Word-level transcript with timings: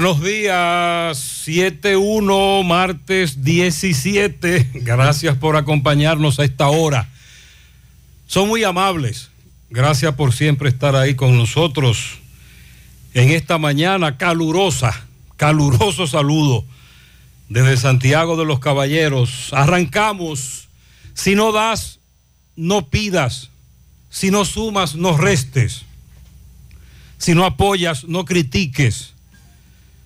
Buenos 0.00 0.22
días, 0.22 1.44
7-1, 1.44 2.64
martes 2.64 3.42
17. 3.42 4.70
Gracias 4.74 5.36
por 5.36 5.56
acompañarnos 5.56 6.38
a 6.38 6.44
esta 6.44 6.68
hora. 6.68 7.08
Son 8.28 8.46
muy 8.46 8.62
amables. 8.62 9.28
Gracias 9.70 10.14
por 10.14 10.32
siempre 10.32 10.68
estar 10.68 10.94
ahí 10.94 11.16
con 11.16 11.36
nosotros 11.36 12.20
en 13.12 13.30
esta 13.30 13.58
mañana 13.58 14.16
calurosa. 14.18 15.04
Caluroso 15.36 16.06
saludo 16.06 16.64
desde 17.48 17.76
Santiago 17.76 18.36
de 18.36 18.44
los 18.44 18.60
Caballeros. 18.60 19.52
Arrancamos. 19.52 20.68
Si 21.14 21.34
no 21.34 21.50
das, 21.50 21.98
no 22.54 22.88
pidas. 22.88 23.50
Si 24.10 24.30
no 24.30 24.44
sumas, 24.44 24.94
no 24.94 25.16
restes. 25.16 25.82
Si 27.16 27.34
no 27.34 27.44
apoyas, 27.44 28.04
no 28.04 28.24
critiques. 28.24 29.17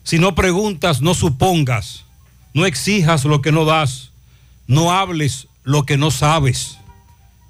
Si 0.03 0.19
no 0.19 0.35
preguntas, 0.35 1.01
no 1.01 1.13
supongas. 1.13 2.05
No 2.53 2.65
exijas 2.65 3.25
lo 3.25 3.41
que 3.41 3.51
no 3.51 3.65
das. 3.65 4.11
No 4.67 4.91
hables 4.91 5.47
lo 5.63 5.85
que 5.85 5.97
no 5.97 6.11
sabes. 6.11 6.77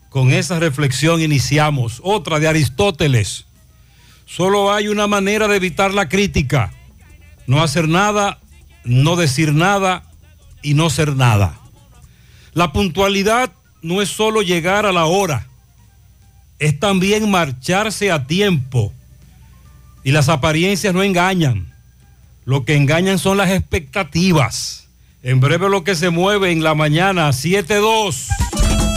Con 0.10 0.32
esa 0.32 0.60
reflexión 0.60 1.22
iniciamos. 1.22 2.00
Otra 2.04 2.40
de 2.40 2.48
Aristóteles. 2.48 3.46
Solo 4.26 4.72
hay 4.72 4.88
una 4.88 5.08
manera 5.08 5.48
de 5.48 5.58
evitar 5.58 5.94
la 5.94 6.08
crítica. 6.08 6.72
No 7.48 7.62
hacer 7.62 7.90
nada, 7.90 8.40
no 8.84 9.16
decir 9.16 9.54
nada 9.54 10.04
y 10.62 10.76
no 10.76 10.90
ser 10.90 11.16
nada. 11.16 11.60
La 12.54 12.72
puntualidad 12.72 13.52
no 13.82 14.02
es 14.02 14.10
solo 14.10 14.44
llegar 14.44 14.86
a 14.86 14.92
la 14.92 15.06
hora. 15.06 15.48
Es 16.60 16.80
también 16.80 17.30
marcharse 17.30 18.12
a 18.12 18.28
tiempo. 18.28 18.94
Y 20.04 20.12
las 20.12 20.30
apariencias 20.30 20.94
no 20.94 21.02
engañan. 21.02 21.73
Lo 22.46 22.66
que 22.66 22.76
engañan 22.76 23.20
son 23.20 23.38
las 23.38 23.52
expectativas. 23.52 24.90
En 25.22 25.40
breve 25.40 25.70
lo 25.70 25.86
que 25.86 25.96
se 25.96 26.10
mueve 26.10 26.52
en 26.52 26.62
la 26.62 26.76
mañana, 26.76 27.30
7-2. 27.30 28.14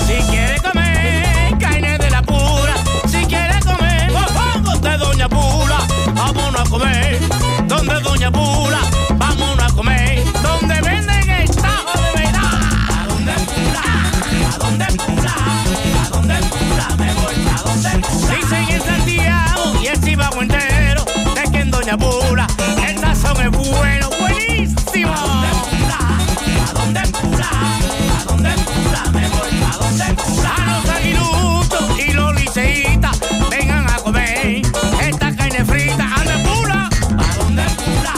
Si 0.07 0.15
quiere 0.31 0.61
comer 0.61 1.57
carne 1.61 1.97
de 1.97 2.11
la 2.11 2.23
pura, 2.23 2.75
si 3.09 3.25
quiere 3.27 3.61
comer 3.61 4.11
mofongos 4.11 4.83
de 4.83 4.97
Doña 4.99 5.29
Pula, 5.29 5.87
vámonos 6.15 6.61
a 6.61 6.65
comer. 6.65 7.21
Donde 7.69 8.01
Doña 8.01 8.33
Pula, 8.33 8.81
vámonos 9.17 9.73
a 9.73 9.77
comer. 9.77 10.25
Donde 10.43 10.81
venden 10.81 11.31
el 11.31 11.49
tajo 11.49 12.01
de 12.01 12.23
verdad. 12.25 12.61
¿A 12.91 13.07
dónde 13.07 13.33
Pula? 13.33 13.83
¿A 14.53 14.59
dónde 14.59 14.87
Pula? 14.87 15.35
¿A 16.05 16.09
dónde 16.11 16.35
Pula? 16.35 16.97
Me 16.99 17.15
voy 17.15 17.47
a 17.49 17.63
dónde 17.63 17.91
Pula. 18.09 18.37
Dicen 18.37 18.69
en 18.71 18.83
Santiago 18.83 19.81
y 19.81 19.87
el 19.87 20.01
Chivago 20.01 20.43
entero, 20.43 21.05
de 21.37 21.53
que 21.53 21.61
en 21.61 21.71
Doña 21.71 21.97
Pula 21.97 22.49
el 23.47 23.53
sazón 23.53 23.65
es 23.65 23.71
bueno, 23.71 24.11
buenísimo. 24.19 25.13
¿A 25.13 26.73
dónde 26.75 27.01
Pula? 27.13 27.49
¿A 28.19 28.25
dónde 28.25 28.51
Pula? 28.51 29.03
Me 29.13 29.29
voy 29.29 29.63
a 29.63 29.77
dónde 29.79 30.15
Pula. 30.15 30.55
A 30.55 30.59
los 30.73 30.89
aguiluchos 30.89 31.99
y 31.99 32.13
los 32.13 32.35
liceitas, 32.35 33.21
vengan 33.51 33.87
a 33.89 33.97
comer 33.99 34.63
esta 35.01 35.37
carne 35.37 35.65
frita. 35.65 36.05
¿A 36.05 36.25
dónde 36.25 36.49
Pula? 36.49 36.89
¿A 37.19 37.37
dónde 37.37 37.65
Pula? 37.77 38.15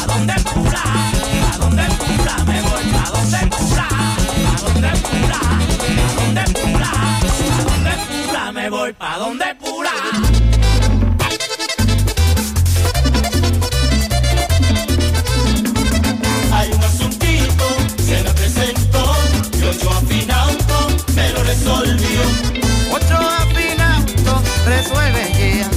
¿A 0.00 0.06
dónde 0.06 0.34
Pula? 0.54 0.82
¿A 1.52 1.58
dónde 1.58 1.84
Pula? 1.98 2.34
Me 2.44 2.60
voy 2.62 2.86
a 2.94 3.10
dónde 3.10 3.40
Pula. 3.56 3.88
¿A 3.88 4.60
dónde 4.62 4.90
Pula? 5.08 5.40
¿A 5.40 5.60
dónde 6.16 6.44
Pula? 6.52 6.90
¿A 6.90 7.20
dónde 7.64 7.92
Pula? 8.08 8.52
Me 8.52 8.70
voy 8.70 8.92
pa' 8.92 9.18
donde 9.18 9.54
Pula. 9.56 10.33
Resolvió. 21.64 22.20
Ocho 22.92 23.16
afinauto 23.16 24.42
resuelve 24.66 25.32
ya, 25.58 25.68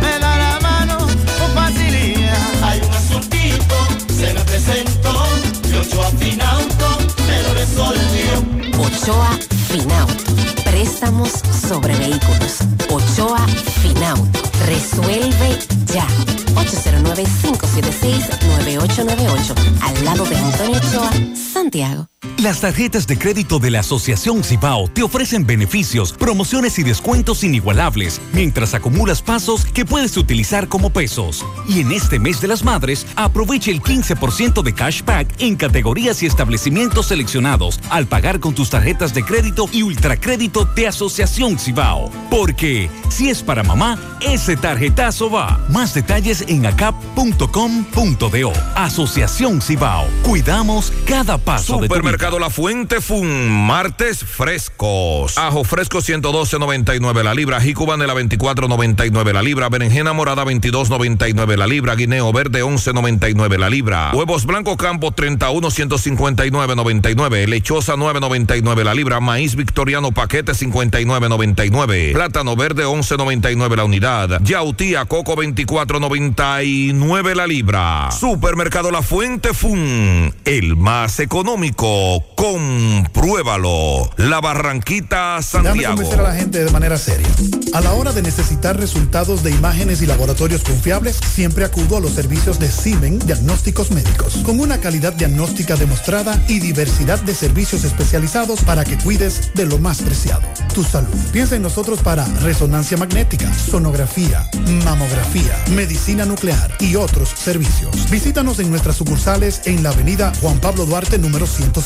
me 0.00 0.18
da 0.18 0.36
la 0.36 0.58
mano 0.60 0.96
con 0.98 1.50
facilidad. 1.54 2.38
Hay 2.62 2.80
un 2.80 2.92
asuntito, 2.94 3.74
se 4.16 4.32
me 4.32 4.40
presentó, 4.40 5.26
y 5.68 5.74
ocho 5.74 6.02
afinauto, 6.02 6.98
me 7.26 7.42
lo 7.42 7.52
resolvió. 7.54 8.42
Ochoa 8.80 9.38
Finauto. 9.68 10.24
Préstamos 10.64 11.30
sobre 11.68 11.94
vehículos. 11.96 12.56
Ochoa 12.90 13.46
Finauto. 13.82 14.40
Resuelve 14.66 15.58
ya. 15.92 16.06
809-576-9898. 16.54 19.54
Al 19.82 20.04
lado 20.04 20.24
de 20.24 20.36
Antonio 20.36 20.78
Ochoa, 20.78 21.10
Santiago. 21.52 22.08
Las 22.38 22.60
tarjetas 22.60 23.06
de 23.06 23.18
crédito 23.18 23.58
de 23.58 23.70
la 23.70 23.80
Asociación 23.80 24.42
Cibao 24.42 24.88
te 24.88 25.02
ofrecen 25.02 25.46
beneficios, 25.46 26.12
promociones 26.12 26.78
y 26.78 26.82
descuentos 26.82 27.44
inigualables 27.44 28.22
mientras 28.32 28.72
acumulas 28.72 29.20
pasos 29.20 29.66
que 29.66 29.84
puedes 29.84 30.16
utilizar 30.16 30.66
como 30.68 30.90
pesos. 30.90 31.44
Y 31.68 31.80
en 31.80 31.92
este 31.92 32.18
mes 32.18 32.40
de 32.40 32.48
las 32.48 32.64
madres, 32.64 33.06
aprovecha 33.16 33.70
el 33.70 33.82
15% 33.82 34.62
de 34.62 34.74
cashback 34.74 35.28
en 35.40 35.56
categorías 35.56 36.22
y 36.22 36.26
establecimientos 36.26 37.08
seleccionados 37.08 37.80
al 37.90 38.06
pagar 38.06 38.40
con 38.40 38.54
tus 38.54 38.70
tarjetas 38.70 39.12
de 39.12 39.22
crédito 39.22 39.68
y 39.72 39.82
ultracrédito 39.82 40.64
de 40.64 40.86
Asociación 40.86 41.58
Cibao. 41.58 42.10
Porque 42.30 42.88
si 43.10 43.28
es 43.28 43.42
para 43.42 43.62
mamá, 43.62 43.98
ese 44.20 44.56
tarjetazo 44.56 45.30
va. 45.30 45.60
Más 45.68 45.92
detalles 45.92 46.44
en 46.48 46.64
acap.com.do. 46.64 48.52
Asociación 48.74 49.60
Cibao. 49.60 50.06
Cuidamos 50.22 50.92
cada 51.06 51.36
paso 51.36 51.78
de 51.78 51.88
tu. 51.88 52.05
Supermercado 52.06 52.38
La 52.38 52.50
Fuente 52.50 53.00
Fun, 53.00 53.66
martes 53.66 54.20
frescos. 54.20 55.36
Ajo 55.36 55.64
fresco 55.64 55.98
112.99 55.98 57.24
la 57.24 57.34
libra, 57.34 57.60
jicubane 57.60 58.06
la 58.06 58.14
24.99 58.14 59.32
la 59.32 59.42
libra, 59.42 59.68
berenjena 59.68 60.12
morada 60.12 60.44
22.99 60.44 61.56
la 61.56 61.66
libra, 61.66 61.96
guineo 61.96 62.32
verde 62.32 62.62
11.99 62.62 63.58
la 63.58 63.68
libra, 63.68 64.12
huevos 64.14 64.46
blancos 64.46 64.76
campo 64.76 65.10
31 65.10 65.68
159.99, 65.68 67.48
lechosa 67.48 67.96
9.99 67.96 68.84
la 68.84 68.94
libra, 68.94 69.18
maíz 69.18 69.56
victoriano 69.56 70.12
paquete 70.12 70.52
59.99, 70.52 72.12
plátano 72.12 72.54
verde 72.54 72.84
11.99 72.84 73.74
la 73.74 73.84
unidad, 73.84 74.40
yautía 74.44 75.06
coco 75.06 75.34
24.99 75.34 77.34
la 77.34 77.48
libra. 77.48 78.12
Supermercado 78.12 78.92
La 78.92 79.02
Fuente 79.02 79.52
Fun, 79.52 80.32
el 80.44 80.76
más 80.76 81.18
económico. 81.18 81.95
Compruébalo. 82.34 84.10
La 84.16 84.40
Barranquita, 84.40 85.38
Déjame 85.38 85.42
Santiago. 85.42 85.94
convencer 85.96 86.20
a 86.20 86.22
la 86.22 86.34
gente 86.34 86.64
de 86.64 86.70
manera 86.70 86.98
seria. 86.98 87.28
A 87.72 87.80
la 87.80 87.92
hora 87.92 88.12
de 88.12 88.22
necesitar 88.22 88.78
resultados 88.78 89.42
de 89.42 89.50
imágenes 89.50 90.00
y 90.02 90.06
laboratorios 90.06 90.62
confiables, 90.62 91.16
siempre 91.34 91.64
acudo 91.64 91.96
a 91.96 92.00
los 92.00 92.12
servicios 92.12 92.58
de 92.58 92.70
Simen 92.70 93.18
Diagnósticos 93.20 93.90
Médicos, 93.90 94.38
con 94.44 94.60
una 94.60 94.78
calidad 94.78 95.12
diagnóstica 95.12 95.76
demostrada 95.76 96.42
y 96.48 96.58
diversidad 96.58 97.18
de 97.20 97.34
servicios 97.34 97.84
especializados 97.84 98.60
para 98.62 98.84
que 98.84 98.96
cuides 98.98 99.52
de 99.54 99.66
lo 99.66 99.78
más 99.78 100.00
preciado, 100.02 100.42
tu 100.74 100.84
salud. 100.84 101.08
Piensa 101.32 101.56
en 101.56 101.62
nosotros 101.62 102.00
para 102.00 102.24
resonancia 102.42 102.96
magnética, 102.96 103.52
sonografía, 103.54 104.48
mamografía, 104.84 105.56
medicina 105.72 106.24
nuclear 106.24 106.70
y 106.80 106.96
otros 106.96 107.30
servicios. 107.30 108.10
Visítanos 108.10 108.58
en 108.58 108.70
nuestras 108.70 108.96
sucursales 108.96 109.62
en 109.66 109.82
la 109.82 109.90
avenida 109.90 110.32
Juan 110.40 110.58
Pablo 110.60 110.86
Duarte 110.86 111.18
número 111.18 111.46
107 111.46 111.85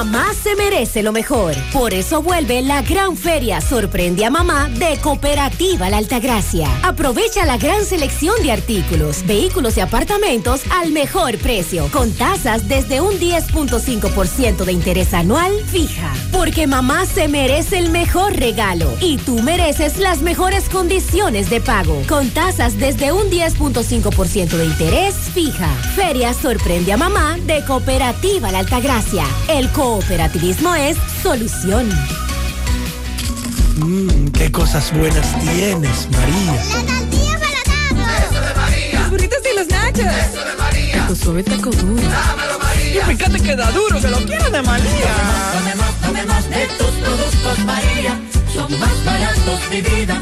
Mamá 0.04 0.34
se 0.34 0.56
merece 0.56 1.04
lo 1.04 1.12
mejor. 1.12 1.54
Por 1.72 1.94
eso 1.94 2.24
vuelve 2.24 2.64
la 2.64 2.82
gran 2.82 3.16
feria 3.16 3.62
Sorprende 3.62 4.26
a 4.26 4.32
Mamá 4.32 4.68
de 4.68 4.98
Cooperativa 4.98 5.92
La 5.92 5.98
Altagracia. 5.98 6.68
Aprovecha 6.82 7.46
la 7.46 7.58
gran 7.58 7.86
selección 7.86 8.34
de 8.42 8.52
artículos, 8.52 9.24
vehículos 9.28 9.78
y 9.78 9.82
apartamentos 9.82 10.64
al 10.72 10.90
mejor 10.90 11.38
precio, 11.38 11.88
con 11.92 12.12
tasas 12.14 12.68
desde 12.68 13.00
un 13.00 13.14
10.5% 13.20 14.66
de 14.66 14.72
interés 14.72 15.14
anual 15.14 15.52
fija. 15.68 16.12
Porque 16.32 16.66
mamá 16.66 17.06
se 17.06 17.28
merece 17.28 17.78
el 17.78 17.92
mejor 17.92 18.36
regalo 18.36 18.92
y 19.02 19.18
tú 19.18 19.44
mereces 19.44 20.00
las 20.00 20.24
mejores 20.24 20.68
condiciones 20.68 21.52
de 21.52 21.62
pago, 21.62 22.02
con 22.10 22.32
tasas 22.32 22.80
desde 22.80 23.12
un 23.12 23.30
10.5% 23.30 24.50
de 24.50 24.66
interés 24.66 25.14
fija. 25.32 25.70
Feria 25.96 26.34
Sorprende 26.34 26.92
a 26.92 26.98
Mamá 26.98 27.38
de 27.46 27.64
Cooperativa 27.66 28.52
La 28.52 28.60
Altagracia. 28.60 29.26
El 29.48 29.70
cooperativismo 29.92 30.74
es 30.74 30.96
solución. 31.22 31.90
Mmm, 33.76 34.28
qué 34.30 34.50
cosas 34.50 34.90
buenas 34.94 35.38
tienes, 35.42 36.08
María. 36.12 36.54
La 36.54 36.98
tortilla 36.98 37.40
para 37.42 38.18
Eso 38.24 38.42
de 38.42 38.54
María. 38.56 39.00
Los 39.02 39.10
burritos 39.10 39.40
y 39.52 39.58
los 39.58 39.68
nachos. 39.68 40.06
Eso 40.06 40.46
de 40.46 40.56
María. 40.58 41.08
Tu 41.08 41.16
suave 41.18 41.44
taco 41.44 41.72
duro. 41.72 42.02
Dámelo, 42.04 42.60
María. 42.60 43.02
Y 43.12 43.16
fíjate 43.18 43.40
que 43.42 43.54
da 43.54 43.70
duro, 43.72 44.00
que 44.00 44.08
lo 44.08 44.18
quiero 44.20 44.50
de 44.50 44.62
María. 44.62 45.12
Tomemos, 45.56 45.94
tomemos 46.02 46.50
de 46.50 46.68
tus 46.78 46.92
productos, 47.04 47.60
María. 47.66 48.18
Son 48.54 48.80
más 48.80 49.06
baratos 49.06 49.70
de 49.72 49.82
vida 49.82 50.22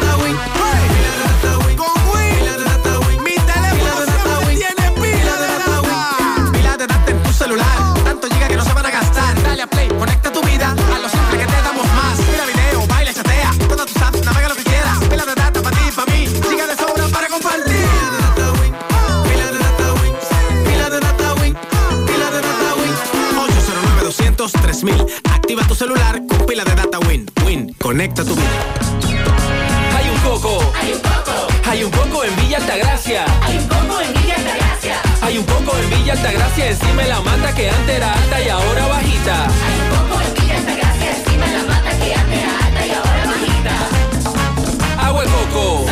809 24.41 24.47
200 24.47 24.51
3000. 24.51 25.05
Activa 25.31 25.67
tu 25.67 25.75
celular 25.75 26.21
con 26.27 26.45
pila 26.47 26.63
de 26.63 26.73
data 26.73 26.97
Win. 27.07 27.29
Win, 27.45 27.75
conecta 27.79 28.23
tu 28.23 28.33
vida. 28.33 28.49
Hay 29.95 30.09
un 30.09 30.17
coco. 30.21 30.59
Hay 30.81 30.93
un 30.93 30.99
coco. 30.99 31.47
Hay 31.69 31.83
un 31.83 31.91
coco 31.91 32.23
en 32.23 32.35
Villa 32.37 32.57
Altagracia. 32.57 33.25
Hay 33.43 33.57
un 33.57 33.67
coco 33.67 34.01
en 34.01 34.13
Villa 34.13 34.35
Altagracia. 34.35 35.01
Hay 35.21 35.37
un 35.37 35.45
coco 35.45 35.77
en 35.77 35.89
Villa 35.91 36.13
Altagracia 36.13 36.69
encima 36.71 37.03
de 37.03 37.09
la 37.09 37.21
mata 37.21 37.53
que 37.53 37.69
antes 37.69 37.95
era 37.95 38.13
alta 38.13 38.41
y 38.41 38.49
ahora 38.49 38.87
bajita. 38.87 39.45
Hay 39.45 39.79
un 39.79 39.89
coco 40.09 40.21
en 40.21 40.33
Villa 40.33 40.57
Altagracia 40.57 41.17
encima 41.17 41.45
de 41.45 41.57
la 41.57 41.63
mata 41.63 41.89
que 41.99 42.15
antes 42.15 42.39
era 42.39 42.65
alta 42.65 42.87
y 42.87 42.91
ahora 42.91 43.25
bajita. 43.27 45.07
Agua 45.07 45.23
de 45.23 45.29
coco. 45.29 45.85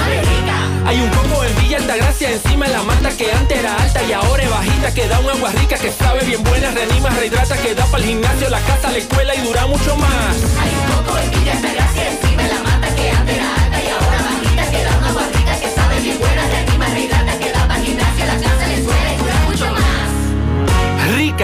Hay 0.89 0.99
un 1.01 1.09
coco 1.09 1.43
en 1.43 1.55
Villa 1.61 1.77
Altagracia 1.77 2.31
encima 2.31 2.65
de 2.65 2.73
la 2.73 2.81
mata 2.81 3.15
que 3.15 3.31
antes 3.31 3.59
era 3.59 3.75
alta 3.75 4.01
y 4.01 4.11
ahora 4.11 4.41
es 4.41 4.49
bajita 4.49 4.91
que 4.91 5.07
da 5.07 5.19
un 5.19 5.29
agua 5.29 5.51
rica 5.51 5.77
que 5.77 5.91
sabe 5.91 6.25
bien 6.25 6.41
buena, 6.41 6.71
reanima, 6.71 7.11
rehidrata, 7.11 7.55
que 7.57 7.75
da 7.75 7.85
para 7.85 8.01
el 8.01 8.09
gimnasio, 8.09 8.49
la 8.49 8.59
casa, 8.61 8.89
la 8.89 8.97
escuela 8.97 9.35
y 9.35 9.41
dura 9.41 9.67
mucho 9.67 9.95
más. 9.97 10.35
Hay 10.59 10.71
un 10.73 11.05
coco 11.05 11.19
en 11.19 11.29
Villa 11.29 11.51
Altagracia 11.51 12.28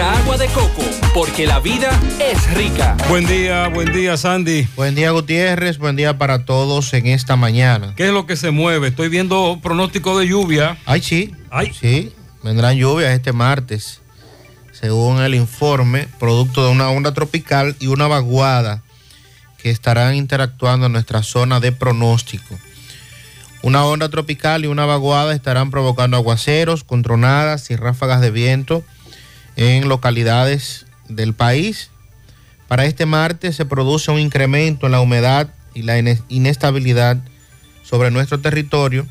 agua 0.00 0.36
de 0.36 0.46
coco, 0.48 0.82
porque 1.14 1.46
la 1.46 1.58
vida 1.58 1.88
es 2.20 2.52
rica. 2.54 2.96
Buen 3.08 3.26
día, 3.26 3.68
buen 3.68 3.92
día, 3.92 4.16
Sandy. 4.16 4.68
Buen 4.76 4.94
día, 4.94 5.10
Gutiérrez. 5.10 5.78
Buen 5.78 5.96
día 5.96 6.18
para 6.18 6.44
todos 6.44 6.92
en 6.92 7.06
esta 7.06 7.36
mañana. 7.36 7.94
¿Qué 7.96 8.08
es 8.08 8.12
lo 8.12 8.26
que 8.26 8.36
se 8.36 8.50
mueve? 8.50 8.88
Estoy 8.88 9.08
viendo 9.08 9.58
pronóstico 9.62 10.18
de 10.18 10.28
lluvia. 10.28 10.76
Ay, 10.84 11.00
sí. 11.00 11.34
Ay. 11.50 11.72
Sí, 11.78 12.12
vendrán 12.42 12.76
lluvias 12.76 13.12
este 13.12 13.32
martes, 13.32 14.02
según 14.72 15.22
el 15.22 15.34
informe, 15.34 16.08
producto 16.18 16.64
de 16.64 16.72
una 16.72 16.90
onda 16.90 17.14
tropical 17.14 17.74
y 17.80 17.86
una 17.86 18.06
vaguada 18.06 18.82
que 19.56 19.70
estarán 19.70 20.14
interactuando 20.14 20.86
en 20.86 20.92
nuestra 20.92 21.22
zona 21.22 21.58
de 21.58 21.72
pronóstico. 21.72 22.58
Una 23.62 23.84
onda 23.86 24.10
tropical 24.10 24.64
y 24.64 24.68
una 24.68 24.84
vaguada 24.84 25.34
estarán 25.34 25.70
provocando 25.70 26.18
aguaceros 26.18 26.84
con 26.84 27.02
tronadas 27.02 27.70
y 27.70 27.76
ráfagas 27.76 28.20
de 28.20 28.30
viento 28.30 28.84
en 29.56 29.88
localidades 29.88 30.86
del 31.08 31.34
país. 31.34 31.90
Para 32.68 32.84
este 32.84 33.06
martes 33.06 33.56
se 33.56 33.64
produce 33.64 34.10
un 34.10 34.18
incremento 34.18 34.86
en 34.86 34.92
la 34.92 35.00
humedad 35.00 35.48
y 35.74 35.82
la 35.82 35.98
ine- 35.98 36.22
inestabilidad 36.28 37.18
sobre 37.82 38.10
nuestro 38.10 38.40
territorio 38.40 39.06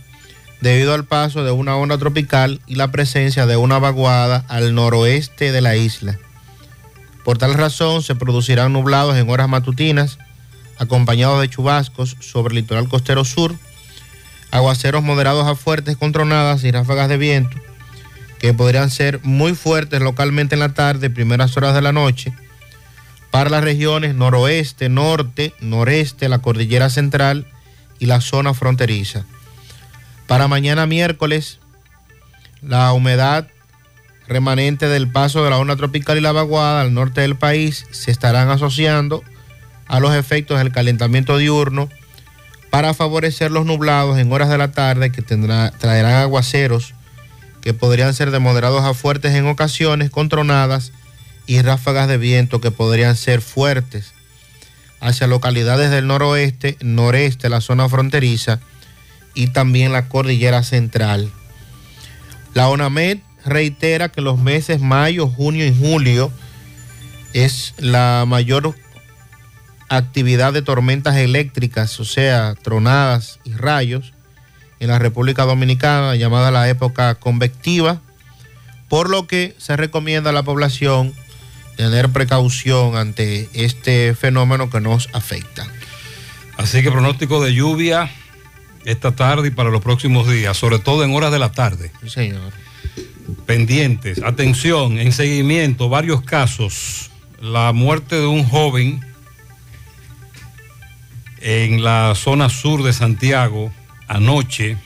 debido 0.61 0.93
al 0.93 1.05
paso 1.05 1.43
de 1.43 1.51
una 1.51 1.75
onda 1.75 1.97
tropical 1.97 2.61
y 2.67 2.75
la 2.75 2.91
presencia 2.91 3.45
de 3.45 3.57
una 3.57 3.79
vaguada 3.79 4.45
al 4.47 4.73
noroeste 4.73 5.51
de 5.51 5.61
la 5.61 5.75
isla. 5.75 6.17
Por 7.23 7.37
tal 7.37 7.53
razón 7.53 8.03
se 8.03 8.15
producirán 8.15 8.73
nublados 8.73 9.15
en 9.17 9.29
horas 9.29 9.49
matutinas 9.49 10.17
acompañados 10.77 11.41
de 11.41 11.49
chubascos 11.49 12.17
sobre 12.19 12.53
el 12.53 12.61
litoral 12.61 12.89
costero 12.89 13.23
sur, 13.25 13.55
aguaceros 14.51 15.03
moderados 15.03 15.47
a 15.47 15.55
fuertes 15.55 15.97
con 15.97 16.11
tronadas 16.11 16.63
y 16.63 16.71
ráfagas 16.71 17.09
de 17.09 17.17
viento 17.17 17.57
que 18.39 18.53
podrían 18.53 18.89
ser 18.89 19.19
muy 19.23 19.55
fuertes 19.55 20.01
localmente 20.01 20.55
en 20.55 20.59
la 20.59 20.73
tarde, 20.73 21.09
primeras 21.09 21.55
horas 21.57 21.73
de 21.73 21.81
la 21.81 21.91
noche, 21.91 22.33
para 23.31 23.49
las 23.49 23.63
regiones 23.63 24.15
noroeste, 24.15 24.89
norte, 24.89 25.53
noreste, 25.59 26.29
la 26.29 26.39
cordillera 26.39 26.89
central 26.89 27.47
y 27.99 28.05
la 28.05 28.21
zona 28.21 28.53
fronteriza. 28.53 29.25
Para 30.27 30.47
mañana 30.47 30.85
miércoles, 30.87 31.59
la 32.61 32.91
humedad 32.93 33.47
remanente 34.27 34.87
del 34.87 35.11
paso 35.11 35.43
de 35.43 35.51
la 35.51 35.57
onda 35.59 35.75
tropical 35.75 36.17
y 36.17 36.21
la 36.21 36.31
vaguada 36.31 36.81
al 36.81 36.93
norte 36.95 37.21
del 37.21 37.35
país 37.35 37.85
se 37.91 38.09
estarán 38.09 38.49
asociando 38.49 39.23
a 39.87 39.99
los 39.99 40.15
efectos 40.15 40.57
del 40.57 40.71
calentamiento 40.71 41.37
diurno 41.37 41.89
para 42.71 42.95
favorecer 42.95 43.51
los 43.51 43.67
nublados 43.67 44.17
en 44.17 44.31
horas 44.31 44.49
de 44.49 44.57
la 44.57 44.71
tarde 44.71 45.11
que 45.11 45.21
tendrá- 45.21 45.71
traerán 45.77 46.15
aguaceros 46.15 46.94
que 47.65 47.73
podrían 47.73 48.13
ser 48.13 48.29
de 48.29 48.37
moderados 48.37 48.83
a 48.83 48.93
fuertes 48.93 49.33
en 49.33 49.47
ocasiones 49.47 50.11
con 50.11 50.29
tronadas 50.29 50.91
y 51.47 51.63
ráfagas 51.63 52.07
de 52.07 52.19
viento 52.19 52.61
que 52.61 52.69
podrían 52.69 53.15
ser 53.15 53.41
fuertes 53.41 54.13
hacia 54.99 55.25
localidades 55.25 55.89
del 55.89 56.05
noroeste, 56.05 56.77
noreste, 56.81 57.49
la 57.49 57.61
zona 57.61 57.89
fronteriza 57.89 58.59
y 59.33 59.47
también 59.47 59.91
la 59.91 60.09
cordillera 60.09 60.61
central. 60.61 61.31
La 62.53 62.69
ONAMED 62.69 63.17
reitera 63.43 64.09
que 64.09 64.21
los 64.21 64.37
meses 64.37 64.79
mayo, 64.79 65.27
junio 65.27 65.65
y 65.65 65.75
julio 65.75 66.31
es 67.33 67.73
la 67.79 68.25
mayor 68.27 68.75
actividad 69.89 70.53
de 70.53 70.61
tormentas 70.61 71.15
eléctricas, 71.15 71.99
o 71.99 72.05
sea, 72.05 72.53
tronadas 72.61 73.39
y 73.43 73.53
rayos 73.53 74.14
en 74.85 74.91
la 74.91 74.99
República 74.99 75.43
Dominicana, 75.43 76.15
llamada 76.15 76.51
la 76.51 76.69
época 76.69 77.15
convectiva, 77.15 78.01
por 78.87 79.09
lo 79.09 79.25
que 79.27 79.55
se 79.57 79.75
recomienda 79.75 80.29
a 80.29 80.33
la 80.33 80.43
población 80.43 81.13
tener 81.75 82.09
precaución 82.09 82.95
ante 82.95 83.49
este 83.53 84.15
fenómeno 84.15 84.69
que 84.69 84.79
nos 84.79 85.09
afecta. 85.13 85.67
Así 86.57 86.83
que 86.83 86.91
pronóstico 86.91 87.43
de 87.43 87.53
lluvia 87.53 88.11
esta 88.85 89.15
tarde 89.15 89.47
y 89.47 89.51
para 89.51 89.71
los 89.71 89.81
próximos 89.81 90.29
días, 90.29 90.55
sobre 90.55 90.77
todo 90.77 91.03
en 91.03 91.13
horas 91.15 91.31
de 91.31 91.39
la 91.39 91.51
tarde. 91.51 91.91
Sí, 92.03 92.09
señor. 92.09 92.53
Pendientes, 93.47 94.21
atención, 94.23 94.99
en 94.99 95.11
seguimiento, 95.11 95.89
varios 95.89 96.21
casos. 96.21 97.09
La 97.41 97.73
muerte 97.73 98.17
de 98.17 98.27
un 98.27 98.47
joven 98.47 99.03
en 101.41 101.83
la 101.83 102.13
zona 102.15 102.49
sur 102.49 102.83
de 102.83 102.93
Santiago 102.93 103.71
anoche. 104.07 104.77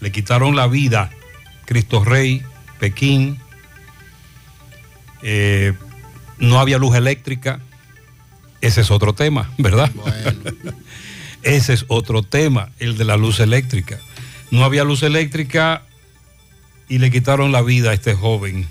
Le 0.00 0.12
quitaron 0.12 0.56
la 0.56 0.66
vida 0.66 1.10
Cristo 1.64 2.04
Rey, 2.04 2.42
Pekín. 2.78 3.38
Eh, 5.22 5.74
no 6.38 6.58
había 6.58 6.78
luz 6.78 6.96
eléctrica. 6.96 7.60
Ese 8.60 8.80
es 8.80 8.90
otro 8.90 9.14
tema, 9.14 9.50
¿verdad? 9.58 9.90
Ese 11.42 11.72
es 11.72 11.84
otro 11.88 12.22
tema, 12.22 12.70
el 12.78 12.96
de 12.96 13.04
la 13.04 13.16
luz 13.16 13.40
eléctrica. 13.40 13.98
No 14.50 14.64
había 14.64 14.84
luz 14.84 15.02
eléctrica 15.02 15.82
y 16.88 16.98
le 16.98 17.10
quitaron 17.10 17.52
la 17.52 17.62
vida 17.62 17.90
a 17.90 17.94
este 17.94 18.14
joven. 18.14 18.66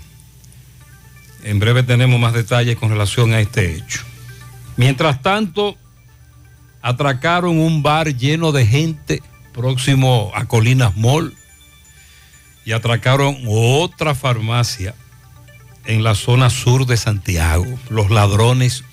En 1.42 1.58
breve 1.58 1.82
tenemos 1.82 2.20
más 2.20 2.32
detalles 2.32 2.76
con 2.76 2.88
relación 2.88 3.32
a 3.34 3.40
este 3.40 3.76
hecho. 3.76 4.00
Mientras 4.76 5.20
tanto, 5.22 5.76
atracaron 6.80 7.58
un 7.58 7.82
bar 7.82 8.16
lleno 8.16 8.52
de 8.52 8.66
gente 8.66 9.22
próximo 9.52 10.32
a 10.34 10.46
Colinas 10.46 10.96
Mall 10.96 11.34
y 12.64 12.72
atracaron 12.72 13.38
otra 13.46 14.14
farmacia 14.14 14.94
en 15.84 16.04
la 16.04 16.14
zona 16.14 16.50
sur 16.50 16.86
de 16.86 16.96
Santiago. 16.96 17.66
Los 17.88 18.10
ladrones 18.10 18.84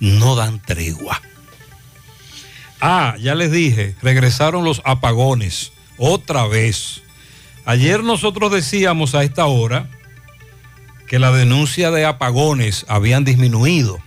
no 0.00 0.36
dan 0.36 0.60
tregua. 0.60 1.20
Ah, 2.80 3.16
ya 3.18 3.34
les 3.34 3.50
dije, 3.50 3.96
regresaron 4.02 4.64
los 4.64 4.82
apagones 4.84 5.72
otra 5.98 6.46
vez. 6.46 7.02
Ayer 7.64 8.04
nosotros 8.04 8.52
decíamos 8.52 9.14
a 9.14 9.24
esta 9.24 9.46
hora 9.46 9.88
que 11.08 11.18
la 11.18 11.32
denuncia 11.32 11.90
de 11.90 12.04
apagones 12.04 12.84
habían 12.88 13.24
disminuido. 13.24 13.98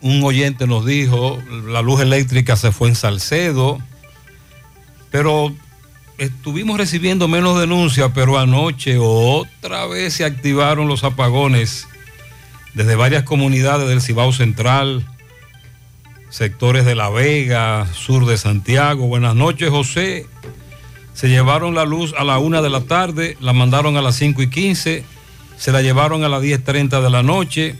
Un 0.00 0.22
oyente 0.22 0.66
nos 0.66 0.86
dijo, 0.86 1.42
la 1.66 1.82
luz 1.82 2.00
eléctrica 2.00 2.56
se 2.56 2.72
fue 2.72 2.88
en 2.88 2.94
Salcedo, 2.94 3.78
pero 5.12 5.54
estuvimos 6.18 6.78
recibiendo 6.78 7.28
menos 7.28 7.60
denuncias, 7.60 8.10
pero 8.14 8.38
anoche 8.38 8.96
otra 8.98 9.86
vez 9.86 10.14
se 10.14 10.24
activaron 10.24 10.88
los 10.88 11.04
apagones 11.04 11.86
desde 12.74 12.96
varias 12.96 13.22
comunidades 13.22 13.88
del 13.88 14.00
Cibao 14.00 14.32
Central, 14.32 15.04
sectores 16.30 16.86
de 16.86 16.94
La 16.94 17.10
Vega, 17.10 17.86
sur 17.92 18.24
de 18.24 18.38
Santiago. 18.38 19.06
Buenas 19.06 19.34
noches, 19.34 19.68
José. 19.68 20.26
Se 21.12 21.28
llevaron 21.28 21.74
la 21.74 21.84
luz 21.84 22.14
a 22.16 22.24
la 22.24 22.38
una 22.38 22.62
de 22.62 22.70
la 22.70 22.80
tarde, 22.80 23.36
la 23.38 23.52
mandaron 23.52 23.98
a 23.98 24.02
las 24.02 24.16
5 24.16 24.40
y 24.42 24.48
15, 24.48 25.04
se 25.58 25.72
la 25.72 25.82
llevaron 25.82 26.24
a 26.24 26.30
las 26.30 26.42
10.30 26.42 27.02
de 27.02 27.10
la 27.10 27.22
noche. 27.22 27.76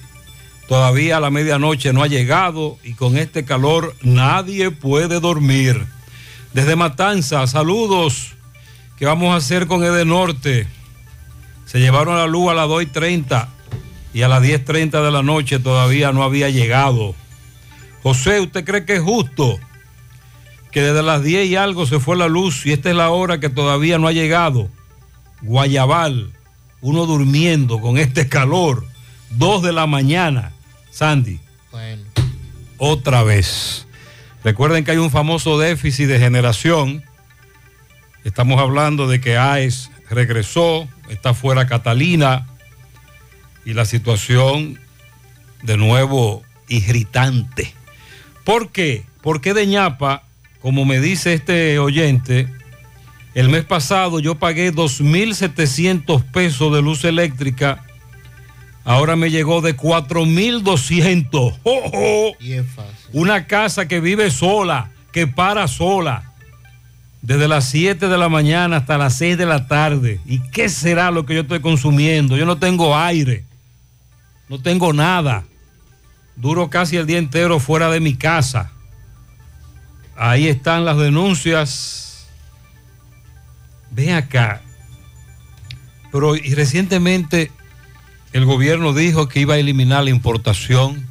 Todavía 0.69 1.17
a 1.17 1.21
la 1.21 1.31
medianoche 1.31 1.95
no 1.95 2.03
ha 2.03 2.09
llegado 2.09 2.77
y 2.85 2.93
con 2.93 3.17
este 3.17 3.47
calor 3.47 3.97
nadie 4.03 4.71
puede 4.71 5.19
dormir. 5.19 5.87
Desde 6.55 6.77
Matanza, 6.77 7.47
saludos. 7.47 8.35
¿Qué 8.99 9.07
vamos 9.07 9.33
a 9.33 9.37
hacer 9.37 9.67
con 9.67 9.83
Edenorte? 9.83 10.67
Se 11.65 11.81
llevaron 11.81 12.17
la 12.17 12.27
luz 12.27 12.51
a 12.51 12.55
las 12.55 12.69
2.30 12.69 13.49
y 14.13 14.23
a 14.23 14.29
las 14.29 14.43
10.30 14.43 15.03
de 15.03 15.11
la 15.11 15.23
noche 15.23 15.59
todavía 15.59 16.13
no 16.13 16.23
había 16.23 16.51
llegado. 16.51 17.15
José, 18.03 18.41
¿usted 18.41 18.65
cree 18.65 18.85
que 18.85 18.97
es 18.97 19.03
justo 19.03 19.59
que 20.71 20.83
desde 20.83 21.03
las 21.03 21.23
10 21.23 21.49
y 21.49 21.57
algo 21.57 21.87
se 21.87 22.01
fue 22.01 22.17
la 22.17 22.29
luz 22.29 22.67
y 22.67 22.73
esta 22.73 22.91
es 22.91 22.97
la 22.97 23.11
hora 23.11 23.41
que 23.41 23.49
todavía 23.49 23.99
no 23.99 24.07
ha 24.07 24.13
llegado? 24.13 24.69
Guayabal, 25.41 26.33
uno 26.83 27.07
durmiendo 27.07 27.81
con 27.81 27.97
este 27.97 28.29
calor, 28.29 28.85
2 29.31 29.63
de 29.63 29.73
la 29.73 29.87
mañana. 29.87 30.53
Sandy, 30.91 31.41
Bueno, 31.71 32.03
otra 32.77 33.23
vez. 33.23 33.87
Recuerden 34.45 34.85
que 34.85 34.91
hay 34.91 34.99
un 34.99 35.11
famoso 35.11 35.59
déficit 35.59 36.09
de 36.09 36.19
generación. 36.19 37.05
Estamos 38.25 38.61
hablando 38.61 39.07
de 39.07 39.21
que 39.21 39.37
AES 39.37 39.91
regresó, 40.11 40.89
está 41.09 41.33
fuera 41.33 41.67
Catalina 41.67 42.47
y 43.65 43.75
la 43.75 43.85
situación 43.85 44.81
de 45.63 45.77
nuevo 45.77 46.43
irritante. 46.69 47.73
¿Por 48.45 48.71
qué? 48.71 49.05
Porque 49.23 49.55
de 49.55 49.67
ñapa, 49.67 50.25
como 50.61 50.85
me 50.85 51.01
dice 51.01 51.35
este 51.35 51.79
oyente, 51.79 52.49
el 53.35 53.49
mes 53.49 53.65
pasado 53.65 54.19
yo 54.19 54.35
pagué 54.35 54.73
2.700 54.73 56.25
pesos 56.33 56.75
de 56.75 56.83
luz 56.83 57.05
eléctrica, 57.05 57.85
ahora 58.85 59.17
me 59.17 59.31
llegó 59.31 59.61
de 59.61 59.77
4.200. 59.77 61.59
¡Oh, 61.63 61.91
oh! 61.93 62.33
y 62.41 62.53
es 62.53 62.67
fácil. 62.67 62.93
Una 63.13 63.47
casa 63.47 63.87
que 63.89 64.01
vive 64.01 64.31
sola, 64.31 64.91
que 65.13 65.27
para 65.27 65.69
sola, 65.69 66.33
desde 67.23 67.47
las 67.47 67.67
7 67.67 68.09
de 68.09 68.19
la 68.19 68.29
mañana 68.29 68.79
hasta 68.79 68.99
las 68.99 69.15
6 69.15 69.39
de 69.39 69.47
la 69.47 69.69
tarde. 69.69 70.21
¿Y 70.27 70.41
qué 70.51 70.69
será 70.69 71.11
lo 71.11 71.25
que 71.25 71.35
yo 71.35 71.43
estoy 71.43 71.61
consumiendo? 71.61 72.37
Yo 72.37 72.45
no 72.45 72.59
tengo 72.59 72.97
aire, 72.97 73.45
no 74.49 74.61
tengo 74.61 74.93
nada. 74.93 75.45
Duro 76.35 76.69
casi 76.71 76.97
el 76.97 77.07
día 77.07 77.19
entero 77.19 77.61
fuera 77.61 77.91
de 77.91 78.01
mi 78.01 78.15
casa. 78.15 78.73
Ahí 80.17 80.49
están 80.49 80.85
las 80.85 80.99
denuncias. 80.99 82.27
Ven 83.91 84.15
acá. 84.15 84.63
Pero 86.11 86.37
y 86.37 86.55
recientemente 86.55 87.51
el 88.33 88.45
gobierno 88.47 88.95
dijo 88.95 89.29
que 89.29 89.41
iba 89.41 89.55
a 89.55 89.59
eliminar 89.59 90.05
la 90.05 90.11
importación, 90.11 91.07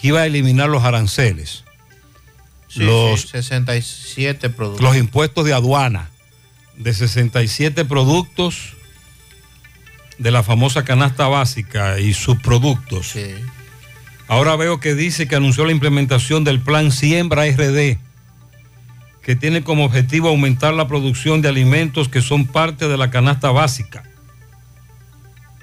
que 0.00 0.08
iba 0.08 0.20
a 0.20 0.26
eliminar 0.26 0.68
los 0.68 0.84
aranceles. 0.84 1.64
los, 2.74 3.20
Sí, 3.20 3.28
67 3.28 4.48
productos. 4.48 4.82
los 4.82 4.96
impuestos 4.96 5.44
de 5.44 5.52
aduana 5.52 6.08
de 6.78 6.94
67 6.94 7.84
productos 7.84 8.74
de 10.16 10.30
la 10.30 10.42
famosa 10.42 10.82
canasta 10.82 11.28
básica 11.28 12.00
y 12.00 12.14
subproductos. 12.14 13.14
Ahora 14.26 14.56
veo 14.56 14.80
que 14.80 14.94
dice 14.94 15.28
que 15.28 15.36
anunció 15.36 15.66
la 15.66 15.72
implementación 15.72 16.44
del 16.44 16.60
plan 16.60 16.90
Siembra 16.90 17.44
RD, 17.44 17.98
que 19.22 19.36
tiene 19.36 19.62
como 19.62 19.84
objetivo 19.84 20.28
aumentar 20.28 20.72
la 20.72 20.88
producción 20.88 21.42
de 21.42 21.50
alimentos 21.50 22.08
que 22.08 22.22
son 22.22 22.46
parte 22.46 22.88
de 22.88 22.96
la 22.96 23.10
canasta 23.10 23.50
básica 23.50 24.04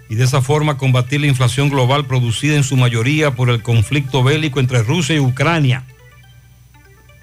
y 0.10 0.16
de 0.16 0.24
esa 0.24 0.42
forma 0.42 0.78
combatir 0.78 1.22
la 1.22 1.28
inflación 1.28 1.70
global 1.70 2.08
producida 2.08 2.56
en 2.56 2.64
su 2.64 2.76
mayoría 2.76 3.36
por 3.36 3.52
el 3.52 3.62
conflicto 3.62 4.24
bélico 4.24 4.60
entre 4.60 4.82
Rusia 4.82 5.16
y 5.16 5.20
Ucrania. 5.20 5.86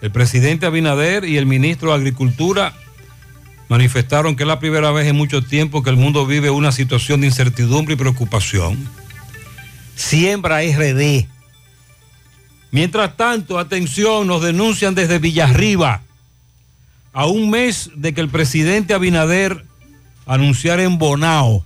El 0.01 0.13
presidente 0.13 0.67
Abinader 0.67 1.25
y 1.25 1.37
el 1.37 1.47
ministro 1.47 1.91
de 1.91 1.97
Agricultura 1.97 2.75
manifestaron 3.69 4.37
que 4.37 4.45
es 4.45 4.47
la 4.47 4.61
primera 4.61 4.93
vez 4.93 5.09
en 5.09 5.17
mucho 5.17 5.43
tiempo 5.43 5.83
que 5.83 5.91
el 5.91 5.97
mundo 5.97 6.27
vive 6.27 6.51
una 6.51 6.71
situación 6.71 7.21
de 7.21 7.27
incertidumbre 7.27 7.95
y 7.95 7.97
preocupación. 7.97 8.89
Siembra 9.97 10.61
RD. 10.61 11.27
Mientras 12.71 13.17
tanto, 13.17 13.59
atención, 13.59 14.29
nos 14.29 14.43
denuncian 14.43 14.95
desde 14.95 15.19
Villarriba, 15.19 16.03
a 17.13 17.27
un 17.27 17.51
mes 17.51 17.91
de 17.97 18.13
que 18.13 18.21
el 18.21 18.29
presidente 18.29 18.95
Abinader 18.95 19.65
anunciara 20.27 20.85
en 20.85 20.99
Bonao 20.99 21.65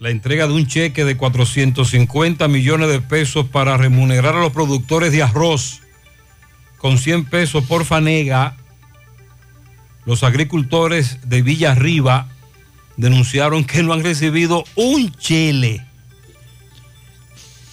la 0.00 0.08
entrega 0.08 0.46
de 0.46 0.54
un 0.54 0.66
cheque 0.66 1.04
de 1.04 1.16
450 1.16 2.48
millones 2.48 2.88
de 2.88 3.02
pesos 3.02 3.46
para 3.46 3.76
remunerar 3.76 4.34
a 4.34 4.40
los 4.40 4.52
productores 4.52 5.12
de 5.12 5.22
arroz 5.22 5.82
con 6.78 6.96
100 6.96 7.26
pesos 7.26 7.64
por 7.64 7.84
fanega, 7.84 8.56
los 10.06 10.24
agricultores 10.24 11.18
de 11.28 11.42
Villarriba 11.42 12.28
denunciaron 12.96 13.64
que 13.64 13.82
no 13.82 13.92
han 13.92 14.02
recibido 14.02 14.64
un 14.74 15.12
chile 15.12 15.86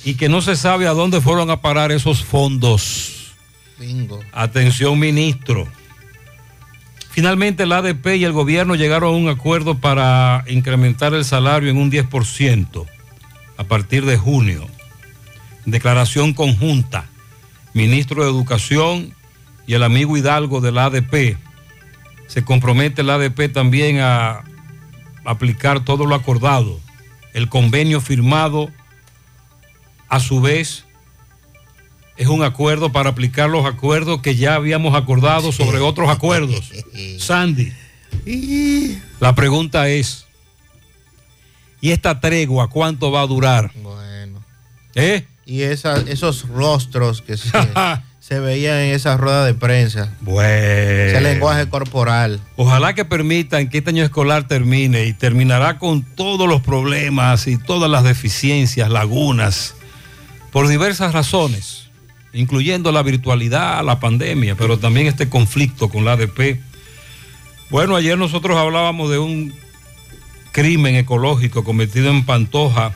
y 0.04 0.16
que 0.16 0.28
no 0.28 0.42
se 0.42 0.58
sabe 0.58 0.86
a 0.86 0.92
dónde 0.92 1.22
fueron 1.22 1.50
a 1.50 1.62
parar 1.62 1.94
esos 1.94 2.26
fondos. 2.26 3.34
Bingo. 3.80 4.20
Atención, 4.34 5.00
ministro. 5.00 5.66
Finalmente, 7.18 7.64
el 7.64 7.72
ADP 7.72 8.18
y 8.18 8.26
el 8.26 8.32
gobierno 8.32 8.76
llegaron 8.76 9.12
a 9.12 9.18
un 9.18 9.28
acuerdo 9.28 9.80
para 9.80 10.44
incrementar 10.48 11.16
el 11.16 11.26
salario 11.26 11.72
en 11.72 11.78
un 11.78 11.92
10% 11.92 12.86
a 13.58 13.64
partir 13.64 14.06
de 14.06 14.18
junio. 14.18 14.68
Declaración 15.66 16.36
conjunta. 16.36 17.06
Ministro 17.74 18.24
de 18.24 18.30
Educación 18.30 19.16
y 19.66 19.74
el 19.74 19.82
amigo 19.82 20.16
Hidalgo 20.16 20.62
del 20.62 20.78
ADP. 20.78 21.40
Se 22.28 22.46
compromete 22.46 23.02
el 23.02 23.10
ADP 23.10 23.52
también 23.52 23.98
a 24.00 24.44
aplicar 25.26 25.84
todo 25.84 26.06
lo 26.06 26.14
acordado. 26.14 26.80
El 27.34 27.50
convenio 27.50 28.00
firmado, 28.00 28.70
a 30.08 30.20
su 30.20 30.40
vez, 30.40 30.86
es 32.18 32.28
un 32.28 32.44
acuerdo 32.44 32.92
para 32.92 33.10
aplicar 33.12 33.50
los 33.50 33.66
acuerdos 33.66 34.22
que 34.22 34.36
ya 34.36 34.56
habíamos 34.56 34.96
acordado 34.96 35.52
sobre 35.52 35.80
otros 35.80 36.10
acuerdos. 36.10 36.72
Sandy, 37.20 37.72
la 39.20 39.36
pregunta 39.36 39.88
es, 39.90 40.26
¿y 41.82 41.92
esta 41.92 42.20
tregua 42.20 42.70
cuánto 42.70 43.12
va 43.12 43.22
a 43.22 43.28
durar? 43.28 43.72
Bueno. 43.82 44.44
¿Eh? 44.96 45.26
Y 45.46 45.62
esa- 45.62 46.02
esos 46.08 46.48
rostros 46.50 47.22
que 47.22 47.38
se, 47.38 47.50
se 48.20 48.40
veían 48.40 48.78
en 48.80 48.96
esa 48.96 49.16
rueda 49.16 49.46
de 49.46 49.54
prensa. 49.54 50.14
Bueno. 50.22 50.42
Ese 50.50 51.22
lenguaje 51.22 51.70
corporal. 51.70 52.42
Ojalá 52.56 52.94
que 52.96 53.06
permitan 53.06 53.70
que 53.70 53.78
este 53.78 53.92
año 53.92 54.04
escolar 54.04 54.48
termine 54.48 55.06
y 55.06 55.14
terminará 55.14 55.78
con 55.78 56.04
todos 56.04 56.50
los 56.50 56.62
problemas 56.62 57.48
y 57.48 57.58
todas 57.58 57.90
las 57.90 58.04
deficiencias, 58.04 58.90
lagunas, 58.90 59.76
por 60.52 60.68
diversas 60.68 61.14
razones, 61.14 61.87
incluyendo 62.34 62.92
la 62.92 63.04
virtualidad, 63.04 63.84
la 63.84 64.00
pandemia, 64.00 64.56
pero 64.56 64.78
también 64.78 65.08
este 65.08 65.30
conflicto 65.30 65.90
con 65.90 66.06
la 66.06 66.14
ADP. 66.14 66.60
Bueno, 67.70 67.96
ayer 67.96 68.18
nosotros 68.18 68.58
hablábamos 68.58 69.10
de 69.10 69.20
un 69.20 69.54
crimen 70.52 70.96
ecológico 70.96 71.64
cometido 71.64 72.10
en 72.10 72.26
Pantoja, 72.26 72.96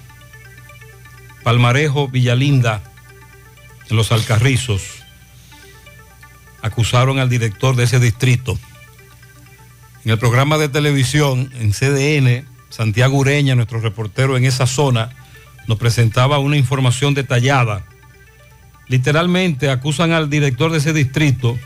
Palmarejo, 1.44 2.08
Villalinda, 2.08 2.82
en 3.90 3.98
los 3.98 4.12
Alcarrizos. 4.12 4.82
Acusaron 6.62 7.20
al 7.20 7.30
director 7.30 7.76
de 7.76 7.84
ese 7.84 8.00
distrito. 8.00 8.58
En 10.06 10.12
el 10.12 10.18
programa 10.18 10.58
de 10.58 10.70
televisión, 10.70 11.52
en 11.60 11.74
CDN, 11.74 12.46
Santiago 12.70 13.18
Ureña, 13.18 13.56
nuestro 13.56 13.80
reportero 13.80 14.38
en 14.38 14.46
esa 14.46 14.66
zona, 14.66 15.10
nos 15.68 15.78
presentaba 15.78 16.40
una 16.40 16.58
información 16.58 17.14
detallada. 17.14 17.86
Literalmente 18.92 19.70
acusan 19.70 20.12
al 20.12 20.30
director 20.30 20.70
de 20.70 20.80
ese 20.80 20.92
distrito 20.92 21.58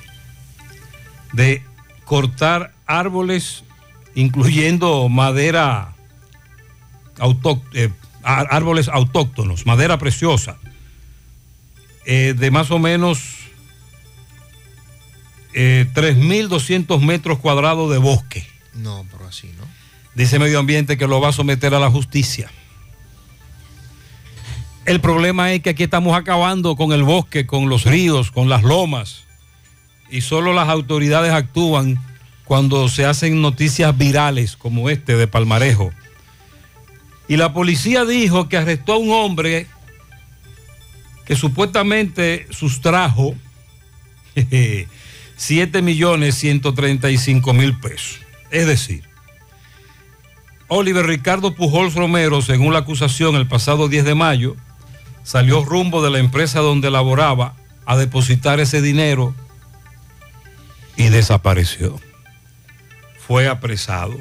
de 1.34 1.64
cortar 2.04 2.72
árboles, 2.86 3.64
incluyendo 4.14 5.10
madera, 5.10 5.96
autóct- 7.18 7.64
eh, 7.74 7.90
árboles 8.22 8.90
autóctonos, 8.90 9.66
madera 9.66 9.98
preciosa, 9.98 10.60
eh, 12.06 12.36
de 12.38 12.52
más 12.52 12.70
o 12.70 12.78
menos 12.78 13.18
eh, 15.56 15.88
3.200 15.96 17.02
metros 17.02 17.40
cuadrados 17.40 17.90
de 17.92 17.98
bosque. 17.98 18.46
No, 18.76 19.04
pero 19.12 19.26
así, 19.28 19.50
¿no? 19.58 19.66
Dice 20.14 20.38
Medio 20.38 20.60
Ambiente 20.60 20.96
que 20.96 21.08
lo 21.08 21.20
va 21.20 21.30
a 21.30 21.34
someter 21.34 21.74
a 21.74 21.80
la 21.80 21.90
justicia. 21.90 22.52
El 24.86 25.02
problema 25.02 25.52
es 25.52 25.62
que 25.62 25.71
aquí 25.71 25.84
estamos 25.84 26.15
acabando 26.15 26.76
con 26.76 26.91
el 26.91 27.02
bosque, 27.02 27.48
con 27.48 27.69
los 27.69 27.86
ríos, 27.86 28.30
con 28.30 28.50
las 28.50 28.63
lomas. 28.63 29.24
Y 30.12 30.21
solo 30.21 30.54
las 30.54 30.69
autoridades 30.69 31.34
actúan 31.34 32.00
cuando 32.45 32.88
se 32.88 33.06
hacen 33.06 33.41
noticias 33.41 33.98
virales 33.98 34.56
como 34.56 34.91
este 34.91 35.15
de 35.15 35.28
Palmarejo. 35.28 35.91
Y 37.28 37.38
la 37.38 37.52
policía 37.54 38.06
dijo 38.06 38.48
que 38.48 38.58
arrestó 38.58 38.93
a 38.93 38.98
un 38.98 39.10
hombre 39.12 39.65
que 41.26 41.36
supuestamente 41.36 42.45
sustrajo 42.52 43.34
7 45.36 45.82
millones 45.82 46.36
135 46.36 47.54
mil 47.54 47.80
pesos. 47.80 48.19
Es 48.52 48.67
decir, 48.67 49.04
Oliver 50.67 51.08
Ricardo 51.08 51.56
Pujols 51.56 51.95
Romero, 51.95 52.43
según 52.43 52.74
la 52.74 52.80
acusación, 52.80 53.36
el 53.36 53.48
pasado 53.48 53.88
10 53.88 54.06
de 54.06 54.13
mayo, 54.13 54.56
salió 55.26 55.66
rumbo 55.66 56.04
de 56.04 56.12
la 56.12 56.20
empresa 56.20 56.60
donde 56.60 56.92
laboraba 56.92 57.56
a 57.86 57.98
depositar 57.98 58.60
ese 58.62 58.82
dinero 58.82 59.36
y 60.96 61.10
desapareció. 61.10 62.00
Fue 63.28 63.50
apresado. 63.50 64.16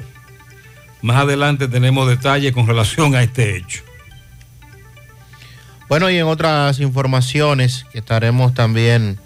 Más 1.01 1.17
adelante 1.17 1.67
tenemos 1.67 2.09
detalles 2.09 2.51
con 2.53 2.67
relación 2.67 3.15
a 3.15 3.21
este 3.21 3.55
hecho. 3.55 3.83
Bueno, 5.87 6.09
y 6.09 6.17
en 6.17 6.25
otras 6.25 6.79
informaciones 6.79 7.85
que 7.91 7.99
estaremos 7.99 8.55
también 8.55 9.19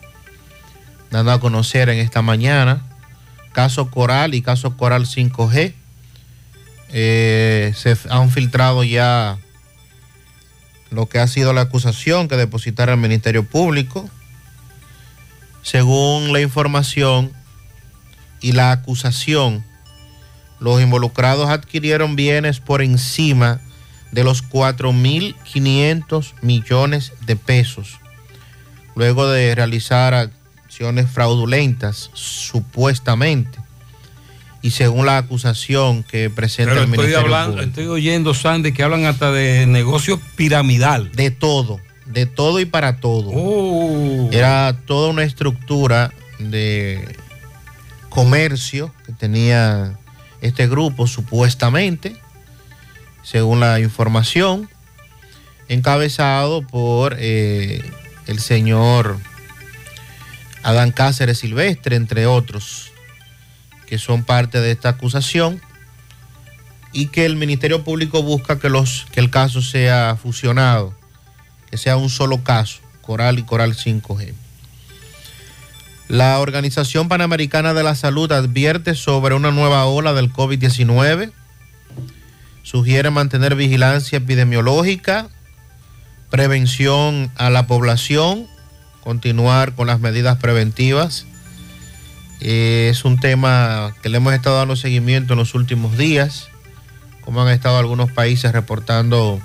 dando 1.10 1.32
a 1.32 1.40
conocer 1.40 1.88
en 1.88 2.00
esta 2.00 2.22
mañana, 2.22 2.84
caso 3.54 3.90
Coral 3.90 4.34
y 4.34 4.42
caso 4.42 4.76
Coral 4.76 5.06
5G, 5.06 5.74
eh, 6.92 7.72
se 7.74 7.98
han 8.10 8.30
filtrado 8.30 8.84
ya 8.84 9.38
lo 10.92 11.08
que 11.08 11.20
ha 11.20 11.28
sido 11.28 11.54
la 11.54 11.62
acusación 11.62 12.28
que 12.28 12.38
depositara 12.38 12.94
el 12.94 13.00
Ministerio 13.00 13.44
Público. 13.44 14.10
Según 15.62 16.34
la 16.34 16.42
información 16.42 17.32
y 18.42 18.54
la 18.54 18.72
acusación, 18.72 19.64
los 20.60 20.82
involucrados 20.82 21.50
adquirieron 21.50 22.16
bienes 22.16 22.60
por 22.60 22.82
encima 22.82 23.62
de 24.12 24.24
los 24.24 24.44
4.500 24.50 26.34
millones 26.42 27.14
de 27.26 27.36
pesos, 27.36 28.00
luego 28.96 29.28
de 29.28 29.54
realizar 29.54 30.14
acciones 30.14 31.10
fraudulentas, 31.10 32.10
supuestamente, 32.14 33.60
y 34.62 34.72
según 34.72 35.06
la 35.06 35.18
acusación 35.18 36.04
que 36.04 36.30
presenta 36.30 36.74
Pero 36.74 36.84
el 36.84 36.90
estoy, 36.90 36.98
Ministerio 36.98 37.20
hablando, 37.20 37.52
Público. 37.58 37.70
estoy 37.70 37.88
oyendo, 37.88 38.34
Sandy, 38.34 38.74
que 38.74 38.84
hablan 38.84 39.06
hasta 39.06 39.32
de 39.32 39.66
negocio 39.66 40.20
piramidal. 40.36 41.12
De 41.14 41.32
todo, 41.32 41.80
de 42.06 42.26
todo 42.26 42.60
y 42.60 42.66
para 42.66 42.98
todo. 42.98 43.30
Oh. 43.34 44.30
Era 44.32 44.76
toda 44.86 45.10
una 45.10 45.24
estructura 45.24 46.12
de 46.40 47.16
comercio 48.10 48.94
que 49.06 49.14
tenía 49.14 49.98
este 50.42 50.68
grupo 50.68 51.08
supuestamente, 51.08 52.18
según 53.24 53.60
la 53.60 53.80
información, 53.80 54.70
encabezado 55.68 56.64
por 56.64 57.16
eh, 57.20 57.84
el 58.28 58.40
señor 58.40 59.18
Adán 60.64 60.92
Cáceres 60.92 61.40
Silvestre, 61.40 61.96
entre 61.96 62.26
otros, 62.26 62.89
que 63.90 63.98
son 63.98 64.24
parte 64.24 64.62
de 64.62 64.70
esta 64.70 64.90
acusación 64.90 65.60
y 66.94 67.08
que 67.08 67.26
el 67.26 67.36
Ministerio 67.36 67.84
Público 67.84 68.22
busca 68.22 68.60
que, 68.60 68.70
los, 68.70 69.08
que 69.12 69.20
el 69.20 69.32
caso 69.32 69.64
sea 69.64 70.16
fusionado, 70.16 70.94
que 71.72 71.78
sea 71.78 71.98
un 71.98 72.10
solo 72.10 72.44
caso, 72.44 72.82
Coral 73.02 73.40
y 73.40 73.44
Coral 73.44 73.76
5G. 73.76 74.34
La 76.08 76.40
Organización 76.40 77.08
Panamericana 77.08 77.74
de 77.74 77.82
la 77.82 77.96
Salud 77.96 78.32
advierte 78.32 78.94
sobre 78.94 79.34
una 79.34 79.50
nueva 79.50 79.86
ola 79.86 80.14
del 80.14 80.32
COVID-19, 80.32 81.32
sugiere 82.62 83.10
mantener 83.10 83.56
vigilancia 83.56 84.20
epidemiológica, 84.20 85.30
prevención 86.30 87.32
a 87.38 87.50
la 87.50 87.66
población, 87.66 88.46
continuar 89.02 89.74
con 89.74 89.88
las 89.88 90.00
medidas 90.00 90.38
preventivas. 90.38 91.26
Eh, 92.42 92.88
es 92.92 93.04
un 93.06 93.20
tema 93.20 93.94
que 94.02 94.10
le 94.10 94.18
hemos 94.18 94.34
estado 94.34 94.58
dando 94.58 94.76
seguimiento 94.76 95.34
en 95.34 95.40
los 95.40 95.56
últimos 95.56 95.98
días, 95.98 96.50
como 97.22 97.42
han 97.42 97.50
estado 97.50 97.78
algunos 97.78 98.12
países 98.12 98.52
reportando. 98.52 99.42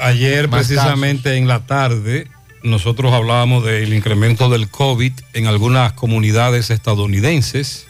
Ayer, 0.00 0.48
precisamente 0.48 1.36
en 1.36 1.48
la 1.48 1.66
tarde, 1.66 2.28
nosotros 2.62 3.12
hablábamos 3.12 3.64
del 3.64 3.92
incremento 3.94 4.48
del 4.48 4.68
COVID 4.68 5.12
en 5.32 5.46
algunas 5.46 5.92
comunidades 5.94 6.70
estadounidenses. 6.70 7.86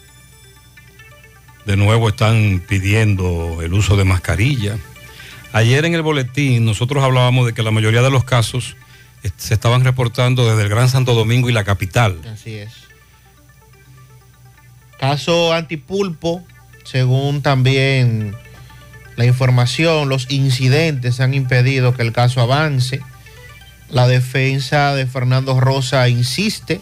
De 1.67 1.77
nuevo 1.77 2.09
están 2.09 2.63
pidiendo 2.67 3.59
el 3.63 3.75
uso 3.75 3.97
de 3.97 4.05
mascarilla. 4.05 4.79
Ayer 5.53 5.85
en 5.85 5.95
el 5.95 6.03
boletín 6.03 6.65
nosotros 6.65 7.03
hablábamos 7.03 7.47
de 7.47 7.53
que 7.53 7.63
la 7.63 7.71
mayoría 7.71 8.03
de 8.03 8.11
los 8.11 8.25
casos 8.25 8.77
se 9.37 9.55
estaban 9.55 9.85
reportando 9.85 10.49
desde 10.49 10.63
el 10.63 10.69
Gran 10.69 10.89
Santo 10.89 11.15
Domingo 11.15 11.51
y 11.51 11.53
la 11.53 11.65
capital. 11.65 12.19
Así 12.33 12.55
es. 12.55 12.88
Caso 14.99 15.53
antipulpo, 15.53 16.45
según 16.85 17.43
también 17.43 18.35
la 19.17 19.27
información, 19.27 20.09
los 20.09 20.31
incidentes 20.31 21.21
han 21.21 21.35
impedido 21.35 21.95
que 21.95 22.03
el 22.03 22.13
caso 22.13 22.41
avance. 22.41 23.01
La 23.91 24.07
defensa 24.07 24.95
de 24.95 25.07
Fernando 25.07 25.59
Rosa 25.61 26.09
insiste 26.09 26.81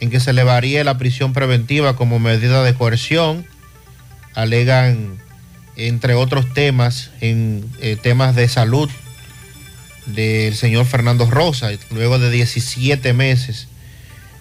en 0.00 0.10
que 0.10 0.18
se 0.18 0.32
le 0.32 0.42
varíe 0.42 0.82
la 0.82 0.98
prisión 0.98 1.32
preventiva 1.32 1.94
como 1.94 2.18
medida 2.18 2.64
de 2.64 2.74
coerción. 2.74 3.46
Alegan, 4.34 5.18
entre 5.76 6.14
otros 6.14 6.52
temas, 6.52 7.10
en 7.20 7.64
eh, 7.80 7.96
temas 8.02 8.34
de 8.34 8.48
salud 8.48 8.90
del 10.06 10.56
señor 10.56 10.86
Fernando 10.86 11.30
Rosa, 11.30 11.70
luego 11.90 12.18
de 12.18 12.30
17 12.30 13.12
meses 13.12 13.68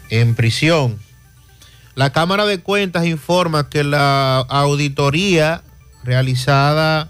en 0.09 0.33
prisión. 0.33 0.97
La 1.95 2.12
Cámara 2.12 2.45
de 2.45 2.60
Cuentas 2.60 3.06
informa 3.06 3.69
que 3.69 3.84
la 3.84 4.39
auditoría 4.39 5.62
realizada 6.04 7.10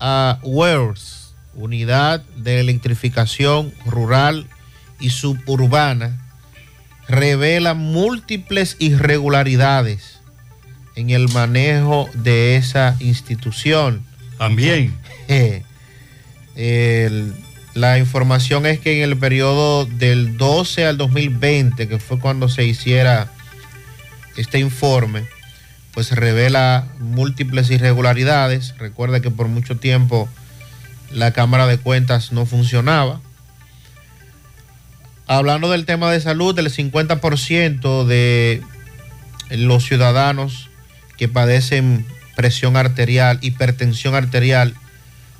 a 0.00 0.38
WERS, 0.42 1.34
Unidad 1.54 2.20
de 2.36 2.60
Electrificación 2.60 3.72
Rural 3.86 4.46
y 4.98 5.10
Suburbana, 5.10 6.18
revela 7.08 7.74
múltiples 7.74 8.76
irregularidades 8.78 10.18
en 10.96 11.10
el 11.10 11.28
manejo 11.28 12.08
de 12.14 12.56
esa 12.56 12.96
institución. 13.00 14.04
También. 14.38 14.94
El- 16.56 17.34
la 17.72 17.98
información 17.98 18.66
es 18.66 18.80
que 18.80 18.96
en 18.98 19.08
el 19.08 19.16
periodo 19.16 19.86
del 19.86 20.36
12 20.36 20.86
al 20.86 20.98
2020, 20.98 21.86
que 21.86 21.98
fue 22.00 22.18
cuando 22.18 22.48
se 22.48 22.64
hiciera 22.64 23.30
este 24.40 24.58
informe, 24.58 25.24
pues 25.92 26.12
revela 26.12 26.86
múltiples 26.98 27.70
irregularidades. 27.70 28.74
Recuerda 28.78 29.20
que 29.20 29.30
por 29.30 29.48
mucho 29.48 29.76
tiempo 29.76 30.28
la 31.12 31.32
Cámara 31.32 31.66
de 31.66 31.78
Cuentas 31.78 32.32
no 32.32 32.46
funcionaba. 32.46 33.20
Hablando 35.26 35.70
del 35.70 35.84
tema 35.84 36.10
de 36.10 36.20
salud, 36.20 36.58
el 36.58 36.72
50% 36.72 38.04
de 38.04 38.62
los 39.50 39.84
ciudadanos 39.84 40.68
que 41.16 41.28
padecen 41.28 42.06
presión 42.34 42.76
arterial, 42.76 43.38
hipertensión 43.42 44.14
arterial, 44.14 44.74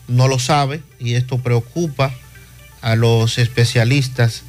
no 0.09 0.29
lo 0.29 0.39
sabe 0.39 0.83
y 0.99 1.15
esto 1.15 1.39
preocupa 1.39 2.13
a 2.83 2.97
los 2.97 3.39
especialistas 3.39 4.43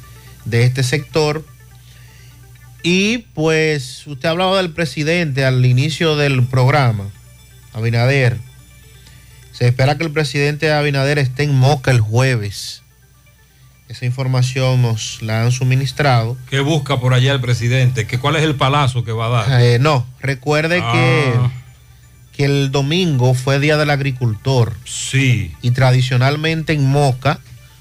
de 0.44 0.64
este 0.64 0.82
sector. 0.82 1.44
Y 2.82 3.18
pues 3.18 4.06
usted 4.06 4.28
hablaba 4.28 4.56
del 4.56 4.70
presidente 4.72 5.44
al 5.44 5.64
inicio 5.64 6.16
del 6.16 6.44
programa, 6.46 7.04
Abinader. 7.72 8.38
Se 9.52 9.68
espera 9.68 9.96
que 9.96 10.04
el 10.04 10.10
presidente 10.10 10.72
Abinader 10.72 11.18
esté 11.18 11.44
en 11.44 11.54
Moca 11.54 11.90
el 11.90 12.00
jueves. 12.00 12.82
Esa 13.88 14.06
información 14.06 14.80
nos 14.82 15.20
la 15.22 15.42
han 15.42 15.52
suministrado. 15.52 16.36
¿Qué 16.48 16.60
busca 16.60 16.98
por 16.98 17.12
allá 17.14 17.32
el 17.32 17.40
presidente? 17.40 18.06
¿Qué, 18.06 18.18
¿Cuál 18.18 18.36
es 18.36 18.42
el 18.42 18.54
palazo 18.54 19.04
que 19.04 19.12
va 19.12 19.26
a 19.26 19.46
dar? 19.46 19.62
Eh, 19.62 19.78
no, 19.78 20.06
recuerde 20.20 20.76
que, 20.76 21.32
Ah. 21.36 21.52
que 22.32 22.46
el 22.46 22.70
domingo 22.72 23.34
fue 23.34 23.60
Día 23.60 23.76
del 23.76 23.90
Agricultor. 23.90 24.72
Sí. 24.86 25.52
Y 25.60 25.72
tradicionalmente 25.72 26.72
en 26.72 26.86
Moca, 26.86 27.38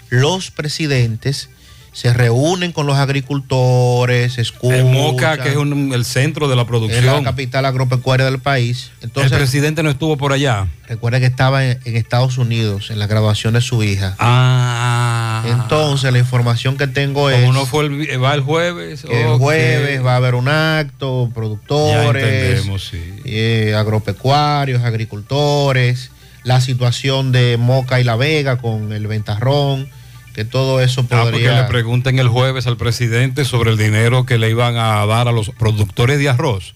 los 0.09 0.51
presidentes 0.51 1.49
se 1.93 2.13
reúnen 2.13 2.71
con 2.71 2.85
los 2.87 2.95
agricultores, 2.97 4.37
escuchan. 4.37 4.79
En 4.79 4.93
Moca, 4.93 5.37
que 5.37 5.49
es 5.49 5.55
un- 5.57 5.91
el 5.93 6.05
centro 6.05 6.47
de 6.47 6.55
la 6.55 6.61
es 6.61 6.65
la 6.65 6.69
producción. 6.69 7.23
capital 7.23 7.65
agropecuaria 7.65 8.25
del 8.25 8.39
país. 8.39 8.91
Entonces, 9.01 9.31
el 9.33 9.37
presidente 9.39 9.83
no 9.83 9.89
estuvo 9.89 10.15
por 10.17 10.31
allá. 10.33 10.67
recuerda 10.87 11.19
que 11.21 11.25
estaba 11.25 11.65
en, 11.65 11.79
en 11.85 11.95
Estados 11.95 12.37
Unidos 12.37 12.91
en 12.91 12.99
la 12.99 13.07
graduación 13.07 13.53
de 13.53 13.61
su 13.61 13.81
hija. 13.83 14.15
Ah. 14.19 15.43
Entonces, 15.47 16.11
la 16.11 16.19
información 16.19 16.77
que 16.77 16.87
tengo 16.87 17.29
es 17.29 17.39
Como 17.41 17.53
no 17.53 17.65
fue 17.65 17.85
el, 17.85 17.89
vi- 17.91 18.15
va 18.17 18.33
el 18.33 18.41
jueves. 18.41 19.03
que 19.03 19.21
el 19.21 19.37
jueves 19.37 20.05
va 20.05 20.13
a 20.13 20.15
haber 20.17 20.35
un 20.35 20.47
acto, 20.49 21.29
productores, 21.33 22.63
sí. 22.79 23.01
eh, 23.25 23.73
agropecuarios, 23.77 24.83
agricultores, 24.83 26.11
la 26.43 26.59
situación 26.61 27.31
de 27.31 27.57
Moca 27.57 27.99
y 27.99 28.03
La 28.03 28.15
Vega 28.15 28.57
con 28.57 28.91
el 28.91 29.07
ventarrón, 29.07 29.89
que 30.33 30.45
todo 30.45 30.81
eso 30.81 31.01
Ah, 31.01 31.05
porque 31.09 31.31
podría... 31.31 31.61
le 31.61 31.67
pregunten 31.67 32.19
el 32.19 32.27
jueves 32.27 32.67
al 32.67 32.77
presidente 32.77 33.45
sobre 33.45 33.71
el 33.71 33.77
dinero 33.77 34.25
que 34.25 34.37
le 34.37 34.49
iban 34.49 34.77
a 34.77 35.05
dar 35.05 35.27
a 35.27 35.31
los 35.31 35.49
productores 35.49 36.19
de 36.19 36.29
arroz. 36.29 36.75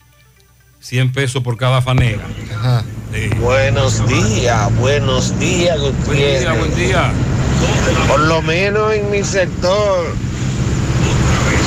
100 0.82 1.14
pesos 1.14 1.42
por 1.42 1.58
cada. 1.58 1.78
Ajá. 1.78 2.84
Sí. 3.14 3.30
Buenos 3.40 4.08
días, 4.08 4.76
buenos 4.78 5.40
días, 5.40 5.80
Buen 5.80 5.94
Gutiérrez. 5.96 6.42
día, 6.42 6.54
buen 6.54 6.76
día. 6.76 7.12
Por 8.08 8.20
lo 8.20 8.42
menos 8.42 8.94
en 8.94 9.10
mi 9.10 9.24
sector, 9.24 10.06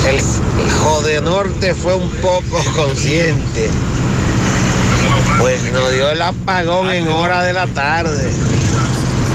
el, 0.06 0.14
el 0.16 0.70
Jode 0.78 1.20
Norte 1.22 1.74
fue 1.74 1.94
un 1.94 2.10
poco 2.10 2.62
consciente. 2.76 3.70
Pues 5.40 5.72
nos 5.72 5.92
dio 5.92 6.10
el 6.10 6.20
apagón 6.22 6.90
en 6.90 7.08
hora 7.08 7.42
de 7.42 7.52
la 7.54 7.66
tarde. 7.68 8.30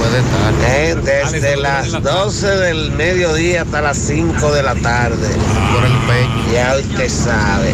Puede 0.03 0.19
estar. 0.19 0.53
Eh, 0.67 0.95
desde 1.01 1.55
las 1.55 1.91
12 1.91 2.47
del 2.47 2.91
mediodía 2.91 3.61
hasta 3.61 3.81
las 3.81 3.97
5 3.97 4.51
de 4.51 4.61
la 4.61 4.75
tarde. 4.75 5.29
Por 5.73 5.85
el 5.85 5.97
pecho. 6.07 6.53
Ya 6.53 6.75
usted 6.77 7.09
sabe. 7.09 7.73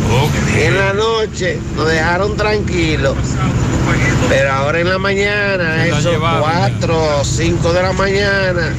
Y 0.55 0.61
en 0.61 0.77
la 0.77 0.93
noche 0.93 1.59
nos 1.75 1.87
dejaron 1.87 2.37
tranquilos. 2.37 3.15
Pero 4.29 4.51
ahora 4.51 4.79
en 4.79 4.89
la 4.89 4.99
mañana, 4.99 5.85
llevaron, 5.85 6.41
4 6.41 7.19
o 7.19 7.25
5 7.25 7.73
de 7.73 7.81
la 7.81 7.93
mañana, 7.93 8.75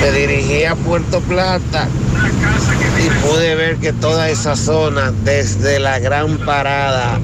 me 0.00 0.12
dirigí 0.12 0.64
a 0.64 0.74
Puerto 0.76 1.20
Plata 1.20 1.86
y 2.98 3.26
pude 3.26 3.54
ver 3.54 3.76
que 3.76 3.92
toda 3.92 4.30
esa 4.30 4.56
zona, 4.56 5.12
desde 5.24 5.78
la 5.78 5.98
Gran 5.98 6.38
Parada 6.38 7.18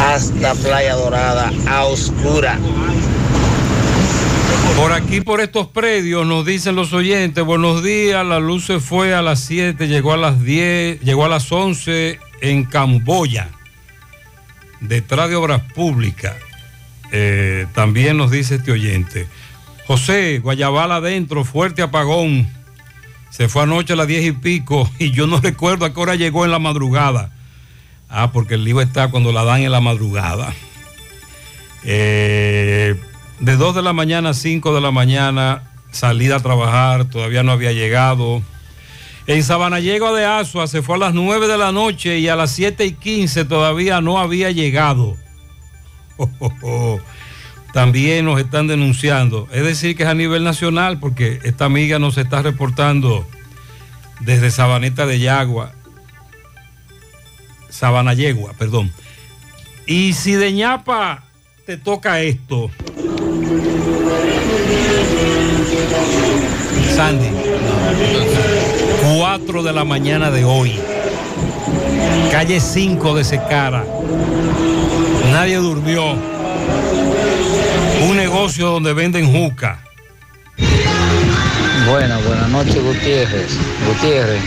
hasta 0.00 0.54
Playa 0.54 0.94
Dorada, 0.94 1.52
a 1.66 1.84
oscura. 1.84 2.58
Por 4.76 4.92
aquí, 4.92 5.20
por 5.20 5.40
estos 5.40 5.66
predios, 5.66 6.24
nos 6.26 6.46
dicen 6.46 6.76
los 6.76 6.92
oyentes, 6.92 7.44
buenos 7.44 7.82
días, 7.82 8.24
la 8.24 8.38
luz 8.38 8.66
se 8.66 8.78
fue 8.78 9.14
a 9.14 9.22
las 9.22 9.40
7, 9.40 9.88
llegó 9.88 10.12
a 10.12 10.16
las 10.16 10.42
10, 10.42 11.00
llegó 11.00 11.24
a 11.24 11.28
las 11.28 11.50
11 11.50 12.20
en 12.40 12.64
Camboya, 12.64 13.48
detrás 14.80 15.28
de 15.28 15.36
Obras 15.36 15.62
Públicas. 15.74 16.36
Eh, 17.10 17.66
también 17.74 18.16
nos 18.16 18.30
dice 18.30 18.56
este 18.56 18.70
oyente, 18.70 19.26
José, 19.86 20.38
Guayabal 20.38 20.92
adentro, 20.92 21.44
fuerte 21.44 21.82
apagón, 21.82 22.46
se 23.30 23.48
fue 23.48 23.62
anoche 23.62 23.94
a 23.94 23.96
las 23.96 24.06
10 24.06 24.24
y 24.26 24.32
pico 24.32 24.88
y 24.98 25.10
yo 25.10 25.26
no 25.26 25.40
recuerdo 25.42 25.86
a 25.86 25.92
qué 25.92 26.00
hora 26.00 26.14
llegó 26.14 26.44
en 26.44 26.52
la 26.52 26.58
madrugada. 26.58 27.32
Ah, 28.08 28.32
porque 28.32 28.54
el 28.54 28.64
lío 28.64 28.80
está 28.80 29.08
cuando 29.10 29.32
la 29.32 29.44
dan 29.44 29.62
en 29.62 29.72
la 29.72 29.80
madrugada. 29.80 30.54
Eh, 31.84 32.96
de 33.40 33.56
2 33.56 33.74
de 33.74 33.82
la 33.82 33.92
mañana 33.92 34.30
a 34.30 34.34
5 34.34 34.74
de 34.74 34.80
la 34.80 34.90
mañana, 34.90 35.62
salida 35.90 36.36
a 36.36 36.40
trabajar, 36.40 37.04
todavía 37.04 37.42
no 37.42 37.52
había 37.52 37.72
llegado. 37.72 38.42
En 39.26 39.42
Sabanallegua 39.42 40.12
de 40.12 40.24
Asua 40.24 40.66
se 40.66 40.80
fue 40.80 40.96
a 40.96 40.98
las 40.98 41.14
9 41.14 41.48
de 41.48 41.58
la 41.58 41.70
noche 41.70 42.18
y 42.18 42.28
a 42.28 42.36
las 42.36 42.50
7 42.52 42.86
y 42.86 42.92
15 42.92 43.44
todavía 43.44 44.00
no 44.00 44.18
había 44.18 44.50
llegado. 44.50 45.16
También 47.72 48.24
nos 48.24 48.40
están 48.40 48.66
denunciando. 48.66 49.46
Es 49.52 49.62
decir, 49.62 49.96
que 49.96 50.04
es 50.04 50.08
a 50.08 50.14
nivel 50.14 50.44
nacional 50.44 50.98
porque 50.98 51.40
esta 51.44 51.66
amiga 51.66 51.98
nos 51.98 52.16
está 52.16 52.40
reportando 52.40 53.26
desde 54.20 54.50
Sabaneta 54.50 55.06
de 55.06 55.20
Yagua. 55.20 55.72
Sabanallegua, 57.78 58.54
perdón. 58.54 58.92
Y 59.86 60.12
si 60.12 60.32
de 60.32 60.52
ñapa 60.52 61.22
te 61.64 61.76
toca 61.76 62.20
esto. 62.20 62.72
Sandy. 66.96 67.28
4 69.16 69.62
de 69.62 69.72
la 69.72 69.84
mañana 69.84 70.32
de 70.32 70.44
hoy. 70.44 70.74
Calle 72.32 72.58
5 72.58 73.14
de 73.14 73.22
Secara. 73.22 73.84
Nadie 75.30 75.58
durmió. 75.58 76.16
Un 78.08 78.16
negocio 78.16 78.70
donde 78.70 78.92
venden 78.92 79.32
juca. 79.32 79.84
Buenas, 81.90 82.22
buenas 82.26 82.50
noches, 82.50 82.82
Gutiérrez. 82.82 83.56
Gutiérrez, 83.86 84.42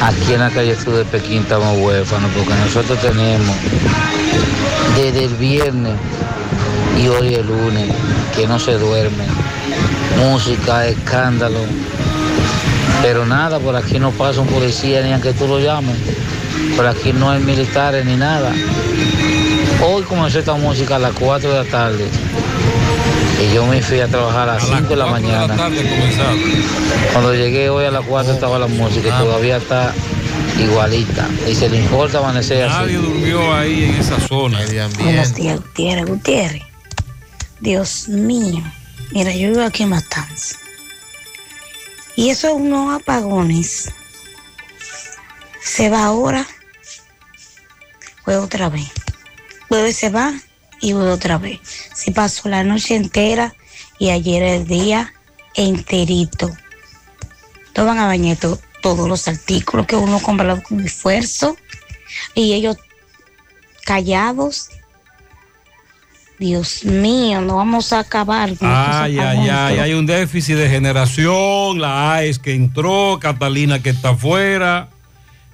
aquí 0.00 0.32
en 0.32 0.40
la 0.40 0.48
calle 0.48 0.74
Sur 0.74 0.94
de 0.96 1.04
Pekín 1.04 1.42
estamos 1.42 1.76
huérfanos 1.78 2.30
porque 2.34 2.54
nosotros 2.54 2.98
tenemos 3.02 3.54
desde 4.96 5.24
el 5.24 5.34
viernes 5.34 5.92
y 6.98 7.08
hoy 7.08 7.34
el 7.34 7.46
lunes 7.46 7.90
que 8.34 8.46
no 8.46 8.58
se 8.58 8.78
duerme. 8.78 9.24
Música, 10.18 10.86
escándalo. 10.86 11.60
Pero 13.02 13.26
nada, 13.26 13.58
por 13.58 13.76
aquí 13.76 13.98
no 13.98 14.10
pasa 14.12 14.40
un 14.40 14.48
policía 14.48 15.02
ni 15.02 15.12
aunque 15.12 15.34
tú 15.34 15.46
lo 15.46 15.60
llames. 15.60 15.96
Por 16.76 16.86
aquí 16.86 17.12
no 17.12 17.30
hay 17.30 17.40
militares 17.40 18.06
ni 18.06 18.16
nada. 18.16 18.52
Hoy 19.84 20.02
comenzó 20.04 20.38
esta 20.38 20.54
música 20.54 20.96
a 20.96 20.98
las 20.98 21.12
4 21.12 21.50
de 21.50 21.64
la 21.64 21.70
tarde. 21.70 22.08
Y 23.40 23.54
yo 23.54 23.66
me 23.66 23.82
fui 23.82 24.00
a 24.00 24.08
trabajar 24.08 24.48
a 24.48 24.54
las 24.54 24.66
5 24.66 24.82
de 24.82 24.96
la 24.96 25.06
mañana. 25.06 25.56
Cuando 27.12 27.34
llegué 27.34 27.70
hoy 27.70 27.84
a 27.84 27.90
las 27.90 28.04
4 28.04 28.34
estaba 28.34 28.58
la 28.58 28.66
música 28.66 29.08
y 29.08 29.10
todavía 29.10 29.56
está 29.56 29.94
igualita. 30.58 31.28
Y 31.48 31.54
se 31.54 31.68
le 31.68 31.78
importa 31.78 32.18
amanecer 32.18 32.64
así. 32.64 32.76
Nadie 32.76 32.96
durmió 32.98 33.54
ahí 33.54 33.84
en 33.84 33.94
esa 33.96 34.20
zona. 34.20 34.60
Buenos 34.98 35.34
días, 35.34 35.60
Gutiérrez, 35.60 36.06
Gutiérrez. 36.06 36.62
Dios 37.60 38.08
mío. 38.08 38.62
Mira, 39.12 39.32
yo 39.32 39.48
vivo 39.48 39.62
aquí 39.62 39.82
en 39.84 39.90
Matanza. 39.90 40.56
Y 42.16 42.30
eso 42.30 42.48
es 42.48 42.54
unos 42.54 43.00
apagones. 43.00 43.90
Se 45.62 45.88
va 45.88 46.04
ahora, 46.04 46.46
fue 48.24 48.36
otra 48.36 48.68
vez. 48.68 48.90
Luego 49.70 49.90
se 49.92 50.10
va 50.10 50.34
y 50.82 50.92
voy 50.92 51.06
otra 51.06 51.38
vez. 51.38 51.60
Se 51.94 52.12
pasó 52.12 52.50
la 52.50 52.62
noche 52.64 52.94
entera 52.96 53.54
y 53.98 54.10
ayer 54.10 54.42
el 54.42 54.66
día 54.66 55.14
enterito. 55.54 56.50
Todos 57.72 57.88
van 57.88 57.98
a 58.00 58.06
bañar 58.06 58.36
to- 58.36 58.60
todos 58.82 59.08
los 59.08 59.26
artículos 59.28 59.86
que 59.86 59.96
uno 59.96 60.18
compra 60.20 60.60
con 60.60 60.80
esfuerzo 60.84 61.56
y 62.34 62.52
ellos 62.52 62.76
callados. 63.84 64.68
Dios 66.38 66.84
mío, 66.84 67.40
no 67.40 67.56
vamos 67.56 67.92
a 67.92 68.00
acabar. 68.00 68.50
Ay, 68.60 69.16
ay, 69.18 69.48
ay, 69.48 69.78
hay 69.78 69.94
un 69.94 70.06
déficit 70.06 70.56
de 70.56 70.68
generación, 70.68 71.80
la 71.80 72.14
AES 72.14 72.40
que 72.40 72.54
entró, 72.54 73.18
Catalina 73.20 73.80
que 73.80 73.90
está 73.90 74.10
afuera, 74.10 74.88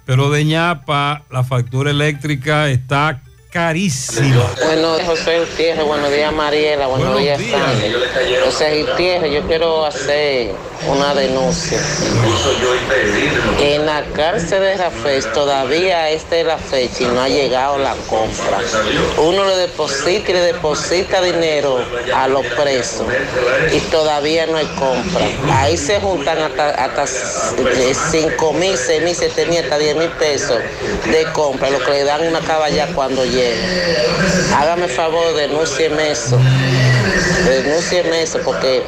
pero 0.05 0.31
de 0.31 0.43
ñapa 0.45 1.23
la 1.29 1.43
factura 1.43 1.91
eléctrica 1.91 2.69
está 2.69 3.21
carísima. 3.49 4.53
Buenos 4.63 4.97
días, 4.97 5.07
José 5.07 5.39
Gutiérrez. 5.39 5.85
Buenos 5.85 6.11
días, 6.11 6.33
Mariela. 6.33 6.87
Buenos, 6.87 7.13
Buenos 7.13 7.21
días, 7.21 7.39
días. 7.39 8.43
José 8.45 8.83
Gutiérrez, 8.83 9.33
yo 9.33 9.47
quiero 9.47 9.85
hacer 9.85 10.51
una 10.87 11.13
denuncia. 11.13 11.79
En 13.59 13.85
la 13.85 14.03
cárcel 14.15 14.61
de 14.61 14.77
Rafés 14.77 15.31
todavía 15.33 16.09
es 16.09 16.25
la 16.45 16.57
fecha 16.57 17.03
y 17.03 17.05
no 17.07 17.21
ha 17.21 17.27
llegado 17.27 17.77
la 17.77 17.95
compra. 18.07 18.59
Uno 19.17 19.45
le 19.45 19.57
deposita 19.57 20.31
y 20.31 20.33
le 20.33 20.41
deposita 20.41 21.21
dinero 21.21 21.83
a 22.13 22.27
los 22.27 22.45
presos 22.45 23.05
y 23.71 23.79
todavía 23.91 24.45
no 24.47 24.57
hay 24.57 24.67
compra. 24.77 25.25
Ahí 25.51 25.77
se 25.77 25.99
juntan 25.99 26.37
hasta, 26.37 26.69
hasta 26.69 27.05
5 27.07 28.53
mil, 28.53 28.77
6 28.77 29.01
mil, 29.03 29.15
7 29.15 29.45
mil, 29.47 29.59
hasta 29.59 29.77
10 29.77 29.95
mil 29.97 30.09
pesos 30.11 30.59
de 31.11 31.23
compra, 31.33 31.69
lo 31.69 31.79
que 31.79 31.91
le 31.91 32.03
dan 32.03 32.25
una 32.27 32.39
caballa 32.39 32.87
cuando 32.93 33.25
llegue. 33.25 33.59
Hágame 34.55 34.87
favor, 34.87 35.33
denúncieme 35.35 36.11
eso. 36.11 36.39
Denúncieme 37.45 38.21
eso 38.21 38.39
porque 38.43 38.83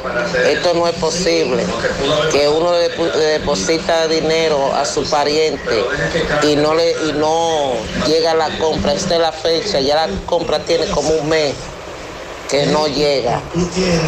esto 0.46 0.74
no 0.74 0.86
es 0.86 0.94
posible. 0.94 1.64
Que 2.30 2.48
uno 2.48 2.72
le, 2.72 2.88
deposita 2.88 4.08
dinero 4.08 4.74
a 4.74 4.84
su 4.84 5.08
pariente 5.08 5.84
y 6.42 6.56
no 6.56 6.74
le 6.74 6.92
y 7.08 7.12
no 7.12 7.72
llega 8.06 8.34
la 8.34 8.48
compra. 8.58 8.92
Esta 8.92 9.14
es 9.14 9.20
la 9.20 9.32
fecha, 9.32 9.80
ya 9.80 10.06
la 10.06 10.08
compra 10.26 10.60
tiene 10.60 10.86
como 10.86 11.10
un 11.10 11.28
mes 11.28 11.54
que 12.50 12.66
no 12.66 12.86
llega. 12.86 13.40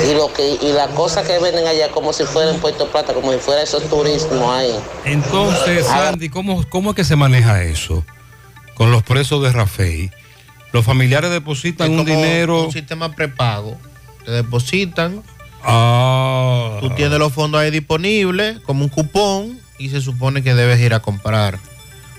Y 0.06 0.14
lo 0.14 0.32
que 0.32 0.58
y 0.60 0.72
las 0.72 0.88
cosas 0.88 1.26
que 1.26 1.38
venden 1.38 1.66
allá 1.66 1.90
como 1.90 2.12
si 2.12 2.24
fuera 2.24 2.50
en 2.50 2.60
Puerto 2.60 2.86
Plata, 2.88 3.14
como 3.14 3.32
si 3.32 3.38
fuera 3.38 3.62
esos 3.62 3.88
turismo 3.88 4.52
ahí. 4.52 4.74
Entonces, 5.04 5.86
Sandy, 5.86 6.28
¿cómo, 6.28 6.62
¿cómo 6.68 6.90
es 6.90 6.96
que 6.96 7.04
se 7.04 7.16
maneja 7.16 7.62
eso 7.62 8.04
con 8.74 8.90
los 8.90 9.02
presos 9.02 9.42
de 9.42 9.50
Rafael? 9.50 10.12
Los 10.74 10.84
familiares 10.84 11.30
depositan 11.30 11.90
un 11.92 11.98
como 11.98 12.10
dinero. 12.10 12.64
Un 12.64 12.72
sistema 12.72 13.14
prepago. 13.14 13.78
Te 14.24 14.32
depositan. 14.32 15.22
Ah. 15.66 16.78
Tú 16.80 16.90
tienes 16.90 17.18
los 17.18 17.32
fondos 17.32 17.60
ahí 17.60 17.70
disponibles 17.70 18.58
como 18.60 18.84
un 18.84 18.90
cupón 18.90 19.58
y 19.78 19.88
se 19.88 20.00
supone 20.00 20.42
que 20.42 20.54
debes 20.54 20.80
ir 20.80 20.94
a 20.94 21.00
comprar 21.00 21.58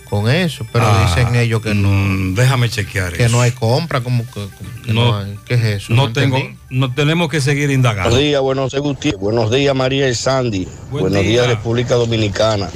con 0.10 0.29
eso. 0.29 0.65
Pero 0.71 0.86
Ah, 0.88 1.05
dicen 1.15 1.36
ellos 1.36 1.62
que 1.62 1.73
no. 1.73 1.89
mm, 1.89 2.36
déjame 2.36 2.69
chequear 2.69 3.13
Que 3.13 3.25
eso. 3.25 3.36
no 3.36 3.41
hay 3.41 3.51
compra, 3.51 4.01
como 4.01 4.23
que, 4.25 4.31
como 4.34 4.49
que 4.84 4.93
no, 4.93 5.05
No, 5.12 5.17
hay. 5.17 5.36
¿Qué 5.45 5.53
es 5.55 5.63
eso? 5.63 5.93
No 5.93 6.12
tengo, 6.13 6.38
entendí. 6.38 6.58
no 6.69 6.93
tenemos 6.93 7.29
que 7.29 7.41
seguir 7.41 7.69
indagando. 7.71 8.10
Buenos 8.12 8.23
días, 8.25 8.41
buenos 8.41 8.71
días, 8.71 8.84
Gutiérrez. 8.84 9.19
Buenos 9.21 9.51
días, 9.51 9.75
María 9.75 10.10
y 10.10 10.15
Sandy. 10.15 10.67
Buen 10.91 11.03
buenos 11.05 11.21
día. 11.21 11.29
días, 11.43 11.47
República 11.47 11.95
Dominicana. 11.95 12.69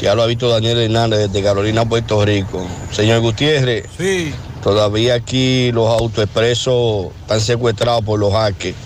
Ya 0.00 0.14
lo 0.14 0.22
ha 0.22 0.26
visto 0.26 0.48
Daniel 0.48 0.78
Hernández 0.78 1.20
desde 1.30 1.42
Carolina, 1.42 1.88
Puerto 1.88 2.24
Rico. 2.24 2.66
Señor 2.90 3.20
Gutiérrez, 3.20 3.86
Sí. 3.96 4.34
todavía 4.62 5.14
aquí 5.14 5.70
los 5.72 5.88
autoexpresos 5.88 7.06
están 7.22 7.40
secuestrados 7.40 8.02
por 8.04 8.18
los 8.18 8.32
hackers. 8.32 8.76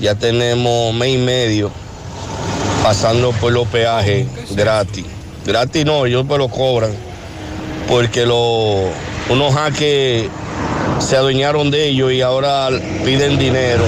Ya 0.00 0.14
tenemos 0.14 0.94
mes 0.94 1.14
y 1.14 1.18
medio 1.18 1.70
pasando 2.82 3.32
por 3.32 3.52
los 3.52 3.68
peajes 3.68 4.26
gratis. 4.54 5.04
Gratis 5.44 5.84
no, 5.84 6.06
ellos 6.06 6.24
me 6.24 6.38
lo 6.38 6.48
cobran. 6.48 6.92
Porque 7.88 8.24
los, 8.24 8.86
unos 9.28 9.54
hackers 9.54 10.28
se 11.00 11.16
adueñaron 11.16 11.70
de 11.70 11.88
ellos 11.88 12.12
y 12.12 12.22
ahora 12.22 12.70
piden 13.04 13.38
dinero. 13.38 13.84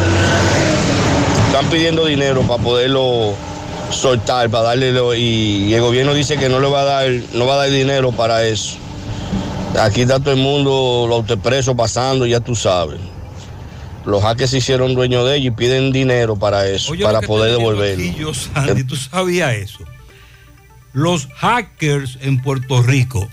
Están 1.46 1.66
pidiendo 1.70 2.04
dinero 2.04 2.42
para 2.42 2.62
poderlo 2.62 3.34
soltar, 3.90 4.50
para 4.50 4.64
darle 4.64 4.92
y, 5.18 5.66
y 5.68 5.74
el 5.74 5.80
gobierno 5.80 6.14
dice 6.14 6.36
que 6.36 6.48
no 6.48 6.60
le 6.60 6.68
va 6.68 6.80
a 6.80 6.84
dar, 6.84 7.10
no 7.34 7.46
va 7.46 7.54
a 7.54 7.56
dar 7.58 7.70
dinero 7.70 8.12
para 8.12 8.44
eso. 8.44 8.76
Aquí 9.80 10.02
está 10.02 10.18
todo 10.20 10.32
el 10.32 10.40
mundo, 10.40 11.06
los 11.08 11.16
autoexpresos 11.18 11.74
pasando, 11.74 12.26
ya 12.26 12.40
tú 12.40 12.54
sabes. 12.54 13.00
Los 14.06 14.22
hackers 14.22 14.50
se 14.50 14.58
hicieron 14.58 14.94
dueños 14.94 15.26
de 15.26 15.36
ellos 15.36 15.52
y 15.52 15.56
piden 15.56 15.92
dinero 15.92 16.36
para 16.36 16.66
eso, 16.66 16.92
Oye, 16.92 17.04
para 17.04 17.20
poder 17.20 17.52
devolverlo. 17.52 18.04
aquí 18.04 18.14
yo, 18.18 18.34
Sandy, 18.34 18.84
tú 18.84 18.96
sabías 18.96 19.54
eso. 19.54 19.78
Los 20.92 21.28
hackers 21.36 22.18
en 22.20 22.42
Puerto 22.42 22.82
Rico 22.82 23.28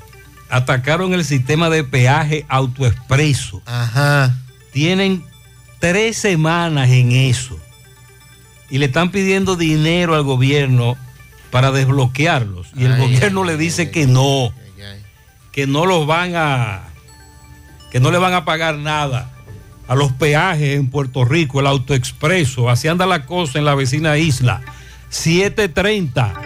atacaron 0.49 1.13
el 1.13 1.25
sistema 1.25 1.69
de 1.69 1.83
peaje 1.83 2.45
autoexpreso. 2.47 3.61
Ajá. 3.65 4.35
Tienen 4.71 5.23
tres 5.79 6.17
semanas 6.17 6.89
en 6.89 7.11
eso. 7.11 7.57
Y 8.69 8.77
le 8.77 8.85
están 8.85 9.11
pidiendo 9.11 9.55
dinero 9.55 10.15
al 10.15 10.23
gobierno 10.23 10.95
para 11.51 11.71
desbloquearlos. 11.71 12.67
Y 12.75 12.85
el 12.85 12.93
Ay, 12.93 13.01
gobierno 13.01 13.43
le 13.43 13.57
dice 13.57 13.91
que 13.91 14.07
no. 14.07 14.53
Que 15.51 15.67
no 15.67 15.85
los 15.85 16.05
van 16.05 16.35
a. 16.35 16.83
Que 17.91 17.99
no 17.99 18.11
le 18.11 18.19
van 18.19 18.33
a 18.33 18.45
pagar 18.45 18.77
nada 18.77 19.31
a 19.89 19.95
los 19.95 20.11
peajes 20.13 20.77
en 20.77 20.87
Puerto 20.87 21.25
Rico, 21.25 21.59
el 21.59 21.65
autoexpreso. 21.65 22.69
Así 22.69 22.87
anda 22.87 23.07
la 23.07 23.25
cosa 23.25 23.57
en 23.57 23.65
la 23.65 23.73
vecina 23.73 24.17
isla. 24.19 24.61
730. 25.09 26.41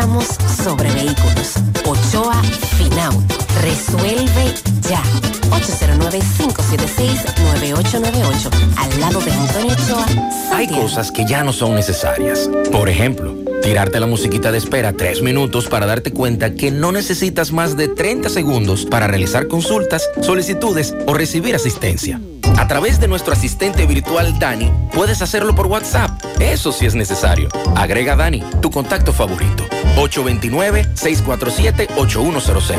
Préstamos 0.00 0.24
sobre 0.64 0.88
vehículos. 0.92 1.56
Ochoa 1.84 2.40
Finauto. 2.78 3.34
Resuelve 3.60 4.54
ya. 4.88 5.02
809-576-9898. 5.50 8.50
Al 8.78 8.98
lado 8.98 9.20
de 9.20 9.30
Antonio 9.30 9.74
Ochoa. 9.74 10.06
Hay 10.54 10.68
cosas 10.68 11.12
que 11.12 11.26
ya 11.26 11.44
no 11.44 11.52
son 11.52 11.74
necesarias. 11.74 12.48
Por 12.72 12.88
ejemplo, 12.88 13.34
tirarte 13.62 14.00
la 14.00 14.06
musiquita 14.06 14.50
de 14.50 14.56
espera 14.56 14.94
tres 14.94 15.20
minutos 15.20 15.66
para 15.66 15.84
darte 15.84 16.12
cuenta 16.12 16.54
que 16.54 16.70
no 16.70 16.92
necesitas 16.92 17.52
más 17.52 17.76
de 17.76 17.88
30 17.88 18.30
segundos 18.30 18.86
para 18.86 19.06
realizar 19.06 19.48
consultas, 19.48 20.08
solicitudes 20.22 20.94
o 21.06 21.12
recibir 21.12 21.54
asistencia. 21.54 22.18
A 22.58 22.66
través 22.68 23.00
de 23.00 23.08
nuestro 23.08 23.32
asistente 23.32 23.86
virtual 23.86 24.38
Dani, 24.38 24.70
puedes 24.92 25.22
hacerlo 25.22 25.54
por 25.54 25.66
WhatsApp. 25.66 26.10
Eso 26.40 26.72
sí 26.72 26.84
es 26.86 26.94
necesario. 26.94 27.48
Agrega 27.76 28.16
Dani, 28.16 28.42
tu 28.60 28.70
contacto 28.70 29.12
favorito. 29.12 29.64
829-647-8100. 29.96 32.76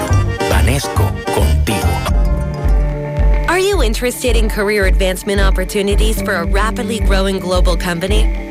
Vanesco, 0.50 1.12
contigo. 1.36 1.78
Are 3.48 3.60
you 3.60 3.84
interested 3.84 4.36
in 4.38 4.50
career 4.50 4.86
advancement 4.86 5.42
opportunities 5.42 6.22
for 6.22 6.36
a 6.36 6.46
rapidly 6.46 7.00
growing 7.00 7.40
global 7.40 7.76
company? 7.76 8.51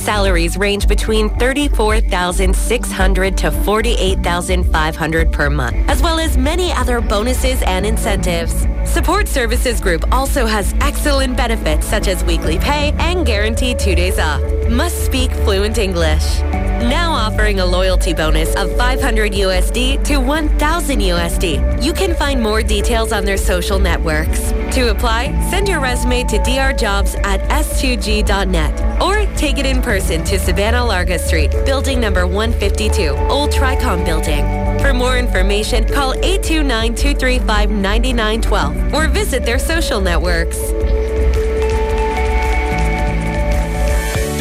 Salaries 0.00 0.56
range 0.56 0.88
between 0.88 1.28
34,600 1.38 3.36
to 3.36 3.50
48,500 3.50 5.32
per 5.32 5.50
month, 5.50 5.76
as 5.90 6.00
well 6.02 6.18
as 6.18 6.38
many 6.38 6.72
other 6.72 7.02
bonuses 7.02 7.62
and 7.62 7.84
incentives. 7.84 8.66
Support 8.86 9.28
Services 9.28 9.78
Group 9.78 10.10
also 10.10 10.46
has 10.46 10.74
excellent 10.80 11.36
benefits 11.36 11.86
such 11.86 12.08
as 12.08 12.24
weekly 12.24 12.58
pay 12.58 12.94
and 12.98 13.26
guaranteed 13.26 13.78
two 13.78 13.94
days 13.94 14.18
off. 14.18 14.40
Must 14.70 15.04
speak 15.04 15.30
fluent 15.44 15.76
English. 15.76 16.40
Now 16.40 17.12
offering 17.12 17.60
a 17.60 17.66
loyalty 17.66 18.14
bonus 18.14 18.54
of 18.56 18.74
500 18.78 19.32
USD 19.32 20.02
to 20.04 20.16
1000 20.16 21.00
USD. 21.00 21.84
You 21.84 21.92
can 21.92 22.14
find 22.14 22.42
more 22.42 22.62
details 22.62 23.12
on 23.12 23.26
their 23.26 23.36
social 23.36 23.78
networks. 23.78 24.52
To 24.72 24.90
apply, 24.92 25.32
send 25.50 25.68
your 25.68 25.80
resume 25.80 26.22
to 26.24 26.38
drjobs 26.38 27.16
at 27.24 27.40
s2g.net 27.50 29.02
or 29.02 29.26
take 29.36 29.58
it 29.58 29.66
in 29.66 29.82
person 29.82 30.22
to 30.24 30.38
Savannah 30.38 30.84
Larga 30.84 31.18
Street, 31.18 31.50
building 31.66 32.00
number 32.00 32.24
152, 32.24 33.08
Old 33.28 33.50
Tricom 33.50 34.04
Building. 34.04 34.44
For 34.80 34.94
more 34.94 35.18
information, 35.18 35.84
call 35.84 36.14
829-235-9912 36.14 38.92
or 38.92 39.08
visit 39.08 39.44
their 39.44 39.58
social 39.58 40.00
networks. 40.00 40.60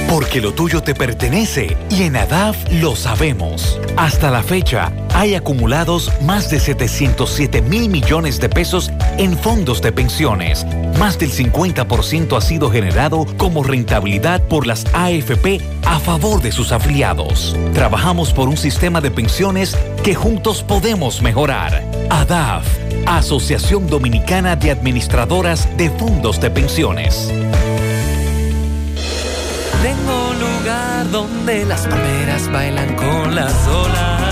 Porque 0.10 0.42
lo 0.42 0.54
tuyo 0.54 0.82
te 0.82 0.96
pertenece 0.96 1.78
y 1.92 2.02
en 2.02 2.16
ADAF 2.16 2.58
lo 2.72 2.96
sabemos. 2.96 3.80
Hasta 3.96 4.32
la 4.32 4.42
fecha, 4.42 4.92
hay 5.14 5.36
acumulados 5.36 6.12
más 6.24 6.50
de 6.50 6.60
707 6.60 7.62
mil 7.62 7.90
millones 7.90 8.40
de 8.40 8.50
pesos 8.50 8.92
en 9.20 9.38
fondos 9.38 9.84
de 9.84 9.92
pensiones. 9.92 10.66
Más 10.98 11.20
del 11.20 11.32
50% 11.32 12.36
ha 12.36 12.42
sido 12.42 12.72
generado 12.72 13.28
como 13.38 13.62
rentabilidad 13.62 14.42
por 14.48 14.66
las 14.66 14.84
AFP 14.94 15.62
a 15.86 16.00
favor 16.00 16.42
de 16.42 16.52
sus 16.52 16.72
afiliados. 16.72 17.56
Trabajamos 17.76 18.34
por 18.34 18.50
un 18.50 18.58
sistema 18.58 19.02
de 19.02 19.12
pensiones 19.12 19.78
que 20.04 20.16
juntos 20.16 20.64
podemos 20.64 21.22
mejorar. 21.22 21.84
ADAF, 22.10 22.66
Asociación 23.06 23.86
Dominicana 23.86 24.56
de 24.56 24.72
Administradoras 24.72 25.70
de 25.78 25.92
Fondos 25.92 26.42
de 26.42 26.50
Pensiones. 26.50 27.32
Tengo 29.82 30.34
lugar 30.34 31.10
donde 31.12 31.66
las 31.66 31.88
palmeras 31.88 32.52
bailan 32.52 32.96
con 32.96 33.34
las 33.34 33.68
olas. 33.68 34.29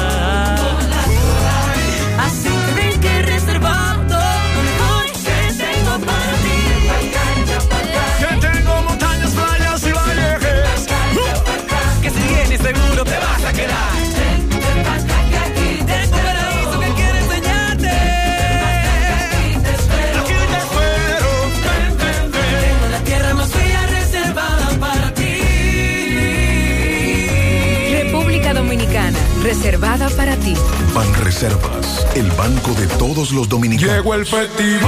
Reservada 29.67 30.09
para 30.11 30.35
ti. 30.37 30.55
Ban 30.93 31.13
Reservas, 31.25 32.07
el 32.15 32.31
banco 32.31 32.71
de 32.71 32.87
todos 32.97 33.31
los 33.31 33.49
dominicanos. 33.49 33.95
Llegó 33.95 34.13
el 34.13 34.25
festival 34.25 34.81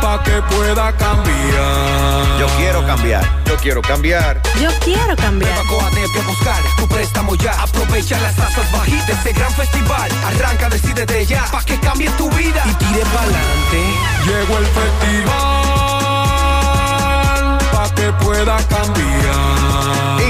pa' 0.00 0.22
que 0.24 0.40
pueda 0.54 0.90
cambiar. 0.96 2.38
Yo 2.38 2.46
quiero 2.56 2.86
cambiar, 2.86 3.44
yo 3.44 3.56
quiero 3.58 3.82
cambiar. 3.82 4.40
Yo 4.58 4.70
quiero 4.82 5.14
cambiar. 5.16 5.66
Coatete 5.66 6.18
a 6.18 6.22
buscar 6.26 6.62
tu 6.78 6.88
préstamo 6.88 7.34
ya. 7.34 7.52
Aprovecha 7.60 8.18
las 8.20 8.34
tasas 8.34 8.72
bajitas 8.72 9.06
de 9.06 9.12
este 9.12 9.32
gran 9.34 9.52
festival. 9.52 10.10
Arranca, 10.24 10.70
decide 10.70 11.04
de 11.04 11.26
ya, 11.26 11.44
pa' 11.52 11.62
que 11.62 11.78
cambie 11.78 12.08
tu 12.16 12.30
vida 12.30 12.64
y 12.64 12.74
tire 12.74 13.04
pa'lante. 13.12 13.82
Llegó 14.24 14.56
el 14.56 14.66
festival 14.78 15.58
pa' 17.70 17.94
que 17.94 18.10
pueda 18.24 18.56
cambiar. 18.68 20.29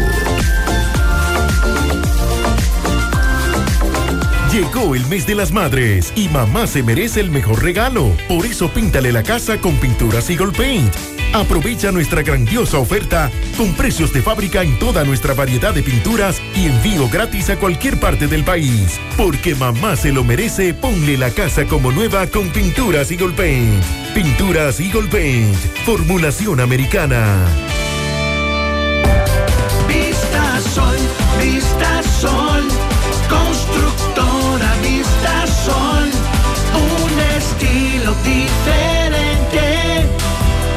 Llegó 4.52 4.94
el 4.94 5.04
mes 5.06 5.26
de 5.26 5.34
las 5.34 5.50
madres 5.50 6.12
y 6.14 6.28
mamá 6.28 6.68
se 6.68 6.84
merece 6.84 7.20
el 7.20 7.30
mejor 7.30 7.64
regalo. 7.64 8.12
Por 8.28 8.46
eso 8.46 8.68
píntale 8.68 9.10
la 9.10 9.24
casa 9.24 9.60
con 9.60 9.76
pinturas 9.78 10.30
Eagle 10.30 10.52
Paint. 10.52 11.13
Aprovecha 11.34 11.90
nuestra 11.90 12.22
grandiosa 12.22 12.78
oferta 12.78 13.28
con 13.56 13.74
precios 13.74 14.12
de 14.12 14.22
fábrica 14.22 14.62
en 14.62 14.78
toda 14.78 15.02
nuestra 15.02 15.34
variedad 15.34 15.74
de 15.74 15.82
pinturas 15.82 16.40
y 16.54 16.66
envío 16.66 17.08
gratis 17.08 17.50
a 17.50 17.56
cualquier 17.56 17.98
parte 17.98 18.28
del 18.28 18.44
país. 18.44 19.00
Porque 19.16 19.56
mamá 19.56 19.96
se 19.96 20.12
lo 20.12 20.22
merece, 20.22 20.74
ponle 20.74 21.18
la 21.18 21.30
casa 21.30 21.64
como 21.64 21.90
nueva 21.90 22.28
con 22.28 22.50
pinturas 22.50 23.10
Eagle 23.10 23.32
Paint. 23.32 23.82
Pinturas 24.14 24.78
Eagle 24.78 25.08
Paint. 25.08 25.56
Formulación 25.84 26.60
americana. 26.60 27.44
Vista 29.88 30.60
Sol, 30.60 30.96
Vista 31.42 32.02
Sol, 32.20 32.62
constructora 33.28 34.72
Vista 34.82 35.46
Sol, 35.48 36.10
un 36.74 37.20
estilo 37.36 38.14
diferente, 38.22 38.83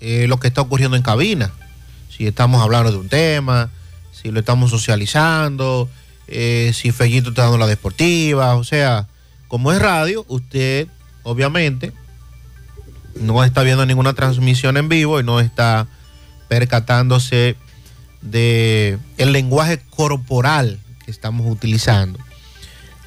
eh, 0.01 0.27
lo 0.29 0.39
que 0.39 0.49
está 0.49 0.61
ocurriendo 0.61 0.97
en 0.97 1.03
cabina. 1.03 1.53
Si 2.09 2.27
estamos 2.27 2.63
hablando 2.63 2.91
de 2.91 2.99
un 2.99 3.09
tema, 3.09 3.71
si 4.13 4.31
lo 4.31 4.41
estamos 4.41 4.71
socializando, 4.71 5.89
eh, 6.27 6.73
si 6.75 6.91
Fellito 6.93 7.31
está 7.31 7.43
dando 7.43 7.59
la 7.59 7.67
deportiva, 7.67 8.55
o 8.57 8.65
sea, 8.65 9.07
como 9.47 9.73
es 9.73 9.81
radio, 9.81 10.25
usted 10.29 10.89
obviamente 11.23 11.93
no 13.21 13.43
está 13.45 13.63
viendo 13.63 13.85
ninguna 13.87 14.13
transmisión 14.15 14.77
en 14.77 14.89
vivo 14.89 15.21
y 15.21 15.25
no 15.25 15.41
está 15.41 15.87
percatándose 16.49 17.57
de 18.23 18.99
el 19.17 19.33
lenguaje 19.33 19.81
corporal 19.91 20.79
que 21.05 21.11
estamos 21.11 21.51
utilizando 21.51 22.19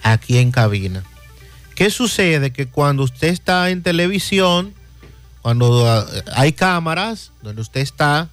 aquí 0.04 0.38
en 0.38 0.52
cabina. 0.52 1.04
¿Qué 1.76 1.90
sucede? 1.90 2.52
Que 2.52 2.68
cuando 2.68 3.04
usted 3.04 3.30
está 3.30 3.70
en 3.70 3.82
televisión, 3.82 4.74
cuando 5.42 5.84
uh, 5.84 6.06
hay 6.36 6.54
cámaras 6.54 7.32
donde 7.42 7.62
usted 7.62 7.82
está 7.82 8.30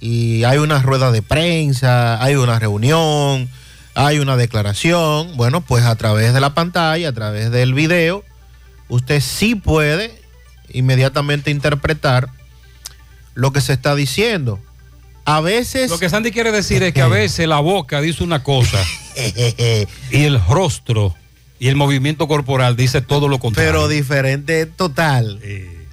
y 0.00 0.44
hay 0.44 0.58
una 0.58 0.82
rueda 0.82 1.12
de 1.12 1.22
prensa, 1.22 2.22
hay 2.22 2.34
una 2.34 2.58
reunión, 2.58 3.48
hay 3.94 4.18
una 4.18 4.36
declaración, 4.36 5.36
bueno, 5.36 5.60
pues 5.60 5.84
a 5.84 5.94
través 5.96 6.34
de 6.34 6.40
la 6.40 6.54
pantalla, 6.54 7.08
a 7.08 7.12
través 7.12 7.50
del 7.50 7.74
video, 7.74 8.24
usted 8.88 9.20
sí 9.20 9.54
puede 9.54 10.20
inmediatamente 10.72 11.50
interpretar 11.50 12.28
lo 13.34 13.52
que 13.52 13.60
se 13.60 13.72
está 13.72 13.94
diciendo. 13.94 14.58
A 15.24 15.40
veces... 15.40 15.90
Lo 15.90 15.98
que 15.98 16.10
Sandy 16.10 16.32
quiere 16.32 16.50
decir 16.50 16.82
es 16.82 16.92
que 16.92 17.02
a 17.02 17.08
veces 17.08 17.46
la 17.46 17.60
boca 17.60 18.00
dice 18.00 18.24
una 18.24 18.42
cosa 18.42 18.78
y 20.10 20.24
el 20.24 20.44
rostro 20.46 21.14
y 21.60 21.68
el 21.68 21.76
movimiento 21.76 22.26
corporal 22.26 22.74
dice 22.74 23.02
todo 23.02 23.28
lo 23.28 23.38
contrario. 23.38 23.70
Pero 23.70 23.86
diferente 23.86 24.66
total. 24.66 25.38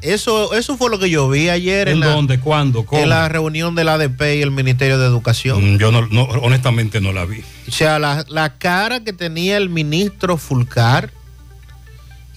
Eso, 0.02 0.54
eso 0.54 0.78
fue 0.78 0.90
lo 0.90 0.98
que 0.98 1.10
yo 1.10 1.28
vi 1.30 1.50
ayer 1.50 1.90
¿En 1.90 1.96
en, 1.96 2.00
la, 2.00 2.08
dónde? 2.08 2.40
¿Cuándo? 2.40 2.86
¿Cómo? 2.86 3.02
en 3.02 3.10
la 3.10 3.28
reunión 3.28 3.76
del 3.76 3.90
ADP 3.90 4.22
y 4.38 4.42
el 4.42 4.52
Ministerio 4.52 4.98
de 4.98 5.06
Educación. 5.06 5.76
Mm, 5.76 5.78
Yo 5.78 5.92
no, 5.92 6.08
no, 6.08 6.24
honestamente 6.24 7.02
no 7.02 7.12
la 7.12 7.26
vi. 7.26 7.44
O 7.68 7.72
sea, 7.72 8.00
la, 8.00 8.26
la 8.30 8.58
cara 8.58 9.02
que 9.04 9.12
tenía 9.12 9.58
el 9.58 9.70
ministro 9.70 10.38
Fulcar 10.38 11.12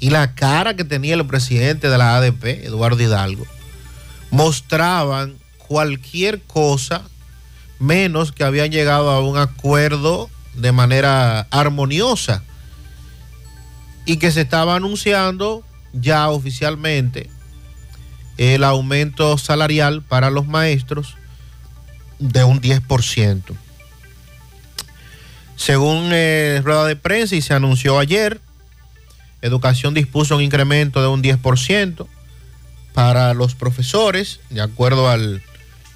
y 0.01 0.11
la 0.11 0.35
cara 0.35 0.75
que 0.75 0.83
tenía 0.85 1.15
el 1.15 1.25
presidente 1.27 1.89
de 1.89 1.99
la 1.99 2.17
ADP, 2.17 2.65
Eduardo 2.65 3.01
Hidalgo, 3.01 3.47
mostraban 4.31 5.35
cualquier 5.59 6.41
cosa 6.43 7.03
menos 7.79 8.33
que 8.33 8.45
habían 8.45 8.71
llegado 8.71 9.11
a 9.11 9.21
un 9.21 9.39
acuerdo 9.39 10.29
de 10.55 10.73
manera 10.73 11.47
armoniosa 11.51 12.43
y 14.05 14.17
que 14.17 14.31
se 14.33 14.41
estaba 14.41 14.77
anunciando 14.77 15.63
ya 15.93 16.29
oficialmente 16.31 17.31
el 18.39 18.65
aumento 18.65 19.37
salarial 19.39 20.03
para 20.03 20.31
los 20.31 20.47
maestros 20.47 21.17
de 22.19 22.45
un 22.45 22.61
10%. 22.61 23.43
Según 25.57 26.11
eh, 26.13 26.61
rueda 26.65 26.87
de 26.87 26.97
prensa 26.97 27.37
y 27.37 27.43
se 27.43 27.55
anunció 27.55 27.99
ayer, 27.99 28.41
Educación 29.43 29.93
dispuso 29.93 30.37
un 30.37 30.43
incremento 30.43 31.03
de 31.03 31.09
un 31.09 31.21
10% 31.21 32.07
para 32.95 33.35
los 33.35 33.57
profesores, 33.57 34.39
de 34.51 34.63
acuerdo 34.63 35.11
al 35.11 35.43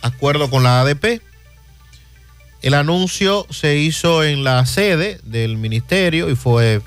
acuerdo 0.03 0.51
con 0.51 0.65
la 0.65 0.81
ADP. 0.81 1.23
El 2.61 2.75
anuncio 2.75 3.47
se 3.51 3.77
hizo 3.77 4.25
en 4.25 4.43
la 4.43 4.67
sede 4.67 5.21
del 5.23 5.57
ministerio 5.57 6.29
y 6.29 6.35
fue 6.35 6.83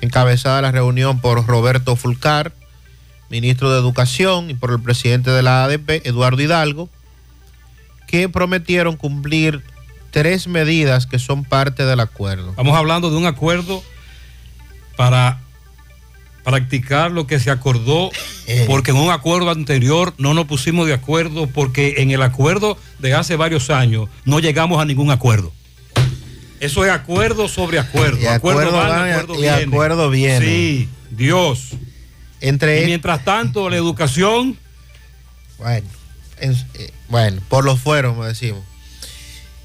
encabezada 0.00 0.62
la 0.62 0.72
reunión 0.72 1.20
por 1.20 1.46
Roberto 1.46 1.94
Fulcar, 1.94 2.52
ministro 3.30 3.70
de 3.72 3.78
Educación, 3.78 4.50
y 4.50 4.54
por 4.54 4.72
el 4.72 4.80
presidente 4.80 5.30
de 5.30 5.42
la 5.42 5.64
ADP, 5.64 6.02
Eduardo 6.06 6.42
Hidalgo, 6.42 6.88
que 8.06 8.28
prometieron 8.28 8.96
cumplir 8.96 9.62
tres 10.10 10.48
medidas 10.48 11.06
que 11.06 11.18
son 11.20 11.44
parte 11.44 11.84
del 11.86 12.00
acuerdo. 12.00 12.50
Estamos 12.50 12.76
hablando 12.76 13.10
de 13.10 13.16
un 13.16 13.26
acuerdo 13.26 13.82
para 14.96 15.38
practicar 16.42 17.12
lo 17.12 17.26
que 17.26 17.38
se 17.38 17.50
acordó, 17.50 18.10
porque 18.66 18.90
en 18.90 18.96
un 18.96 19.10
acuerdo 19.10 19.50
anterior 19.50 20.12
no 20.18 20.34
nos 20.34 20.46
pusimos 20.46 20.86
de 20.88 20.94
acuerdo, 20.94 21.46
porque 21.46 21.94
en 21.98 22.10
el 22.10 22.22
acuerdo 22.22 22.76
de 22.98 23.14
hace 23.14 23.36
varios 23.36 23.70
años 23.70 24.08
no 24.24 24.40
llegamos 24.40 24.80
a 24.82 24.84
ningún 24.84 25.10
acuerdo. 25.12 25.52
Eso 26.58 26.84
es 26.84 26.90
acuerdo 26.90 27.46
sobre 27.48 27.78
acuerdo. 27.78 28.18
Y 28.20 28.26
acuerdo, 28.26 28.60
acuerdo 28.68 28.76
van, 28.78 28.88
van 28.88 29.08
y- 29.08 29.12
acuerdo 29.12 29.34
y 29.34 29.40
viene. 29.42 29.62
acuerdo 29.62 30.10
viene. 30.10 30.44
Sí, 30.46 30.88
Dios. 31.10 31.68
Entre 32.40 32.82
Y 32.82 32.86
mientras 32.86 33.24
tanto, 33.24 33.68
la 33.70 33.76
educación. 33.76 34.56
Bueno, 35.58 35.86
en- 36.38 36.52
eh, 36.74 36.90
bueno, 37.08 37.40
por 37.48 37.64
los 37.64 37.80
fueros, 37.80 38.12
como 38.12 38.24
decimos. 38.24 38.62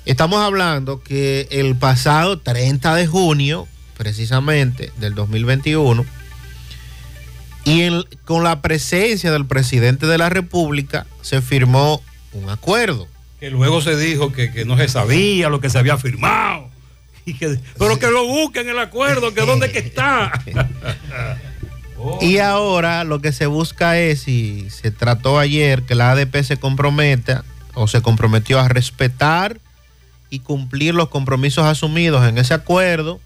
Estamos 0.05 0.39
hablando 0.41 1.01
que 1.01 1.47
el 1.51 1.75
pasado 1.75 2.37
30 2.39 2.93
de 2.95 3.07
junio, 3.07 3.67
precisamente 3.97 4.91
del 4.97 5.15
2021, 5.15 6.05
y 7.63 7.89
con 8.25 8.43
la 8.43 8.61
presencia 8.61 9.31
del 9.31 9.45
presidente 9.47 10.05
de 10.05 10.17
la 10.19 10.29
República, 10.29 11.07
se 11.21 11.41
firmó 11.41 12.03
un 12.33 12.49
acuerdo. 12.49 13.07
Que 13.39 13.49
luego 13.49 13.81
se 13.81 13.95
dijo 13.97 14.31
que, 14.31 14.51
que 14.51 14.65
no 14.65 14.77
se 14.77 14.87
sabía 14.87 15.49
lo 15.49 15.59
que 15.59 15.69
se 15.69 15.79
había 15.79 15.97
firmado. 15.97 16.69
Y 17.25 17.33
que, 17.33 17.57
pero 17.79 17.97
que 17.97 18.11
lo 18.11 18.23
busquen 18.27 18.69
el 18.69 18.77
acuerdo, 18.77 19.33
que 19.33 19.41
dónde 19.41 19.71
que 19.71 19.79
está. 19.79 20.31
Y 22.21 22.37
ahora 22.39 23.03
lo 23.03 23.19
que 23.19 23.31
se 23.31 23.45
busca 23.45 23.97
es, 23.97 24.27
y 24.27 24.69
se 24.69 24.91
trató 24.91 25.39
ayer, 25.39 25.83
que 25.83 25.95
la 25.95 26.11
ADP 26.11 26.43
se 26.43 26.57
comprometa 26.57 27.43
o 27.73 27.87
se 27.87 28.01
comprometió 28.01 28.59
a 28.59 28.67
respetar 28.67 29.59
y 30.29 30.39
cumplir 30.39 30.95
los 30.95 31.09
compromisos 31.09 31.65
asumidos 31.65 32.27
en 32.27 32.37
ese 32.37 32.53
acuerdo, 32.53 33.19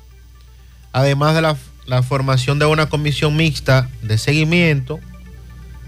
además 0.92 1.36
de 1.36 1.42
la, 1.42 1.56
la 1.86 2.04
formación 2.04 2.60
de 2.60 2.66
una 2.66 2.90
comisión 2.90 3.36
mixta 3.36 3.90
de 4.02 4.18
seguimiento 4.18 5.00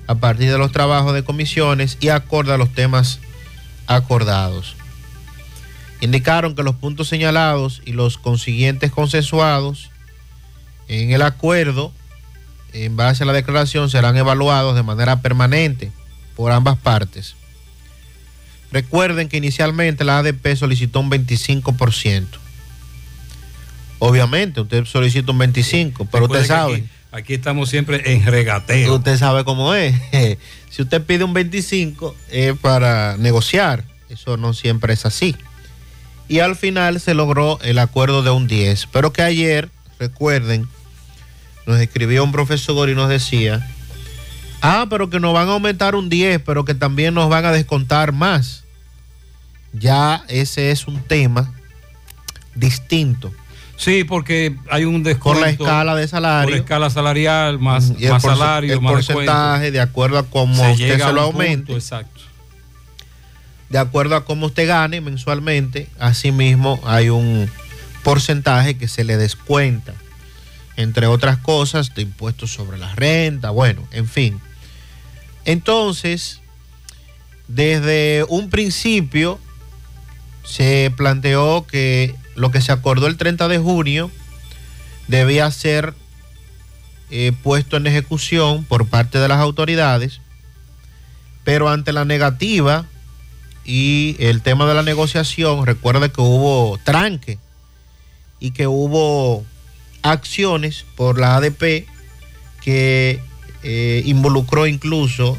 a 0.08 0.16
partir 0.16 0.52
de 0.52 0.58
los 0.58 0.72
trabajos 0.72 1.14
de 1.14 1.24
comisiones 1.24 1.98
y 2.00 2.10
acorde 2.10 2.54
a 2.54 2.58
los 2.58 2.74
temas 2.74 3.20
acordados. 3.88 4.76
Indicaron 6.02 6.56
que 6.56 6.64
los 6.64 6.76
puntos 6.76 7.08
señalados 7.08 7.82
y 7.86 7.94
los 7.94 8.18
consiguientes 8.18 8.92
consensuados 8.92 9.92
en 10.88 11.12
el 11.12 11.22
acuerdo 11.22 11.94
en 12.74 12.96
base 12.96 13.24
a 13.24 13.26
la 13.26 13.34
declaración 13.34 13.90
serán 13.90 14.18
evaluados 14.18 14.76
de 14.76 14.84
manera 14.84 15.22
permanente 15.22 15.92
por 16.36 16.52
ambas 16.52 16.78
partes. 16.78 17.36
Recuerden 18.72 19.28
que 19.28 19.38
inicialmente 19.38 20.04
la 20.04 20.20
ADP 20.20 20.56
solicitó 20.56 21.02
un 21.02 21.12
25%. 21.12 22.26
Obviamente, 24.00 24.62
usted 24.62 24.86
solicita 24.86 25.32
un 25.32 25.40
25%, 25.40 26.08
pero 26.12 26.26
usted 26.26 26.42
Recuerde 26.42 26.46
sabe. 26.48 26.74
Aquí, 26.76 26.90
aquí 27.12 27.34
estamos 27.34 27.70
siempre 27.70 28.14
en 28.14 28.26
regateo. 28.26 28.96
Usted 28.96 29.18
sabe 29.18 29.44
cómo 29.44 29.74
es. 29.76 29.96
si 30.70 30.82
usted 30.82 31.04
pide 31.04 31.24
un 31.24 31.34
25 31.34 32.16
es 32.30 32.58
para 32.58 33.18
negociar. 33.18 33.84
Eso 34.10 34.38
no 34.38 34.54
siempre 34.54 34.94
es 34.94 35.06
así. 35.06 35.36
Y 36.28 36.40
al 36.40 36.56
final 36.56 37.00
se 37.00 37.14
logró 37.14 37.60
el 37.62 37.78
acuerdo 37.78 38.24
de 38.24 38.30
un 38.30 38.48
10. 38.48 38.88
Pero 38.92 39.14
que 39.14 39.22
ayer, 39.22 39.70
recuerden, 40.00 40.68
nos 41.72 41.80
escribió 41.80 42.24
un 42.24 42.32
profesor 42.32 42.90
y 42.90 42.96
nos 42.96 43.10
decía, 43.10 43.66
ah, 44.62 44.88
pero 44.90 45.10
que 45.10 45.20
nos 45.20 45.34
van 45.34 45.48
a 45.48 45.54
aumentar 45.54 45.96
un 45.96 46.10
10, 46.10 46.42
pero 46.46 46.66
que 46.66 46.76
también 46.76 47.14
nos 47.14 47.30
van 47.30 47.46
a 47.46 47.52
descontar 47.52 48.12
más. 48.12 48.64
Ya 49.74 50.24
ese 50.28 50.72
es 50.72 50.86
un 50.88 51.02
tema 51.02 51.54
distinto. 52.56 53.32
Sí, 53.78 54.04
porque 54.04 54.56
hay 54.70 54.84
un 54.84 55.02
descuento. 55.02 55.40
Por 55.40 55.48
la 55.48 55.50
escala 55.50 55.96
de 55.96 56.08
salario. 56.08 56.50
Por 56.50 56.60
escala 56.60 56.90
salarial, 56.90 57.58
más, 57.58 57.94
Y 57.98 58.06
el 58.06 58.12
más 58.12 58.22
salario, 58.22 58.74
el 58.74 58.82
más 58.82 58.92
porcentaje 58.94 59.72
descuento. 59.72 59.72
de 59.72 59.82
acuerdo 59.82 60.18
a 60.20 60.24
cómo 60.24 60.56
Se 60.56 60.72
usted 60.74 60.86
llega 60.86 61.08
se 61.08 61.14
lo 61.14 61.32
punto, 61.32 61.74
exacto. 61.74 62.22
de 63.70 63.80
acuerdo 63.80 64.16
a 64.18 64.26
cómo 64.26 64.48
usted 64.48 64.68
gane 64.68 65.02
mensualmente, 65.02 65.88
asimismo 65.98 66.80
hay 66.86 67.10
un 67.10 67.50
porcentaje 68.04 68.78
que 68.78 68.88
se 68.88 69.04
le 69.04 69.18
descuenta, 69.18 69.94
entre 70.78 71.08
otras 71.08 71.38
cosas, 71.38 71.94
de 71.94 72.04
impuestos 72.04 72.52
sobre 72.52 72.78
la 72.78 72.94
renta, 72.96 73.50
bueno, 73.50 73.88
en 73.92 74.08
fin. 74.08 74.40
Entonces, 75.46 76.42
desde 77.48 78.26
un 78.30 78.50
principio 78.50 79.40
se 80.44 80.92
planteó 80.96 81.66
que 81.68 82.16
lo 82.36 82.52
que 82.52 82.62
se 82.62 82.72
acordó 82.72 83.08
el 83.08 83.18
30 83.18 83.48
de 83.48 83.58
junio 83.58 84.12
debía 85.08 85.50
ser 85.52 85.94
eh, 87.10 87.34
puesto 87.44 87.78
en 87.78 87.88
ejecución 87.88 88.64
por 88.64 88.88
parte 88.88 89.20
de 89.20 89.28
las 89.28 89.40
autoridades, 89.40 90.22
pero 91.44 91.70
ante 91.70 91.92
la 91.92 92.06
negativa 92.06 92.86
y 93.66 94.16
el 94.20 94.42
tema 94.42 94.66
de 94.66 94.74
la 94.74 94.84
negociación, 94.84 95.66
recuerde 95.66 96.12
que 96.12 96.22
hubo 96.22 96.80
tranque 96.84 97.38
y 98.40 98.52
que 98.52 98.68
hubo 98.68 99.46
acciones 100.04 100.86
por 100.96 101.20
la 101.20 101.36
ADP 101.38 101.86
que 102.62 103.20
eh, 103.64 104.02
involucró 104.06 104.68
incluso 104.68 105.38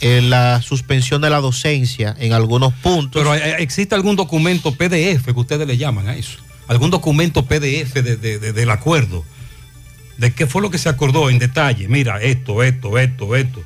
eh, 0.00 0.20
la 0.22 0.60
suspensión 0.62 1.20
de 1.22 1.30
la 1.30 1.40
docencia 1.40 2.14
en 2.18 2.32
algunos 2.32 2.72
puntos. 2.74 3.20
Pero 3.20 3.32
¿hay- 3.32 3.62
¿existe 3.62 3.94
algún 3.94 4.16
documento 4.16 4.72
PDF 4.74 5.24
que 5.26 5.32
ustedes 5.40 5.66
le 5.66 5.76
llaman 5.76 6.08
a 6.08 6.16
eso? 6.16 6.38
¿Algún 6.66 6.90
documento 6.90 7.44
PDF 7.44 8.02
de- 8.02 8.16
de- 8.16 8.52
del 8.52 8.70
acuerdo? 8.70 9.24
¿De 10.16 10.32
qué 10.32 10.46
fue 10.46 10.62
lo 10.62 10.70
que 10.70 10.78
se 10.78 10.88
acordó 10.88 11.28
en 11.28 11.38
detalle? 11.38 11.88
Mira, 11.88 12.20
esto, 12.22 12.62
esto, 12.62 12.98
esto, 12.98 13.36
esto. 13.36 13.62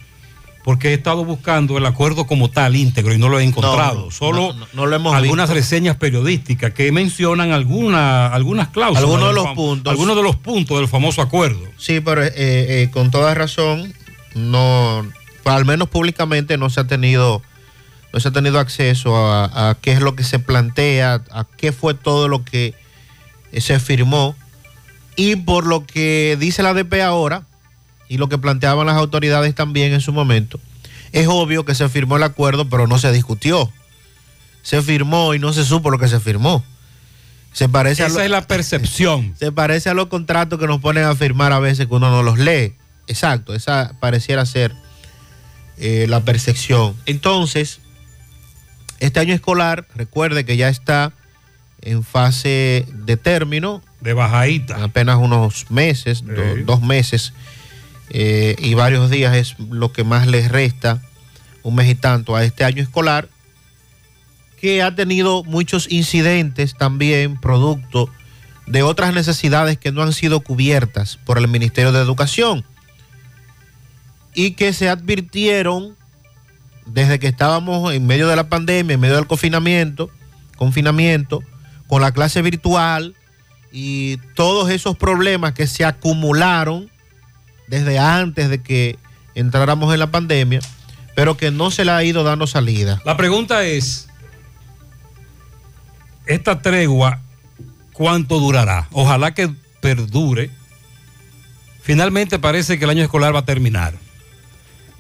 Porque 0.69 0.91
he 0.91 0.93
estado 0.93 1.25
buscando 1.25 1.79
el 1.79 1.87
acuerdo 1.87 2.27
como 2.27 2.51
tal 2.51 2.77
íntegro 2.77 3.15
y 3.15 3.17
no 3.17 3.31
lo 3.31 3.41
he 3.41 3.43
encontrado. 3.43 4.05
no, 4.05 4.11
Solo 4.11 4.53
no, 4.53 4.67
no 4.75 4.85
lo 4.85 4.97
hemos 4.97 5.15
algunas 5.15 5.49
visto. 5.49 5.55
reseñas 5.55 5.97
periodísticas 5.97 6.75
que 6.75 6.93
mencionan 6.93 7.53
alguna, 7.53 8.27
algunas 8.27 8.69
cláusulas. 8.69 9.03
Algunos 9.03 9.29
de 9.29 9.35
los 9.35 9.47
puntos. 9.55 9.91
Algunos 9.91 10.15
de 10.15 10.23
los 10.23 10.37
puntos 10.37 10.79
del 10.79 10.87
famoso 10.87 11.23
acuerdo. 11.23 11.63
Sí, 11.79 12.01
pero 12.01 12.23
eh, 12.23 12.33
eh, 12.37 12.91
con 12.93 13.11
toda 13.11 13.33
razón, 13.33 13.95
no, 14.35 15.11
al 15.47 15.65
menos 15.65 15.89
públicamente 15.89 16.59
no 16.59 16.69
se 16.69 16.81
ha 16.81 16.87
tenido, 16.87 17.41
no 18.13 18.21
se 18.21 18.29
ha 18.29 18.33
tenido 18.33 18.59
acceso 18.59 19.17
a, 19.17 19.71
a 19.71 19.75
qué 19.75 19.93
es 19.93 20.03
lo 20.03 20.17
que 20.17 20.23
se 20.23 20.39
plantea, 20.39 21.23
a 21.31 21.47
qué 21.57 21.73
fue 21.73 21.95
todo 21.95 22.29
lo 22.29 22.45
que 22.45 22.75
eh, 23.53 23.61
se 23.63 23.81
firmó. 23.81 24.37
Y 25.17 25.37
por 25.37 25.67
lo 25.67 25.87
que 25.87 26.37
dice 26.39 26.63
la 26.63 26.69
ADP 26.69 27.01
ahora, 27.01 27.48
y 28.09 28.17
lo 28.19 28.29
que 28.29 28.39
planteaban 28.39 28.87
las 28.87 28.97
autoridades 28.97 29.55
también 29.55 29.93
en 29.93 30.01
su 30.01 30.13
momento, 30.13 30.59
es 31.13 31.27
obvio 31.29 31.65
que 31.65 31.75
se 31.75 31.89
firmó 31.89 32.17
el 32.17 32.23
acuerdo, 32.23 32.69
pero 32.69 32.87
no 32.87 32.99
se 32.99 33.13
discutió. 33.13 33.71
Se 34.63 34.83
firmó 34.83 35.35
y 35.35 35.39
no 35.39 35.53
se 35.53 35.65
supo 35.65 35.91
lo 35.91 35.99
que 35.99 36.09
se 36.09 36.21
firmó. 36.21 36.65
Se 37.53 37.69
parece 37.69 38.03
a 38.03 38.07
Esa 38.07 38.19
lo- 38.19 38.25
es 38.25 38.31
la 38.31 38.47
percepción. 38.47 39.35
se 39.39 39.51
parece 39.53 39.89
a 39.89 39.95
los 39.95 40.09
contratos 40.09 40.59
que 40.59 40.67
nos 40.67 40.81
ponen 40.81 41.05
a 41.05 41.15
firmar 41.15 41.53
a 41.53 41.59
veces 41.59 41.87
que 41.87 41.95
uno 41.95 42.11
no 42.11 42.23
los 42.23 42.39
lee. 42.39 42.75
Exacto, 43.07 43.55
esa 43.55 43.95
pareciera 44.01 44.45
ser 44.45 44.75
eh, 45.79 46.07
la 46.09 46.21
percepción. 46.21 46.95
Entonces, 47.07 47.81
este 49.01 49.21
año 49.21 49.33
escolar, 49.35 49.87
recuerde 49.95 50.45
que 50.45 50.57
ya 50.57 50.69
está 50.69 51.13
en 51.81 52.03
fase 52.03 52.87
de 52.93 53.17
término. 53.17 53.83
De 54.01 54.13
bajadita. 54.13 54.83
Apenas 54.85 55.17
unos 55.17 55.71
meses, 55.71 56.25
do- 56.25 56.57
dos 56.65 56.83
meses 56.83 57.33
eh, 58.11 58.57
y 58.59 58.75
varios 58.75 59.11
días 59.11 59.37
es 59.37 59.59
lo 59.59 59.93
que 59.93 60.05
más 60.05 60.27
les 60.27 60.51
resta, 60.51 61.03
un 61.63 61.75
mes 61.75 61.89
y 61.89 61.95
tanto, 61.95 62.37
a 62.37 62.45
este 62.45 62.65
año 62.65 62.83
escolar, 62.83 63.29
que 64.61 64.83
ha 64.83 64.95
tenido 64.95 65.45
muchos 65.45 65.91
incidentes 65.91 66.75
también, 66.77 67.39
producto 67.39 68.11
de 68.67 68.83
otras 68.83 69.15
necesidades 69.15 69.79
que 69.79 69.93
no 69.93 70.03
han 70.03 70.13
sido 70.13 70.41
cubiertas 70.41 71.19
por 71.25 71.39
el 71.39 71.49
Ministerio 71.49 71.93
de 71.93 72.01
Educación 72.01 72.65
y 74.35 74.53
que 74.53 74.73
se 74.73 74.89
advirtieron 74.89 75.97
desde 76.87 77.19
que 77.19 77.29
estábamos 77.29 77.93
en 77.93 78.07
medio 78.07 78.29
de 78.29 78.37
la 78.37 78.49
pandemia, 78.49 78.95
en 78.95 79.01
medio 79.01 79.17
del 79.17 79.27
confinamiento, 79.27 80.11
confinamiento, 80.57 81.43
con 81.87 82.03
la 82.03 82.13
clase 82.13 82.43
virtual 82.43 83.15
y 83.73 84.19
todos 84.35 84.71
esos 84.71 84.97
problemas 84.97 85.53
que 85.53 85.67
se 85.67 85.85
acumularon 85.85 86.91
desde 87.69 87.99
antes 87.99 88.49
de 88.51 88.63
que 88.63 88.99
entráramos 89.35 89.93
en 89.93 90.01
la 90.01 90.11
pandemia, 90.11 90.61
pero 91.15 91.37
que 91.37 91.51
no 91.51 91.71
se 91.71 91.85
le 91.85 91.91
ha 91.93 92.05
ido 92.05 92.25
dando 92.25 92.47
salida. 92.47 93.01
La 93.05 93.17
pregunta 93.17 93.65
es, 93.65 94.09
esta 96.27 96.61
tregua, 96.61 97.21
¿cuánto 97.93 98.39
durará? 98.39 98.89
Ojalá 98.93 99.35
que 99.35 99.51
perdure. 99.81 100.51
Finalmente 101.83 102.39
parece 102.39 102.79
que 102.79 102.85
el 102.85 102.91
año 102.91 103.03
escolar 103.03 103.35
va 103.35 103.41
a 103.41 103.45
terminar, 103.45 103.95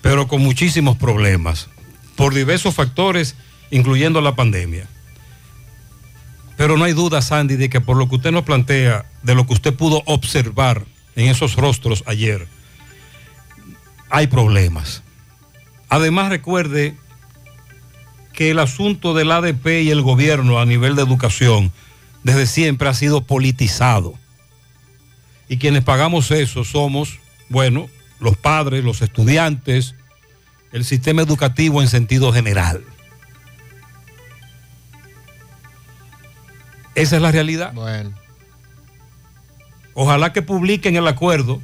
pero 0.00 0.26
con 0.26 0.42
muchísimos 0.42 0.96
problemas, 0.96 1.68
por 2.16 2.34
diversos 2.34 2.74
factores, 2.74 3.34
incluyendo 3.70 4.20
la 4.20 4.34
pandemia. 4.34 4.86
Pero 6.56 6.76
no 6.76 6.84
hay 6.84 6.92
duda, 6.92 7.22
Sandy, 7.22 7.56
de 7.56 7.68
que 7.68 7.80
por 7.80 7.96
lo 7.96 8.08
que 8.08 8.16
usted 8.16 8.32
nos 8.32 8.44
plantea, 8.44 9.04
de 9.22 9.34
lo 9.34 9.46
que 9.46 9.52
usted 9.52 9.74
pudo 9.74 10.02
observar 10.06 10.84
en 11.14 11.26
esos 11.26 11.56
rostros 11.56 12.02
ayer, 12.06 12.48
hay 14.10 14.26
problemas. 14.26 15.02
Además, 15.88 16.28
recuerde 16.28 16.94
que 18.32 18.50
el 18.50 18.58
asunto 18.58 19.14
del 19.14 19.32
ADP 19.32 19.82
y 19.82 19.90
el 19.90 20.02
gobierno 20.02 20.60
a 20.60 20.66
nivel 20.66 20.94
de 20.94 21.02
educación 21.02 21.72
desde 22.22 22.46
siempre 22.46 22.88
ha 22.88 22.94
sido 22.94 23.22
politizado. 23.22 24.14
Y 25.48 25.58
quienes 25.58 25.82
pagamos 25.82 26.30
eso 26.30 26.64
somos 26.64 27.18
bueno, 27.48 27.88
los 28.20 28.36
padres, 28.36 28.84
los 28.84 29.00
estudiantes, 29.02 29.94
el 30.72 30.84
sistema 30.84 31.22
educativo 31.22 31.80
en 31.80 31.88
sentido 31.88 32.32
general. 32.32 32.84
Esa 36.94 37.16
es 37.16 37.22
la 37.22 37.32
realidad. 37.32 37.72
Bueno. 37.72 38.12
Ojalá 39.94 40.32
que 40.32 40.42
publiquen 40.42 40.96
el 40.96 41.08
acuerdo 41.08 41.60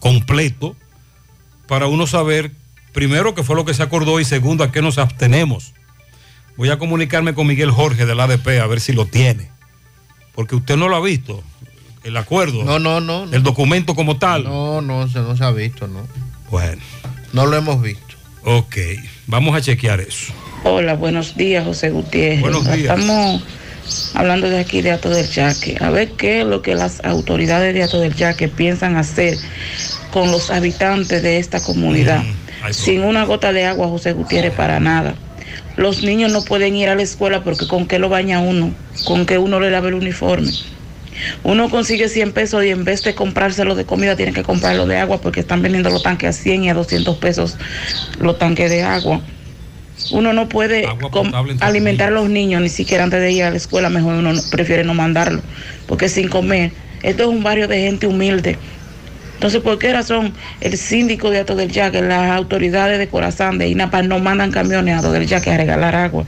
completo 0.00 0.76
para 1.72 1.86
uno 1.86 2.06
saber, 2.06 2.52
primero, 2.92 3.34
qué 3.34 3.42
fue 3.42 3.56
lo 3.56 3.64
que 3.64 3.72
se 3.72 3.82
acordó 3.82 4.20
y 4.20 4.26
segundo, 4.26 4.62
a 4.62 4.70
qué 4.70 4.82
nos 4.82 4.98
abstenemos. 4.98 5.72
Voy 6.58 6.68
a 6.68 6.78
comunicarme 6.78 7.32
con 7.32 7.46
Miguel 7.46 7.70
Jorge 7.70 8.04
del 8.04 8.20
ADP 8.20 8.60
a 8.60 8.66
ver 8.66 8.78
si 8.78 8.92
lo 8.92 9.06
tiene. 9.06 9.48
Porque 10.34 10.54
usted 10.54 10.76
no 10.76 10.90
lo 10.90 10.96
ha 10.96 11.00
visto, 11.00 11.42
el 12.04 12.18
acuerdo. 12.18 12.62
No, 12.62 12.78
no, 12.78 13.00
no. 13.00 13.24
no. 13.24 13.34
El 13.34 13.42
documento 13.42 13.94
como 13.94 14.18
tal. 14.18 14.44
No, 14.44 14.82
no, 14.82 15.08
se, 15.08 15.20
no 15.20 15.34
se 15.34 15.44
ha 15.44 15.50
visto, 15.50 15.88
¿no? 15.88 16.06
Bueno. 16.50 16.82
No 17.32 17.46
lo 17.46 17.56
hemos 17.56 17.80
visto. 17.80 18.16
Ok, 18.44 18.76
vamos 19.26 19.56
a 19.56 19.62
chequear 19.62 20.02
eso. 20.02 20.34
Hola, 20.64 20.92
buenos 20.92 21.38
días, 21.38 21.64
José 21.64 21.88
Gutiérrez. 21.88 22.42
Buenos 22.42 22.70
días. 22.70 22.98
Estamos 22.98 23.42
hablando 24.14 24.48
de 24.48 24.58
aquí 24.58 24.82
de 24.82 24.92
Ato 24.92 25.10
del 25.10 25.28
Yaque. 25.28 25.78
A 25.80 25.90
ver 25.90 26.12
qué 26.12 26.40
es 26.40 26.46
lo 26.46 26.62
que 26.62 26.74
las 26.74 27.04
autoridades 27.04 27.74
de 27.74 27.82
Ato 27.82 28.00
del 28.00 28.14
Yaque 28.14 28.48
piensan 28.48 28.96
hacer 28.96 29.36
con 30.12 30.30
los 30.30 30.50
habitantes 30.50 31.22
de 31.22 31.38
esta 31.38 31.60
comunidad. 31.60 32.22
Sin 32.70 33.02
una 33.02 33.24
gota 33.24 33.52
de 33.52 33.64
agua, 33.64 33.88
José 33.88 34.12
Gutiérrez, 34.12 34.52
para 34.52 34.78
nada. 34.78 35.14
Los 35.76 36.02
niños 36.02 36.30
no 36.30 36.44
pueden 36.44 36.76
ir 36.76 36.88
a 36.88 36.94
la 36.94 37.02
escuela 37.02 37.42
porque 37.42 37.66
con 37.66 37.86
qué 37.86 37.98
lo 37.98 38.08
baña 38.08 38.40
uno, 38.40 38.74
con 39.04 39.26
que 39.26 39.38
uno 39.38 39.58
le 39.58 39.70
lave 39.70 39.88
el 39.88 39.94
uniforme. 39.94 40.52
Uno 41.42 41.70
consigue 41.70 42.08
100 42.08 42.32
pesos 42.32 42.64
y 42.64 42.70
en 42.70 42.84
vez 42.84 43.02
de 43.02 43.14
comprárselo 43.14 43.74
de 43.74 43.84
comida 43.84 44.16
tiene 44.16 44.32
que 44.32 44.42
comprarlo 44.42 44.86
de 44.86 44.98
agua 44.98 45.20
porque 45.20 45.40
están 45.40 45.62
vendiendo 45.62 45.90
los 45.90 46.02
tanques 46.02 46.28
a 46.30 46.32
100 46.32 46.64
y 46.64 46.70
a 46.70 46.74
200 46.74 47.16
pesos 47.18 47.56
los 48.18 48.38
tanques 48.38 48.70
de 48.70 48.82
agua. 48.82 49.20
Uno 50.10 50.32
no 50.32 50.48
puede 50.48 50.86
alimentar 51.60 52.08
a 52.08 52.10
los 52.10 52.28
niños 52.28 52.60
ni 52.62 52.68
siquiera 52.68 53.04
antes 53.04 53.20
de 53.20 53.32
ir 53.32 53.44
a 53.44 53.50
la 53.50 53.56
escuela, 53.56 53.88
mejor 53.88 54.14
uno 54.14 54.32
no- 54.32 54.40
prefiere 54.50 54.84
no 54.84 54.94
mandarlo, 54.94 55.40
porque 55.86 56.08
sin 56.08 56.28
comer. 56.28 56.72
Esto 57.02 57.22
es 57.24 57.28
un 57.28 57.42
barrio 57.42 57.68
de 57.68 57.80
gente 57.82 58.06
humilde. 58.06 58.58
Entonces, 59.34 59.60
¿por 59.60 59.78
qué 59.78 59.92
razón 59.92 60.32
el 60.60 60.76
síndico 60.78 61.30
de 61.30 61.40
Ato 61.40 61.56
del 61.56 61.70
Yaque, 61.70 62.00
las 62.00 62.30
autoridades 62.30 62.98
de 62.98 63.08
Corazán, 63.08 63.58
de 63.58 63.68
INAPA, 63.68 64.02
no 64.02 64.18
mandan 64.20 64.52
camiones 64.52 64.94
a 64.94 64.98
Ato 64.98 65.10
del 65.12 65.26
Yaque 65.26 65.50
a 65.50 65.56
regalar 65.56 65.96
agua 65.96 66.24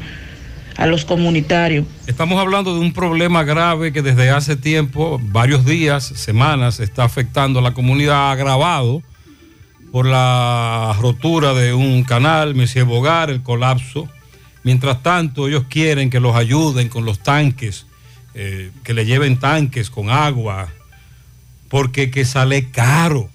a 0.76 0.86
los 0.86 1.04
comunitarios? 1.04 1.86
Estamos 2.08 2.40
hablando 2.40 2.74
de 2.74 2.80
un 2.80 2.92
problema 2.92 3.44
grave 3.44 3.92
que 3.92 4.02
desde 4.02 4.30
hace 4.30 4.56
tiempo, 4.56 5.20
varios 5.22 5.64
días, 5.64 6.04
semanas, 6.04 6.80
está 6.80 7.04
afectando 7.04 7.60
a 7.60 7.62
la 7.62 7.72
comunidad 7.72 8.32
agravado 8.32 9.02
por 9.94 10.06
la 10.06 10.96
rotura 11.00 11.54
de 11.54 11.72
un 11.72 12.02
canal, 12.02 12.56
Monsieur 12.56 12.84
Bogar, 12.84 13.30
el 13.30 13.44
colapso. 13.44 14.08
Mientras 14.64 15.04
tanto, 15.04 15.46
ellos 15.46 15.66
quieren 15.70 16.10
que 16.10 16.18
los 16.18 16.34
ayuden 16.34 16.88
con 16.88 17.04
los 17.04 17.20
tanques, 17.20 17.86
eh, 18.34 18.72
que 18.82 18.92
le 18.92 19.06
lleven 19.06 19.38
tanques 19.38 19.90
con 19.90 20.10
agua, 20.10 20.66
porque 21.68 22.10
que 22.10 22.24
sale 22.24 22.72
caro. 22.72 23.28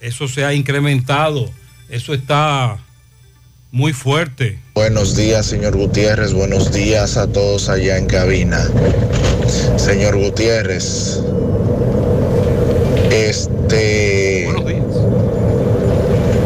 Eso 0.00 0.26
se 0.26 0.44
ha 0.44 0.54
incrementado, 0.54 1.48
eso 1.88 2.14
está 2.14 2.78
muy 3.70 3.92
fuerte. 3.92 4.58
Buenos 4.74 5.14
días, 5.14 5.46
señor 5.46 5.76
Gutiérrez. 5.76 6.32
Buenos 6.32 6.72
días 6.72 7.16
a 7.16 7.28
todos 7.28 7.68
allá 7.68 7.96
en 7.96 8.06
cabina. 8.06 8.68
Señor 9.76 10.16
Gutiérrez, 10.16 11.20
este. 13.12 14.48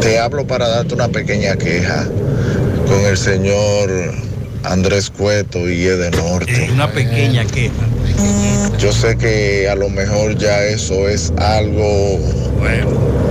Te 0.01 0.10
hablo 0.21 0.47
para 0.47 0.69
darte 0.69 0.95
una 0.95 1.09
pequeña 1.09 1.57
queja 1.57 2.07
con 2.87 3.01
el 3.07 3.17
señor 3.17 3.91
Andrés 4.65 5.11
Cueto 5.11 5.69
y 5.69 5.85
Edenorte. 5.87 6.71
Una 6.73 6.91
pequeña 6.91 7.45
queja. 7.47 7.73
Yo 8.79 8.93
sé 8.93 9.17
que 9.17 9.69
a 9.69 9.75
lo 9.75 9.89
mejor 9.89 10.37
ya 10.37 10.63
eso 10.65 11.09
es 11.09 11.33
algo 11.37 12.19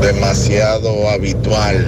demasiado 0.02 1.10
habitual. 1.10 1.86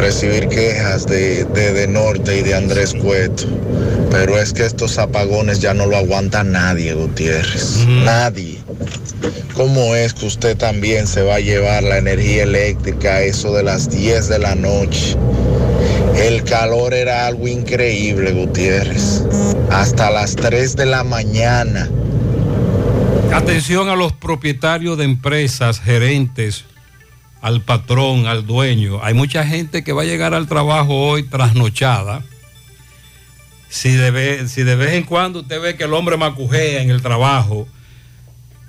Recibir 0.00 0.48
quejas 0.48 1.06
de, 1.06 1.44
de, 1.44 1.72
de 1.72 1.86
Norte 1.88 2.38
y 2.38 2.42
de 2.42 2.54
Andrés 2.54 2.94
Cueto. 2.94 3.44
Pero 4.10 4.38
es 4.38 4.52
que 4.52 4.64
estos 4.64 4.98
apagones 4.98 5.60
ya 5.60 5.74
no 5.74 5.86
lo 5.86 5.96
aguanta 5.96 6.44
nadie, 6.44 6.94
Gutiérrez. 6.94 7.78
Nadie. 8.04 8.58
¿Cómo 9.54 9.94
es 9.94 10.14
que 10.14 10.26
usted 10.26 10.56
también 10.56 11.06
se 11.06 11.22
va 11.22 11.36
a 11.36 11.40
llevar 11.40 11.82
la 11.82 11.98
energía 11.98 12.42
eléctrica 12.42 13.22
eso 13.22 13.52
de 13.54 13.62
las 13.62 13.90
10 13.90 14.28
de 14.28 14.38
la 14.38 14.54
noche? 14.54 15.16
El 16.16 16.44
calor 16.44 16.94
era 16.94 17.26
algo 17.26 17.48
increíble, 17.48 18.32
Gutiérrez. 18.32 19.24
Hasta 19.70 20.10
las 20.10 20.36
3 20.36 20.76
de 20.76 20.86
la 20.86 21.04
mañana. 21.04 21.90
Atención 23.32 23.88
a 23.88 23.96
los 23.96 24.12
propietarios 24.12 24.96
de 24.96 25.04
empresas, 25.04 25.80
gerentes, 25.80 26.64
al 27.40 27.62
patrón, 27.62 28.26
al 28.26 28.46
dueño. 28.46 29.02
Hay 29.02 29.12
mucha 29.12 29.44
gente 29.44 29.82
que 29.82 29.92
va 29.92 30.02
a 30.02 30.06
llegar 30.06 30.34
al 30.34 30.46
trabajo 30.46 30.94
hoy 30.94 31.24
trasnochada. 31.24 32.22
Si 33.68 33.90
de, 33.92 34.10
vez, 34.12 34.52
si 34.52 34.62
de 34.62 34.76
vez 34.76 34.92
en 34.92 35.02
cuando 35.02 35.40
usted 35.40 35.60
ve 35.60 35.76
que 35.76 35.84
el 35.84 35.94
hombre 35.94 36.16
macujea 36.16 36.80
en 36.80 36.90
el 36.90 37.02
trabajo, 37.02 37.66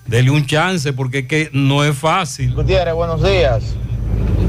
dele 0.07 0.29
un 0.31 0.45
chance 0.45 0.93
porque 0.93 1.19
es 1.19 1.27
que 1.27 1.49
no 1.53 1.83
es 1.83 1.95
fácil. 1.97 2.53
Gutiérrez, 2.53 2.93
buenos 2.93 3.23
días. 3.23 3.75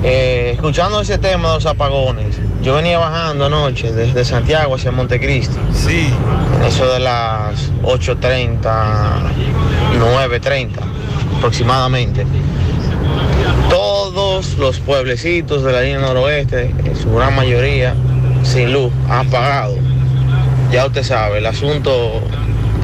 Eh, 0.03 0.51
escuchando 0.55 1.01
ese 1.01 1.19
tema 1.19 1.49
de 1.49 1.55
los 1.57 1.67
apagones, 1.67 2.37
yo 2.63 2.75
venía 2.75 2.99
bajando 2.99 3.47
anoche 3.47 3.93
desde 3.93 4.25
Santiago 4.25 4.75
hacia 4.75 4.93
Montecristi. 4.93 5.57
Sí. 5.73 6.09
Eso 6.67 6.87
de 6.93 7.01
las 7.01 7.73
8.30, 7.83 8.61
9.30 9.99 10.69
aproximadamente. 11.39 12.25
Todos 13.71 14.57
los 14.59 14.79
pueblecitos 14.81 15.65
de 15.65 15.73
la 15.73 15.81
línea 15.83 16.01
noroeste, 16.01 16.71
en 16.85 16.97
su 16.97 17.13
gran 17.13 17.35
mayoría, 17.35 17.95
sin 18.45 18.73
luz, 18.73 18.93
apagado. 19.09 19.77
Ya 20.71 20.87
usted 20.87 21.03
sabe, 21.03 21.39
el 21.39 21.47
asunto 21.47 22.21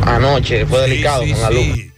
anoche 0.05 0.67
fue 0.67 0.81
delicado 0.83 1.23
sí, 1.23 1.33
con 1.33 1.43
la 1.43 1.49
sí. 1.49 1.55
luz. 1.55 1.79
El- 1.79 1.92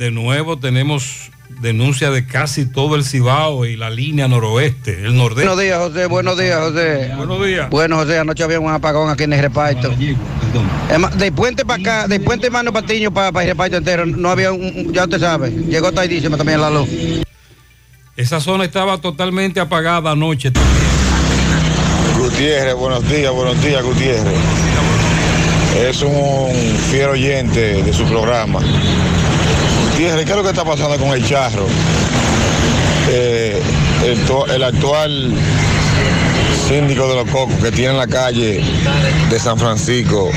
De 0.00 0.10
nuevo 0.10 0.58
tenemos 0.58 1.30
denuncia 1.60 2.10
de 2.10 2.24
casi 2.24 2.64
todo 2.64 2.96
el 2.96 3.04
Cibao 3.04 3.66
y 3.66 3.76
la 3.76 3.90
línea 3.90 4.28
noroeste, 4.28 5.04
el 5.04 5.14
nordeste. 5.14 5.46
Buenos 5.46 5.60
días, 5.60 5.78
José. 5.78 6.06
Buenos 6.06 6.38
días, 6.38 6.58
José. 6.58 7.12
Buenos 7.18 7.46
días. 7.46 7.68
Bueno, 7.68 7.96
José, 7.96 8.18
anoche 8.18 8.42
había 8.42 8.58
un 8.60 8.72
apagón 8.72 9.10
aquí 9.10 9.24
en 9.24 9.34
el 9.34 9.42
reparto. 9.42 9.94
Del 11.18 11.32
puente 11.34 11.66
para 11.66 11.82
acá, 11.82 12.08
del 12.08 12.22
puente 12.22 12.48
Mano 12.48 12.72
Patiño 12.72 13.12
para, 13.12 13.42
el 13.42 13.48
reparto 13.48 13.76
entero, 13.76 14.06
no 14.06 14.30
había 14.30 14.52
un, 14.52 14.90
ya 14.90 15.04
usted 15.04 15.20
sabe, 15.20 15.50
llegó 15.50 15.92
tardísimo 15.92 16.38
también 16.38 16.62
la 16.62 16.70
luz. 16.70 16.88
Esa 18.16 18.40
zona 18.40 18.64
estaba 18.64 18.96
totalmente 18.96 19.60
apagada 19.60 20.12
anoche. 20.12 20.50
Gutiérrez, 22.16 22.74
buenos 22.74 23.06
días, 23.06 23.30
buenos 23.34 23.62
días, 23.62 23.82
Gutiérrez. 23.82 24.38
Es 25.78 26.00
un 26.00 26.78
fiel 26.90 27.10
oyente 27.10 27.82
de 27.82 27.92
su 27.92 28.06
programa. 28.06 28.60
Gutiérrez, 30.00 30.24
¿qué 30.24 30.30
es 30.30 30.36
lo 30.38 30.42
que 30.42 30.48
está 30.48 30.64
pasando 30.64 30.96
con 30.96 31.08
el 31.08 31.22
charro? 31.22 31.66
Eh, 33.10 33.60
el, 34.48 34.62
actual 34.62 35.30
síndico 36.66 37.06
de 37.06 37.16
los 37.16 37.28
cocos 37.28 37.54
que 37.56 37.70
tiene 37.70 37.90
en 37.90 37.98
la 37.98 38.06
calle 38.06 38.64
de 39.28 39.38
San 39.38 39.58
Francisco, 39.58 40.30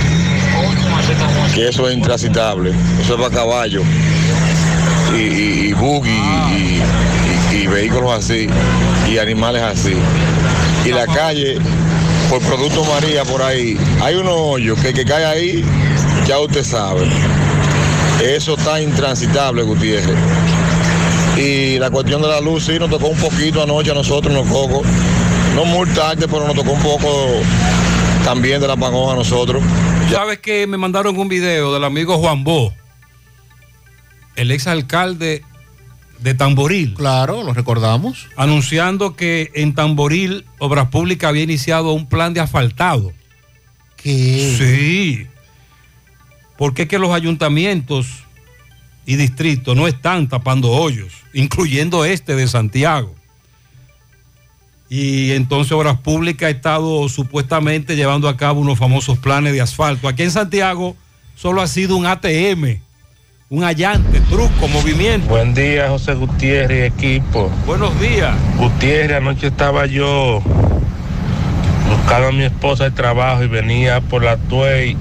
que 1.55 1.70
eso 1.70 1.88
es 1.88 1.95
intransitable, 1.95 2.74
eso 3.01 3.14
es 3.14 3.22
para 3.22 3.34
caballo 3.34 3.84
y, 5.18 5.72
buggy 5.72 6.09
y, 6.11 6.82
y- 7.55 7.68
vehículos 7.68 8.11
así 8.11 8.49
y 9.09 9.18
animales 9.18 9.61
así. 9.64 9.95
Y 10.84 10.89
la 10.89 11.07
calle, 11.07 11.57
por 12.30 12.41
Producto 12.41 12.84
María, 12.84 13.24
por 13.24 13.41
ahí, 13.41 13.78
hay 14.01 14.16
unos 14.16 14.36
hoyos 14.36 14.78
que 14.80 14.93
que 14.93 15.05
cae 15.05 15.24
ahí, 15.24 15.64
ya 16.28 16.38
usted 16.39 16.66
sabe. 16.66 17.07
Eso 18.24 18.56
está 18.58 18.82
intransitable, 18.82 19.64
Gutiérrez. 19.64 20.16
Y 21.38 21.78
la 21.78 21.92
cuestión 21.92 22.22
de 22.22 22.30
la 22.30 22.40
luz, 22.40 22.66
sí, 22.66 22.80
nos 22.80 22.90
tocó 22.90 23.08
un 23.08 23.18
poquito 23.18 23.62
anoche 23.62 23.92
a 23.92 23.96
nosotros, 23.96 24.34
los 24.34 24.48
cocos. 24.48 24.88
No 25.56 25.66
muy 25.66 25.88
tarde, 25.90 26.26
pero 26.28 26.48
nos 26.48 26.56
tocó 26.56 26.72
un 26.72 26.82
poco 26.82 27.28
también 28.24 28.62
del 28.62 28.72
apagón 28.72 29.14
a 29.14 29.18
nosotros. 29.18 29.62
¿Sabes 30.10 30.40
que 30.40 30.66
me 30.68 30.78
mandaron 30.78 31.18
un 31.20 31.28
video 31.28 31.74
del 31.74 31.84
amigo 31.84 32.18
Juan 32.18 32.46
Bo, 32.46 32.74
el 34.38 34.52
exalcalde 34.52 35.44
de 36.20 36.34
Tamboril? 36.34 36.94
Claro, 36.94 37.44
lo 37.44 37.54
recordamos. 37.54 38.30
Anunciando 38.38 39.18
que 39.18 39.52
en 39.54 39.76
Tamboril 39.76 40.46
Obras 40.60 40.88
Públicas 40.88 41.28
había 41.28 41.44
iniciado 41.44 41.92
un 41.92 42.08
plan 42.08 42.34
de 42.34 42.40
asfaltado. 42.40 43.12
¿Qué? 43.98 44.56
Sí. 44.58 45.28
Porque 46.58 46.84
es 46.84 46.88
que 46.88 46.99
los 46.99 47.12
ayuntamientos 47.12 48.24
y 49.06 49.16
distritos 49.16 49.76
no 49.76 49.88
están 49.88 50.28
tapando 50.28 50.72
hoyos, 50.72 51.14
incluyendo 51.34 52.06
este 52.06 52.36
de 52.36 52.47
Santiago. 52.47 53.14
Y 54.89 55.32
entonces 55.32 55.72
Obras 55.72 55.97
Públicas 55.97 56.47
ha 56.47 56.51
estado 56.51 57.10
supuestamente 57.10 57.95
llevando 57.95 58.30
a 58.30 58.38
cabo 58.38 58.62
unos 58.62 58.78
famosos 58.78 59.18
planes 59.18 59.54
de 59.54 59.62
asfalto. 59.62 60.08
Aquí 60.08 60.24
en 60.24 60.32
Santiago 60.32 60.95
solo 61.36 61.62
ha 61.62 61.68
sido 61.68 61.97
un 61.97 62.06
ATM, 62.06 62.80
un 63.49 63.64
allante, 63.64 64.20
truco, 64.30 64.68
movimiento. 64.68 65.28
Buen 65.28 65.54
día, 65.54 65.89
José 65.89 66.14
Gutiérrez 66.14 66.93
y 66.93 66.95
equipo. 66.95 67.49
Buenos 67.66 67.99
días. 67.99 68.36
Gutiérrez, 68.58 69.18
anoche 69.18 69.47
estaba 69.47 69.88
yo 69.88 70.41
buscando 71.89 72.28
a 72.28 72.32
mi 72.32 72.43
esposa 72.43 72.86
de 72.86 72.91
trabajo 72.91 73.43
y 73.43 73.47
venía 73.47 73.99
por 73.99 74.24
la 74.24 74.38
Tuey 74.38 74.95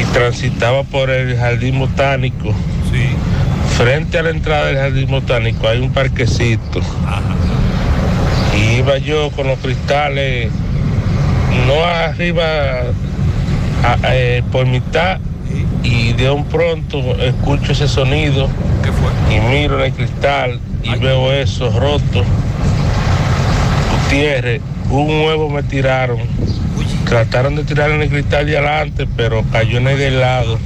y 0.00 0.04
transitaba 0.12 0.82
por 0.84 1.10
el 1.10 1.36
jardín 1.36 1.78
botánico. 1.78 2.54
Sí. 2.90 3.06
Frente 3.76 4.18
a 4.18 4.22
la 4.22 4.30
entrada 4.30 4.66
del 4.66 4.76
jardín 4.76 5.08
botánico 5.10 5.68
hay 5.68 5.80
un 5.80 5.90
parquecito. 5.92 6.80
Y 8.56 8.78
iba 8.78 8.98
yo 8.98 9.30
con 9.30 9.46
los 9.46 9.58
cristales, 9.58 10.50
no 11.66 11.84
arriba, 11.84 12.44
a- 13.84 13.98
eh, 14.14 14.42
por 14.52 14.66
mitad, 14.66 15.18
y 15.82 16.12
de 16.12 16.30
un 16.30 16.44
pronto 16.44 16.98
escucho 17.20 17.72
ese 17.72 17.88
sonido. 17.88 18.48
Y 19.30 19.40
miro 19.40 19.78
en 19.78 19.86
el 19.86 19.92
cristal 19.92 20.60
y 20.82 20.94
veo 20.98 21.32
eso 21.32 21.70
roto. 21.78 22.24
Gutiérrez, 24.04 24.60
un 24.90 25.08
huevo 25.24 25.48
me 25.48 25.62
tiraron. 25.62 26.18
Trataron 27.06 27.56
de 27.56 27.64
tirar 27.64 27.90
el 27.90 28.08
cristal 28.08 28.46
de 28.46 28.56
adelante, 28.56 29.06
pero 29.16 29.44
cayó 29.52 29.78
en 29.78 29.88
el 29.88 29.98
del 29.98 30.20
lado. 30.20 30.58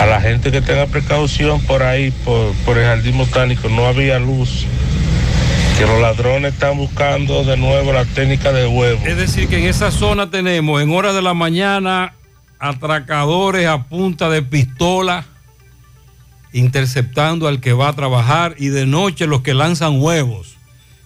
A 0.00 0.06
la 0.06 0.20
gente 0.20 0.50
que 0.52 0.60
tenga 0.60 0.86
precaución 0.86 1.60
por 1.62 1.82
ahí, 1.82 2.10
por, 2.24 2.52
por 2.64 2.78
el 2.78 2.84
jardín 2.84 3.18
botánico, 3.18 3.68
no 3.68 3.86
había 3.86 4.18
luz. 4.18 4.66
Que 5.78 5.86
los 5.86 6.00
ladrones 6.00 6.54
están 6.54 6.76
buscando 6.76 7.44
de 7.44 7.56
nuevo 7.56 7.92
la 7.92 8.04
técnica 8.04 8.52
de 8.52 8.66
huevo. 8.66 9.00
Es 9.04 9.16
decir, 9.16 9.48
que 9.48 9.58
en 9.58 9.64
esa 9.64 9.90
zona 9.90 10.30
tenemos 10.30 10.82
en 10.82 10.90
horas 10.90 11.14
de 11.14 11.22
la 11.22 11.34
mañana 11.34 12.14
atracadores 12.58 13.66
a 13.66 13.84
punta 13.84 14.28
de 14.28 14.42
pistola 14.42 15.24
interceptando 16.52 17.48
al 17.48 17.60
que 17.60 17.72
va 17.72 17.88
a 17.88 17.92
trabajar 17.92 18.54
y 18.58 18.68
de 18.68 18.86
noche 18.86 19.26
los 19.26 19.42
que 19.42 19.54
lanzan 19.54 20.00
huevos. 20.00 20.56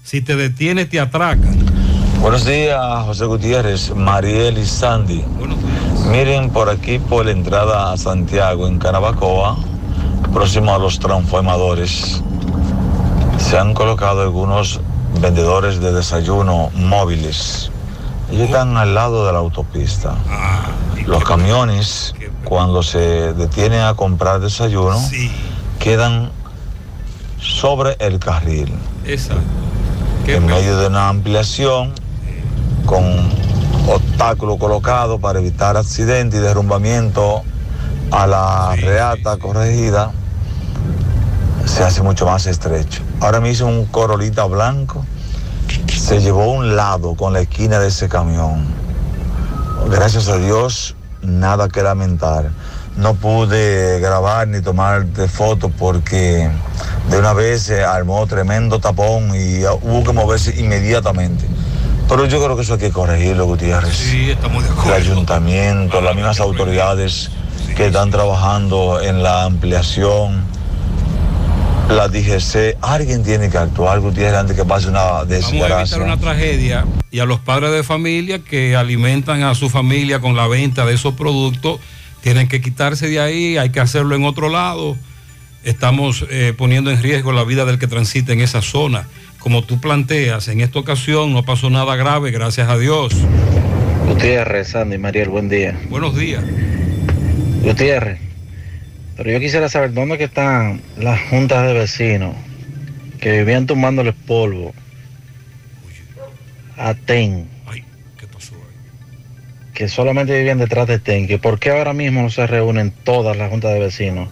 Si 0.04 0.20
te 0.20 0.36
detienes 0.36 0.88
te 0.88 1.00
atracan. 1.00 1.71
Buenos 2.22 2.44
días, 2.44 2.80
José 3.04 3.24
Gutiérrez, 3.24 3.92
Mariel 3.96 4.56
y 4.56 4.64
Sandy. 4.64 5.24
Miren 6.08 6.50
por 6.50 6.70
aquí, 6.70 7.00
por 7.00 7.24
la 7.26 7.32
entrada 7.32 7.92
a 7.92 7.96
Santiago, 7.96 8.68
en 8.68 8.78
Canabacoa, 8.78 9.56
próximo 10.32 10.72
a 10.72 10.78
los 10.78 11.00
transformadores, 11.00 12.22
se 13.38 13.58
han 13.58 13.74
colocado 13.74 14.22
algunos 14.22 14.80
vendedores 15.20 15.80
de 15.80 15.92
desayuno 15.92 16.70
móviles. 16.76 17.72
Ellos 18.30 18.44
están 18.44 18.76
al 18.76 18.94
lado 18.94 19.26
de 19.26 19.32
la 19.32 19.40
autopista. 19.40 20.14
Los 21.04 21.24
camiones, 21.24 22.14
cuando 22.44 22.84
se 22.84 23.32
detienen 23.34 23.80
a 23.80 23.94
comprar 23.94 24.38
desayuno, 24.38 24.96
quedan 25.80 26.30
sobre 27.40 27.96
el 27.98 28.20
carril 28.20 28.72
Exacto. 29.04 29.42
en 30.28 30.46
medio 30.46 30.76
de 30.76 30.86
una 30.86 31.08
ampliación 31.08 32.00
con 32.86 33.04
obstáculos 33.88 34.58
colocados 34.58 35.20
para 35.20 35.38
evitar 35.38 35.76
accidentes 35.76 36.40
y 36.40 36.42
derrumbamiento 36.42 37.42
a 38.10 38.26
la 38.26 38.76
reata 38.76 39.36
corregida 39.38 40.12
se 41.64 41.82
hace 41.84 42.02
mucho 42.02 42.26
más 42.26 42.46
estrecho. 42.46 43.02
Ahora 43.20 43.40
mismo 43.40 43.68
un 43.68 43.86
corolita 43.86 44.44
blanco 44.44 45.04
se 45.92 46.20
llevó 46.20 46.42
a 46.42 46.48
un 46.48 46.76
lado 46.76 47.14
con 47.14 47.32
la 47.32 47.40
esquina 47.40 47.78
de 47.78 47.88
ese 47.88 48.08
camión. 48.08 48.66
Gracias 49.90 50.28
a 50.28 50.36
Dios, 50.36 50.96
nada 51.22 51.68
que 51.68 51.82
lamentar. 51.82 52.50
No 52.96 53.14
pude 53.14 54.00
grabar 54.00 54.48
ni 54.48 54.60
tomar 54.60 55.06
de 55.06 55.28
fotos 55.28 55.72
porque 55.78 56.50
de 57.08 57.18
una 57.18 57.32
vez 57.32 57.62
se 57.62 57.82
armó 57.84 58.26
tremendo 58.26 58.78
tapón 58.78 59.34
y 59.34 59.64
hubo 59.64 60.04
que 60.04 60.12
moverse 60.12 60.58
inmediatamente. 60.60 61.46
Pero 62.14 62.26
yo 62.26 62.44
creo 62.44 62.56
que 62.56 62.62
eso 62.62 62.74
hay 62.74 62.78
que 62.78 62.90
corregirlo, 62.90 63.46
Gutiérrez. 63.46 63.96
Sí, 63.96 64.28
estamos 64.28 64.62
de 64.62 64.68
El 64.84 64.92
ayuntamiento, 64.92 65.98
las 66.02 66.14
mismas 66.14 66.40
autoridades 66.40 67.30
que 67.74 67.86
están 67.86 68.10
trabajando 68.10 69.00
en 69.00 69.22
la 69.22 69.44
ampliación, 69.44 70.44
la 71.88 72.08
DGC, 72.08 72.76
alguien 72.82 73.22
tiene 73.22 73.48
que 73.48 73.56
actuar, 73.56 74.00
Gutiérrez, 74.00 74.34
antes 74.40 74.54
que 74.54 74.64
pase 74.66 74.88
una 74.88 75.00
Vamos 75.00 75.22
a 75.22 75.32
evitar 75.32 75.68
desgracia. 75.68 75.98
una 76.02 76.18
tragedia 76.18 76.84
y 77.10 77.20
a 77.20 77.24
los 77.24 77.40
padres 77.40 77.72
de 77.72 77.82
familia 77.82 78.40
que 78.40 78.76
alimentan 78.76 79.42
a 79.42 79.54
su 79.54 79.70
familia 79.70 80.20
con 80.20 80.36
la 80.36 80.46
venta 80.48 80.84
de 80.84 80.92
esos 80.92 81.14
productos 81.14 81.80
tienen 82.20 82.46
que 82.46 82.60
quitarse 82.60 83.08
de 83.08 83.20
ahí, 83.20 83.56
hay 83.56 83.70
que 83.70 83.80
hacerlo 83.80 84.14
en 84.14 84.24
otro 84.26 84.50
lado. 84.50 84.98
Estamos 85.64 86.26
eh, 86.28 86.52
poniendo 86.58 86.90
en 86.90 87.02
riesgo 87.02 87.32
la 87.32 87.44
vida 87.44 87.64
del 87.64 87.78
que 87.78 87.86
transita 87.86 88.34
en 88.34 88.42
esa 88.42 88.60
zona. 88.60 89.08
Como 89.42 89.64
tú 89.64 89.80
planteas, 89.80 90.46
en 90.46 90.60
esta 90.60 90.78
ocasión 90.78 91.32
no 91.32 91.42
pasó 91.42 91.68
nada 91.68 91.96
grave, 91.96 92.30
gracias 92.30 92.68
a 92.68 92.78
Dios. 92.78 93.12
Gutiérrez, 94.06 94.68
Sandy, 94.68 94.98
Mariel, 94.98 95.30
buen 95.30 95.48
día. 95.48 95.76
Buenos 95.90 96.16
días. 96.16 96.44
Gutiérrez, 97.64 98.20
pero 99.16 99.32
yo 99.32 99.40
quisiera 99.40 99.68
saber 99.68 99.94
dónde 99.94 100.16
que 100.16 100.24
están 100.24 100.80
las 100.96 101.20
juntas 101.22 101.66
de 101.66 101.72
vecinos 101.72 102.36
que 103.20 103.38
vivían 103.38 103.66
tumbándoles 103.66 104.14
polvo 104.14 104.74
a 106.76 106.94
TEN. 106.94 107.48
Que 109.74 109.88
solamente 109.88 110.36
vivían 110.36 110.58
detrás 110.58 110.86
de 110.86 111.00
TEN. 111.00 111.26
Que 111.26 111.38
por 111.38 111.58
qué 111.58 111.70
ahora 111.70 111.94
mismo 111.94 112.22
no 112.22 112.30
se 112.30 112.46
reúnen 112.46 112.92
todas 112.92 113.36
las 113.36 113.50
juntas 113.50 113.72
de 113.72 113.80
vecinos 113.80 114.28